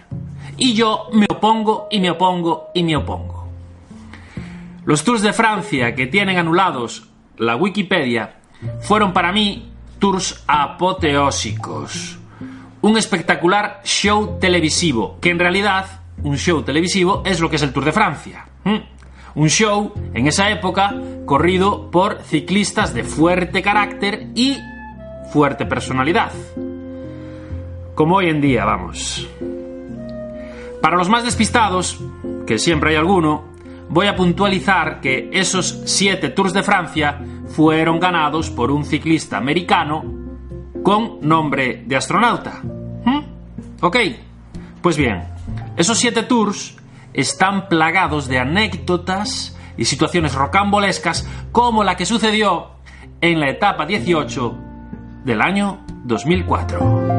Y 0.58 0.74
yo 0.74 1.08
me 1.14 1.26
opongo 1.30 1.88
y 1.90 2.00
me 2.00 2.12
opongo 2.12 2.70
y 2.74 2.84
me 2.84 2.96
opongo. 2.96 3.48
Los 4.86 5.04
tours 5.04 5.22
de 5.22 5.34
Francia 5.34 5.96
que 5.96 6.08
tienen 6.08 6.38
anulados 6.38 7.08
la 7.38 7.56
Wikipedia 7.56 8.36
fueron 8.82 9.14
para 9.14 9.32
mí 9.32 9.72
tours 10.00 10.44
apoteósicos. 10.48 12.20
Un 12.82 12.98
espectacular 12.98 13.82
show 13.86 14.38
televisivo, 14.40 15.18
que 15.22 15.30
en 15.30 15.40
realidad 15.40 16.02
un 16.22 16.38
show 16.38 16.62
televisivo 16.64 17.24
es 17.26 17.40
lo 17.40 17.50
que 17.50 17.56
es 17.56 17.62
el 17.62 17.72
Tour 17.72 17.86
de 17.86 17.92
Francia. 17.94 18.46
Un 19.36 19.50
show, 19.50 19.92
en 20.14 20.28
esa 20.28 20.50
época, 20.52 20.94
corrido 21.26 21.90
por 21.90 22.22
ciclistas 22.22 22.94
de 22.94 23.04
fuerte 23.04 23.62
carácter 23.62 24.28
y 24.36 24.58
fuerte 25.32 25.66
personalidad. 25.66 26.32
Como 27.96 28.18
hoy 28.18 28.30
en 28.30 28.42
día, 28.42 28.66
vamos. 28.66 29.28
Para 30.82 30.98
los 30.98 31.10
más 31.10 31.24
despistados, 31.24 32.00
que 32.46 32.60
siempre 32.60 32.92
hay 32.92 32.96
alguno, 32.98 33.46
voy 33.90 34.08
a 34.08 34.16
puntualizar 34.16 35.02
que 35.02 35.30
esos 35.32 35.82
siete 35.86 36.30
Tours 36.30 36.54
de 36.54 36.62
Francia 36.62 37.20
fueron 37.48 38.00
ganados 38.00 38.50
por 38.50 38.70
un 38.70 38.86
ciclista 38.86 39.38
americano 39.38 40.04
con 40.84 41.20
nombre 41.22 41.84
de 41.86 41.96
astronauta. 41.96 42.62
¿Mm? 43.06 43.20
Ok, 43.82 43.98
pues 44.82 44.98
bien, 44.98 45.24
esos 45.78 45.98
siete 45.98 46.24
Tours 46.24 46.76
están 47.14 47.68
plagados 47.68 48.28
de 48.28 48.40
anécdotas 48.40 49.58
y 49.78 49.86
situaciones 49.86 50.36
rocambolescas 50.36 51.28
como 51.52 51.84
la 51.84 51.96
que 51.96 52.06
sucedió 52.06 52.72
en 53.22 53.40
la 53.40 53.50
etapa 53.50 53.86
18 53.86 54.58
del 55.24 55.42
año 55.42 55.80
2004. 56.04 57.14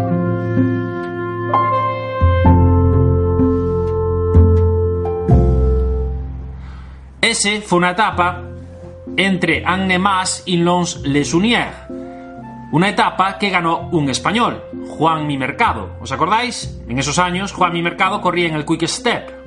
Ese 7.21 7.63
fue 7.63 7.79
una 7.79 7.93
etapa 7.93 8.43
entre 9.17 9.65
Annemasse 9.65 10.43
y 10.47 10.59
Lons 10.59 11.01
Les 11.05 11.33
Unières. 11.33 11.75
Una 12.71 12.89
etapa 12.89 13.39
que 13.39 13.51
ganó 13.51 13.89
un 13.93 14.11
español, 14.11 14.63
Juan 14.89 15.27
Mi 15.27 15.39
Mercado. 15.39 15.97
¿Os 16.01 16.13
acordáis? 16.13 16.81
En 16.89 16.99
esos 16.99 17.19
años, 17.19 17.53
Juan 17.53 17.73
Mi 17.73 17.83
Mercado 17.83 18.21
corría 18.21 18.49
en 18.49 18.55
el 18.55 18.65
Quick 18.65 18.87
Step. 18.87 19.44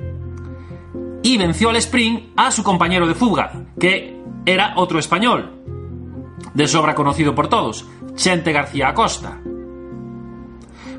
Y 1.22 1.36
venció 1.36 1.70
al 1.70 1.76
sprint 1.76 2.32
a 2.36 2.50
su 2.50 2.62
compañero 2.62 3.06
de 3.06 3.14
fuga, 3.14 3.52
que 3.78 4.18
era 4.46 4.74
otro 4.76 4.98
español, 4.98 5.52
de 6.54 6.66
sobra 6.66 6.94
conocido 6.94 7.34
por 7.34 7.48
todos, 7.48 7.86
Chente 8.14 8.52
García 8.52 8.88
Acosta. 8.88 9.40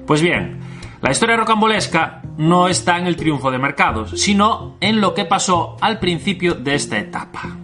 Pues 0.05 0.21
bien, 0.21 0.59
la 1.01 1.11
historia 1.11 1.37
rocambolesca 1.37 2.21
no 2.37 2.67
está 2.67 2.97
en 2.97 3.07
el 3.07 3.15
triunfo 3.15 3.51
de 3.51 3.57
Mercados, 3.57 4.19
sino 4.19 4.75
en 4.79 5.01
lo 5.01 5.13
que 5.13 5.25
pasó 5.25 5.77
al 5.81 5.99
principio 5.99 6.55
de 6.55 6.75
esta 6.75 6.97
etapa. 6.97 7.55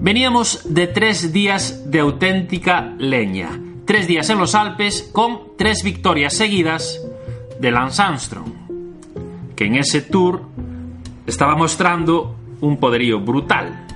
Veníamos 0.00 0.72
de 0.72 0.86
tres 0.86 1.32
días 1.32 1.90
de 1.90 2.00
auténtica 2.00 2.94
leña, 2.98 3.50
tres 3.84 4.06
días 4.06 4.30
en 4.30 4.38
los 4.38 4.54
Alpes 4.54 5.10
con 5.12 5.56
tres 5.56 5.82
victorias 5.82 6.34
seguidas 6.34 7.00
de 7.60 7.70
Lance 7.72 8.00
Armstrong, 8.00 8.52
que 9.58 9.64
en 9.64 9.74
ese 9.74 10.02
tour 10.02 10.42
estaba 11.26 11.56
mostrando 11.56 12.36
un 12.60 12.76
poderío 12.76 13.18
brutal. 13.18 13.88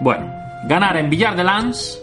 Bueno, 0.00 0.32
ganara 0.68 1.00
en 1.00 1.10
Villar 1.10 1.34
de 1.34 1.42
Lans, 1.42 2.00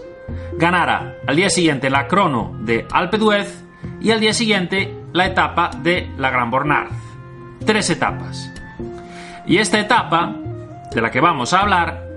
ganara 0.58 1.16
al 1.26 1.38
día 1.38 1.50
siguiente 1.50 1.89
la 1.89 2.06
crono 2.06 2.54
de 2.60 2.86
Alpe 2.92 3.18
d'Huez 3.18 3.64
y 4.02 4.12
al 4.12 4.20
día 4.20 4.34
siguiente 4.34 4.94
la 5.14 5.26
etapa 5.26 5.72
de 5.82 6.12
la 6.18 6.32
Gran 6.32 6.52
Bornard. 6.52 6.92
Tres 7.66 7.89
etapas. 7.92 8.52
Y 9.48 9.56
esta 9.56 9.80
etapa, 9.80 10.36
de 10.94 11.02
la 11.02 11.12
que 11.12 11.22
vamos 11.22 11.54
a 11.54 11.62
hablar, 11.62 12.10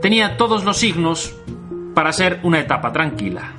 tenía 0.00 0.38
todos 0.38 0.64
los 0.64 0.78
signos 0.78 1.36
para 1.92 2.14
ser 2.14 2.40
una 2.44 2.60
etapa 2.60 2.92
tranquila. 2.92 3.52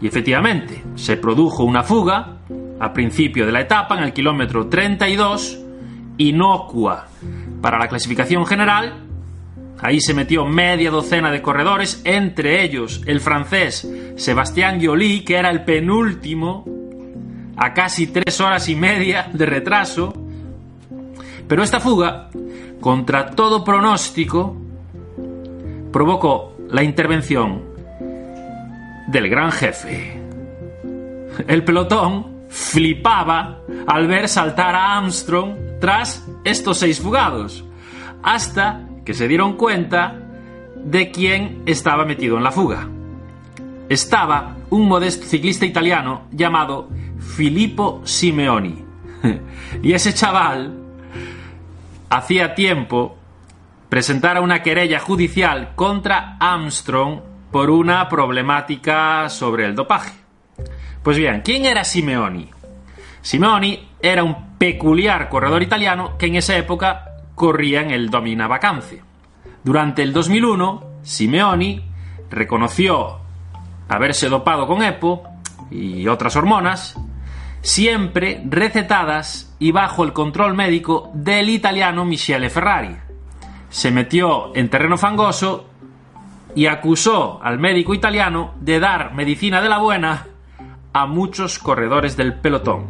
Y 0.00 0.06
efectivamente, 0.06 0.82
se 0.94 1.18
produjo 1.18 1.62
una 1.62 1.82
fuga 1.82 2.38
al 2.80 2.92
principio 2.92 3.46
de 3.46 3.52
la 3.52 3.60
etapa, 3.60 3.96
en 3.96 4.04
el 4.04 4.12
kilómetro 4.12 4.68
32, 4.68 5.60
inocua 6.18 7.08
para 7.60 7.78
la 7.78 7.88
clasificación 7.88 8.46
general. 8.46 9.00
Ahí 9.80 10.00
se 10.00 10.14
metió 10.14 10.46
media 10.46 10.90
docena 10.90 11.30
de 11.30 11.42
corredores, 11.42 12.00
entre 12.04 12.62
ellos 12.62 13.02
el 13.06 13.20
francés 13.20 13.88
Sebastián 14.16 14.80
Gioli, 14.80 15.24
que 15.24 15.36
era 15.36 15.50
el 15.50 15.64
penúltimo, 15.64 16.64
a 17.56 17.72
casi 17.74 18.06
tres 18.08 18.40
horas 18.40 18.68
y 18.68 18.76
media 18.76 19.28
de 19.32 19.46
retraso. 19.46 20.12
Pero 21.46 21.62
esta 21.62 21.80
fuga, 21.80 22.30
contra 22.80 23.30
todo 23.30 23.62
pronóstico, 23.64 24.56
provocó 25.92 26.56
la 26.70 26.82
intervención 26.82 27.62
del 29.08 29.28
gran 29.28 29.52
jefe. 29.52 30.20
El 31.46 31.64
pelotón 31.64 32.33
flipaba 32.54 33.58
al 33.88 34.06
ver 34.06 34.28
saltar 34.28 34.76
a 34.76 34.96
Armstrong 34.96 35.56
tras 35.80 36.24
estos 36.44 36.78
seis 36.78 37.00
fugados, 37.00 37.64
hasta 38.22 38.86
que 39.04 39.12
se 39.12 39.26
dieron 39.26 39.56
cuenta 39.56 40.14
de 40.76 41.10
quién 41.10 41.62
estaba 41.66 42.04
metido 42.04 42.36
en 42.36 42.44
la 42.44 42.52
fuga. 42.52 42.88
Estaba 43.88 44.54
un 44.70 44.86
modesto 44.86 45.26
ciclista 45.26 45.66
italiano 45.66 46.28
llamado 46.30 46.88
Filippo 47.18 48.02
Simeoni. 48.04 48.84
y 49.82 49.92
ese 49.92 50.14
chaval 50.14 50.78
hacía 52.08 52.54
tiempo 52.54 53.16
presentara 53.88 54.40
una 54.40 54.62
querella 54.62 55.00
judicial 55.00 55.72
contra 55.74 56.36
Armstrong 56.38 57.18
por 57.50 57.68
una 57.68 58.08
problemática 58.08 59.28
sobre 59.28 59.66
el 59.66 59.74
dopaje. 59.74 60.23
Pues 61.02 61.18
bien, 61.18 61.42
¿quién 61.44 61.66
era 61.66 61.84
Simeoni? 61.84 62.50
Simeoni 63.20 63.88
era 64.00 64.22
un 64.22 64.56
peculiar 64.58 65.28
corredor 65.28 65.62
italiano 65.62 66.16
que 66.18 66.26
en 66.26 66.36
esa 66.36 66.56
época 66.56 67.06
corría 67.34 67.80
en 67.80 67.90
el 67.90 68.10
Domina 68.10 68.46
Vacance. 68.46 69.02
Durante 69.62 70.02
el 70.02 70.12
2001, 70.12 70.84
Simeoni 71.02 71.84
reconoció 72.30 73.18
haberse 73.88 74.28
dopado 74.28 74.66
con 74.66 74.82
EPO 74.82 75.22
y 75.70 76.06
otras 76.06 76.36
hormonas, 76.36 76.96
siempre 77.62 78.42
recetadas 78.46 79.54
y 79.58 79.72
bajo 79.72 80.04
el 80.04 80.12
control 80.12 80.54
médico 80.54 81.10
del 81.14 81.48
italiano 81.48 82.04
Michele 82.04 82.50
Ferrari. 82.50 82.96
Se 83.70 83.90
metió 83.90 84.54
en 84.54 84.68
terreno 84.68 84.98
fangoso 84.98 85.68
y 86.54 86.66
acusó 86.66 87.42
al 87.42 87.58
médico 87.58 87.94
italiano 87.94 88.54
de 88.60 88.80
dar 88.80 89.14
medicina 89.14 89.60
de 89.60 89.68
la 89.68 89.78
buena 89.78 90.26
a 90.94 91.06
muchos 91.06 91.58
corredores 91.58 92.16
del 92.16 92.34
pelotón. 92.34 92.86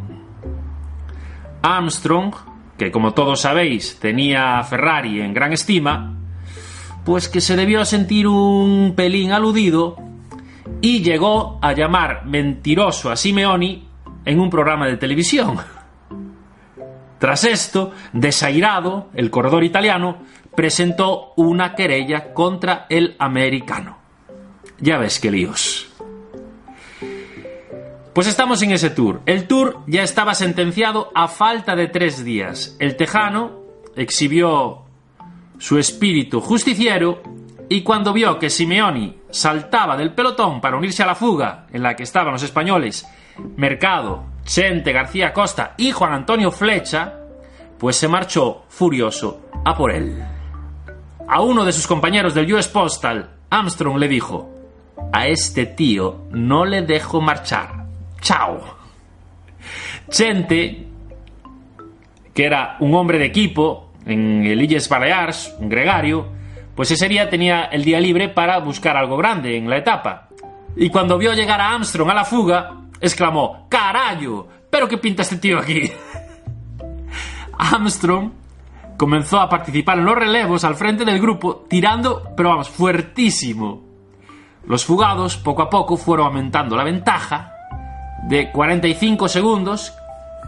Armstrong, 1.61 2.33
que 2.77 2.91
como 2.91 3.13
todos 3.13 3.41
sabéis 3.41 3.99
tenía 3.99 4.59
a 4.59 4.63
Ferrari 4.63 5.19
en 5.21 5.33
gran 5.33 5.51
estima, 5.51 6.15
pues 7.03 7.27
que 7.27 7.41
se 7.41 7.55
debió 7.55 7.83
sentir 7.83 8.27
un 8.27 8.93
pelín 8.95 9.31
aludido 9.31 9.97
y 10.81 11.01
llegó 11.01 11.57
a 11.61 11.73
llamar 11.73 12.25
mentiroso 12.25 13.11
a 13.11 13.15
Simeoni 13.15 13.87
en 14.23 14.39
un 14.39 14.49
programa 14.51 14.85
de 14.87 14.97
televisión. 14.97 15.57
Tras 17.17 17.43
esto, 17.43 17.91
desairado, 18.13 19.09
el 19.15 19.31
corredor 19.31 19.63
italiano 19.63 20.17
presentó 20.53 21.33
una 21.37 21.73
querella 21.73 22.33
contra 22.33 22.85
el 22.89 23.15
americano. 23.17 23.97
Ya 24.79 24.97
ves 24.99 25.19
qué 25.19 25.31
líos. 25.31 25.94
Pues 28.15 28.27
estamos 28.27 28.61
en 28.61 28.71
ese 28.71 28.91
tour. 28.91 29.19
El 29.25 29.45
tour 29.45 29.79
ya 29.87 30.01
estaba 30.01 30.35
sentenciado 30.35 31.11
a 31.13 31.27
falta 31.27 31.75
de 31.75 31.89
tres 31.89 32.23
días. 32.23 32.77
El 32.79 32.95
tejano 32.95 33.59
exhibió 33.93 34.83
su 35.57 35.77
espíritu 35.77 36.39
justiciero 36.39 37.21
y 37.67 37.81
cuando 37.81 38.13
vio 38.13 38.39
que 38.39 38.49
Simeoni 38.49 39.17
saltaba 39.29 39.97
del 39.97 40.13
pelotón 40.13 40.61
para 40.61 40.77
unirse 40.77 41.03
a 41.03 41.07
la 41.07 41.15
fuga 41.15 41.67
en 41.73 41.83
la 41.83 41.97
que 41.97 42.03
estaban 42.03 42.31
los 42.31 42.43
españoles 42.43 43.05
Mercado, 43.57 44.23
Chente 44.45 44.93
García 44.93 45.33
Costa 45.33 45.73
y 45.75 45.91
Juan 45.91 46.13
Antonio 46.13 46.51
Flecha, 46.51 47.15
pues 47.77 47.97
se 47.97 48.07
marchó 48.07 48.63
furioso 48.69 49.41
a 49.65 49.75
por 49.75 49.91
él. 49.91 50.23
A 51.27 51.41
uno 51.41 51.65
de 51.65 51.73
sus 51.73 51.85
compañeros 51.85 52.33
del 52.33 52.53
US 52.53 52.69
Postal, 52.69 53.31
Armstrong 53.49 53.97
le 53.97 54.07
dijo, 54.07 54.49
a 55.11 55.27
este 55.27 55.65
tío 55.65 56.27
no 56.31 56.63
le 56.63 56.81
dejo 56.83 57.19
marchar. 57.19 57.74
Chao. 58.25 58.59
Chente, 60.09 60.87
que 62.33 62.43
era 62.43 62.75
un 62.79 62.95
hombre 62.95 63.19
de 63.19 63.25
equipo 63.25 63.91
en 64.03 64.43
el 64.43 64.63
Illes 64.63 64.89
Balears, 64.89 65.55
un 65.59 65.69
gregario, 65.69 66.25
pues 66.75 66.89
ese 66.89 67.07
día 67.07 67.29
tenía 67.29 67.65
el 67.65 67.85
día 67.85 67.99
libre 67.99 68.29
para 68.29 68.57
buscar 68.57 68.97
algo 68.97 69.15
grande 69.15 69.55
en 69.55 69.69
la 69.69 69.77
etapa. 69.77 70.29
Y 70.75 70.89
cuando 70.89 71.19
vio 71.19 71.35
llegar 71.35 71.61
a 71.61 71.75
Armstrong 71.75 72.09
a 72.09 72.15
la 72.15 72.25
fuga, 72.25 72.71
exclamó, 72.99 73.67
¡Carayo! 73.69 74.47
¿Pero 74.71 74.87
qué 74.87 74.97
pinta 74.97 75.21
este 75.21 75.37
tío 75.37 75.59
aquí? 75.59 75.83
Armstrong 77.59 78.31
comenzó 78.97 79.39
a 79.39 79.47
participar 79.47 79.99
en 79.99 80.05
los 80.05 80.15
relevos 80.15 80.63
al 80.63 80.75
frente 80.75 81.05
del 81.05 81.21
grupo, 81.21 81.67
tirando, 81.69 82.31
pero 82.35 82.49
vamos, 82.49 82.69
fuertísimo. 82.69 83.83
Los 84.65 84.83
fugados, 84.83 85.37
poco 85.37 85.61
a 85.61 85.69
poco, 85.69 85.95
fueron 85.95 86.25
aumentando 86.25 86.75
la 86.75 86.83
ventaja 86.83 87.51
de 88.23 88.51
45 88.51 89.27
segundos 89.27 89.93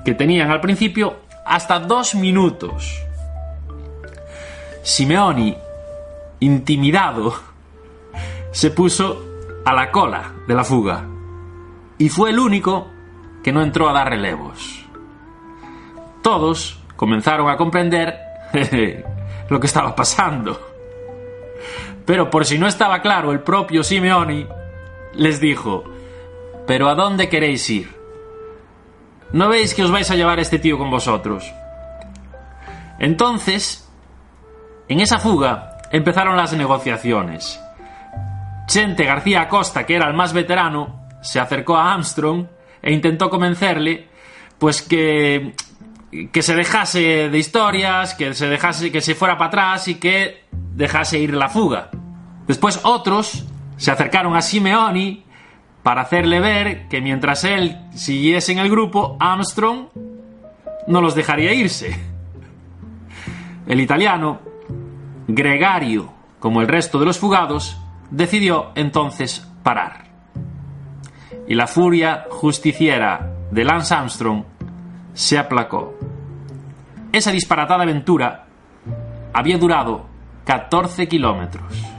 que 0.04 0.14
tenían 0.14 0.50
al 0.52 0.62
principio 0.62 1.18
hasta 1.46 1.80
2 1.80 2.16
minutos. 2.16 3.04
Simeoni, 4.82 5.56
intimidado, 6.40 7.34
se 8.52 8.72
puso 8.72 9.24
a 9.66 9.74
la 9.74 9.92
cola 9.92 10.32
de 10.48 10.56
la 10.56 10.64
fuga 10.64 11.06
y 11.98 12.10
fue 12.10 12.30
el 12.30 12.40
único 12.40 12.88
que 13.44 13.52
no 13.52 13.62
entró 13.62 13.90
a 13.90 13.94
dar 13.94 14.10
relevos. 14.10 14.86
Todos 16.22 16.80
comenzaron 16.96 17.50
a 17.50 17.58
comprender 17.58 18.18
lo 19.50 19.60
que 19.60 19.68
estaba 19.68 19.96
pasando. 19.96 20.60
Pero 22.06 22.30
por 22.30 22.46
si 22.46 22.58
no 22.58 22.68
estaba 22.68 23.02
claro, 23.02 23.32
el 23.32 23.42
propio 23.42 23.84
Simeoni 23.84 24.48
les 25.14 25.40
dijo, 25.40 25.84
¿pero 26.68 26.90
a 26.90 26.96
dónde 26.96 27.30
queréis 27.30 27.68
ir? 27.70 27.96
¿No 29.32 29.50
veis 29.50 29.74
que 29.74 29.84
os 29.84 29.92
vais 29.92 30.10
a 30.12 30.16
llevar 30.16 30.38
a 30.38 30.42
este 30.42 30.60
tío 30.60 30.78
con 30.78 30.92
vosotros? 30.92 31.52
Entonces, 33.00 33.90
en 34.88 35.00
esa 35.00 35.20
fuga 35.20 35.80
empezaron 35.92 36.38
las 36.38 36.54
negociaciones. 36.54 37.60
Chente 38.68 39.06
García 39.06 39.42
Acosta, 39.42 39.86
que 39.86 39.96
era 39.96 40.08
el 40.08 40.14
más 40.14 40.34
veterano, 40.34 41.08
se 41.22 41.40
acercó 41.40 41.78
a 41.78 41.94
Armstrong 41.94 42.46
e 42.82 42.92
intentó 42.92 43.30
convencerle 43.30 44.10
pues 44.60 44.82
que 44.82 45.54
que 46.32 46.42
se 46.42 46.56
dejase 46.56 47.30
de 47.30 47.38
historias, 47.38 48.14
que 48.14 48.34
se 48.34 48.48
dejase 48.48 48.92
que 48.92 49.02
se 49.02 49.14
fuera 49.14 49.38
para 49.38 49.48
atrás 49.48 49.88
y 49.88 49.96
que 49.96 50.46
dejase 50.52 51.20
ir 51.20 51.34
la 51.34 51.50
fuga. 51.50 51.90
Después 52.48 52.80
otros 52.84 53.46
se 53.76 53.92
acercaron 53.92 54.36
a 54.36 54.42
Simeoni 54.42 55.26
para 55.88 56.02
hacerle 56.02 56.42
ver 56.42 56.90
que 56.90 57.00
mientras 57.00 57.46
él 57.46 57.78
siguiese 57.94 58.52
en 58.52 58.60
el 58.60 58.70
grupo, 58.70 59.16
Armstrong 59.22 59.88
no 60.86 61.00
los 61.00 61.16
dejaría 61.16 61.54
irse. 61.54 61.98
El 63.66 63.80
italiano, 63.80 64.42
gregario 65.30 66.12
como 66.40 66.60
el 66.60 66.68
resto 66.68 67.00
de 67.00 67.06
los 67.06 67.18
fugados, 67.18 67.80
decidió 68.12 68.74
entonces 68.76 69.50
parar. 69.64 70.08
Y 71.48 71.56
la 71.56 71.68
furia 71.68 72.26
justiciera 72.32 73.32
de 73.50 73.64
Lance 73.64 73.94
Armstrong 73.94 74.44
se 75.14 75.38
aplacó. 75.38 75.98
Esa 77.14 77.32
disparatada 77.32 77.84
aventura 77.84 78.46
había 79.32 79.58
durado 79.58 80.06
14 80.44 81.08
kilómetros. 81.08 81.97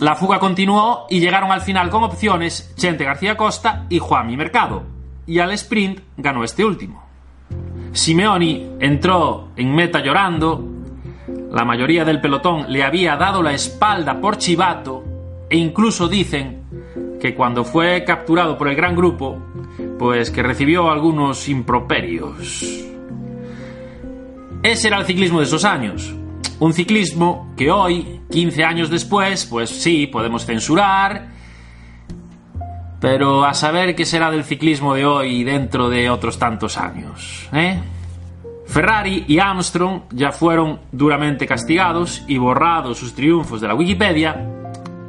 La 0.00 0.14
fuga 0.14 0.38
continuó 0.38 1.06
y 1.10 1.18
llegaron 1.18 1.50
al 1.50 1.60
final 1.60 1.90
con 1.90 2.04
opciones 2.04 2.72
Chente 2.76 3.04
García 3.04 3.36
Costa 3.36 3.86
y 3.88 3.98
Juanmi 3.98 4.36
Mercado. 4.36 4.84
Y 5.26 5.40
al 5.40 5.50
sprint 5.52 6.00
ganó 6.16 6.44
este 6.44 6.64
último. 6.64 7.04
Simeoni 7.92 8.74
entró 8.78 9.48
en 9.56 9.74
meta 9.74 10.00
llorando. 10.00 10.64
La 11.50 11.64
mayoría 11.64 12.04
del 12.04 12.20
pelotón 12.20 12.72
le 12.72 12.84
había 12.84 13.16
dado 13.16 13.42
la 13.42 13.52
espalda 13.52 14.20
por 14.20 14.36
chivato 14.38 15.02
e 15.50 15.56
incluso 15.56 16.06
dicen 16.06 16.62
que 17.20 17.34
cuando 17.34 17.64
fue 17.64 18.04
capturado 18.04 18.56
por 18.56 18.68
el 18.68 18.76
gran 18.76 18.94
grupo, 18.94 19.42
pues 19.98 20.30
que 20.30 20.44
recibió 20.44 20.90
algunos 20.90 21.48
improperios. 21.48 22.84
Ese 24.62 24.88
era 24.88 24.98
el 24.98 25.06
ciclismo 25.06 25.40
de 25.40 25.46
esos 25.46 25.64
años. 25.64 26.14
Un 26.60 26.72
ciclismo 26.72 27.52
que 27.56 27.70
hoy, 27.70 28.20
15 28.30 28.64
años 28.64 28.90
después, 28.90 29.46
pues 29.46 29.70
sí, 29.70 30.06
podemos 30.06 30.44
censurar, 30.44 31.28
pero 33.00 33.44
a 33.44 33.54
saber 33.54 33.94
qué 33.94 34.04
será 34.04 34.30
del 34.30 34.44
ciclismo 34.44 34.94
de 34.94 35.06
hoy 35.06 35.44
dentro 35.44 35.88
de 35.88 36.10
otros 36.10 36.38
tantos 36.38 36.76
años, 36.76 37.48
¿eh? 37.52 37.78
Ferrari 38.66 39.24
y 39.26 39.38
Armstrong 39.38 40.02
ya 40.10 40.30
fueron 40.30 40.80
duramente 40.92 41.46
castigados 41.46 42.22
y 42.26 42.36
borrados 42.38 42.98
sus 42.98 43.14
triunfos 43.14 43.60
de 43.60 43.68
la 43.68 43.74
Wikipedia, 43.74 44.46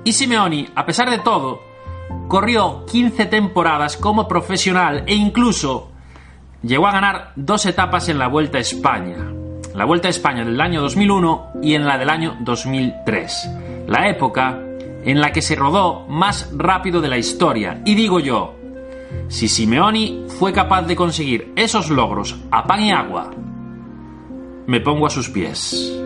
y 0.03 0.13
Simeoni, 0.13 0.67
a 0.75 0.86
pesar 0.86 1.09
de 1.09 1.19
todo, 1.19 1.61
corrió 2.27 2.86
15 2.86 3.25
temporadas 3.25 3.97
como 3.97 4.27
profesional 4.27 5.03
e 5.07 5.15
incluso 5.15 5.91
llegó 6.61 6.88
a 6.88 6.93
ganar 6.93 7.34
dos 7.36 7.65
etapas 7.65 8.07
en 8.07 8.17
la 8.17 8.27
Vuelta 8.27 8.59
a 8.59 8.61
España. 8.61 9.39
La 9.80 9.86
Vuelta 9.86 10.09
a 10.09 10.11
España 10.11 10.43
del 10.43 10.59
año 10.59 10.82
2001 10.82 11.53
y 11.63 11.73
en 11.73 11.86
la 11.86 11.97
del 11.97 12.09
año 12.09 12.36
2003. 12.41 13.49
La 13.88 14.09
época 14.09 14.59
en 15.05 15.21
la 15.21 15.32
que 15.32 15.41
se 15.41 15.55
rodó 15.55 16.05
más 16.09 16.51
rápido 16.53 16.99
de 16.99 17.07
la 17.07 17.17
historia. 17.17 17.82
Y 17.86 17.95
digo 17.95 18.19
yo, 18.19 18.55
si 19.30 19.47
Simeoni 19.47 20.25
fue 20.38 20.51
capaz 20.51 20.82
de 20.82 20.97
conseguir 20.97 21.53
esos 21.55 21.89
logros 21.89 22.36
a 22.51 22.67
pan 22.67 22.82
y 22.82 22.91
agua, 22.91 23.32
me 24.67 24.82
pongo 24.82 25.07
a 25.07 25.09
sus 25.09 25.30
pies. 25.30 25.97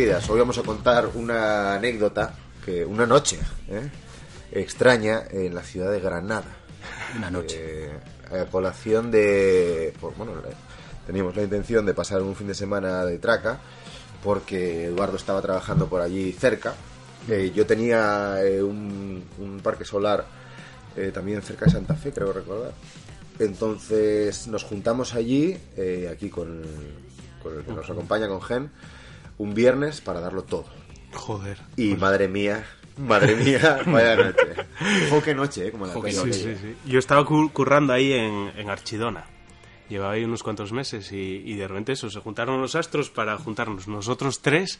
Movidas, 0.00 0.30
hoy 0.30 0.38
vamos 0.38 0.56
a 0.56 0.62
contar 0.62 1.10
una 1.14 1.74
anécdota, 1.74 2.32
que 2.64 2.86
una 2.86 3.04
noche 3.04 3.38
¿eh? 3.68 3.90
extraña 4.50 5.24
en 5.30 5.54
la 5.54 5.62
ciudad 5.62 5.92
de 5.92 6.00
Granada. 6.00 6.56
Una 7.18 7.30
noche. 7.30 7.90
Eh, 7.90 8.40
a 8.40 8.46
colación 8.46 9.10
de... 9.10 9.92
pues, 10.00 10.16
bueno, 10.16 10.32
teníamos 11.06 11.36
la 11.36 11.42
intención 11.42 11.84
de 11.84 11.92
pasar 11.92 12.22
un 12.22 12.34
fin 12.34 12.46
de 12.46 12.54
semana 12.54 13.04
de 13.04 13.18
traca, 13.18 13.58
porque 14.24 14.86
Eduardo 14.86 15.18
estaba 15.18 15.42
trabajando 15.42 15.86
por 15.86 16.00
allí 16.00 16.32
cerca. 16.32 16.72
Eh, 17.28 17.52
yo 17.54 17.66
tenía 17.66 18.42
eh, 18.42 18.62
un, 18.62 19.22
un 19.38 19.60
parque 19.60 19.84
solar 19.84 20.24
eh, 20.96 21.10
también 21.12 21.42
cerca 21.42 21.66
de 21.66 21.72
Santa 21.72 21.94
Fe, 21.94 22.10
creo 22.10 22.32
recordar. 22.32 22.72
Entonces 23.38 24.46
nos 24.46 24.64
juntamos 24.64 25.14
allí, 25.14 25.58
eh, 25.76 26.08
aquí 26.10 26.30
con, 26.30 26.62
con 27.42 27.58
el 27.58 27.64
que 27.64 27.72
nos 27.72 27.90
acompaña, 27.90 28.28
con 28.28 28.40
Gen, 28.40 28.70
un 29.42 29.54
viernes 29.54 30.00
para 30.00 30.20
darlo 30.20 30.42
todo. 30.44 30.66
Joder. 31.14 31.58
Y 31.76 31.94
madre 31.96 32.28
mía, 32.28 32.64
madre 32.98 33.34
mía, 33.36 33.80
vaya 33.86 34.16
noche. 34.16 34.54
Jo, 35.08 35.22
qué 35.22 35.34
noche, 35.34 35.68
¿eh? 35.68 35.70
Como 35.72 35.86
la 35.86 35.94
peli 35.94 36.12
Sí, 36.12 36.32
sí, 36.32 36.56
sí. 36.60 36.76
Yo 36.86 36.98
estaba 36.98 37.24
cu- 37.24 37.50
currando 37.52 37.92
ahí 37.92 38.12
en, 38.12 38.52
en 38.56 38.70
Archidona. 38.70 39.24
Llevaba 39.88 40.12
ahí 40.12 40.24
unos 40.24 40.42
cuantos 40.42 40.72
meses 40.72 41.10
y, 41.10 41.16
y 41.44 41.54
de 41.56 41.66
repente 41.66 41.92
eso, 41.92 42.10
se 42.10 42.20
juntaron 42.20 42.60
los 42.60 42.74
astros 42.76 43.10
para 43.10 43.36
juntarnos 43.38 43.88
nosotros 43.88 44.40
tres 44.40 44.78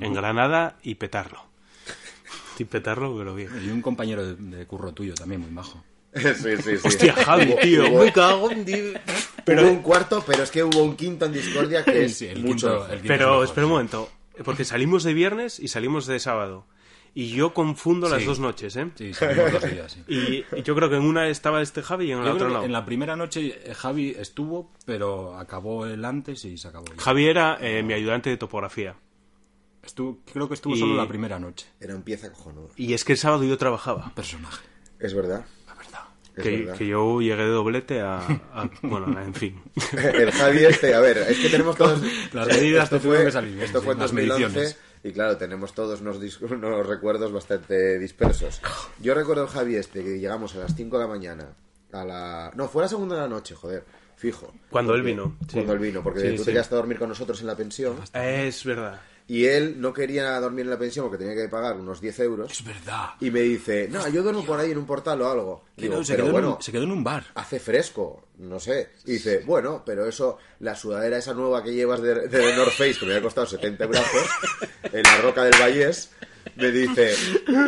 en 0.00 0.14
Granada 0.14 0.76
y 0.82 0.94
petarlo. 0.94 1.44
Y 2.58 2.64
petarlo, 2.64 3.14
pero 3.18 3.34
bien. 3.34 3.50
Y 3.62 3.68
un 3.70 3.82
compañero 3.82 4.24
de, 4.26 4.34
de 4.36 4.66
curro 4.66 4.92
tuyo 4.92 5.14
también, 5.14 5.42
muy 5.42 5.50
majo. 5.50 5.84
Sí, 6.34 6.56
sí, 6.56 6.78
sí. 6.78 6.86
Hostia, 6.88 7.12
Javi, 7.14 7.54
tío, 7.62 7.90
me 7.92 8.12
cago 8.12 8.50
en 8.50 8.64
Dios. 8.64 8.96
Hubo 9.46 9.70
un 9.70 9.82
cuarto, 9.82 10.24
pero 10.26 10.42
es 10.42 10.50
que 10.50 10.64
hubo 10.64 10.82
un 10.82 10.96
quinto 10.96 11.26
en 11.26 11.32
discordia 11.32 11.84
que 11.84 12.04
es 12.04 12.22
el 12.22 12.42
mucho. 12.42 12.68
quinto- 12.68 12.72
mejor. 12.72 12.90
el 12.90 13.00
quinto 13.00 13.12
es 13.12 13.18
Pero 13.18 13.30
mejor, 13.30 13.44
espera 13.44 13.66
un 13.66 13.72
momento, 13.72 14.10
porque 14.44 14.64
salimos 14.64 15.04
de 15.04 15.14
viernes 15.14 15.60
y 15.60 15.68
salimos 15.68 16.06
de 16.06 16.18
sábado. 16.18 16.66
Y 17.14 17.28
yo 17.30 17.54
confundo 17.54 18.10
las 18.10 18.26
dos 18.26 18.40
noches, 18.40 18.76
¿eh? 18.76 18.90
Sí, 18.94 19.14
salimos 19.14 19.50
dos 19.52 19.70
días, 19.70 19.90
sí. 19.92 20.02
Y, 20.08 20.58
y 20.58 20.62
yo 20.62 20.74
creo 20.74 20.90
que 20.90 20.96
en 20.96 21.02
una 21.02 21.28
estaba 21.28 21.62
este 21.62 21.80
Javi 21.82 22.06
y 22.08 22.12
en 22.12 22.22
la 22.22 22.34
otra 22.34 22.48
no. 22.48 22.62
en 22.62 22.72
la 22.72 22.84
primera 22.84 23.16
noche 23.16 23.58
eh, 23.64 23.72
Javi 23.74 24.10
estuvo, 24.18 24.70
pero 24.84 25.38
acabó 25.38 25.86
él 25.86 26.04
antes 26.04 26.44
y 26.44 26.58
se 26.58 26.68
acabó. 26.68 26.84
ya. 26.94 27.00
Javi 27.02 27.26
era 27.26 27.56
eh, 27.60 27.82
mi 27.82 27.94
ayudante 27.94 28.28
de 28.28 28.36
topografía. 28.36 28.96
Estuvo, 29.82 30.18
creo 30.30 30.48
que 30.48 30.54
estuvo 30.54 30.74
Y- 30.76 30.78
solo 30.80 30.94
la 30.94 31.08
primera 31.08 31.38
noche. 31.38 31.66
Era 31.80 31.94
un 31.94 32.02
pieza 32.02 32.30
cojonudo. 32.32 32.68
Y 32.76 32.92
es 32.92 33.04
que 33.04 33.12
el 33.12 33.18
sábado 33.18 33.44
yo 33.44 33.56
trabajaba. 33.56 34.12
Personaje. 34.14 34.66
Es 34.98 35.14
verdad. 35.14 35.46
Que, 36.42 36.70
que 36.76 36.86
yo 36.86 37.20
llegué 37.20 37.44
de 37.44 37.48
doblete 37.50 38.00
a, 38.00 38.18
a- 38.18 38.70
Bueno, 38.82 39.18
en 39.20 39.32
fin. 39.34 39.60
El 40.14 40.30
Javi 40.32 40.64
este, 40.66 40.94
a 40.94 41.00
ver, 41.00 41.18
es 41.18 41.38
que 41.38 41.48
tenemos 41.48 41.76
todos... 41.76 42.00
Las 42.32 42.46
medidas 42.48 42.84
esto 42.84 43.00
fue, 43.00 43.24
que 43.24 43.30
salir 43.32 43.52
bien, 43.54 43.64
Esto 43.64 43.78
sí, 43.80 43.84
fue 43.86 43.94
en 43.94 44.00
las 44.00 44.10
2011 44.12 44.38
mediciones. 44.42 44.78
y 45.02 45.12
claro, 45.12 45.36
tenemos 45.38 45.72
todos 45.74 46.00
unos, 46.02 46.18
unos 46.42 46.86
recuerdos 46.86 47.32
bastante 47.32 47.98
dispersos. 47.98 48.60
Yo 49.00 49.14
recuerdo 49.14 49.44
el 49.44 49.48
Javi 49.48 49.76
este, 49.76 50.04
que 50.04 50.18
llegamos 50.18 50.54
a 50.56 50.58
las 50.58 50.74
5 50.76 50.98
de 50.98 51.04
la 51.04 51.08
mañana 51.08 51.46
a 51.92 52.04
la... 52.04 52.50
No, 52.54 52.68
fue 52.68 52.82
a 52.82 52.84
la 52.84 52.88
segunda 52.90 53.14
de 53.16 53.22
la 53.22 53.28
noche, 53.28 53.54
joder, 53.54 53.84
fijo. 54.16 54.52
Cuando 54.68 54.94
él 54.94 55.00
Porque- 55.00 55.10
vino, 55.12 55.36
sí. 55.48 55.52
Cuando 55.54 55.72
él 55.72 55.78
vino, 55.78 56.02
porque 56.02 56.20
Sí, 56.20 56.30
tú 56.32 56.38
sí. 56.38 56.44
te 56.46 56.52
quedaste 56.52 56.74
a 56.74 56.78
dormir 56.78 56.98
con 56.98 57.08
nosotros 57.08 57.40
en 57.40 57.46
la 57.46 57.56
pensión 57.56 57.96
Es 58.12 58.62
verdad. 58.64 59.00
Y 59.28 59.46
él 59.46 59.80
no 59.80 59.92
quería 59.92 60.38
dormir 60.38 60.64
en 60.64 60.70
la 60.70 60.78
pensión 60.78 61.06
porque 61.06 61.24
tenía 61.24 61.40
que 61.40 61.48
pagar 61.48 61.76
unos 61.76 62.00
10 62.00 62.20
euros. 62.20 62.52
Es 62.52 62.64
verdad. 62.64 63.10
Y 63.20 63.30
me 63.30 63.40
dice, 63.40 63.88
no, 63.90 64.06
yo 64.08 64.22
duermo 64.22 64.44
por 64.44 64.60
ahí 64.60 64.70
en 64.70 64.78
un 64.78 64.86
portal 64.86 65.20
o 65.22 65.30
algo. 65.30 65.64
Digo, 65.76 65.96
no, 65.96 66.04
se, 66.04 66.12
pero 66.12 66.24
quedó 66.24 66.26
en 66.26 66.32
bueno, 66.32 66.56
un, 66.56 66.62
se 66.62 66.72
quedó 66.72 66.82
en 66.84 66.92
un 66.92 67.02
bar. 67.04 67.24
hace 67.34 67.58
fresco, 67.58 68.24
no 68.38 68.60
sé. 68.60 68.90
Y 69.04 69.12
dice, 69.12 69.42
bueno, 69.44 69.82
pero 69.84 70.06
eso, 70.06 70.38
la 70.60 70.76
sudadera 70.76 71.18
esa 71.18 71.34
nueva 71.34 71.62
que 71.64 71.74
llevas 71.74 72.00
de, 72.00 72.28
de 72.28 72.56
North 72.56 72.72
Face, 72.72 72.96
que 73.00 73.06
me 73.06 73.12
había 73.12 73.22
costado 73.22 73.46
70 73.46 73.86
brazos, 73.86 74.28
en 74.92 75.02
la 75.02 75.18
roca 75.18 75.42
del 75.44 75.60
Vallés, 75.60 76.10
me 76.54 76.70
dice 76.70 77.12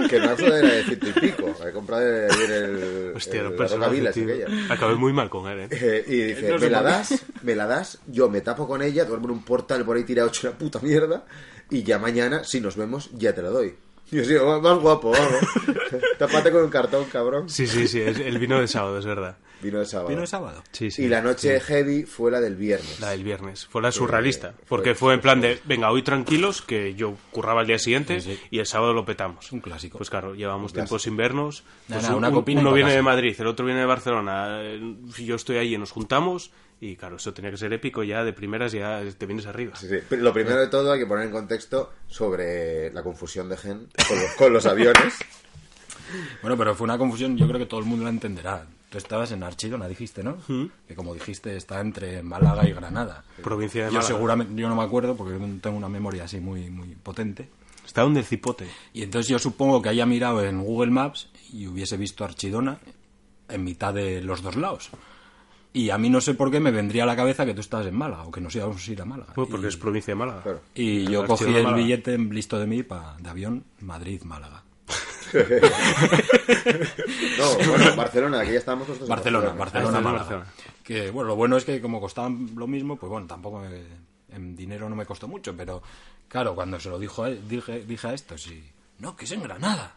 que 0.08 0.16
una 0.18 0.36
sudadera 0.36 0.68
de 0.74 0.84
ciento 0.84 1.08
y 1.08 1.12
pico. 1.20 1.54
He 1.66 1.72
comprado 1.72 2.04
ayer 2.30 2.50
el, 2.50 3.12
Hostia, 3.16 3.32
el- 3.40 3.44
la 3.44 3.50
roca 3.50 3.56
personajes, 3.58 3.98
Vilas, 3.98 4.14
tío. 4.14 4.24
aquella. 4.24 4.72
Acabé 4.74 4.94
muy 4.94 5.12
mal 5.12 5.28
con 5.28 5.48
él, 5.50 5.60
¿eh? 5.60 5.68
Eh, 5.70 6.04
y 6.06 6.16
dice, 6.22 6.48
No 6.50 6.58
me 6.58 6.70
la 6.70 6.82
das, 6.82 7.24
me 7.42 7.54
la 7.56 7.66
das, 7.66 7.98
yo 8.06 8.28
me 8.28 8.40
tapo 8.40 8.66
con 8.68 8.82
ella, 8.82 9.04
duermo 9.04 9.26
en 9.26 9.32
un 9.32 9.44
portal 9.44 9.84
por 9.84 9.96
ahí 9.96 10.04
tirado 10.04 10.28
hecho 10.28 10.48
una 10.48 10.56
puta 10.58 10.78
mierda, 10.80 11.24
y 11.70 11.82
ya 11.82 11.98
mañana, 11.98 12.44
si 12.44 12.60
nos 12.60 12.76
vemos, 12.76 13.10
ya 13.12 13.34
te 13.34 13.42
la 13.42 13.50
doy. 13.50 13.74
Y 14.10 14.16
yo, 14.18 14.24
sí, 14.24 14.34
más 14.62 14.78
guapo, 14.78 15.10
vamos. 15.10 15.40
Tápate 16.18 16.50
con 16.50 16.64
un 16.64 16.70
cartón, 16.70 17.04
cabrón. 17.06 17.48
Sí, 17.48 17.66
sí, 17.66 17.86
sí. 17.88 18.00
es- 18.00 18.18
el 18.18 18.38
vino 18.38 18.60
de 18.60 18.68
sábado, 18.68 18.98
es 18.98 19.06
verdad. 19.06 19.36
Vino 19.60 19.80
el 19.80 19.86
sábado. 19.86 20.08
Vino 20.10 20.20
el 20.22 20.28
sábado. 20.28 20.62
Sí, 20.70 20.90
sí. 20.92 21.02
Y 21.02 21.08
la 21.08 21.20
noche 21.20 21.58
heavy 21.58 22.04
fue 22.04 22.30
la 22.30 22.40
del 22.40 22.54
viernes. 22.54 23.00
La 23.00 23.10
del 23.10 23.24
viernes. 23.24 23.66
Fue 23.66 23.82
la 23.82 23.90
surrealista. 23.90 24.52
fue- 24.52 24.64
Porque 24.68 24.94
fue 24.94 25.14
en 25.14 25.20
plan 25.20 25.40
de, 25.40 25.60
venga, 25.64 25.90
hoy 25.90 26.02
tranquilos, 26.02 26.62
que 26.62 26.94
yo 26.94 27.16
curraba 27.32 27.62
el 27.62 27.66
día 27.66 27.78
siguiente 27.80 28.20
Sí, 28.20 28.34
sí. 28.36 28.40
y 28.52 28.60
el 28.60 28.66
sábado 28.66 28.92
lo 28.94 29.04
petamos. 29.04 29.50
Un 29.50 29.60
clásico. 29.60 29.98
Pues 29.98 30.10
claro, 30.10 30.34
llevamos 30.36 30.72
tiempo 30.72 30.90
clásico. 30.90 30.98
sin 31.00 31.16
vernos. 31.16 31.64
Nada, 31.88 32.00
Pues 32.00 32.02
nada, 32.04 32.16
una 32.16 32.28
un- 32.28 32.34
copina 32.34 32.60
y 32.60 32.64
uno 32.64 32.72
viene 32.72 32.92
de 32.92 33.02
Madrid, 33.02 33.34
el 33.36 33.46
otro 33.48 33.66
viene 33.66 33.80
de 33.80 33.86
Barcelona. 33.86 34.60
Yo 35.18 35.34
estoy 35.34 35.56
ahí 35.56 35.74
y 35.74 35.78
nos 35.78 35.90
juntamos. 35.90 36.52
Y 36.80 36.96
claro, 36.96 37.16
eso 37.16 37.34
tenía 37.34 37.50
que 37.50 37.56
ser 37.56 37.72
épico 37.72 38.04
ya 38.04 38.22
de 38.22 38.32
primeras, 38.32 38.70
ya 38.72 39.02
te 39.16 39.26
vienes 39.26 39.46
arriba. 39.46 39.74
Sí, 39.76 39.88
sí. 39.88 39.96
Pero 40.08 40.22
Lo 40.22 40.32
primero 40.32 40.60
de 40.60 40.68
todo 40.68 40.92
hay 40.92 41.00
que 41.00 41.06
poner 41.06 41.26
en 41.26 41.32
contexto 41.32 41.92
sobre 42.06 42.92
la 42.92 43.02
confusión 43.02 43.48
de 43.48 43.56
Gen 43.56 43.88
con 44.06 44.18
los, 44.20 44.32
con 44.34 44.52
los 44.52 44.66
aviones. 44.66 45.14
Bueno, 46.40 46.56
pero 46.56 46.74
fue 46.74 46.84
una 46.86 46.96
confusión, 46.96 47.36
yo 47.36 47.46
creo 47.46 47.58
que 47.58 47.66
todo 47.66 47.80
el 47.80 47.86
mundo 47.86 48.04
la 48.04 48.10
entenderá. 48.10 48.64
Tú 48.88 48.96
estabas 48.96 49.30
en 49.32 49.42
Archidona, 49.42 49.86
dijiste, 49.86 50.22
¿no? 50.22 50.38
Mm. 50.48 50.64
Que 50.86 50.94
como 50.94 51.12
dijiste, 51.12 51.54
está 51.54 51.80
entre 51.80 52.22
Málaga 52.22 52.66
y 52.66 52.72
Granada. 52.72 53.24
Provincia 53.42 53.82
de 53.84 53.88
Yo 53.88 53.98
Málaga. 53.98 54.06
seguramente, 54.14 54.54
yo 54.58 54.68
no 54.70 54.74
me 54.76 54.82
acuerdo 54.82 55.14
porque 55.16 55.34
tengo 55.60 55.76
una 55.76 55.90
memoria 55.90 56.24
así 56.24 56.40
muy, 56.40 56.70
muy 56.70 56.94
potente. 56.94 57.50
Está 57.84 58.02
donde 58.02 58.20
el 58.20 58.26
cipote. 58.26 58.66
Y 58.94 59.02
entonces 59.02 59.28
yo 59.28 59.38
supongo 59.38 59.82
que 59.82 59.90
haya 59.90 60.06
mirado 60.06 60.42
en 60.42 60.62
Google 60.62 60.90
Maps 60.90 61.28
y 61.52 61.66
hubiese 61.66 61.98
visto 61.98 62.24
Archidona 62.24 62.78
en 63.50 63.64
mitad 63.64 63.92
de 63.92 64.22
los 64.22 64.42
dos 64.42 64.56
lados. 64.56 64.90
Y 65.72 65.90
a 65.90 65.98
mí 65.98 66.08
no 66.10 66.20
sé 66.20 66.34
por 66.34 66.50
qué 66.50 66.60
me 66.60 66.70
vendría 66.70 67.02
a 67.02 67.06
la 67.06 67.14
cabeza 67.14 67.44
que 67.46 67.54
tú 67.54 67.60
estabas 67.60 67.86
en 67.86 67.94
Málaga 67.94 68.24
o 68.24 68.30
que 68.32 68.40
nos 68.40 68.54
íbamos 68.56 68.86
a 68.88 68.90
ir 68.92 69.02
a 69.02 69.04
Málaga. 69.04 69.32
Pues 69.34 69.48
porque 69.48 69.66
y, 69.66 69.68
es 69.68 69.76
provincia 69.76 70.12
de 70.12 70.18
Málaga. 70.18 70.42
Claro. 70.42 70.60
y 70.74 71.04
yo 71.10 71.26
cogí 71.26 71.44
el 71.44 71.52
Málaga. 71.62 71.76
billete 71.76 72.18
listo 72.18 72.58
de 72.58 72.66
mí 72.66 72.82
pa- 72.82 73.16
de 73.20 73.28
avión 73.28 73.64
Madrid-Málaga. 73.80 74.62
No, 77.38 77.54
bueno, 77.68 77.96
Barcelona, 77.96 78.40
aquí 78.40 78.52
ya 78.52 78.58
estábamos 78.58 78.88
nosotros 78.88 79.08
en 79.08 79.14
Barcelona, 79.14 79.48
Barcelona, 79.50 79.60
Barcelona, 79.64 80.00
Málaga. 80.00 80.18
Barcelona. 80.24 80.46
Que 80.82 81.10
bueno, 81.10 81.28
lo 81.28 81.36
bueno 81.36 81.56
es 81.56 81.64
que 81.64 81.80
como 81.80 82.00
costaban 82.00 82.50
lo 82.56 82.66
mismo, 82.66 82.96
pues 82.96 83.10
bueno, 83.10 83.26
tampoco 83.26 83.60
me- 83.60 83.82
en 84.34 84.56
dinero 84.56 84.88
no 84.88 84.96
me 84.96 85.04
costó 85.06 85.28
mucho, 85.28 85.54
pero 85.56 85.82
claro, 86.28 86.54
cuando 86.54 86.80
se 86.80 86.88
lo 86.88 86.98
dijo 86.98 87.24
a 87.24 87.28
él- 87.28 87.46
dije, 87.48 87.84
dije 87.84 88.06
a 88.08 88.14
esto, 88.14 88.36
sí, 88.38 88.64
no, 88.98 89.14
que 89.16 89.24
es 89.26 89.32
en 89.32 89.42
Granada. 89.42 89.94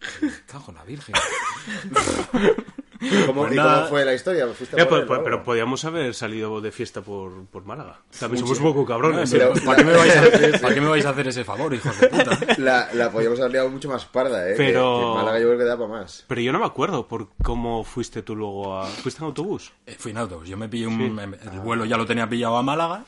Cago 0.46 0.66
en 0.70 0.74
la 0.76 0.84
Virgen. 0.84 1.14
¿Cómo, 3.26 3.42
Pues 3.42 3.54
¿Y 3.54 3.56
cómo 3.56 3.86
fue 3.88 4.04
la 4.04 4.14
historia? 4.14 4.46
¿Fuiste 4.48 4.76
a 4.78 4.82
Eh, 4.82 4.86
por 4.86 4.88
pues- 4.90 5.00
él, 5.00 5.06
pues- 5.06 5.18
no? 5.20 5.24
pero 5.24 5.42
podíamos 5.42 5.84
haber 5.84 6.14
salido 6.14 6.60
de 6.60 6.70
fiesta 6.70 7.00
por, 7.00 7.46
por 7.46 7.64
Málaga. 7.64 8.00
También 8.18 8.42
somos 8.44 8.58
un 8.58 8.64
poco 8.64 8.84
cabrones. 8.86 9.30
pero- 9.30 9.54
¿eh? 9.56 9.60
¿Para 9.64 9.76
qué, 9.78 9.84
me 9.84 9.92
vais 9.96 10.16
a, 10.16 10.60
¿Para 10.60 10.74
qué 10.74 10.80
me 10.80 10.88
vais 10.88 11.06
a 11.06 11.10
hacer 11.10 11.28
ese 11.28 11.44
favor, 11.44 11.72
hijos 11.74 11.98
de 11.98 12.08
puta? 12.08 12.38
La, 12.58 12.88
la 12.92 13.10
podíamos 13.10 13.38
haber 13.40 13.52
liado 13.52 13.70
mucho 13.70 13.88
más 13.88 14.04
parda, 14.04 14.46
¿eh? 14.48 14.52
Que- 14.52 14.64
Pero- 14.64 14.98
que 14.98 15.06
en 15.06 15.14
Málaga 15.14 15.38
yo 15.40 15.46
creo 15.46 15.58
que 15.58 15.64
da 15.64 15.76
para 15.76 15.88
más. 15.88 16.24
Pero 16.28 16.40
yo 16.42 16.52
no 16.52 16.58
me 16.58 16.66
acuerdo 16.66 17.08
por 17.08 17.28
cómo 17.42 17.84
fuiste 17.84 18.22
tú 18.22 18.36
luego 18.36 18.76
a... 18.78 18.86
¿Fuiste 18.86 19.20
en 19.22 19.26
autobús? 19.26 19.72
Eh, 19.86 19.96
Fui 19.98 20.10
en 20.10 20.18
autobús. 20.18 20.48
Yo 20.48 20.56
me 20.56 20.68
pillé 20.68 20.86
un... 20.86 21.18
El 21.52 21.60
vuelo 21.60 21.84
ya 21.86 21.96
lo 21.96 22.04
tenía 22.06 22.28
pillado 22.28 22.56
a 22.56 22.62
Málaga. 22.62 23.04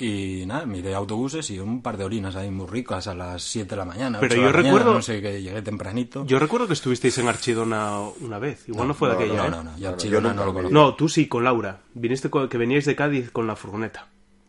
Y 0.00 0.44
nada, 0.46 0.64
miré 0.64 0.94
autobuses 0.94 1.50
y 1.50 1.58
un 1.58 1.82
par 1.82 1.96
de 1.96 2.04
orinas 2.04 2.36
ahí 2.36 2.50
muy 2.50 2.66
ricas 2.66 3.06
a 3.08 3.14
las 3.14 3.42
7 3.42 3.70
de 3.70 3.76
la 3.76 3.84
mañana. 3.84 4.20
Pero 4.20 4.34
8 4.34 4.40
de 4.40 4.40
yo 4.40 4.46
la 4.46 4.56
mañana, 4.58 4.68
recuerdo- 4.78 4.94
No 4.94 5.02
sé, 5.02 5.20
que 5.20 5.42
llegué 5.42 5.62
tempranito. 5.62 6.24
Yo 6.24 6.38
recuerdo 6.38 6.66
que 6.68 6.74
estuvisteis 6.74 7.18
en 7.18 7.28
Archidona 7.28 8.00
una 8.20 8.38
vez. 8.38 8.68
Igual 8.68 8.88
no, 8.88 8.94
fue 8.94 9.08
de 9.08 9.14
no, 9.14 9.20
aquella, 9.20 9.36
no, 9.38 9.46
¿eh? 9.46 9.50
no, 9.50 9.62
no, 9.64 9.70
yo 9.70 9.76
No, 9.76 9.80
no, 9.80 9.88
Archidona 9.88 10.28
yo 10.30 10.34
no 10.34 10.44
lo 10.44 10.52
conozco. 10.54 10.74
No, 10.74 10.94
tú 10.94 11.08
sí, 11.08 11.26
con 11.26 11.42
Laura. 11.44 11.80
Viniste 11.94 12.30
con- 12.30 12.48
que 12.48 12.58
veníais 12.58 12.84
de 12.84 12.94
Cádiz 12.96 13.30
con 13.30 13.46
la 13.46 13.56
furgoneta. 13.56 14.06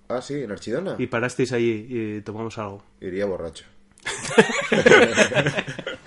Ah, 0.09 0.21
sí, 0.21 0.35
en 0.35 0.51
Archidona. 0.51 0.95
Y 0.97 1.07
parasteis 1.07 1.51
ahí 1.51 1.87
y 1.89 2.21
tomamos 2.21 2.57
algo. 2.57 2.83
Iría 3.01 3.25
borracho. 3.25 3.65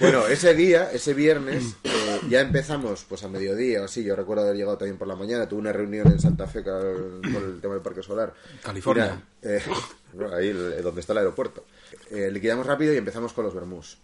bueno, 0.01 0.27
ese 0.27 0.55
día, 0.55 0.91
ese 0.93 1.15
viernes, 1.15 1.77
eh, 1.85 1.91
ya 2.29 2.41
empezamos 2.41 3.05
pues 3.09 3.23
a 3.25 3.29
mediodía 3.29 3.83
o 3.83 3.85
así. 3.85 4.03
Yo 4.05 4.15
recuerdo 4.17 4.43
haber 4.45 4.57
llegado 4.57 4.79
también 4.79 4.99
por 4.99 5.09
la 5.09 5.17
mañana. 5.17 5.49
Tuve 5.49 5.61
una 5.61 5.73
reunión 5.73 6.07
en 6.09 6.21
Santa 6.21 6.47
Fe 6.47 6.63
con, 6.63 7.23
el 7.25 7.61
tema 7.61 7.75
del 7.75 7.83
parque 7.83 8.03
solar. 8.03 8.33
California. 8.63 9.07
Nada, 9.07 9.23
eh, 9.43 9.63
ahí 10.37 10.49
el- 10.49 10.83
donde 10.83 11.01
está 11.01 11.13
el 11.13 11.19
aeropuerto. 11.21 11.65
Eh, 12.11 12.31
liquidamos 12.31 12.67
rápido 12.67 12.93
y 12.95 12.97
empezamos 12.97 13.33
con 13.33 13.45
los 13.45 13.55
vermús. 13.55 13.99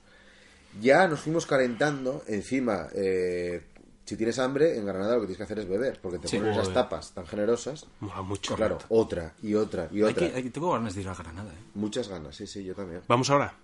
Ya 0.80 1.06
nos 1.08 1.20
fuimos 1.20 1.46
calentando. 1.46 2.22
Encima, 2.26 2.88
eh, 2.94 3.62
si 4.04 4.16
tienes 4.16 4.38
hambre, 4.38 4.76
en 4.78 4.86
Granada 4.86 5.14
lo 5.14 5.20
que 5.22 5.26
tienes 5.28 5.38
que 5.38 5.44
hacer 5.44 5.58
es 5.60 5.68
beber. 5.68 5.98
Porque 6.00 6.18
te 6.18 6.28
Sí, 6.28 6.38
ponen 6.38 6.52
esas 6.52 6.72
tapas 6.72 7.12
tan 7.12 7.26
generosas. 7.26 7.86
Mola 8.00 8.22
mucho. 8.22 8.54
Claro, 8.56 8.78
otra 8.88 9.34
y 9.42 9.54
otra 9.54 9.88
y 9.90 9.96
Hay 9.98 10.02
otra. 10.04 10.28
que, 10.30 10.34
hay 10.36 10.42
que- 10.42 10.50
tengo 10.50 10.72
ganas 10.72 10.94
de 10.94 11.00
ir 11.02 11.08
a 11.08 11.14
Granada. 11.14 11.50
¿eh? 11.50 11.62
Muchas 11.74 12.08
ganas, 12.08 12.36
sí, 12.36 12.46
sí, 12.46 12.64
yo 12.64 12.74
también. 12.74 13.02
Vamos 13.08 13.28
ahora. 13.30 13.54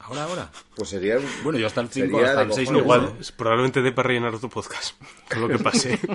Ahora, 0.00 0.24
ahora. 0.24 0.50
Pues 0.76 0.88
sería 0.88 1.18
un... 1.18 1.24
Bueno, 1.44 1.58
yo 1.58 1.66
hasta 1.66 1.80
el 1.82 1.88
5, 1.88 2.06
Sería 2.16 2.28
hasta 2.30 2.42
el 2.42 2.52
6 2.52 2.68
cojones. 2.68 2.72
no 2.72 2.78
Igual, 3.04 3.16
probablemente 3.36 3.82
dé 3.82 3.92
para 3.92 4.08
rellenar 4.08 4.34
otro 4.34 4.48
podcast. 4.48 4.94
Con 5.30 5.40
lo 5.42 5.48
que 5.48 5.58
pase. 5.62 5.98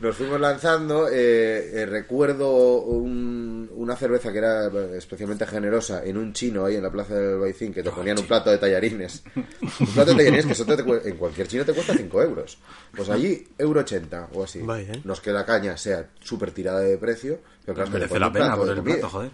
Nos 0.00 0.14
fuimos 0.14 0.40
lanzando. 0.40 1.08
eh, 1.08 1.72
eh, 1.82 1.86
recuerdo 1.86 2.82
un- 2.82 3.68
una 3.74 3.96
cerveza 3.96 4.30
que 4.30 4.38
era 4.38 4.68
especialmente 4.96 5.44
generosa 5.46 6.04
en 6.04 6.16
un 6.16 6.32
chino 6.32 6.64
ahí 6.66 6.76
en 6.76 6.82
la 6.84 6.90
plaza 6.92 7.14
del 7.14 7.38
Baicín 7.40 7.72
que 7.74 7.82
te 7.82 7.90
ponían 7.90 8.16
un 8.18 8.26
plato 8.26 8.48
de 8.50 8.58
tallarines. 8.58 9.24
Un 9.34 9.86
plato 9.88 10.10
de 10.12 10.16
tallarines 10.18 10.46
que 10.46 10.52
eso 10.52 10.64
te 10.64 11.08
en 11.08 11.16
cualquier 11.16 11.48
chino 11.48 11.64
te 11.64 11.72
cuesta 11.72 11.94
5 11.96 12.22
euros. 12.22 12.58
Pues 12.96 13.08
allí, 13.10 13.44
euro 13.58 13.80
80 13.80 14.28
o 14.34 14.44
así. 14.44 14.60
Vaya, 14.62 14.92
¿eh? 14.92 15.00
No 15.04 15.14
es 15.14 15.20
que 15.20 15.32
la 15.32 15.44
caña 15.44 15.76
sea 15.76 16.08
súper 16.20 16.52
tirada 16.52 16.78
de 16.80 16.96
precio, 16.96 17.40
pero 17.64 17.74
claro, 17.74 17.90
Merece 17.90 18.20
la 18.20 18.32
pena 18.32 18.56
por 18.56 18.68
el 18.70 18.82
plato, 18.82 19.08
joder. 19.08 19.30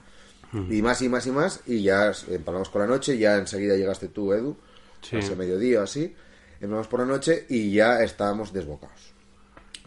Y 0.71 0.83
más 0.83 1.03
y 1.03 1.09
más 1.09 1.27
y 1.27 1.31
más, 1.33 1.61
y 1.67 1.83
ya 1.83 2.13
empalamos 2.29 2.69
por 2.69 2.83
la 2.83 2.87
noche, 2.87 3.19
ya 3.19 3.37
enseguida 3.37 3.77
llegaste 3.77 4.09
tú, 4.09 4.33
Edu, 4.33 4.57
Sí. 5.03 5.17
hace 5.17 5.35
mediodía 5.37 5.81
o 5.81 5.83
así, 5.83 6.15
empalamos 6.61 6.87
por 6.87 7.01
la 7.01 7.07
noche 7.07 7.45
y 7.49 7.73
ya 7.73 8.01
estábamos 8.03 8.53
desbocados. 8.53 9.13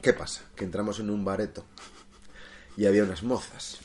¿Qué 0.01 0.13
pasa? 0.13 0.43
Que 0.55 0.65
entramos 0.65 0.99
en 0.99 1.09
un 1.09 1.23
bareto 1.23 1.65
y 2.75 2.85
había 2.85 3.03
unas 3.03 3.23
mozas. 3.23 3.79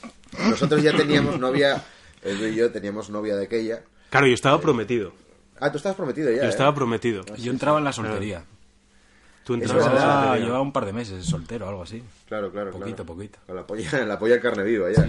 Nosotros 0.48 0.82
ya 0.82 0.96
teníamos 0.96 1.38
novia, 1.38 1.82
Edu 2.22 2.46
y 2.46 2.54
yo 2.56 2.70
teníamos 2.72 3.10
novia 3.10 3.36
de 3.36 3.44
aquella. 3.44 3.82
Claro, 4.10 4.26
yo 4.26 4.34
estaba 4.34 4.60
prometido. 4.60 5.12
Ah, 5.60 5.70
tú 5.70 5.76
estabas 5.78 5.96
prometido 5.96 6.30
ya. 6.30 6.38
Yo 6.38 6.42
¿eh? 6.44 6.48
estaba 6.48 6.74
prometido. 6.74 7.24
Yo 7.36 7.52
entraba 7.52 7.78
en 7.78 7.84
la 7.84 7.92
soltería. 7.92 8.44
Tú 9.44 9.54
entrabas 9.54 9.86
en 9.86 9.94
la 9.94 10.00
soltería. 10.00 10.44
llevaba 10.44 10.62
un 10.62 10.72
par 10.72 10.84
de 10.86 10.92
meses 10.92 11.24
soltero, 11.24 11.68
algo 11.68 11.82
así. 11.84 12.02
Claro, 12.26 12.50
claro, 12.50 12.72
Poquito, 12.72 13.04
claro. 13.04 13.06
poquito. 13.06 13.38
Con 13.46 13.56
la 13.56 13.66
polla, 13.66 14.04
la 14.06 14.18
polla 14.18 14.40
carne 14.40 14.64
viva 14.64 14.90
ya. 14.90 15.06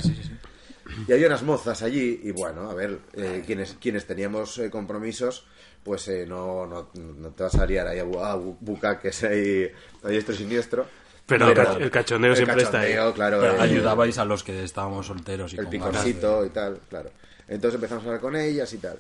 Y 1.08 1.14
había 1.14 1.28
unas 1.28 1.44
mozas 1.44 1.82
allí 1.82 2.20
y 2.24 2.32
bueno, 2.32 2.70
a 2.70 2.74
ver, 2.74 3.00
eh, 3.14 3.44
quienes, 3.46 3.76
quienes 3.80 4.06
teníamos 4.06 4.58
eh, 4.58 4.70
compromisos, 4.70 5.46
pues 5.84 6.08
eh, 6.08 6.26
no, 6.26 6.66
no, 6.66 6.90
no 6.96 7.30
te 7.32 7.44
vas 7.44 7.56
a 7.56 7.66
liar 7.66 7.88
ahí 7.88 8.00
a, 8.00 8.06
bu- 8.06 8.22
a 8.24 8.36
bu- 8.38 8.58
bucaques 8.60 9.24
ahí 9.24 9.72
a 10.04 10.08
diestro 10.10 10.34
y 10.36 10.38
siniestro. 10.38 10.86
Pero 11.26 11.48
el 11.50 11.56
cach- 11.56 11.82
el 11.82 11.92
cachondeo 11.92 12.36
siempre 12.36 12.64
está 12.64 12.80
ahí. 12.82 12.94
Claro, 13.16 13.40
Pero 13.40 13.56
eh, 13.56 13.60
ayudabais 13.62 14.18
a 14.18 14.26
los 14.26 14.44
que 14.44 14.64
estábamos 14.64 15.08
solteros 15.08 15.54
y 15.54 15.58
el 15.58 15.64
con 15.64 15.72
picorcito 15.72 16.46
y 16.46 16.50
tal, 16.50 16.80
claro. 16.90 17.12
Entonces 17.48 17.76
empezamos 17.76 18.04
a 18.04 18.08
hablar 18.08 18.22
con 18.22 18.36
ellas 18.36 18.72
y 18.74 18.78
tal. 18.78 18.98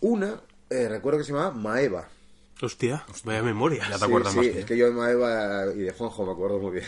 Una, 0.00 0.40
eh, 0.70 0.88
recuerdo 0.88 1.18
que 1.18 1.24
se 1.24 1.32
llamaba 1.32 1.50
Maeva. 1.52 2.08
Hostia, 2.60 3.04
vaya 3.24 3.42
memoria. 3.42 3.84
Ya 3.84 3.92
te 3.92 3.98
Sí, 3.98 4.04
acuerdas 4.04 4.32
sí, 4.32 4.38
más 4.38 4.46
es 4.46 4.64
que 4.64 4.76
yo 4.76 4.86
de 4.86 4.92
Maeva 4.92 5.66
y 5.74 5.78
de 5.78 5.92
Juanjo 5.92 6.26
me 6.26 6.32
acuerdo 6.32 6.58
muy 6.58 6.72
bien. 6.72 6.86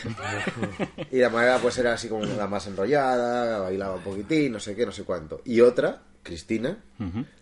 y 1.11 1.17
la 1.19 1.29
Maeva 1.29 1.59
pues 1.59 1.77
era 1.77 1.93
así 1.93 2.09
como 2.09 2.25
la 2.25 2.47
más 2.47 2.67
enrollada, 2.67 3.59
bailaba 3.59 3.95
un 3.95 4.03
poquitín, 4.03 4.51
no 4.51 4.59
sé 4.59 4.75
qué, 4.75 4.85
no 4.85 4.91
sé 4.91 5.03
cuánto. 5.03 5.41
Y 5.45 5.61
otra, 5.61 6.01
Cristina, 6.23 6.77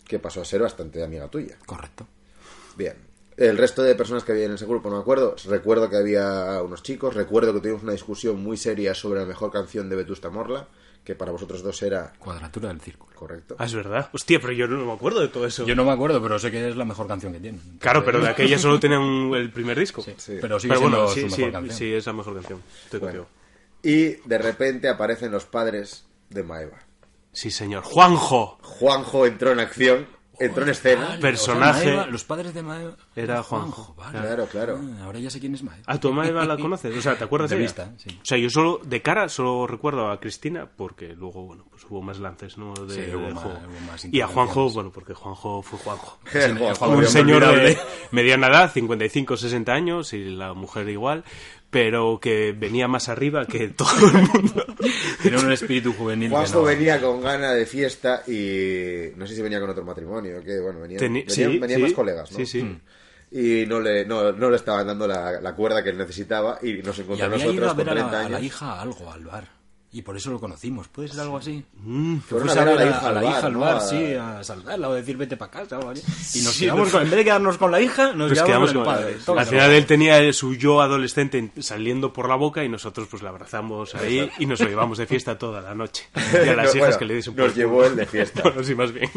que 0.05 0.19
pasó 0.19 0.41
a 0.41 0.45
ser 0.45 0.61
bastante 0.61 1.03
amiga 1.03 1.27
tuya. 1.27 1.57
Correcto. 1.65 2.07
Bien. 2.77 2.93
El 3.35 3.57
resto 3.57 3.81
de 3.83 3.95
personas 3.95 4.23
que 4.25 4.33
había 4.33 4.45
en 4.45 4.53
ese 4.53 4.65
grupo 4.65 4.89
no 4.89 4.97
me 4.97 5.01
acuerdo. 5.01 5.33
Recuerdo 5.47 5.89
que 5.89 5.95
había 5.95 6.61
unos 6.61 6.83
chicos. 6.83 7.15
Recuerdo 7.15 7.53
que 7.53 7.61
tuvimos 7.61 7.83
una 7.83 7.93
discusión 7.93 8.43
muy 8.43 8.57
seria 8.57 8.93
sobre 8.93 9.21
la 9.21 9.25
mejor 9.25 9.49
canción 9.51 9.89
de 9.89 9.95
Vetusta 9.95 10.29
Morla, 10.29 10.67
que 11.03 11.15
para 11.15 11.31
vosotros 11.31 11.63
dos 11.63 11.81
era 11.81 12.13
Cuadratura 12.19 12.69
del 12.69 12.79
círculo. 12.81 13.11
correcto. 13.15 13.55
Ah, 13.57 13.65
es 13.65 13.73
verdad. 13.73 14.09
Hostia, 14.13 14.39
pero 14.39 14.53
yo 14.53 14.67
no 14.67 14.85
me 14.85 14.91
acuerdo 14.93 15.21
de 15.21 15.27
todo 15.29 15.45
eso. 15.47 15.65
Yo 15.65 15.75
no 15.75 15.83
me 15.83 15.91
acuerdo, 15.91 16.21
pero 16.21 16.37
sé 16.39 16.51
que 16.51 16.69
es 16.69 16.75
la 16.75 16.85
mejor 16.85 17.07
canción 17.07 17.33
que 17.33 17.39
tienen. 17.39 17.61
Claro, 17.79 18.03
pero 18.05 18.19
de 18.21 18.29
aquella 18.29 18.59
solo 18.59 18.79
tenían 18.79 19.01
un- 19.01 19.35
el 19.35 19.51
primer 19.51 19.77
disco. 19.79 20.01
Sí, 20.01 20.13
Sí. 20.17 20.37
Pero 20.39 20.59
sigue 20.59 20.69
Pero 20.73 20.79
siendo 20.81 20.97
bueno, 20.97 21.07
su 21.09 21.15
sí, 21.15 21.23
mejor 21.25 21.35
sí, 21.37 21.51
canción. 21.51 21.77
sí, 21.77 21.93
es 21.93 22.05
la 22.05 22.13
mejor 22.13 22.33
canción. 22.35 22.61
Estoy 22.83 22.99
Bueno. 22.99 23.19
contigo. 23.25 23.39
Y 23.81 24.27
de 24.27 24.37
repente 24.37 24.87
aparecen 24.89 25.31
los 25.31 25.45
padres 25.45 26.05
de 26.29 26.43
Maeva. 26.43 26.77
Sí, 27.31 27.49
señor. 27.51 27.83
Juanjo. 27.83 28.57
Juanjo 28.61 29.25
entró 29.25 29.51
en 29.51 29.59
acción, 29.59 30.07
entró 30.39 30.63
en 30.63 30.69
escena. 30.69 31.05
Vale, 31.09 31.21
Personaje- 31.21 31.79
o 31.79 31.83
sea, 31.83 31.93
Maeva- 32.03 32.05
los 32.11 32.23
padres 32.23 32.53
de 32.53 32.63
Maeva 32.63 32.91
Era 33.15 33.43
Juanjo. 33.43 33.93
vale. 33.97 34.19
Claro, 34.19 34.45
claro. 34.47 34.79
Ah, 34.99 35.03
ahora 35.05 35.19
ya 35.19 35.29
sé 35.29 35.39
quién 35.39 35.53
es 35.55 35.63
Maeva. 35.63 35.83
¿A 35.85 35.99
tu 35.99 36.11
Maeva 36.13 36.45
la 36.45 36.57
conoces? 36.57 36.95
O 36.97 37.01
sea, 37.01 37.17
¿te 37.17 37.23
acuerdas 37.23 37.49
De 37.49 37.57
ella? 37.57 37.63
vista, 37.63 37.93
sí. 37.97 38.17
O 38.21 38.25
sea, 38.25 38.37
yo 38.37 38.49
solo, 38.49 38.79
de 38.83 39.01
cara, 39.01 39.29
solo 39.29 39.67
recuerdo 39.67 40.09
a 40.09 40.19
Cristina, 40.19 40.67
porque 40.75 41.09
luego, 41.09 41.43
bueno, 41.45 41.65
pues 41.69 41.85
hubo 41.89 42.01
más 42.01 42.19
lances, 42.19 42.57
¿no? 42.57 42.73
De, 42.73 42.93
Sí, 42.95 43.11
hubo 43.15 43.25
del 43.25 43.33
más- 43.35 43.43
juego. 43.43 43.59
hubo 43.59 43.79
más 43.91 44.05
y 44.05 44.21
a 44.21 44.27
Juanjo, 44.27 44.69
bueno, 44.71 44.91
porque 44.91 45.13
Juanjo 45.13 45.61
fue 45.61 45.79
Juanjo. 45.79 46.19
Juanjo, 46.79 46.89
un 46.89 47.05
señor 47.07 47.45
de 47.55 47.77
mediana 48.11 48.47
edad, 48.47 48.71
55, 48.71 49.37
60 49.37 49.73
años, 49.73 50.13
y 50.13 50.25
la 50.25 50.53
mujer 50.53 50.87
igual, 50.89 51.23
pero 51.69 52.19
que 52.19 52.53
venía 52.57 52.87
más 52.87 53.09
arriba 53.09 53.45
que 53.45 53.67
todo 53.77 53.89
el 54.07 54.27
mundo. 54.27 54.65
Tiene 55.21 55.37
un 55.37 55.51
espíritu 55.51 55.93
juvenil. 55.93 56.29
Juanjo 56.29 56.59
no- 56.59 56.63
venía 56.63 56.99
con 57.01 57.21
gana 57.21 57.53
de 57.53 57.65
fiesta 57.65 58.23
y 58.27 59.11
no 59.15 59.27
sé 59.27 59.35
si 59.35 59.41
venía 59.41 59.59
con 59.59 59.69
otro 59.69 59.83
matrimonio, 59.85 60.41
que 60.43 60.59
bueno, 60.59 60.79
venían, 60.81 60.99
Teni- 60.99 61.25
venían- 61.27 61.29
sí, 61.29 61.59
venían 61.59 61.77
sí, 61.79 61.83
más 61.83 61.93
colegas, 61.93 62.31
¿no? 62.31 62.37
Sí, 62.37 62.45
sí. 62.45 62.63
Mm. 62.63 62.81
Y 63.31 63.65
no 63.67 63.79
le, 63.79 64.05
no, 64.05 64.31
no 64.31 64.49
le 64.49 64.55
estaban 64.55 64.87
dando 64.87 65.07
la, 65.07 65.39
la 65.39 65.53
cuerda 65.53 65.83
que 65.83 65.89
él 65.91 65.97
necesitaba 65.99 66.57
y 66.63 66.81
nos 66.81 66.97
Y 66.97 67.01
encontró 67.01 67.25
a 67.25 67.29
había 67.29 67.45
ido 67.45 67.53
nosotros 67.61 67.71
a 67.71 67.73
ver 67.75 67.85
con 67.85 67.97
a 67.97 67.99
30 68.01 68.11
la, 68.11 68.19
a 68.25 68.29
la 68.29 68.37
años. 68.37 68.47
hija 68.47 68.81
algo 68.81 69.11
al 69.11 69.23
bar. 69.25 69.58
Y 69.91 70.03
por 70.03 70.15
eso 70.15 70.29
lo 70.29 70.39
conocimos. 70.39 70.87
¿Puede 70.87 71.07
ser 71.07 71.21
algo 71.21 71.37
así? 71.37 71.65
Mm. 71.83 72.17
Que 72.19 72.35
fuese 72.35 72.59
a 72.59 72.63
ver 72.63 72.79
a, 72.93 72.99
a 72.99 73.11
la 73.11 73.23
hija 73.25 73.47
al 73.47 73.53
¿no? 73.53 73.59
bar, 73.61 73.77
A- 73.77 73.79
sí, 73.79 74.13
a 74.13 74.43
saludarla 74.43 74.87
o 74.89 74.93
decir 74.93 75.17
vete 75.17 75.35
para 75.35 75.49
casa 75.49 75.77
o 75.77 75.79
algo 75.79 75.89
así. 75.91 76.03
Y 76.37 76.43
nos 76.43 76.53
Sí, 76.53 76.65
quedamos 76.65 76.83
nos- 76.83 76.91
con, 76.91 77.01
en 77.01 77.09
vez 77.09 77.17
de 77.17 77.23
quedarnos 77.23 77.57
con 77.57 77.71
la 77.71 77.81
hija, 77.81 78.13
nos 78.13 78.27
Pues 78.29 78.43
quedamos, 78.43 78.45
quedamos 78.45 78.69
con 78.69 78.77
el 78.77 78.83
con- 78.85 78.93
padre. 78.95 79.13
Al 79.15 79.25
Tócalo. 79.25 79.47
final 79.49 79.71
él 79.71 79.85
tenía 79.87 80.33
su 80.33 80.53
yo 80.53 80.81
adolescente 80.81 81.51
saliendo 81.59 82.13
por 82.13 82.29
la 82.29 82.35
boca 82.35 82.63
y 82.63 82.69
nosotros 82.69 83.07
pues 83.09 83.23
la 83.23 83.29
abrazamos 83.29 83.95
ahí 83.95 84.29
y 84.37 84.45
nos 84.45 84.59
lo 84.59 84.67
llevamos 84.67 84.99
de 84.99 85.07
fiesta 85.07 85.39
toda 85.39 85.59
la 85.59 85.73
noche. 85.73 86.07
Y 86.45 86.49
a 86.49 86.55
las 86.55 86.65
No, 86.67 86.71
hijas 86.75 86.79
bueno, 86.79 86.97
que 86.99 87.05
le 87.05 87.13
diesen 87.15 87.35
nos 87.35 87.55
llevó 87.55 87.83
él 87.83 87.95
de 87.95 88.05
fiesta. 88.05 88.43
bueno, 88.43 88.63
sí, 88.63 88.75
más 88.75 88.91
bien. 88.91 89.09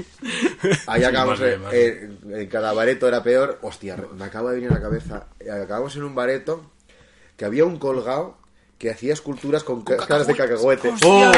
Ahí 0.86 1.04
acabamos, 1.04 1.38
bien, 1.38 1.60
en- 1.70 2.18
en 2.34 2.46
cada 2.48 2.72
bareto 2.72 3.06
era 3.08 3.22
peor. 3.22 3.58
Hostia, 3.60 3.96
me 4.16 4.24
acaba 4.24 4.50
de 4.50 4.56
venir 4.56 4.70
a 4.70 4.74
la 4.76 4.80
cabeza. 4.80 5.26
Eh, 5.38 5.50
Acabamos 5.50 5.94
en 5.96 6.04
un 6.04 6.14
bareto 6.14 6.64
que 7.36 7.44
había 7.44 7.66
un 7.66 7.78
colgado 7.78 8.38
que 8.82 8.90
hacía 8.90 9.12
esculturas 9.12 9.62
con 9.62 9.82
caras 9.82 10.26
de 10.26 10.34
cacahuete. 10.34 10.92
Oh, 11.04 11.30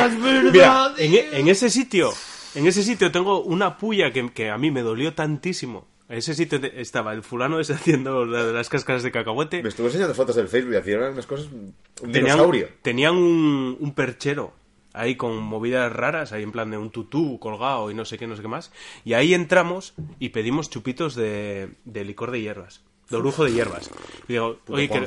mira, 0.50 0.94
en, 0.96 1.12
e- 1.12 1.28
en 1.40 1.48
ese 1.48 1.68
sitio, 1.68 2.10
en 2.54 2.66
ese 2.66 2.82
sitio 2.82 3.12
tengo 3.12 3.42
una 3.42 3.76
puya 3.76 4.10
que, 4.14 4.32
que 4.32 4.48
a 4.48 4.56
mí 4.56 4.70
me 4.70 4.80
dolió 4.80 5.12
tantísimo. 5.12 5.86
En 6.08 6.16
ese 6.18 6.32
sitio 6.34 6.58
estaba 6.74 7.12
el 7.12 7.22
fulano 7.22 7.60
ese 7.60 7.74
haciendo 7.74 8.24
las 8.24 8.70
cáscaras 8.70 9.02
de 9.02 9.12
cacahuete. 9.12 9.62
Me 9.62 9.68
estuvo 9.68 9.88
enseñando 9.88 10.14
fotos 10.14 10.36
del 10.36 10.48
Facebook 10.48 10.72
y 10.72 10.76
hacían 10.76 11.02
unas 11.12 11.26
cosas. 11.26 11.48
Un 11.52 11.74
Tenían, 12.00 12.24
dinosaurio. 12.24 12.68
tenían 12.80 13.14
un, 13.14 13.76
un 13.78 13.92
perchero 13.94 14.54
ahí 14.94 15.16
con 15.16 15.36
movidas 15.42 15.92
raras, 15.92 16.32
ahí 16.32 16.44
en 16.44 16.52
plan 16.52 16.70
de 16.70 16.78
un 16.78 16.88
tutú 16.90 17.38
colgado 17.38 17.90
y 17.90 17.94
no 17.94 18.06
sé 18.06 18.16
qué, 18.16 18.26
no 18.26 18.36
sé 18.36 18.40
qué 18.42 18.48
más. 18.48 18.72
Y 19.04 19.12
ahí 19.12 19.34
entramos 19.34 19.92
y 20.18 20.30
pedimos 20.30 20.70
chupitos 20.70 21.14
de, 21.14 21.68
de 21.84 22.04
licor 22.06 22.30
de 22.30 22.40
hierbas, 22.40 22.80
de 23.10 23.18
orujo 23.18 23.44
de 23.44 23.52
hierbas. 23.52 23.90
Y 24.28 24.32
digo, 24.32 24.56
Puto 24.64 24.78
oye, 24.78 24.88
que. 24.88 25.06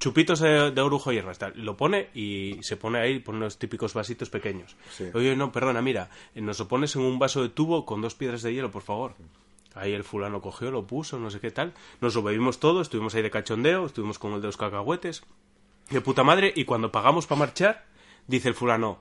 Chupitos 0.00 0.40
de, 0.40 0.72
de 0.72 0.80
orujo 0.80 1.10
de 1.10 1.16
hierbas, 1.16 1.38
tal. 1.38 1.52
Lo 1.54 1.76
pone 1.76 2.08
y 2.14 2.58
se 2.62 2.76
pone 2.76 2.98
ahí, 2.98 3.20
pone 3.20 3.38
unos 3.38 3.58
típicos 3.58 3.94
vasitos 3.94 4.30
pequeños. 4.30 4.76
Sí. 4.90 5.04
Oye, 5.14 5.36
no, 5.36 5.52
perdona, 5.52 5.82
mira, 5.82 6.10
nos 6.34 6.58
lo 6.58 6.66
pones 6.66 6.96
en 6.96 7.02
un 7.02 7.18
vaso 7.18 7.42
de 7.42 7.50
tubo 7.50 7.86
con 7.86 8.00
dos 8.00 8.14
piedras 8.16 8.42
de 8.42 8.52
hielo, 8.52 8.70
por 8.70 8.82
favor. 8.82 9.14
Ahí 9.74 9.92
el 9.92 10.02
fulano 10.02 10.40
cogió, 10.40 10.70
lo 10.70 10.86
puso, 10.86 11.18
no 11.18 11.30
sé 11.30 11.38
qué 11.38 11.50
tal. 11.52 11.72
Nos 12.00 12.14
lo 12.16 12.22
bebimos 12.22 12.58
todo, 12.58 12.80
estuvimos 12.80 13.14
ahí 13.14 13.22
de 13.22 13.30
cachondeo, 13.30 13.86
estuvimos 13.86 14.18
con 14.18 14.32
el 14.32 14.40
de 14.40 14.48
los 14.48 14.56
cacahuetes. 14.56 15.22
De 15.90 16.00
puta 16.00 16.24
madre, 16.24 16.52
y 16.56 16.64
cuando 16.64 16.90
pagamos 16.90 17.26
para 17.26 17.40
marchar, 17.40 17.84
dice 18.26 18.48
el 18.48 18.54
fulano, 18.54 19.00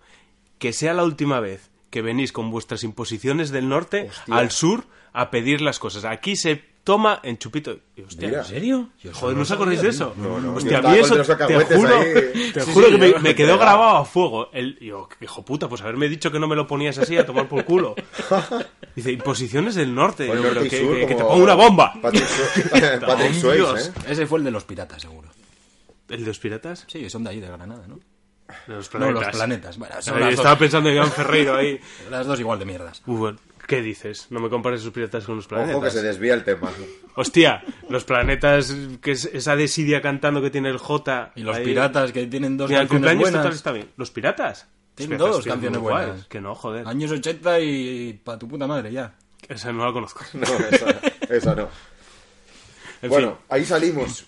que 0.59 0.73
sea 0.73 0.93
la 0.93 1.03
última 1.03 1.39
vez 1.39 1.71
que 1.89 2.01
venís 2.01 2.31
con 2.31 2.51
vuestras 2.51 2.83
imposiciones 2.83 3.49
del 3.49 3.67
norte 3.67 4.09
Hostia. 4.09 4.35
al 4.35 4.51
sur 4.51 4.85
a 5.11 5.31
pedir 5.31 5.61
las 5.61 5.79
cosas. 5.79 6.05
Aquí 6.05 6.35
se 6.35 6.63
toma 6.89 7.19
en 7.21 7.37
chupito. 7.37 7.77
Y, 7.95 8.01
hostia, 8.01 8.27
Mira. 8.29 8.39
¿En 8.39 8.45
serio? 8.47 8.89
Joder, 9.13 9.35
¿no 9.35 9.43
os 9.43 9.51
acordáis 9.51 9.79
de 9.83 9.89
eso? 9.89 10.15
No, 10.17 10.39
no, 10.39 10.53
yo 10.53 10.55
Hostia, 10.55 10.79
a 10.79 10.81
mí 10.81 10.97
eso, 10.97 11.15
te 11.21 11.75
juro, 11.75 11.97
ahí. 11.99 12.13
te 12.51 12.61
Sí, 12.61 12.71
juro 12.73 12.87
sí, 12.87 12.91
que 12.93 12.97
me, 12.97 13.19
me 13.19 13.35
quedó 13.35 13.59
grabado 13.59 13.97
a 13.97 14.05
fuego. 14.05 14.49
El, 14.51 14.79
yo, 14.79 15.07
hijo 15.21 15.45
puta, 15.45 15.69
pues 15.69 15.81
haberme 15.81 16.09
dicho 16.09 16.31
que 16.31 16.39
no 16.39 16.47
me 16.47 16.55
lo 16.55 16.65
ponías 16.65 16.97
así 16.97 17.15
a 17.15 17.27
tomar 17.27 17.47
por 17.47 17.63
culo. 17.63 17.93
Dice, 18.95 19.11
imposiciones 19.11 19.75
del 19.75 19.93
norte. 19.93 20.25
Pues 20.25 20.39
Yo, 20.41 20.45
norte 20.51 20.59
pero 20.61 20.69
que, 20.71 20.79
sur, 20.79 20.95
que- 20.95 21.05
que 21.05 21.13
te 21.15 21.23
pongo 21.23 21.43
una 21.43 21.53
bomba. 21.53 21.93
Patrick, 22.01 22.25
Patrick 23.05 23.33
Swayze. 23.35 23.89
¿eh? 23.89 23.93
Ese 24.07 24.25
fue 24.25 24.39
el 24.39 24.45
de 24.45 24.51
los 24.51 24.63
piratas, 24.63 24.99
seguro. 25.03 25.29
¿El 26.09 26.21
de 26.21 26.25
los 26.25 26.39
piratas? 26.39 26.85
Sí, 26.87 27.07
son 27.11 27.23
de 27.23 27.29
ahí, 27.29 27.39
de 27.39 27.47
Granada, 27.49 27.85
¿no? 27.87 27.99
De 28.65 28.73
los 28.73 28.91
No, 28.91 28.99
planetas. 28.99 29.27
los 29.27 29.35
planetas. 29.35 29.77
Bueno, 29.77 29.95
son 30.01 30.15
Ay, 30.15 30.21
las, 30.21 30.29
estaba 30.33 30.49
dos, 30.49 30.57
pensando 30.59 30.89
en 30.89 30.95
Iván 30.95 31.11
Ferreiro 31.11 31.55
ahí. 31.55 31.79
las 32.09 32.25
dos 32.25 32.39
igual 32.39 32.57
de 32.57 32.65
mierdas. 32.65 33.03
Uh, 33.05 33.33
¿Qué 33.69 33.81
dices? 33.83 34.27
No 34.31 34.39
me 34.39 34.49
compares 34.49 34.83
los 34.83 34.91
piratas 34.93 35.25
con 35.25 35.35
los 35.35 35.47
planetas. 35.47 35.75
Ojo 35.75 35.83
que 35.83 35.91
se 35.91 36.01
desvía 36.01 36.33
el 36.33 36.43
tema. 36.43 36.71
Hostia, 37.15 37.63
los 37.87 38.03
planetas, 38.03 38.75
que 39.01 39.11
es 39.11 39.25
esa 39.25 39.55
desidia 39.55 40.01
cantando 40.01 40.41
que 40.41 40.49
tiene 40.49 40.69
el 40.69 40.77
J. 40.79 41.31
Y 41.35 41.43
los 41.43 41.55
ahí. 41.55 41.63
piratas 41.65 42.11
que 42.11 42.25
tienen 42.25 42.57
dos 42.57 42.67
Mira, 42.69 42.81
el 42.81 42.87
canciones 42.87 42.89
cumpleaños 43.11 43.21
buenas. 43.21 43.41
total 43.43 43.55
está 43.55 43.71
bien. 43.71 43.89
¿Los 43.95 44.09
piratas? 44.11 44.67
Tienen 44.95 45.21
Hostia, 45.21 45.35
dos 45.35 45.45
canciones 45.45 45.79
buenas. 45.79 46.25
Que 46.25 46.41
no, 46.41 46.55
joder. 46.55 46.87
Años 46.87 47.11
80 47.11 47.59
y 47.61 48.13
pa' 48.23 48.37
tu 48.39 48.47
puta 48.47 48.65
madre, 48.67 48.91
ya. 48.91 49.13
Esa 49.47 49.71
no 49.71 49.85
la 49.85 49.93
conozco. 49.93 50.25
No, 50.33 50.45
esa, 50.71 50.99
esa 51.29 51.55
no. 51.55 51.69
En 53.01 53.09
bueno, 53.09 53.27
fin. 53.29 53.37
ahí 53.49 53.65
salimos. 53.65 54.25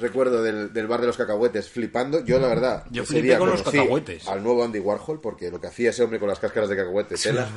Recuerdo 0.00 0.42
del, 0.42 0.72
del 0.72 0.86
bar 0.86 1.00
de 1.00 1.08
los 1.08 1.16
cacahuetes 1.16 1.68
flipando. 1.68 2.24
Yo, 2.24 2.38
la 2.38 2.46
verdad, 2.46 2.84
Yo 2.90 3.04
flipé 3.04 3.36
con 3.36 3.50
los 3.50 3.62
cacahuetes. 3.62 4.28
Al 4.28 4.42
nuevo 4.42 4.62
Andy 4.64 4.78
Warhol, 4.78 5.20
porque 5.20 5.50
lo 5.50 5.60
que 5.60 5.66
hacía 5.66 5.90
ese 5.90 6.04
hombre 6.04 6.20
con 6.20 6.28
las 6.28 6.38
cáscaras 6.38 6.68
de 6.68 6.76
cacahuete, 6.76 7.16
tela, 7.16 7.48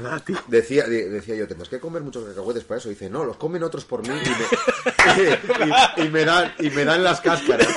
decía, 0.48 0.86
de- 0.86 1.10
decía 1.10 1.36
yo, 1.36 1.48
tendrás 1.48 1.70
que 1.70 1.80
comer 1.80 2.02
muchos 2.02 2.26
cacahuetes 2.26 2.64
para 2.64 2.80
eso. 2.80 2.90
Dice, 2.90 3.10
no, 3.12 3.24
los 3.26 3.38
comen 3.38 3.62
otros 3.64 3.86
por 3.86 4.02
mí 4.08 4.10
y 4.10 4.30
me, 4.30 6.02
y, 6.02 6.08
y 6.08 6.10
me 6.10 6.26
dan, 6.26 6.52
y 6.60 6.70
me 6.72 6.84
dan 6.84 7.04
las 7.04 7.22
cáscaras. 7.22 7.68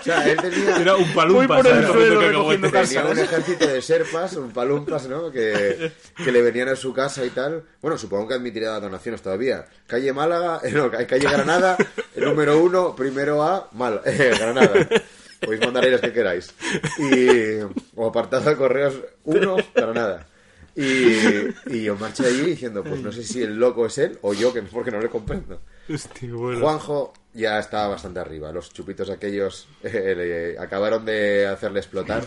O 0.00 0.02
sea, 0.02 0.28
él 0.28 0.38
tenía... 0.40 0.76
Era 0.78 0.96
un 0.96 1.12
palumpas. 1.14 1.62
cacahuetes. 1.62 2.88
Tenía 2.90 3.04
un 3.04 3.18
ejército 3.18 3.66
de 3.66 3.80
serpas, 3.82 4.32
un 4.36 4.50
palumpas, 4.50 5.06
¿no? 5.08 5.30
Que, 5.30 5.92
que 6.16 6.32
le 6.32 6.42
venían 6.42 6.68
a 6.68 6.76
su 6.76 6.92
casa 6.92 7.24
y 7.24 7.30
tal. 7.30 7.62
Bueno, 7.80 7.96
supongo 7.96 8.28
que 8.28 8.34
admitiría 8.34 8.70
donaciones 8.80 9.22
todavía. 9.22 9.66
Calle 9.86 10.12
Málaga, 10.12 10.60
eh, 10.64 10.72
no, 10.72 10.90
calle 10.90 11.20
Granada, 11.20 11.76
el 12.16 12.24
número 12.24 12.60
uno, 12.60 12.96
primero 12.96 13.42
A, 13.42 13.68
mal, 13.84 14.00
eh, 14.06 14.32
Granada. 14.38 14.88
Podéis 15.40 15.60
mandar 15.64 15.84
ahí 15.84 15.90
los 15.90 16.00
que 16.00 16.12
queráis. 16.12 16.54
Y, 16.98 17.60
o 17.94 18.06
apartado 18.06 18.48
de 18.48 18.56
correos 18.56 18.94
1, 19.24 19.56
Granada. 19.74 20.26
Y, 20.76 21.72
y 21.72 21.84
yo 21.84 21.96
marché 21.96 22.26
allí 22.26 22.42
diciendo, 22.42 22.82
pues 22.82 23.00
no 23.00 23.12
sé 23.12 23.22
si 23.22 23.42
el 23.42 23.56
loco 23.56 23.86
es 23.86 23.98
él 23.98 24.18
o 24.22 24.34
yo, 24.34 24.52
que 24.52 24.62
porque 24.62 24.90
no 24.90 25.00
le 25.00 25.08
comprendo. 25.08 25.60
Hostia, 25.88 26.32
bueno. 26.32 26.60
Juanjo 26.60 27.12
ya 27.32 27.58
estaba 27.58 27.88
bastante 27.88 28.20
arriba. 28.20 28.50
Los 28.52 28.72
chupitos 28.72 29.10
aquellos 29.10 29.68
eh, 29.82 30.14
le 30.16 30.58
acabaron 30.58 31.04
de 31.04 31.46
hacerle 31.46 31.80
explotar. 31.80 32.24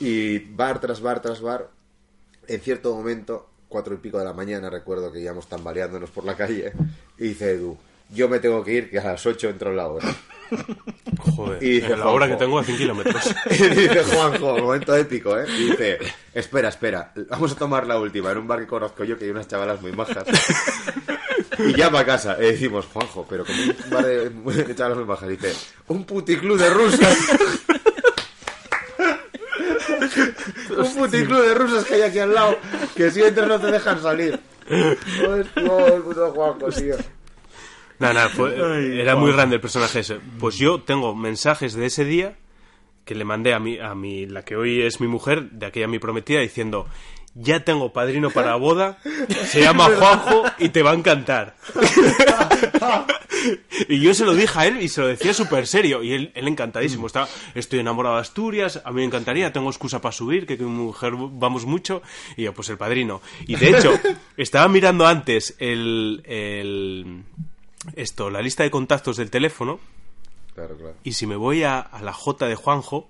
Y 0.00 0.38
bar 0.38 0.80
tras 0.80 1.00
bar 1.00 1.20
tras 1.20 1.40
bar, 1.40 1.70
en 2.46 2.60
cierto 2.60 2.94
momento, 2.94 3.50
cuatro 3.68 3.94
y 3.94 3.98
pico 3.98 4.18
de 4.18 4.24
la 4.24 4.32
mañana, 4.32 4.70
recuerdo 4.70 5.12
que 5.12 5.20
íbamos 5.20 5.48
tambaleándonos 5.48 6.10
por 6.10 6.24
la 6.24 6.36
calle, 6.36 6.72
y 7.18 7.28
dice 7.28 7.52
Edu, 7.52 7.76
yo 8.12 8.28
me 8.28 8.38
tengo 8.38 8.62
que 8.62 8.72
ir, 8.72 8.90
que 8.90 8.98
a 8.98 9.04
las 9.04 9.24
8 9.24 9.48
entro 9.48 9.70
en 9.70 9.76
la 9.76 9.88
hora. 9.88 10.08
Joder, 11.18 11.62
Y 11.62 11.80
dice 11.80 11.96
la 11.96 12.08
hora 12.08 12.28
que 12.28 12.36
tengo 12.36 12.58
a 12.58 12.64
100 12.64 12.78
kilómetros. 12.78 13.34
Y 13.50 13.68
dice 13.68 14.04
Juanjo, 14.04 14.58
momento 14.58 14.94
épico, 14.94 15.38
¿eh? 15.38 15.46
Y 15.48 15.70
dice, 15.70 15.98
espera, 16.34 16.68
espera, 16.68 17.12
vamos 17.30 17.52
a 17.52 17.54
tomar 17.56 17.86
la 17.86 17.98
última 17.98 18.32
en 18.32 18.38
un 18.38 18.46
bar 18.46 18.60
que 18.60 18.66
conozco 18.66 19.04
yo, 19.04 19.16
que 19.16 19.24
hay 19.24 19.30
unas 19.30 19.48
chavalas 19.48 19.80
muy 19.80 19.92
majas. 19.92 20.24
Y 21.58 21.74
llama 21.74 22.00
a 22.00 22.04
casa. 22.04 22.36
Y 22.38 22.42
decimos, 22.46 22.86
Juanjo, 22.86 23.26
pero 23.28 23.44
como 23.44 23.58
un 23.62 23.90
bar 23.90 24.04
de, 24.04 24.30
de 24.64 24.74
chavalas 24.74 24.98
muy 24.98 25.06
majas. 25.06 25.28
Dice, 25.28 25.54
un 25.88 26.04
puticlub 26.04 26.58
de 26.58 26.70
rusas. 26.70 27.18
un 30.76 30.94
puticlub 30.94 31.42
de 31.42 31.54
rusas 31.54 31.84
que 31.84 31.94
hay 31.94 32.02
aquí 32.02 32.18
al 32.18 32.34
lado, 32.34 32.58
que 32.94 33.10
si 33.10 33.22
entras 33.22 33.48
no 33.48 33.60
te 33.60 33.70
dejan 33.70 34.02
salir. 34.02 34.38
Hostia, 34.68 35.94
el 35.94 36.02
puto 36.02 36.30
Juanjo, 36.32 36.68
tío. 36.68 36.96
Nada, 38.02 38.14
nada, 38.14 38.28
fue- 38.28 38.56
era 39.00 39.16
muy 39.16 39.32
grande 39.32 39.56
el 39.56 39.60
personaje 39.60 40.00
ese. 40.00 40.18
Pues 40.38 40.56
yo 40.56 40.80
tengo 40.82 41.14
mensajes 41.14 41.74
de 41.74 41.86
ese 41.86 42.04
día 42.04 42.36
que 43.04 43.14
le 43.14 43.24
mandé 43.24 43.52
a 43.54 43.58
mi, 43.58 43.78
a 43.78 43.94
mi, 43.94 44.26
la 44.26 44.44
que 44.44 44.56
hoy 44.56 44.82
es 44.82 45.00
mi 45.00 45.08
mujer, 45.08 45.50
de 45.50 45.66
aquella 45.66 45.88
mi 45.88 45.98
prometida, 45.98 46.40
diciendo, 46.40 46.86
ya 47.34 47.64
tengo 47.64 47.92
padrino 47.92 48.30
para 48.30 48.50
la 48.50 48.56
boda, 48.56 48.98
se 49.46 49.60
llama 49.62 49.88
Juanjo 49.98 50.44
y 50.58 50.68
te 50.68 50.82
va 50.82 50.92
a 50.92 50.94
encantar. 50.94 51.56
y 53.88 54.00
yo 54.00 54.14
se 54.14 54.24
lo 54.24 54.34
dije 54.34 54.58
a 54.58 54.66
él 54.66 54.82
y 54.82 54.88
se 54.88 55.00
lo 55.00 55.06
decía 55.08 55.34
súper 55.34 55.66
serio, 55.66 56.02
y 56.02 56.12
él, 56.12 56.32
él 56.34 56.48
encantadísimo. 56.48 57.06
Estaba, 57.06 57.28
estoy 57.54 57.80
enamorado 57.80 58.16
de 58.16 58.22
Asturias, 58.22 58.80
a 58.84 58.90
mí 58.90 58.96
me 58.96 59.04
encantaría, 59.04 59.52
tengo 59.52 59.68
excusa 59.70 60.00
para 60.00 60.12
subir, 60.12 60.46
que 60.46 60.56
con 60.56 60.66
mi 60.72 60.82
mujer 60.84 61.12
vamos 61.16 61.64
mucho, 61.66 62.02
y 62.36 62.44
yo, 62.44 62.52
pues 62.54 62.68
el 62.68 62.78
padrino. 62.78 63.20
Y 63.46 63.56
de 63.56 63.70
hecho, 63.70 63.92
estaba 64.36 64.68
mirando 64.68 65.06
antes 65.06 65.54
el, 65.58 66.22
el 66.26 67.24
esto, 67.96 68.30
la 68.30 68.40
lista 68.42 68.62
de 68.62 68.70
contactos 68.70 69.16
del 69.16 69.30
teléfono, 69.30 69.80
Claro, 70.54 70.76
claro. 70.76 70.94
y 71.02 71.12
si 71.14 71.26
me 71.26 71.36
voy 71.36 71.62
a, 71.64 71.80
a 71.80 72.02
la 72.02 72.12
J 72.12 72.46
de 72.46 72.54
Juanjo, 72.56 73.08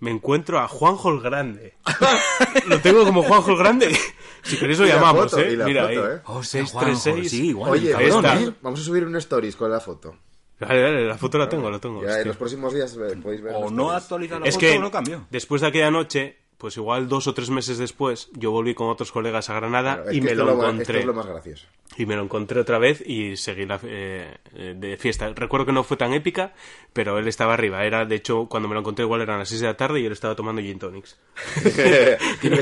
me 0.00 0.10
encuentro 0.10 0.58
a 0.58 0.66
Juanjo 0.66 1.10
el 1.10 1.20
Grande. 1.20 1.74
Lo 2.66 2.80
tengo 2.80 3.04
como 3.04 3.22
Juanjo 3.22 3.52
el 3.52 3.58
Grande. 3.58 3.96
Si 4.42 4.56
queréis 4.58 4.78
lo 4.80 4.86
llamamos, 4.86 5.30
foto, 5.30 5.40
¿eh? 5.40 5.56
Mira 5.64 5.82
foto, 5.86 6.04
ahí. 6.04 6.12
¿eh? 6.16 6.20
Hostia, 6.24 6.66
636. 6.66 7.02
Juanjo, 7.14 7.28
sí, 7.28 7.46
igual, 7.48 7.70
Oye, 7.72 7.90
cabrón. 7.92 8.26
¿eh? 8.48 8.54
vamos 8.62 8.80
a 8.80 8.82
subir 8.82 9.04
un 9.04 9.14
stories 9.16 9.54
con 9.54 9.70
la 9.70 9.78
foto. 9.78 10.16
Dale, 10.58 10.80
dale, 10.82 11.06
la 11.06 11.18
foto 11.18 11.38
la 11.38 11.48
tengo, 11.48 11.70
la 11.70 11.78
tengo. 11.78 12.02
Ya 12.02 12.20
en 12.20 12.28
los 12.28 12.36
próximos 12.36 12.72
días 12.74 12.96
eh, 12.96 13.16
podéis 13.22 13.42
ver. 13.42 13.54
O 13.54 13.70
no 13.70 13.96
stories. 13.98 14.32
actualiza 14.32 14.38
la 14.40 14.46
Es 14.46 14.54
foto 14.54 14.66
que 14.66 14.78
o 14.78 14.80
no 14.80 14.90
cambió. 14.90 15.26
después 15.30 15.60
de 15.60 15.68
aquella 15.68 15.90
noche, 15.92 16.38
pues 16.62 16.76
igual 16.76 17.08
dos 17.08 17.26
o 17.26 17.34
tres 17.34 17.50
meses 17.50 17.76
después, 17.76 18.28
yo 18.34 18.52
volví 18.52 18.72
con 18.72 18.88
otros 18.88 19.10
colegas 19.10 19.50
a 19.50 19.54
Granada 19.54 19.96
Claro, 19.96 20.12
y 20.12 20.20
me 20.20 20.32
lo 20.32 20.52
encontré. 20.52 20.82
Esto 20.82 20.98
es 20.98 21.04
lo 21.06 21.12
más 21.14 21.26
gracioso. 21.26 21.66
Y 21.98 22.06
me 22.06 22.14
lo 22.14 22.22
encontré 22.22 22.60
otra 22.60 22.78
vez 22.78 23.02
y 23.04 23.36
seguí 23.36 23.66
la, 23.66 23.80
eh, 23.82 24.36
eh, 24.54 24.74
de 24.78 24.96
fiesta. 24.96 25.28
Recuerdo 25.34 25.66
que 25.66 25.72
no 25.72 25.82
fue 25.82 25.96
tan 25.96 26.14
épica, 26.14 26.54
pero 26.92 27.18
él 27.18 27.26
estaba 27.26 27.52
arriba. 27.52 27.84
Era, 27.84 28.06
de 28.06 28.14
hecho, 28.14 28.46
cuando 28.46 28.68
me 28.68 28.74
lo 28.74 28.80
encontré 28.80 29.04
igual 29.04 29.20
eran 29.22 29.40
las 29.40 29.48
6 29.48 29.60
de 29.60 29.66
la 29.66 29.76
tarde 29.76 30.00
y 30.00 30.06
él 30.06 30.12
estaba 30.12 30.36
tomando 30.36 30.62
gin 30.62 30.78
tonics. 30.78 31.18
es 31.64 31.74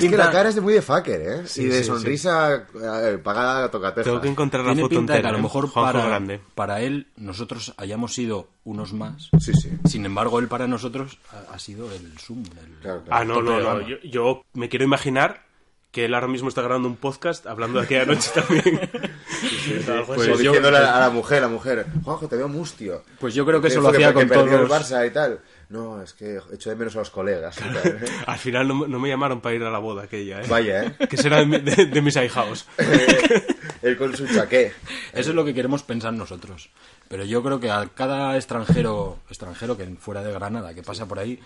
que 0.09 0.17
la 0.17 0.33
cara 0.33 0.49
es 0.49 0.55
de 0.57 0.61
muy 0.63 0.73
de 0.73 0.83
fucker, 0.83 1.21
¿eh? 1.21 1.47
Sí, 1.47 1.63
y 1.63 1.67
de 1.67 1.79
sí, 1.79 1.85
sonrisa 1.85 2.67
eh, 2.75 3.19
pagada 3.23 3.67
a 3.67 3.71
tocateja. 3.71 4.05
Tengo 4.05 4.21
que 4.21 4.29
encontrar 4.29 4.65
la 4.65 4.73
Tiene 4.73 4.83
foto 4.83 4.95
que 4.95 5.01
entera. 5.01 5.29
a 5.29 5.33
lo 5.33 5.39
¿eh? 5.39 5.43
mejor 5.43 5.73
para, 5.73 6.07
Grande. 6.07 6.41
para 6.55 6.81
él 6.81 7.07
nosotros 7.17 7.75
hayamos 7.77 8.15
sido 8.15 8.49
unos 8.65 8.93
más. 8.95 9.31
Sí, 9.39 9.53
sí. 9.55 9.71
Sin 9.85 10.05
embargo, 10.07 10.41
él 10.41 10.49
para 10.49 10.67
nosotros 10.67 11.19
ha, 11.31 11.55
ha 11.55 11.59
sido 11.61 11.93
el 11.93 12.19
zoom. 12.19 12.43
El, 12.45 12.71
Claro, 12.81 13.03
claro. 13.05 13.21
Ah, 13.21 13.25
no, 13.25 13.43
no, 13.43 13.61
no. 13.61 13.90
Yo, 13.91 13.97
yo 14.05 14.45
me 14.53 14.69
quiero 14.69 14.85
imaginar 14.85 15.43
que 15.91 16.05
él 16.05 16.15
ahora 16.15 16.29
mismo 16.29 16.49
está 16.49 16.63
grabando 16.63 16.87
un 16.87 16.95
podcast 16.95 17.47
hablando 17.49 17.81
de 17.81 17.85
aquella 17.87 18.05
noche 18.07 18.31
también. 18.33 18.65
Algo 19.89 20.15
Pues 20.15 20.29
así. 20.29 20.45
yo- 20.45 20.53
a 20.55 20.71
la 21.01 21.11
mujer, 21.11 21.39
a 21.39 21.41
la 21.43 21.49
mujer, 21.49 21.87
Juanjo, 22.05 22.29
te 22.29 22.37
veo 22.37 22.47
mustio. 22.49 23.03
Pues 23.19 23.35
yo 23.35 23.45
creo 23.45 23.61
que 23.61 23.67
¿Qué 23.67 23.73
eso 23.75 23.81
lo 23.81 23.89
hacía 23.89 24.13
con 24.13 24.29
perdió 24.29 24.61
el 24.61 24.69
todos. 24.69 24.71
Barça 24.91 25.05
y 25.07 25.11
tal. 25.11 25.41
No, 25.69 26.01
es 26.03 26.13
que 26.13 26.39
echo 26.53 26.71
de 26.71 26.77
menos 26.77 26.95
a 26.95 27.01
los 27.01 27.11
colegas. 27.11 27.57
tal, 27.57 27.77
¿eh? 27.77 27.99
Al 28.27 28.39
final 28.39 28.69
no, 28.69 28.75
me- 28.77 28.89
no 28.89 29.01
me 29.01 29.09
llamaron 29.09 29.41
para 29.41 29.55
ir 29.57 29.63
a 29.65 29.71
la 29.71 29.79
boda 29.81 30.05
aquella, 30.05 30.41
¿eh? 30.43 30.47
Vaya, 30.49 30.85
¿eh? 30.85 30.95
Que 31.09 31.17
será 31.17 31.45
de, 31.45 31.59
de- 31.59 31.87
de 31.87 32.03
mis 32.03 32.17
ahijados. 32.17 32.67
Él 33.83 33.97
con 33.97 34.15
su 34.17 34.27
chaqué. 34.29 34.73
Eso 35.13 35.31
es 35.31 35.35
lo 35.35 35.45
que 35.45 35.55
queremos 35.55 35.83
pensar 35.83 36.13
nosotros. 36.13 36.71
Pero 37.09 37.25
yo 37.25 37.43
creo 37.43 37.59
que 37.59 37.71
a 37.71 37.89
cada 37.95 38.37
extranjero, 38.37 39.19
extranjero 39.29 39.77
que 39.77 39.87
fuera 39.99 40.23
de 40.23 40.33
Granada, 40.33 40.75
que 40.75 40.83
pasa 40.83 41.07
por 41.09 41.19
ahí, 41.19 41.41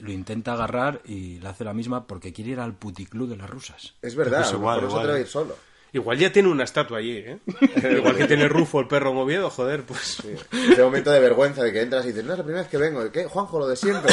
lo 0.00 0.12
intenta 0.12 0.52
agarrar 0.54 1.00
y 1.04 1.38
le 1.40 1.48
hace 1.48 1.64
la 1.64 1.72
misma 1.74 2.06
porque 2.06 2.32
quiere 2.32 2.52
ir 2.52 2.60
al 2.60 2.74
puticlub 2.74 3.28
de 3.28 3.36
las 3.36 3.48
rusas. 3.50 3.94
Es 4.02 4.14
verdad, 4.14 4.42
Pues 4.42 4.52
igual, 4.52 4.80
se 4.80 4.86
igual. 4.86 5.20
ir 5.20 5.26
solo. 5.26 5.56
Igual 5.92 6.18
ya 6.18 6.30
tiene 6.30 6.48
una 6.50 6.64
estatua 6.64 6.98
allí, 6.98 7.16
¿eh? 7.16 7.38
Igual 7.96 8.14
que 8.16 8.26
tiene 8.26 8.46
Rufo, 8.46 8.78
el 8.80 8.88
perro 8.88 9.14
movido, 9.14 9.48
joder, 9.48 9.84
pues... 9.84 10.18
Ese 10.52 10.82
momento 10.82 11.10
de 11.10 11.18
vergüenza 11.18 11.62
de 11.62 11.72
que 11.72 11.80
entras 11.80 12.04
y 12.04 12.08
dices, 12.08 12.24
no, 12.26 12.32
es 12.32 12.38
la 12.38 12.44
primera 12.44 12.62
vez 12.62 12.70
que 12.70 12.76
vengo. 12.76 13.10
¿Qué? 13.10 13.24
Juanjo, 13.24 13.58
lo 13.58 13.66
de 13.66 13.76
siempre. 13.76 14.12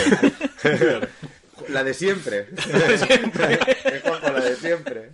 la 1.69 1.83
de 1.83 1.93
siempre. 1.93 2.47
Es 2.55 4.01
Juanjo, 4.03 4.31
la 4.31 4.39
de 4.39 4.55
siempre. 4.55 5.11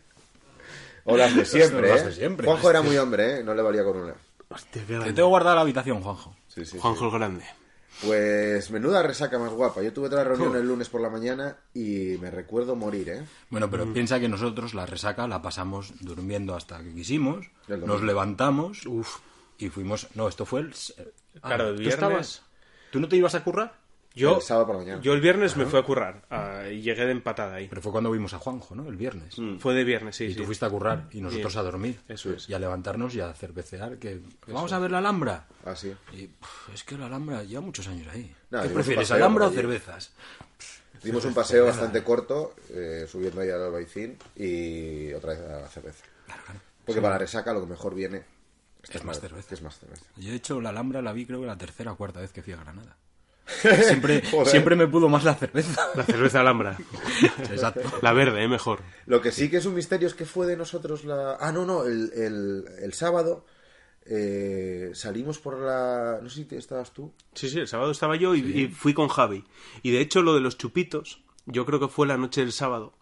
O 1.05 1.17
las 1.17 1.35
de 1.35 1.45
siempre, 1.45 1.89
Las 1.89 2.01
¿eh? 2.01 2.05
de 2.05 2.11
siempre. 2.13 2.45
Juanjo 2.45 2.69
era 2.69 2.81
muy 2.83 2.95
hombre, 2.97 3.39
¿eh? 3.39 3.43
No 3.43 3.55
le 3.55 3.61
valía 3.63 3.83
con 3.83 3.97
una. 3.97 4.13
Hostia, 4.49 4.83
qué 4.87 4.99
Te 4.99 5.13
tengo 5.13 5.29
guardada 5.29 5.55
la 5.55 5.61
habitación, 5.61 6.01
Juanjo. 6.01 6.35
Sí, 6.47 6.63
sí, 6.63 6.73
sí. 6.73 6.79
Juanjo 6.79 7.05
el 7.05 7.11
Grande. 7.11 7.43
Pues 8.03 8.71
menuda 8.71 9.03
resaca 9.03 9.37
más 9.37 9.51
guapa. 9.51 9.81
Yo 9.83 9.93
tuve 9.93 10.07
otra 10.07 10.23
reunión 10.23 10.55
el 10.55 10.67
lunes 10.67 10.89
por 10.89 11.01
la 11.01 11.09
mañana 11.09 11.57
y 11.73 12.17
me 12.19 12.31
recuerdo 12.31 12.75
morir, 12.75 13.09
¿eh? 13.09 13.23
Bueno, 13.51 13.69
pero 13.69 13.91
piensa 13.93 14.19
que 14.19 14.27
nosotros 14.27 14.73
la 14.73 14.85
resaca 14.87 15.27
la 15.27 15.41
pasamos 15.41 15.93
durmiendo 15.99 16.55
hasta 16.55 16.81
que 16.81 16.93
quisimos, 16.93 17.45
nos 17.67 18.01
levantamos 18.01 18.85
Uf. 18.87 19.17
y 19.59 19.69
fuimos... 19.69 20.07
No, 20.15 20.27
esto 20.27 20.45
fue 20.45 20.61
el... 20.61 20.73
Ah, 21.43 21.47
Claro, 21.49 21.69
el 21.69 21.75
¿tú 21.75 21.81
viernes- 21.83 21.93
estabas? 21.93 22.41
¿Tú 22.91 22.99
no 22.99 23.07
te 23.07 23.17
ibas 23.17 23.35
a 23.35 23.43
currar? 23.43 23.79
Yo, 24.13 24.35
El 24.35 24.41
sábado 24.41 24.67
por 24.67 24.75
la 24.75 24.81
mañana. 24.81 25.01
yo 25.01 25.13
el 25.13 25.21
viernes 25.21 25.55
me 25.55 25.65
fui 25.65 25.79
a 25.79 25.83
currar 25.83 26.23
ah, 26.29 26.63
y 26.69 26.81
llegué 26.81 27.05
de 27.05 27.11
empatada 27.11 27.55
ahí. 27.55 27.67
Pero 27.69 27.81
fue 27.81 27.93
cuando 27.93 28.11
vimos 28.11 28.33
a 28.33 28.39
Juanjo, 28.39 28.75
¿no? 28.75 28.87
El 28.89 28.97
viernes. 28.97 29.35
Fue 29.59 29.73
de 29.73 29.85
viernes, 29.85 30.17
sí, 30.17 30.25
Y 30.25 30.31
sí. 30.31 30.35
tú 30.35 30.43
fuiste 30.43 30.65
a 30.65 30.69
currar 30.69 31.07
y 31.11 31.21
nosotros 31.21 31.53
Sí. 31.53 31.59
a 31.59 31.61
dormir. 31.61 32.01
Eso 32.09 32.33
es. 32.33 32.49
Y 32.49 32.53
a 32.53 32.59
levantarnos 32.59 33.15
y 33.15 33.21
a 33.21 33.33
cervecear. 33.33 33.97
Que 33.99 34.19
vamos 34.47 34.73
a 34.73 34.79
ver 34.79 34.91
la 34.91 34.97
Alhambra. 34.97 35.47
Ah, 35.65 35.75
sí. 35.77 35.93
Y 36.11 36.29
es 36.73 36.83
que 36.83 36.97
la 36.97 37.05
Alhambra 37.05 37.43
lleva 37.43 37.61
muchos 37.61 37.87
años 37.87 38.07
ahí. 38.13 38.35
No, 38.49 38.61
¿Qué 38.61 38.69
prefieres, 38.69 39.09
Alhambra 39.11 39.47
o 39.47 39.51
cervezas? 39.51 40.11
Dimos 41.03 41.23
un 41.25 41.33
paseo 41.33 41.65
bastante 41.65 42.03
corto, 42.03 42.53
eh, 42.69 43.05
subiendo 43.09 43.39
ahí 43.41 43.49
al 43.49 43.61
Albaicín 43.63 44.17
y 44.35 45.13
otra 45.13 45.31
vez 45.33 45.39
a 45.49 45.61
la 45.61 45.67
cerveza. 45.69 46.03
Porque 46.85 47.01
para 47.01 47.13
la 47.15 47.19
resaca 47.19 47.53
lo 47.53 47.61
que 47.61 47.67
mejor 47.67 47.95
viene 47.95 48.23
Es 48.89 49.03
más 49.05 49.19
cerveza. 49.21 49.47
que 49.47 49.55
es 49.55 49.61
más 49.61 49.79
cerveza. 49.79 50.03
Yo, 50.17 50.29
de 50.31 50.35
hecho, 50.35 50.59
la 50.59 50.69
Alhambra 50.69 51.01
la 51.01 51.13
vi 51.13 51.25
creo 51.25 51.39
que 51.39 51.47
la 51.47 51.57
tercera 51.57 51.93
o 51.93 51.95
cuarta 51.97 52.19
vez 52.19 52.31
que 52.33 52.43
fui 52.43 52.51
a 52.53 52.57
Granada. 52.57 52.97
Siempre, 53.83 54.21
siempre 54.45 54.75
me 54.75 54.87
pudo 54.87 55.09
más 55.09 55.23
la 55.23 55.35
cerveza. 55.35 55.87
La 55.95 56.03
cerveza 56.03 56.39
Alhambra. 56.41 56.77
Exacto. 57.51 57.81
La 58.01 58.13
verde, 58.13 58.43
¿eh? 58.43 58.47
Mejor. 58.47 58.79
Lo 59.05 59.21
que 59.21 59.31
sí 59.31 59.49
que 59.49 59.57
es 59.57 59.65
un 59.65 59.73
misterio 59.75 60.07
es 60.07 60.13
que 60.13 60.25
fue 60.25 60.47
de 60.47 60.57
nosotros 60.57 61.03
la... 61.05 61.35
Ah, 61.39 61.51
no, 61.51 61.65
no, 61.65 61.85
el, 61.85 62.11
el, 62.13 62.63
el 62.81 62.93
sábado 62.93 63.45
eh, 64.05 64.91
salimos 64.93 65.39
por 65.39 65.59
la... 65.59 66.19
No 66.21 66.29
sé 66.29 66.37
si 66.37 66.45
te- 66.45 66.57
estabas 66.57 66.91
tú. 66.91 67.13
Sí, 67.33 67.49
sí, 67.49 67.59
el 67.59 67.67
sábado 67.67 67.91
estaba 67.91 68.15
yo 68.15 68.35
y, 68.35 68.39
y 68.39 68.67
fui 68.67 68.93
con 68.93 69.07
Javi. 69.07 69.43
Y 69.83 69.91
de 69.91 70.01
hecho 70.01 70.21
lo 70.21 70.33
de 70.33 70.41
los 70.41 70.57
chupitos, 70.57 71.21
yo 71.45 71.65
creo 71.65 71.79
que 71.79 71.87
fue 71.87 72.07
la 72.07 72.17
noche 72.17 72.41
del 72.41 72.51
sábado. 72.51 72.93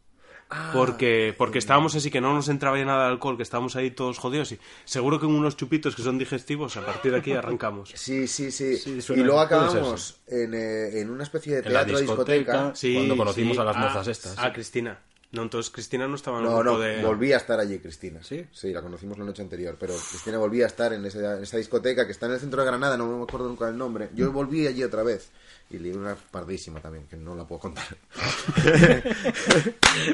Ah, 0.52 0.72
porque 0.74 1.36
porque 1.38 1.60
estábamos 1.60 1.94
así 1.96 2.10
que 2.10 2.22
no 2.22 2.34
nos 2.34 2.50
entraba 2.50 2.78
ya 2.78 2.84
nada 2.86 3.06
de 3.06 3.12
alcohol, 3.12 3.38
que 3.38 3.44
estábamos 3.44 3.76
ahí 3.76 3.92
todos 3.92 4.18
jodidos 4.18 4.52
y 4.52 4.60
seguro 4.84 5.20
que 5.20 5.28
en 5.28 5.34
unos 5.34 5.56
chupitos 5.56 5.96
que 5.96 6.02
son 6.02 6.18
digestivos, 6.18 6.76
a 6.76 6.86
partir 6.86 7.12
de 7.12 7.20
aquí 7.20 7.32
arrancamos. 7.34 7.92
Sí, 7.94 8.28
sí, 8.28 8.52
sí. 8.52 8.76
Sí, 8.78 9.00
y 9.14 9.18
luego 9.18 9.42
acabamos 9.42 10.22
en, 10.28 10.56
eh, 10.56 11.02
en 11.02 11.10
una 11.12 11.22
especie 11.24 11.62
de 11.62 11.68
En 11.68 11.74
la 11.74 11.86
teatro 11.86 12.00
discoteca, 12.00 12.34
discoteca. 12.54 12.76
Sí, 12.76 12.96
cuando 12.96 13.18
conocimos 13.18 13.56
sí. 13.58 13.62
a 13.62 13.66
las 13.66 13.76
Ah, 13.76 13.80
mozas 13.80 14.08
estas. 14.08 14.36
Ah, 14.40 14.52
Cristina. 14.52 14.98
No, 15.32 15.44
entonces 15.44 15.72
Cristina 15.72 16.08
no 16.08 16.16
estaba 16.16 16.40
en 16.40 16.46
el 16.46 16.50
No, 16.52 16.58
grupo 16.58 16.78
no, 16.78 16.80
de... 16.80 17.04
volvía 17.04 17.36
a 17.36 17.38
estar 17.38 17.60
allí 17.60 17.78
Cristina. 17.78 18.24
¿Sí? 18.24 18.46
Sí, 18.52 18.74
la 18.74 18.82
conocimos 18.82 19.18
la 19.20 19.26
noche 19.26 19.44
anterior, 19.44 19.78
pero 19.80 19.94
Cristina 19.94 20.40
volvía 20.40 20.64
a 20.66 20.68
estar 20.68 20.92
en 20.92 21.06
esa, 21.06 21.38
en 21.38 21.44
esa 21.44 21.58
discoteca 21.58 22.06
que 22.08 22.12
está 22.14 22.26
en 22.26 22.32
el 22.34 22.40
centro 22.40 22.62
de 22.64 22.68
Granada, 22.68 22.98
no 22.98 23.06
me 23.18 23.24
acuerdo 23.24 23.48
nunca 23.48 23.70
el 23.70 23.78
nombre. 23.78 24.10
Yo 24.16 24.32
volví 24.32 24.66
allí 24.66 24.84
otra 24.84 25.04
vez 25.04 25.30
y 25.70 25.78
le 25.78 25.90
di 25.92 25.96
una 25.96 26.16
pardísima 26.16 26.80
también, 26.82 27.06
que 27.08 27.16
no 27.16 27.36
la 27.36 27.46
puedo 27.46 27.60
contar. 27.60 27.86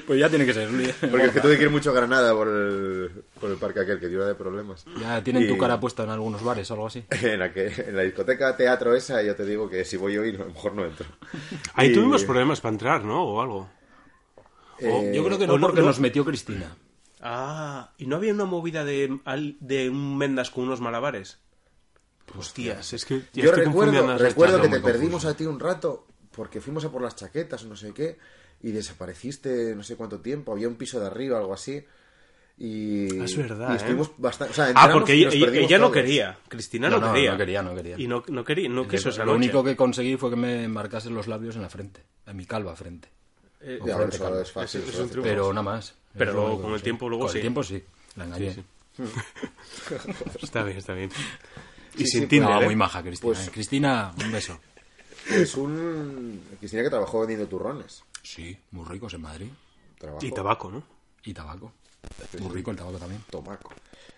Pues 0.08 0.20
ya 0.20 0.30
tiene 0.30 0.46
que 0.46 0.54
ser. 0.54 0.70
Porque 1.10 1.26
es 1.28 1.32
que 1.32 1.42
tuve 1.42 1.58
que 1.58 1.64
ir 1.64 1.70
mucho 1.70 1.92
a 1.92 1.94
Granada 1.94 2.34
por 2.34 2.48
el, 2.48 3.24
por 3.40 3.50
el 3.52 3.58
parque 3.58 3.82
aquel 3.82 4.00
que 4.00 4.08
dio 4.08 4.26
de 4.26 4.36
problemas. 4.36 4.86
Ya 5.00 5.24
tienen 5.24 5.48
tu 5.48 5.58
cara 5.58 5.80
puesta 5.80 6.04
en 6.04 6.10
algunos 6.10 6.44
bares 6.44 6.70
o 6.72 6.74
algo 6.74 6.88
así. 6.88 7.04
En 7.22 7.40
la, 7.40 7.52
que, 7.54 7.68
en 7.68 7.96
la 7.96 8.04
discoteca 8.04 8.56
teatro 8.56 8.96
esa, 8.96 9.22
yo 9.22 9.36
te 9.36 9.46
digo 9.46 9.70
que 9.70 9.84
si 9.86 9.98
voy 9.98 10.18
hoy, 10.18 10.36
a 10.36 10.40
lo 10.40 10.46
mejor 10.48 10.74
no 10.74 10.86
entro. 10.86 11.06
Ahí 11.74 11.90
Y- 11.90 11.94
tuvimos 11.94 12.24
problemas 12.24 12.62
para 12.62 12.74
entrar, 12.74 13.04
¿no? 13.04 13.24
O 13.24 13.42
algo. 13.42 13.70
Eh, 14.80 15.12
Yo 15.16 15.24
creo 15.26 15.38
que 15.38 15.46
o 15.46 15.58
no, 15.58 15.68
porque 15.68 15.82
no- 15.82 15.88
nos 15.88 16.00
metió 16.00 16.26
Cristina. 16.26 16.76
Ah, 17.22 17.94
¿y 17.98 18.06
no 18.08 18.18
había 18.18 18.34
una 18.34 18.46
movida 18.46 18.84
de, 18.84 19.20
al- 19.26 19.58
de 19.60 19.90
un 19.90 20.18
Mendas 20.18 20.50
con 20.52 20.66
unos 20.66 20.82
malabares? 20.82 21.40
Hostias, 22.38 22.92
es 22.94 23.06
que 23.06 23.22
Yo 23.34 23.46
estoy 23.46 23.66
recuerdo, 23.66 24.18
recuerdo 24.18 24.62
que 24.62 24.68
te 24.70 24.80
perdimos 24.82 25.12
confuso. 25.24 25.30
a 25.30 25.34
ti 25.38 25.46
un 25.46 25.60
rato 25.60 26.08
porque 26.32 26.60
fuimos 26.60 26.84
a 26.84 26.92
por 26.92 27.02
las 27.02 27.16
chaquetas 27.16 27.64
o 27.64 27.68
no 27.68 27.76
sé 27.76 27.94
qué 27.94 28.18
y 28.62 28.72
desapareciste 28.72 29.74
no 29.76 29.84
sé 29.84 29.96
cuánto 29.96 30.20
tiempo. 30.20 30.52
Había 30.52 30.68
un 30.68 30.76
piso 30.76 31.00
de 31.00 31.06
arriba, 31.08 31.38
algo 31.38 31.54
así. 31.54 31.84
Y, 32.58 33.20
Ah, 33.20 33.26
es 33.26 33.38
verdad, 33.38 33.70
y 33.70 33.74
¿eh? 33.74 33.76
estuvimos 33.78 34.12
bastante. 34.18 34.52
O 34.52 34.56
sea, 34.56 34.72
Ah, 34.76 34.90
porque 34.92 35.16
y 35.16 35.20
ella, 35.26 35.28
nos 35.28 35.36
ella- 35.56 35.78
no 35.78 35.84
todos. 35.86 35.94
quería. 35.94 36.38
Cristina 36.48 36.90
no, 36.90 37.00
No, 37.00 37.08
no, 37.08 37.14
quería. 37.14 37.32
no 37.32 37.38
quería, 37.38 37.62
no 37.64 37.76
quería. 37.76 37.96
Y 38.00 38.08
no, 38.08 38.24
no 38.28 38.44
quería, 38.44 38.70
no 38.70 38.88
quiso 38.88 39.10
Lo 39.12 39.18
noche. 39.26 39.32
único 39.36 39.64
que 39.64 39.76
conseguí 39.76 40.18
fue 40.18 40.30
que 40.32 40.36
me 40.38 40.68
marcasen 40.68 41.14
los 41.14 41.28
labios 41.28 41.56
en 41.56 41.62
la 41.62 41.70
frente, 41.70 42.04
en 42.26 42.36
mi 42.36 42.46
calva 42.46 42.76
frente. 42.76 43.10
Eh, 43.68 43.80
Ya, 43.86 44.02
eso 44.04 44.40
es 44.42 44.52
fácil. 44.52 44.82
Es- 44.82 44.88
es 44.88 44.94
eso 44.94 45.00
un 45.00 45.06
hace- 45.06 45.12
triunfo. 45.12 45.30
Pero 45.30 45.50
nada 45.54 45.64
más. 45.64 45.94
Pero 46.18 46.34
luego, 46.34 46.62
con 46.62 46.74
el 46.74 46.82
tiempo, 46.82 47.10
luego 47.10 47.24
Con 47.26 47.32
sí. 47.32 47.38
el 47.40 47.42
tiempo 47.42 47.64
sí. 47.64 47.84
La 48.16 48.26
engañé. 48.26 48.54
Sí, 48.54 48.64
Está 50.42 50.64
bien, 50.64 50.78
está 50.78 50.94
bien. 50.94 51.10
Y 51.96 52.00
Sí, 52.00 52.08
sin 52.08 52.22
sí, 52.22 52.28
Tinder, 52.28 52.50
No, 52.50 52.62
¿eh? 52.62 52.66
muy 52.66 52.76
maja, 52.76 53.02
Cristina. 53.02 53.34
Pues- 53.34 53.48
eh. 53.48 53.52
Cristina, 53.54 54.14
un 54.24 54.32
beso. 54.32 54.60
Es 55.30 55.56
un. 55.56 56.42
Cristina 56.60 56.84
que 56.84 56.90
trabajó 56.90 57.20
vendiendo 57.22 57.48
turrones. 57.48 58.04
Sí, 58.22 58.58
muy 58.72 58.86
ricos 58.86 59.14
en 59.14 59.22
Madrid. 59.22 59.48
Y 60.22 60.32
tabaco, 60.32 60.70
¿no? 60.72 60.84
Y 61.24 61.34
tabaco. 61.34 61.72
Muy 62.40 62.54
rico 62.54 62.70
el 62.72 62.78
tabaco 62.78 62.98
también. 63.00 63.24
Tomaco. 63.30 63.72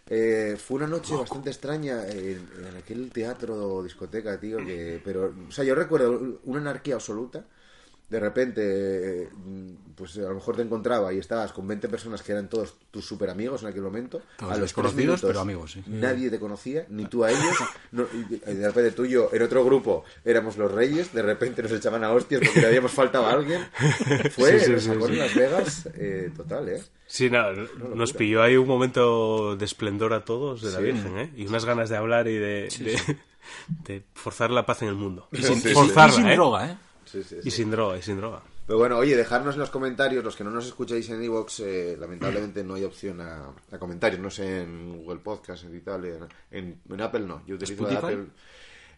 Eh, 0.10 0.58
fue 0.58 0.78
una 0.78 0.88
noche 0.88 1.16
bastante 1.16 1.50
extraña 1.50 2.06
en, 2.08 2.50
en 2.68 2.78
aquel 2.78 3.10
teatro 3.12 3.56
o 3.76 3.84
discoteca, 3.84 4.40
tío, 4.40 4.58
que... 4.58 5.02
Pero, 5.04 5.34
o 5.48 5.52
sea, 5.52 5.64
yo 5.64 5.76
recuerdo 5.76 6.40
una 6.46 6.60
anarquía 6.60 6.96
absoluta. 6.96 7.46
De 8.10 8.22
repente, 8.22 8.62
eh, 9.24 9.30
pues 9.96 10.18
a 10.18 10.22
lo 10.22 10.36
mejor 10.36 10.56
te 10.56 10.62
encontraba 10.62 11.12
y 11.12 11.18
estabas 11.18 11.52
con 11.52 11.68
20 11.68 11.90
personas 11.90 12.22
que 12.22 12.32
eran 12.32 12.48
todos 12.48 12.76
tus 12.90 13.04
super 13.06 13.30
amigos 13.30 13.64
en 13.64 13.68
aquel 13.68 13.82
momento. 13.82 14.22
Todos 14.38 14.54
a 14.54 14.58
los 14.82 14.94
minutos, 14.96 15.22
pero 15.28 15.42
amigos, 15.42 15.74
sí. 15.74 15.84
Nadie 15.88 16.30
te 16.30 16.40
conocía, 16.40 16.86
ni 16.90 17.06
tú 17.06 17.26
a 17.26 17.32
ellos. 17.32 17.58
No, 17.92 18.06
y 18.14 18.36
de 18.36 18.66
repente 18.68 18.92
tú 18.92 19.04
y 19.04 19.10
yo, 19.10 19.30
en 19.34 19.42
otro 19.42 19.66
grupo, 19.66 20.06
éramos 20.24 20.56
los 20.58 20.72
reyes. 20.72 21.12
De 21.14 21.22
repente 21.22 21.62
nos 21.64 21.72
echaban 21.74 22.04
a 22.06 22.14
hostias 22.14 22.42
porque 22.46 22.62
le 22.62 22.68
habíamos 22.68 22.92
faltado 22.94 23.26
a 23.26 23.34
alguien. 23.34 23.68
Fue, 24.32 24.58
Sí, 24.60 24.80
sí, 24.80 24.90
en 24.92 25.18
Las 25.20 25.36
Vegas, 25.36 25.90
eh, 25.96 26.32
total, 26.36 26.70
¿eh? 26.70 26.82
Sí, 27.08 27.30
no, 27.30 27.52
nos 27.94 28.14
pilló 28.14 28.42
ahí 28.42 28.56
un 28.56 28.68
momento 28.70 29.56
de 29.58 29.66
esplendor 29.66 30.14
a 30.14 30.24
todos 30.24 30.62
de 30.62 30.72
la 30.72 30.78
Sí. 30.78 30.84
Virgen, 30.86 31.18
¿eh? 31.18 31.34
Y 31.36 31.46
unas 31.48 31.66
ganas 31.66 31.90
de 31.90 31.98
hablar 31.98 32.28
y 32.30 32.36
de, 32.38 32.70
de, 32.80 33.18
de 33.86 34.04
forzar 34.14 34.50
la 34.52 34.66
paz 34.66 34.82
en 34.82 34.88
el 34.90 34.96
mundo. 34.96 35.28
Y 35.34 35.44
sin, 35.44 35.58
y 35.58 35.62
sin- 35.62 35.74
Forzarla, 35.74 36.14
y 36.14 36.16
sin 36.18 36.28
¿eh? 36.28 36.36
droga, 36.36 36.72
¿eh? 36.72 36.78
Sí, 37.08 37.24
sí, 37.24 37.38
Y 37.40 37.44
sí. 37.44 37.52
sin 37.52 37.72
droga, 37.72 37.98
y 37.98 38.02
sin 38.02 38.18
droga. 38.18 38.42
Pero 38.66 38.80
bueno, 38.80 38.98
oye, 38.98 39.16
dejarnos 39.16 39.56
en 39.56 39.62
los 39.62 39.70
comentarios, 39.70 40.24
los 40.24 40.36
que 40.36 40.44
no 40.44 40.52
nos 40.52 40.66
escucháis 40.68 41.10
en 41.10 41.24
Evox, 41.24 41.64
lamentablemente 41.98 42.64
no 42.64 42.74
hay 42.76 42.84
opción 42.84 43.22
a, 43.22 43.54
a 43.72 43.78
comentarios, 43.80 44.20
no 44.22 44.30
sé, 44.30 44.62
en 44.64 44.98
Google 45.04 45.20
Podcast 45.20 45.64
y 45.74 45.80
tal, 45.80 46.04
en, 46.06 46.28
en- 46.52 46.82
en 46.90 47.02
Apple 47.02 47.22
no, 47.22 47.44
yo 47.48 47.56
utilizo 47.56 47.84
¿Spotify? 47.88 48.14
Apple. 48.14 48.26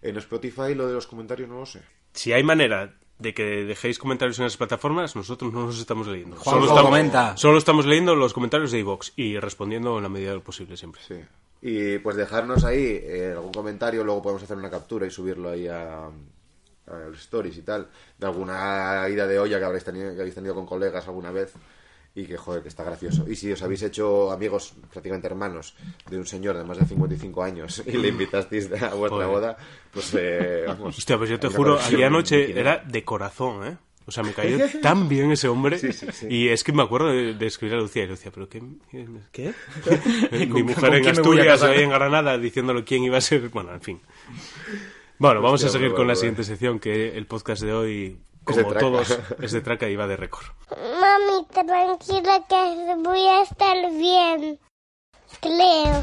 En 0.01 0.17
Spotify 0.17 0.73
lo 0.75 0.87
de 0.87 0.93
los 0.93 1.05
comentarios 1.07 1.47
no 1.49 1.59
lo 1.59 1.65
sé. 1.65 1.81
Si 2.13 2.33
hay 2.33 2.41
manera 2.43 2.95
de 3.19 3.33
que 3.33 3.43
dejéis 3.65 3.99
comentarios 3.99 4.39
en 4.39 4.45
las 4.45 4.57
plataformas, 4.57 5.15
nosotros 5.15 5.51
no 5.53 5.65
los 5.67 5.79
estamos 5.79 6.07
leyendo. 6.07 6.37
Juanjo, 6.37 6.63
estamos, 6.65 6.83
comenta. 6.83 7.37
solo 7.37 7.57
estamos 7.57 7.85
leyendo 7.85 8.15
los 8.15 8.33
comentarios 8.33 8.71
de 8.71 8.79
iVox 8.79 9.13
y 9.17 9.37
respondiendo 9.37 9.97
en 9.97 10.03
la 10.03 10.09
medida 10.09 10.29
de 10.29 10.35
lo 10.37 10.43
posible 10.43 10.77
siempre. 10.77 11.01
Sí. 11.07 11.15
Y 11.61 11.97
pues 11.99 12.15
dejarnos 12.15 12.63
ahí 12.63 13.01
eh, 13.03 13.33
algún 13.35 13.51
comentario, 13.51 14.03
luego 14.05 14.21
podemos 14.21 14.41
hacer 14.41 14.55
una 14.57 14.69
captura 14.69 15.05
y 15.05 15.11
subirlo 15.11 15.49
ahí 15.49 15.67
a, 15.67 16.05
a 16.05 16.11
los 17.09 17.19
stories 17.19 17.57
y 17.57 17.61
tal, 17.61 17.87
de 18.17 18.25
alguna 18.25 19.05
ida 19.09 19.27
de 19.27 19.39
olla 19.39 19.59
que 19.59 19.65
habréis 19.65 19.83
tenido, 19.83 20.13
que 20.13 20.19
habéis 20.19 20.35
tenido 20.35 20.55
con 20.55 20.65
colegas 20.65 21.07
alguna 21.07 21.31
vez 21.31 21.53
y 22.15 22.25
que 22.25 22.37
joder, 22.37 22.63
que 22.63 22.69
está 22.69 22.83
gracioso. 22.83 23.25
Y 23.29 23.35
si 23.35 23.51
os 23.51 23.61
habéis 23.61 23.83
hecho 23.83 24.31
amigos, 24.31 24.73
prácticamente 24.91 25.27
hermanos, 25.27 25.75
de 26.09 26.17
un 26.17 26.25
señor 26.25 26.57
de 26.57 26.63
más 26.63 26.77
de 26.79 26.85
55 26.85 27.43
años 27.43 27.83
y 27.85 27.91
le 27.97 28.07
invitasteis 28.09 28.65
a 28.71 28.93
vuestra 28.95 29.25
Joder. 29.25 29.27
boda, 29.27 29.57
pues 29.91 30.13
eh, 30.17 30.63
vamos. 30.67 30.97
Hostia, 30.97 31.17
pues 31.17 31.29
yo 31.29 31.39
te 31.39 31.47
juro, 31.49 31.79
aquella 31.79 32.09
noche 32.09 32.59
era 32.59 32.77
de 32.77 33.03
corazón, 33.05 33.65
¿eh? 33.67 33.77
O 34.05 34.11
sea, 34.11 34.23
me 34.23 34.33
cayó 34.33 34.57
tan 34.81 35.07
bien 35.07 35.31
ese 35.31 35.47
hombre. 35.47 35.77
Sí, 35.77 35.93
sí, 35.93 36.07
sí. 36.11 36.25
Y 36.31 36.49
es 36.49 36.63
que 36.63 36.71
me 36.73 36.81
acuerdo 36.81 37.09
de, 37.09 37.35
de 37.35 37.45
escribir 37.45 37.75
a 37.75 37.77
Lucía 37.79 38.05
y 38.05 38.07
Lucía, 38.07 38.31
¿pero 38.33 38.49
qué? 38.49 38.59
¿Qué? 39.31 39.53
Mi 40.31 40.47
¿Con- 40.49 40.63
mujer 40.65 40.95
en 40.95 41.07
Asturias, 41.09 41.61
ahí 41.61 41.83
en 41.83 41.91
Granada, 41.91 42.35
diciéndole 42.39 42.83
quién 42.83 43.03
iba 43.03 43.19
a 43.19 43.21
ser. 43.21 43.49
Bueno, 43.49 43.71
en 43.71 43.81
fin. 43.81 44.01
Bueno, 45.19 45.41
vamos 45.41 45.63
a 45.65 45.69
seguir 45.69 45.89
con 45.89 45.99
la 46.07 46.13
bueno, 46.13 46.15
siguiente 46.15 46.43
sección, 46.45 46.79
que 46.79 47.17
el 47.17 47.25
podcast 47.27 47.61
de 47.61 47.73
hoy, 47.73 48.21
Es 48.47 48.55
de 48.55 48.63
como 48.63 48.69
traca. 48.73 48.79
todos, 48.79 49.19
es 49.41 49.51
de 49.51 49.61
traca 49.61 49.89
y 49.89 49.95
va 49.95 50.07
de 50.07 50.15
récord. 50.15 50.45
Mami, 50.71 51.45
tranquila 51.51 52.45
que 52.47 52.95
voy 53.03 53.27
a 53.27 53.41
estar 53.43 53.91
bien. 53.91 54.59
Creo. 55.41 56.01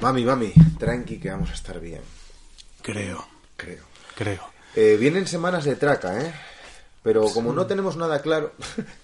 Mami, 0.00 0.24
mami, 0.24 0.52
tranqui 0.78 1.18
que 1.18 1.30
vamos 1.30 1.50
a 1.50 1.54
estar 1.54 1.80
bien, 1.80 2.00
Creo, 2.82 3.26
creo. 3.56 3.84
creo. 4.14 4.42
Eh, 4.76 4.96
vienen 4.98 5.26
semanas 5.26 5.64
de 5.64 5.74
traca, 5.74 6.20
¿eh? 6.22 6.32
Pero 7.02 7.22
como 7.32 7.52
no 7.52 7.66
tenemos 7.66 7.96
nada 7.96 8.20
claro, 8.22 8.52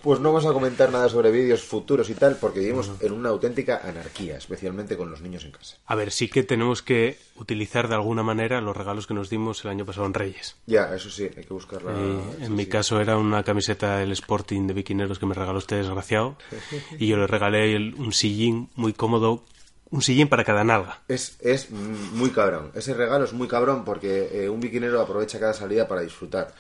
pues 0.02 0.20
no 0.20 0.30
vamos 0.32 0.44
a 0.46 0.52
comentar 0.52 0.90
nada 0.90 1.08
sobre 1.08 1.30
vídeos 1.30 1.62
futuros 1.62 2.10
y 2.10 2.14
tal, 2.14 2.36
porque 2.36 2.58
vivimos 2.60 2.90
en 3.00 3.12
una 3.12 3.28
auténtica 3.30 3.80
anarquía, 3.84 4.36
especialmente 4.36 4.96
con 4.96 5.10
los 5.10 5.20
niños 5.20 5.44
en 5.44 5.52
casa. 5.52 5.76
A 5.86 5.94
ver, 5.94 6.10
sí 6.10 6.28
que 6.28 6.42
tenemos 6.42 6.82
que 6.82 7.18
utilizar 7.36 7.88
de 7.88 7.94
alguna 7.94 8.22
manera 8.22 8.60
los 8.60 8.76
regalos 8.76 9.06
que 9.06 9.14
nos 9.14 9.30
dimos 9.30 9.64
el 9.64 9.70
año 9.70 9.86
pasado 9.86 10.06
en 10.06 10.14
Reyes. 10.14 10.56
Ya, 10.66 10.94
eso 10.94 11.08
sí, 11.08 11.24
hay 11.36 11.44
que 11.44 11.54
buscarla. 11.54 11.92
Eso 11.92 12.44
en 12.44 12.54
mi 12.56 12.66
caso 12.66 13.00
era 13.00 13.16
una 13.16 13.42
camiseta 13.44 13.98
del 13.98 14.12
Sporting 14.12 14.66
de 14.66 14.74
Biquineros 14.74 15.18
que 15.18 15.26
me 15.26 15.34
regaló 15.34 15.58
este 15.58 15.76
desgraciado. 15.76 16.36
Y 16.98 17.06
yo 17.06 17.16
le 17.16 17.26
regalé 17.26 17.74
el- 17.76 17.94
un 17.94 18.12
sillín 18.12 18.70
muy 18.74 18.92
cómodo, 18.92 19.44
un 19.90 20.02
sillín 20.02 20.28
para 20.28 20.44
cada 20.44 20.64
nalga. 20.64 21.02
Es, 21.08 21.36
es 21.40 21.70
muy 21.70 22.30
cabrón. 22.30 22.70
Ese 22.74 22.94
regalo 22.94 23.24
es 23.24 23.32
muy 23.32 23.46
cabrón 23.48 23.84
porque 23.84 24.44
eh, 24.44 24.48
un 24.48 24.60
biquinero 24.60 25.00
aprovecha 25.00 25.38
cada 25.40 25.54
salida 25.54 25.86
para 25.88 26.00
disfrutar. 26.02 26.52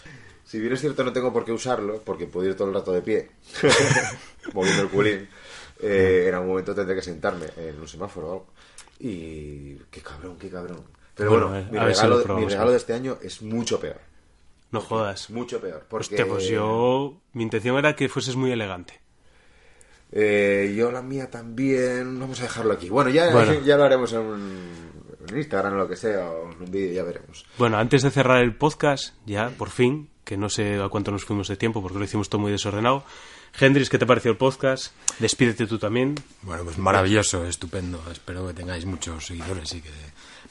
Si 0.44 0.60
bien 0.60 0.72
es 0.72 0.80
cierto 0.80 1.02
no 1.04 1.12
tengo 1.12 1.32
por 1.32 1.44
qué 1.44 1.52
usarlo, 1.52 2.00
porque 2.04 2.26
puedo 2.26 2.48
ir 2.48 2.54
todo 2.56 2.68
el 2.68 2.74
rato 2.74 2.92
de 2.92 3.02
pie, 3.02 3.30
moviendo 4.52 4.82
el 4.82 4.88
culín, 4.88 5.28
eh, 5.80 6.26
en 6.28 6.34
algún 6.34 6.50
momento 6.50 6.74
tendré 6.74 6.94
que 6.96 7.02
sentarme 7.02 7.46
en 7.56 7.80
un 7.80 7.88
semáforo 7.88 8.26
o 8.28 8.32
algo. 8.32 8.46
Y 9.00 9.74
qué 9.90 10.00
cabrón, 10.00 10.36
qué 10.38 10.48
cabrón. 10.50 10.82
Pero 11.14 11.30
Bueno, 11.30 11.48
bueno, 11.48 11.60
eh, 11.66 11.68
mi, 11.70 11.78
si 11.78 11.84
regalo, 11.84 12.24
lo 12.26 12.36
mi 12.38 12.46
regalo 12.46 12.70
de 12.70 12.76
este 12.76 12.92
año 12.92 13.18
es 13.22 13.42
mucho 13.42 13.80
peor. 13.80 14.00
No 14.70 14.80
jodas. 14.80 15.30
Mucho 15.30 15.60
peor. 15.60 15.84
Porque 15.88 16.14
Hostia, 16.14 16.26
pues 16.26 16.46
yo... 16.48 17.20
Mi 17.32 17.42
intención 17.44 17.76
era 17.78 17.94
que 17.96 18.08
fueses 18.08 18.34
muy 18.36 18.50
elegante. 18.52 19.00
eh, 20.12 20.74
yo 20.76 20.90
la 20.90 21.02
mía 21.02 21.30
también. 21.30 22.18
Vamos 22.18 22.40
a 22.40 22.44
dejarlo 22.44 22.72
aquí. 22.74 22.88
Bueno, 22.88 23.10
ya, 23.10 23.30
Bueno. 23.32 23.54
ya 23.64 23.76
lo 23.76 23.84
haremos 23.84 24.12
en, 24.12 24.20
un, 24.20 24.92
en 25.28 25.36
Instagram 25.36 25.74
o 25.74 25.76
lo 25.76 25.88
que 25.88 25.96
sea, 25.96 26.28
o 26.28 26.50
en 26.52 26.62
un 26.62 26.70
vídeo, 26.70 26.92
ya 26.92 27.02
veremos. 27.04 27.46
Bueno, 27.58 27.78
antes 27.78 28.02
de 28.02 28.10
cerrar 28.10 28.42
el 28.42 28.56
podcast, 28.56 29.14
ya, 29.26 29.50
por 29.50 29.70
fin, 29.70 30.10
que 30.24 30.36
no 30.36 30.48
sé 30.48 30.80
a 30.82 30.88
cuánto 30.88 31.10
nos 31.10 31.24
fuimos 31.24 31.48
de 31.48 31.56
tiempo 31.56 31.82
porque 31.82 31.98
lo 31.98 32.04
hicimos 32.04 32.28
todo 32.28 32.40
muy 32.40 32.52
desordenado. 32.52 33.04
Hendrix, 33.58 33.88
¿qué 33.88 33.98
te 33.98 34.06
pareció 34.06 34.30
el 34.30 34.36
podcast? 34.36 34.92
Despídete 35.20 35.66
tú 35.66 35.78
también. 35.78 36.16
Bueno, 36.42 36.64
pues 36.64 36.78
maravilloso, 36.78 37.46
estupendo. 37.46 38.02
Espero 38.10 38.46
que 38.46 38.54
tengáis 38.54 38.84
muchos 38.84 39.26
seguidores 39.26 39.72
y 39.74 39.80
que 39.80 39.90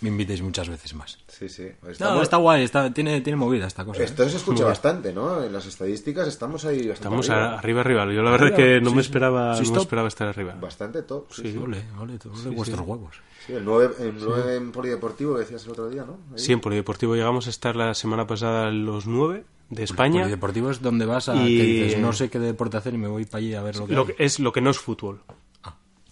me 0.04 0.10
invitéis 0.10 0.42
muchas 0.42 0.70
veces 0.70 0.94
más. 0.94 1.18
Sí, 1.28 1.50
sí. 1.50 1.68
No, 1.82 1.90
Estamos- 1.90 2.24
está 2.24 2.38
guay, 2.38 2.64
está, 2.64 2.94
tiene, 2.94 3.22
tiene 3.22 3.38
movida 3.38 3.66
esta 3.68 3.84
cosa. 3.86 4.02
¿eh? 4.02 4.06
Esto 4.06 4.28
se 4.30 4.38
escucha 4.38 4.66
bastante, 4.66 5.12
¿no? 5.14 5.44
En 5.44 5.52
las 5.52 5.66
estadísticas 5.66 6.28
estamos 6.28 6.66
ahí 6.66 6.78
bastante 6.90 6.94
Estamos 6.94 7.30
arriba. 7.30 7.58
arriba, 7.58 7.82
arriba. 7.82 8.14
Yo 8.14 8.22
la 8.22 8.32
verdad 8.32 8.50
es 8.50 8.56
que 8.56 8.82
no 8.82 8.90
sí, 8.92 8.96
me 8.98 9.02
esperaba, 9.02 9.56
Sí, 9.56 9.64
no 9.64 9.72
me 9.72 9.80
esperaba 9.80 10.08
estar 10.08 10.28
arriba. 10.28 10.56
Bastante 10.60 11.02
top. 11.04 11.32
Sí, 11.32 11.42
Sí. 11.44 11.52
sí. 11.54 11.58
Ole, 11.58 11.84
ole, 12.00 12.20
ole 12.46 12.56
vuestros 12.56 12.82
huevos. 12.86 13.16
Sí, 13.48 13.54
el 13.54 13.66
9, 13.66 13.96
el 14.00 14.16
nueve 14.24 14.56
en 14.56 14.72
polideportivo 14.72 15.34
que 15.34 15.40
decías 15.42 15.66
el 15.66 15.72
otro 15.72 15.90
día, 15.90 16.04
¿no? 16.06 16.14
Ahí. 16.32 16.40
Sí, 16.40 16.54
en 16.54 16.60
Polideportivo 16.62 17.16
llegamos 17.16 17.48
a 17.48 17.50
estar 17.50 17.76
la 17.76 17.94
semana 17.94 18.26
pasada 18.28 18.70
en 18.70 18.86
los 18.86 19.06
nueve 19.08 19.44
de 19.70 19.84
España. 19.84 20.22
Polideportivo 20.22 20.70
es 20.70 20.82
donde 20.82 21.06
vas 21.06 21.28
a 21.30 21.36
Y- 21.36 21.58
que 21.58 21.64
dices, 21.64 22.00
no 22.00 22.14
sé 22.14 22.30
qué 22.30 22.40
deporte 22.40 22.78
hacer 22.78 22.94
y 22.94 22.98
me 22.98 23.08
voy 23.08 23.26
para 23.26 23.40
allí 23.40 23.54
a 23.54 23.62
ver 23.62 23.76
lo 23.78 23.88
que, 23.88 23.94
Lo 23.94 24.02
hay". 24.02 24.08
que- 24.14 24.24
es 24.26 24.40
lo 24.40 24.52
que 24.54 24.62
no 24.62 24.70
es 24.70 24.78
fútbol. 24.80 25.22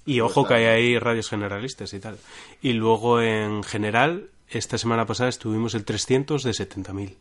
Y 0.05 0.19
ojo 0.21 0.47
que 0.47 0.53
hay 0.55 0.65
ahí 0.65 0.99
radios 0.99 1.29
generalistas 1.29 1.93
y 1.93 1.99
tal. 1.99 2.17
Y 2.61 2.73
luego 2.73 3.21
en 3.21 3.63
general 3.63 4.29
esta 4.49 4.77
semana 4.77 5.05
pasada 5.05 5.29
estuvimos 5.29 5.75
el 5.75 5.85
300 5.85 6.43
de 6.43 6.51
70.000. 6.51 7.15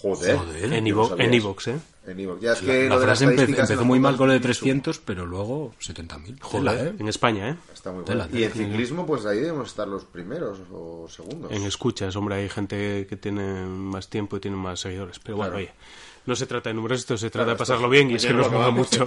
Joder. 0.00 0.36
Joder, 0.36 0.72
En 0.74 0.86
iVoox, 0.86 1.68
¿eh? 1.68 1.78
En. 2.06 2.40
Ya 2.40 2.52
es 2.52 2.62
La, 2.62 2.72
que 2.72 2.88
la 2.88 2.94
lo 2.96 3.00
de 3.00 3.06
las 3.06 3.18
frase 3.18 3.24
empe- 3.24 3.30
estadísticas 3.30 3.70
empezó 3.70 3.84
muy 3.86 3.98
mal 3.98 4.16
con 4.18 4.26
lo 4.28 4.34
de 4.34 4.38
fotos, 4.40 4.58
300, 4.58 4.98
pero 4.98 5.24
luego 5.24 5.72
70.000. 5.80 6.40
Joder, 6.42 6.76
Tela, 6.76 6.84
¿eh? 6.90 6.94
en 6.98 7.08
España, 7.08 7.48
¿eh? 7.50 7.56
Está 7.72 7.90
muy 7.90 8.04
Tela, 8.04 8.24
bueno. 8.26 8.38
Y 8.38 8.44
en 8.44 8.52
ciclismo, 8.52 9.06
pues 9.06 9.24
ahí 9.24 9.38
debemos 9.40 9.68
estar 9.68 9.88
los 9.88 10.04
primeros 10.04 10.58
o 10.70 11.06
segundos. 11.08 11.50
En 11.50 11.62
escuchas, 11.62 12.14
hombre, 12.16 12.34
hay 12.36 12.48
gente 12.50 13.06
que 13.08 13.16
tiene 13.16 13.64
más 13.64 14.08
tiempo 14.10 14.36
y 14.36 14.40
tiene 14.40 14.58
más 14.58 14.80
seguidores. 14.80 15.18
Pero 15.20 15.38
bueno, 15.38 15.52
Claro. 15.52 15.64
oye, 15.64 15.72
no 16.26 16.34
se 16.36 16.46
trata 16.46 16.70
de 16.70 16.74
números, 16.74 17.00
esto 17.00 17.16
se 17.18 17.30
trata 17.30 17.44
Claro, 17.46 17.50
de 17.52 17.58
pasarlo 17.58 17.88
bien 17.88 18.10
y 18.10 18.14
es 18.14 18.24
que 18.26 18.32
nos 18.32 18.50
mola 18.50 18.70
mucho. 18.70 19.06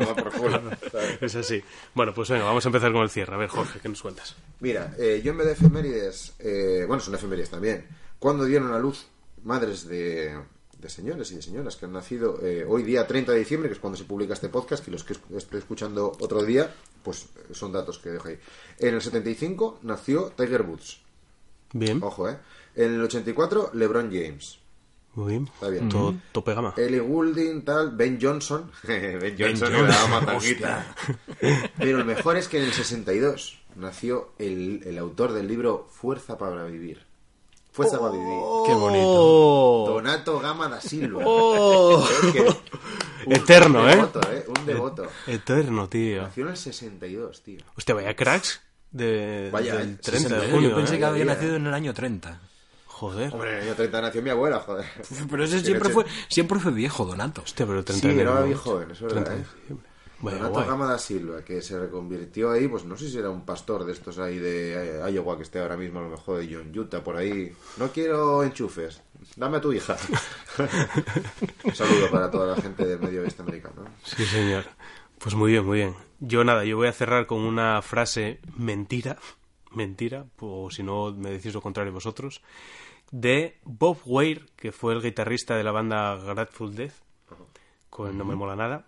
es 1.22 1.35
así. 1.35 1.61
Bueno, 1.95 2.14
pues 2.14 2.30
venga, 2.30 2.45
vamos 2.45 2.65
a 2.65 2.69
empezar 2.69 2.91
con 2.91 3.02
el 3.03 3.10
cierre. 3.10 3.34
A 3.34 3.38
ver, 3.38 3.49
Jorge, 3.49 3.80
¿qué 3.80 3.89
nos 3.89 4.02
cuentas? 4.02 4.35
Mira, 4.60 4.94
eh, 4.98 5.22
yo 5.23 5.31
en 5.31 5.38
vez 5.38 5.48
de 5.48 5.53
efemérides, 5.53 6.34
eh, 6.39 6.85
bueno, 6.88 7.02
son 7.02 7.15
efemérides 7.15 7.49
también, 7.49 7.88
cuando 8.19 8.45
dieron 8.45 8.72
a 8.73 8.80
luz 8.80 9.07
madres 9.44 9.88
de, 9.88 10.38
de 10.80 10.89
señores 10.89 11.31
y 11.31 11.35
de 11.35 11.41
señoras 11.41 11.76
que 11.76 11.85
han 11.85 11.94
nacido 11.94 12.39
eh, 12.44 12.65
hoy 12.68 12.84
día 12.84 13.07
30 13.07 13.31
de 13.31 13.39
diciembre, 13.39 13.69
que 13.69 13.73
es 13.73 13.80
cuando 13.80 13.98
se 13.98 14.03
publica 14.06 14.34
este 14.34 14.49
podcast, 14.49 14.88
y 14.88 14.91
los 14.91 15.03
que 15.03 15.14
es- 15.14 15.19
estoy 15.35 15.60
escuchando 15.60 16.11
otro 16.19 16.44
día, 16.44 16.73
pues 17.03 17.27
son 17.52 17.72
datos 17.72 17.99
que 17.99 18.10
dejo 18.10 18.27
ahí. 18.27 18.39
En 18.80 18.94
el 18.95 19.02
75 19.02 19.80
nació 19.84 20.34
Tiger 20.35 20.64
Woods, 20.64 20.99
Bien, 21.73 22.02
ojo, 22.02 22.30
¿eh? 22.30 22.38
En 22.76 22.94
el 22.94 23.02
84 23.02 23.72
LeBron 23.73 24.10
James. 24.11 24.60
Muy 25.18 25.31
bien. 25.31 25.49
Está 25.52 25.69
bien. 25.69 25.89
Todo 25.89 26.14
tope 26.31 26.53
gama. 26.53 26.76
Ellie 26.77 26.99
Goulding, 26.99 27.64
tal, 27.65 27.91
Ben 27.91 28.19
Johnson. 28.22 28.72
ben 28.84 29.35
Johnson, 29.38 29.73
me 29.73 29.81
daba 29.81 30.07
matanguita. 30.07 30.95
Pero 31.77 31.98
el 31.98 32.06
mejor 32.06 32.38
es 32.38 32.48
que 32.48 32.60
en 32.60 32.65
el 32.65 32.73
62 32.73 33.57
nació 33.76 34.30
el, 34.38 34.84
el 34.85 34.98
autor 34.99 35.34
del 35.34 35.48
libro 35.48 35.88
Fuerza 35.91 36.38
para 36.38 36.65
Vivir. 36.65 37.03
Fuerza 37.72 37.99
para 37.99 38.11
Vivir. 38.11 38.27
Qué 38.68 38.73
bonito. 38.76 39.85
Donato 39.88 40.39
Gama 40.39 40.68
da 40.68 40.80
Silva. 40.81 41.23
Oh. 41.26 42.07
Un- 43.26 43.34
Eterno, 43.34 43.81
un 43.81 43.89
¿eh? 43.89 43.95
devoto, 43.95 44.22
¿eh? 44.31 44.45
Un 44.48 44.65
devoto. 44.65 45.07
Eterno, 45.26 45.89
tío. 45.89 46.22
Nació 46.22 46.44
en 46.44 46.49
el 46.52 46.57
62, 46.57 47.44
tío. 47.44 47.60
Hostia, 47.76 47.95
vaya 47.95 48.15
cracks 48.15 48.61
de, 48.91 49.49
Vaya, 49.52 49.76
del 49.77 49.94
eh, 49.94 49.99
30 50.02 50.30
de 50.30 50.35
60, 50.35 50.52
junio. 50.53 50.69
Yo 50.69 50.76
pensé 50.76 50.95
¿eh? 50.95 50.99
que 50.99 51.06
había 51.06 51.26
nacido 51.26 51.56
en 51.56 51.68
el 51.68 51.73
año 51.73 51.94
30. 51.94 52.39
Joder. 52.98 53.32
Hombre, 53.32 53.61
año 53.61 53.76
30 53.76 54.02
nació 54.02 54.22
mi 54.24 54.32
abuela, 54.32 54.60
joder. 54.60 54.86
Pero 55.30 55.44
ese 55.44 55.60
Sí, 55.60 55.65
siempre 55.65 55.90
sí. 55.90 55.94
fue, 55.94 56.06
siempre 56.30 56.60
fue 56.60 56.72
viejo, 56.72 57.06
Donato. 57.06 57.41
Hostia, 57.44 57.65
pero 57.68 57.78
el 57.80 57.86
Sí, 57.86 57.99
30 58.02 58.07
de 58.07 58.14
era 58.22 58.32
enero, 58.32 58.45
bien 58.45 58.57
joven, 58.57 58.90
es 58.91 58.99
verdad, 59.02 59.24
30 59.24 59.32
de 59.32 59.38
¿eh? 59.38 59.44
diciembre. 59.60 59.88
Vaya 60.19 60.38
Donato 60.38 60.53
guay. 60.56 60.68
Gama 60.68 60.88
da 60.88 60.98
Silva, 60.98 61.44
que 61.44 61.61
se 61.61 61.78
reconvirtió 61.80 62.49
ahí, 62.52 62.68
pues 62.68 62.86
no 62.86 62.98
sé 62.98 63.07
si 63.07 63.19
era 63.19 63.30
un 63.30 63.45
pastor 63.45 63.86
de 63.86 63.94
estos 63.94 64.18
ahí 64.18 64.40
de 64.40 65.02
eh, 65.06 65.11
Iowa 65.11 65.38
que 65.38 65.44
esté 65.44 65.60
ahora 65.60 65.78
mismo, 65.78 65.99
a 65.99 66.02
lo 66.02 66.10
mejor 66.10 66.40
de 66.40 66.52
John 66.52 66.76
Utah, 66.76 67.03
por 67.03 67.18
ahí. 67.18 67.53
No 67.78 67.90
quiero 67.91 68.41
enchufes, 68.41 68.99
dame 69.36 69.57
a 69.57 69.61
tu 69.61 69.72
hija. 69.74 69.95
un 71.64 71.76
saludo 71.76 72.10
para 72.10 72.32
toda 72.32 72.56
la 72.56 72.61
gente 72.61 72.84
del 72.86 72.99
medio 72.99 73.22
oeste 73.22 73.44
americano. 73.44 73.84
Sí, 74.03 74.26
señor. 74.26 74.65
Pues 75.19 75.36
muy 75.36 75.52
bien, 75.52 75.65
muy 75.65 75.78
bien. 75.80 75.95
Yo 76.19 76.44
nada, 76.44 76.65
yo 76.65 76.78
voy 76.78 76.88
a 76.88 76.94
cerrar 76.94 77.28
con 77.28 77.41
una 77.41 77.80
frase 77.84 78.40
mentira, 78.57 79.18
mentira, 79.72 80.26
o 80.40 80.72
si 80.72 80.82
no 80.82 81.14
me 81.14 81.30
decís 81.30 81.53
lo 81.53 81.61
contrario 81.61 81.94
vosotros, 81.94 82.41
de 83.12 83.60
Bob 83.64 83.98
Weir, 84.06 84.50
que 84.56 84.72
fue 84.72 84.94
el 84.94 85.02
guitarrista 85.02 85.56
de 85.56 85.64
la 85.64 85.72
banda 85.72 86.16
Grateful 86.16 86.76
Dead, 86.76 86.92
con 87.90 88.18
No 88.18 88.26
me 88.26 88.36
mola 88.36 88.56
nada, 88.56 88.86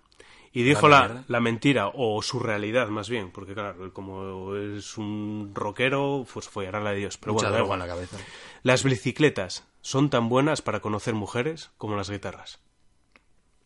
y 0.51 0.63
dijo 0.63 0.89
la, 0.89 1.23
la 1.27 1.39
mentira, 1.39 1.91
o 1.93 2.21
su 2.21 2.39
realidad 2.39 2.87
más 2.89 3.09
bien, 3.09 3.31
porque 3.31 3.53
claro, 3.53 3.93
como 3.93 4.55
es 4.55 4.97
un 4.97 5.51
rockero, 5.53 6.25
pues 6.31 6.49
follará 6.49 6.79
la 6.79 6.91
de 6.91 6.97
Dios. 6.97 7.17
Pero 7.17 7.33
Mucha 7.33 7.49
bueno, 7.49 7.73
en 7.75 7.79
la 7.79 7.87
cabeza. 7.87 8.17
Las 8.63 8.83
bicicletas 8.83 9.67
son 9.81 10.09
tan 10.09 10.27
buenas 10.27 10.61
para 10.61 10.79
conocer 10.79 11.13
mujeres 11.13 11.71
como 11.77 11.95
las 11.95 12.09
guitarras. 12.09 12.59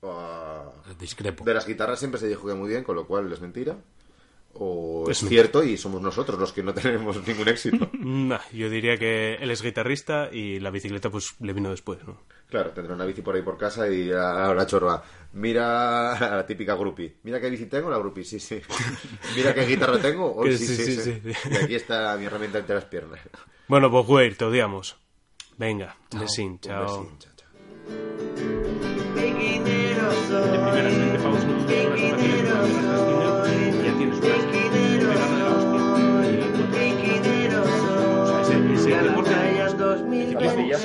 Ah, 0.04 0.70
Discrepo. 1.00 1.46
de 1.46 1.54
las 1.54 1.66
guitarras 1.66 2.00
siempre 2.00 2.20
se 2.20 2.28
dijo 2.28 2.48
que 2.48 2.54
muy 2.54 2.70
bien, 2.70 2.84
con 2.84 2.96
lo 2.96 3.08
cual 3.08 3.32
es 3.32 3.40
mentira. 3.40 3.78
O 4.56 5.06
Es 5.10 5.24
es 5.24 5.30
cierto 5.30 5.64
y 5.64 5.78
somos 5.78 6.02
nosotros 6.02 6.40
los 6.40 6.54
que 6.54 6.62
no 6.62 6.74
tenemos 6.76 7.26
ningún 7.28 7.48
éxito. 7.48 7.90
Nah, 7.94 8.40
yo 8.52 8.70
diría 8.70 8.98
que 8.98 9.36
él 9.36 9.50
es 9.50 9.62
guitarrista 9.64 10.30
y 10.32 10.60
la 10.60 10.70
bicicleta 10.70 11.10
pues 11.10 11.36
le 11.40 11.54
vino 11.54 11.72
después, 11.72 12.00
¿no? 12.06 12.22
Claro, 12.50 12.70
tendrá 12.70 12.94
una 12.94 13.06
bici 13.06 13.24
por 13.24 13.36
ahí 13.36 13.42
por 13.42 13.58
casa 13.58 13.90
y 13.90 14.12
ahora 14.12 14.68
chorba. 14.68 15.04
Mira 15.34 16.14
a 16.14 16.36
la 16.36 16.46
típica 16.46 16.76
grupi. 16.76 17.12
Mira 17.24 17.42
qué 17.42 17.50
bici 17.50 17.66
tengo, 17.66 17.90
la 17.90 17.98
grupi, 17.98 18.24
sí, 18.24 18.40
sí. 18.40 18.62
Mira 19.36 19.56
qué 19.56 19.66
guitarra 19.66 19.98
tengo, 20.00 20.40
sí, 20.46 20.58
sí, 20.60 20.68
sí, 20.68 20.76
sí, 20.76 20.96
sí. 20.98 21.02
sí, 21.24 21.34
sí. 21.34 21.50
Y 21.52 21.56
aquí 21.56 21.76
está 21.76 22.16
mi 22.18 22.26
herramienta 22.26 22.60
entre 22.60 22.76
las 22.76 22.86
piernas. 22.86 23.20
Bueno, 23.68 23.90
pues 23.90 24.08
Weir, 24.08 24.38
te 24.38 24.46
odiamos. 24.46 24.98
Venga, 25.58 25.96
besín, 26.12 26.52
Un 26.52 26.60
chao. 26.60 27.02
besín, 27.02 27.18
chao, 27.18 27.32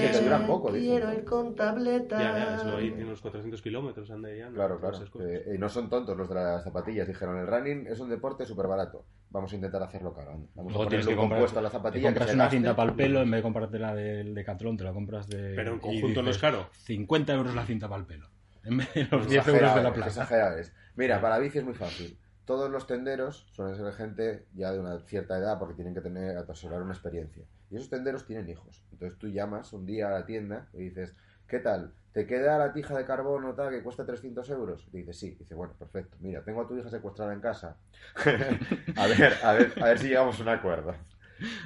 Que 0.01 0.09
te 0.09 0.23
duran 0.23 0.47
poco, 0.47 0.73
dicen. 0.73 0.91
Quiero 0.91 1.13
ir 1.13 1.25
con 1.25 1.55
tableta. 1.55 2.19
ya, 2.19 2.39
ya, 2.39 2.55
eso 2.57 2.77
ahí 2.77 2.91
tiene 2.91 3.05
unos 3.07 3.21
400 3.21 3.61
kilómetros, 3.63 4.11
anda 4.11 4.35
ya. 4.35 4.49
¿no? 4.49 4.55
Claro, 4.55 4.79
claro. 4.81 4.99
Cosas. 5.11 5.29
Eh, 5.29 5.53
y 5.55 5.59
no 5.59 5.69
son 5.69 5.89
tontos 5.91 6.17
los 6.17 6.29
de 6.29 6.35
las 6.35 6.65
zapatillas. 6.65 7.07
Dijeron, 7.07 7.39
el 7.39 7.47
running 7.47 7.87
es 7.87 8.01
un 8.01 8.09
deporte 8.09 8.45
súper 8.47 8.67
barato. 8.67 9.05
Vamos 9.31 9.53
a 9.53 9.57
intentar 9.57 9.83
hacerlo 9.83 10.15
caro. 10.15 10.33
anda. 10.33 10.49
Vamos 10.55 10.73
Luego 10.73 10.87
a 10.87 10.89
tienes 10.89 11.07
que 11.07 11.17
compuesto 11.17 11.59
a 11.59 11.63
la 11.63 11.71
zapatilla. 11.71 12.09
compras 12.09 12.35
una 12.35 12.51
cinta 12.51 12.75
para 12.77 12.91
el 12.91 12.97
pelo, 12.97 13.21
en 13.21 13.31
vez 13.31 13.39
de 13.39 13.43
comprarte 13.43 13.79
la 13.79 13.95
del 13.95 14.35
Decathlon, 14.35 14.77
te 14.77 14.85
la 14.85 14.93
compras 14.93 15.29
de... 15.29 15.55
Pero 15.55 15.73
en 15.73 15.77
y 15.77 15.81
conjunto 15.81 16.23
no 16.23 16.31
es 16.31 16.39
caro. 16.39 16.69
50 16.73 17.35
euros 17.35 17.55
la 17.55 17.65
cinta 17.67 17.89
para 17.89 18.01
el 18.01 18.07
pelo. 18.07 18.29
En 18.65 18.79
vez 18.79 18.93
de 18.95 19.05
los 19.11 19.27
Qué 19.27 19.33
10 19.33 19.49
euros 19.49 19.75
de 19.75 19.83
la 19.83 19.93
plaza. 19.93 20.23
exagerado 20.23 20.59
es. 20.59 20.73
Mira, 20.97 21.21
para 21.21 21.39
bici 21.39 21.59
es 21.59 21.65
muy 21.65 21.75
fácil. 21.75 22.19
Todos 22.45 22.71
los 22.71 22.87
tenderos 22.87 23.47
suelen 23.53 23.77
ser 23.77 23.93
gente 23.93 24.47
ya 24.55 24.73
de 24.73 24.81
una 24.81 24.99
cierta 25.01 25.37
edad 25.37 25.59
porque 25.59 25.75
tienen 25.75 25.95
que 25.95 26.01
tener 26.01 26.37
atesorar 26.39 26.83
una 26.83 26.93
experiencia. 26.93 27.45
Y 27.71 27.77
esos 27.77 27.91
tenderos 27.91 28.27
tienen 28.27 28.49
hijos. 28.49 28.83
Entonces 28.93 29.19
tú 29.19 29.29
llamas 29.29 29.73
un 29.73 29.87
día 29.87 30.09
a 30.09 30.13
la 30.13 30.27
tienda 30.27 30.69
y 30.73 30.85
dices, 30.85 31.15
¿qué 31.47 31.59
tal? 31.59 31.93
¿Te 32.13 32.27
queda 32.27 32.59
la 32.59 32.73
tija 32.73 32.97
de 32.97 33.05
carbono 33.05 33.55
tal 33.55 33.71
que 33.71 33.83
cuesta 33.83 34.07
300 34.07 34.49
euros? 34.51 34.89
Y 34.93 34.99
dices, 34.99 35.19
sí. 35.19 35.37
Dice, 35.39 35.55
bueno, 35.55 35.75
perfecto. 35.79 36.17
Mira, 36.21 36.43
tengo 36.43 36.63
a 36.63 36.69
tu 36.69 36.77
hija 36.77 36.89
secuestrada 36.89 37.33
en 37.33 37.41
casa. 37.41 37.77
a 38.97 39.07
ver, 39.07 39.35
a 39.43 39.53
ver, 39.53 39.73
a 39.81 39.85
ver 39.85 39.99
si 39.99 40.09
llegamos 40.09 40.39
a 40.41 40.43
un 40.43 40.49
acuerdo. 40.49 40.95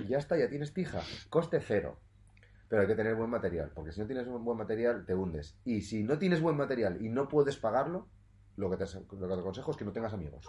Y 0.01 0.09
ya 0.09 0.19
está, 0.19 0.37
ya 0.37 0.49
tienes 0.49 0.75
tija. 0.75 1.01
Coste 1.31 1.61
cero. 1.61 1.97
Pero 2.69 2.83
hay 2.83 2.89
que 2.89 2.95
tener 2.95 3.15
buen 3.15 3.29
material, 3.29 3.71
porque 3.75 3.93
si 3.93 4.01
no 4.01 4.07
tienes 4.07 4.27
un 4.27 4.43
buen 4.45 4.57
material 4.57 5.05
te 5.05 5.15
hundes. 5.15 5.57
Y 5.65 5.83
si 5.83 6.05
no 6.05 6.19
tienes 6.19 6.41
buen 6.41 6.57
material 6.57 7.05
y 7.05 7.11
no 7.11 7.29
puedes 7.29 7.59
pagarlo, 7.59 8.09
lo 8.57 8.71
que 8.71 8.77
te, 8.77 8.85
lo 8.85 9.07
que 9.29 9.35
te 9.35 9.41
aconsejo 9.41 9.71
es 9.71 9.77
que 9.77 9.85
no 9.85 9.93
tengas 9.93 10.13
amigos. 10.13 10.47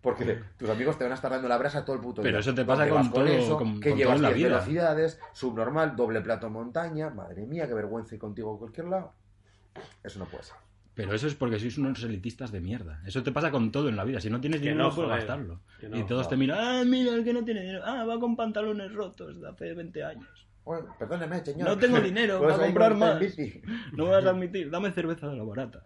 Porque 0.00 0.40
tus 0.56 0.70
amigos 0.70 0.96
te 0.96 1.04
van 1.04 1.12
a 1.12 1.16
estar 1.16 1.30
dando 1.30 1.48
la 1.48 1.58
brasa 1.58 1.84
todo 1.84 1.96
el 1.96 2.02
puto 2.02 2.22
Pero 2.22 2.34
día. 2.36 2.40
eso 2.40 2.54
te 2.54 2.64
pasa 2.64 2.86
¿Dónde 2.86 2.90
con 2.94 3.02
vas 3.02 3.12
todo- 3.12 3.26
eso? 3.26 3.58
con- 3.58 3.80
que 3.80 3.90
con 3.90 3.98
llevas 3.98 4.16
todo 4.16 4.26
en 4.26 4.30
la 4.30 4.36
10 4.36 4.48
vida. 4.48 4.48
velocidades, 4.60 5.20
subnormal, 5.32 5.96
doble 5.96 6.20
plato 6.20 6.48
montaña. 6.48 7.10
Madre 7.10 7.46
mía, 7.46 7.66
qué 7.66 7.74
vergüenza 7.74 8.14
ir 8.14 8.20
contigo 8.20 8.54
a 8.54 8.58
cualquier 8.58 8.86
lado. 8.88 9.12
Eso 10.02 10.18
no 10.18 10.24
puede 10.26 10.44
ser. 10.44 10.56
Pero 10.94 11.14
eso 11.14 11.26
es 11.28 11.34
porque 11.34 11.58
sois 11.58 11.78
unos 11.78 12.02
elitistas 12.02 12.50
de 12.52 12.60
mierda. 12.60 13.00
Eso 13.06 13.22
te 13.22 13.32
pasa 13.32 13.50
con 13.50 13.70
todo 13.72 13.88
en 13.88 13.96
la 13.96 14.04
vida. 14.04 14.20
Si 14.20 14.28
no 14.28 14.40
tienes 14.40 14.60
Que 14.60 14.68
dinero, 14.70 14.88
no, 14.90 14.94
puedes 14.94 15.10
gastarlo. 15.10 15.60
No, 15.88 15.96
y 15.98 16.04
todos 16.04 16.28
te 16.28 16.36
miran, 16.36 16.58
ah, 16.60 16.82
mira, 16.84 17.14
el 17.14 17.24
que 17.24 17.32
no 17.32 17.44
tiene 17.44 17.60
dinero. 17.62 17.82
Ah, 17.84 18.04
va 18.04 18.18
con 18.18 18.36
pantalones 18.36 18.92
rotos 18.92 19.40
de 19.40 19.48
hace 19.48 19.72
20 19.74 20.04
años. 20.04 20.46
Bueno, 20.64 20.94
perdóneme, 20.98 21.42
señor. 21.44 21.68
No 21.68 21.78
tengo 21.78 22.00
dinero 22.00 22.40
para 22.42 22.56
ir 22.56 22.60
comprar 22.74 22.92
con- 22.92 23.02
en 23.02 23.18
más. 23.18 23.36
No 23.92 24.04
me 24.06 24.10
vas 24.10 24.24
a 24.26 24.30
admitir, 24.30 24.70
dame 24.70 24.90
cerveza 24.90 25.28
de 25.28 25.36
la 25.36 25.44
barata. 25.44 25.78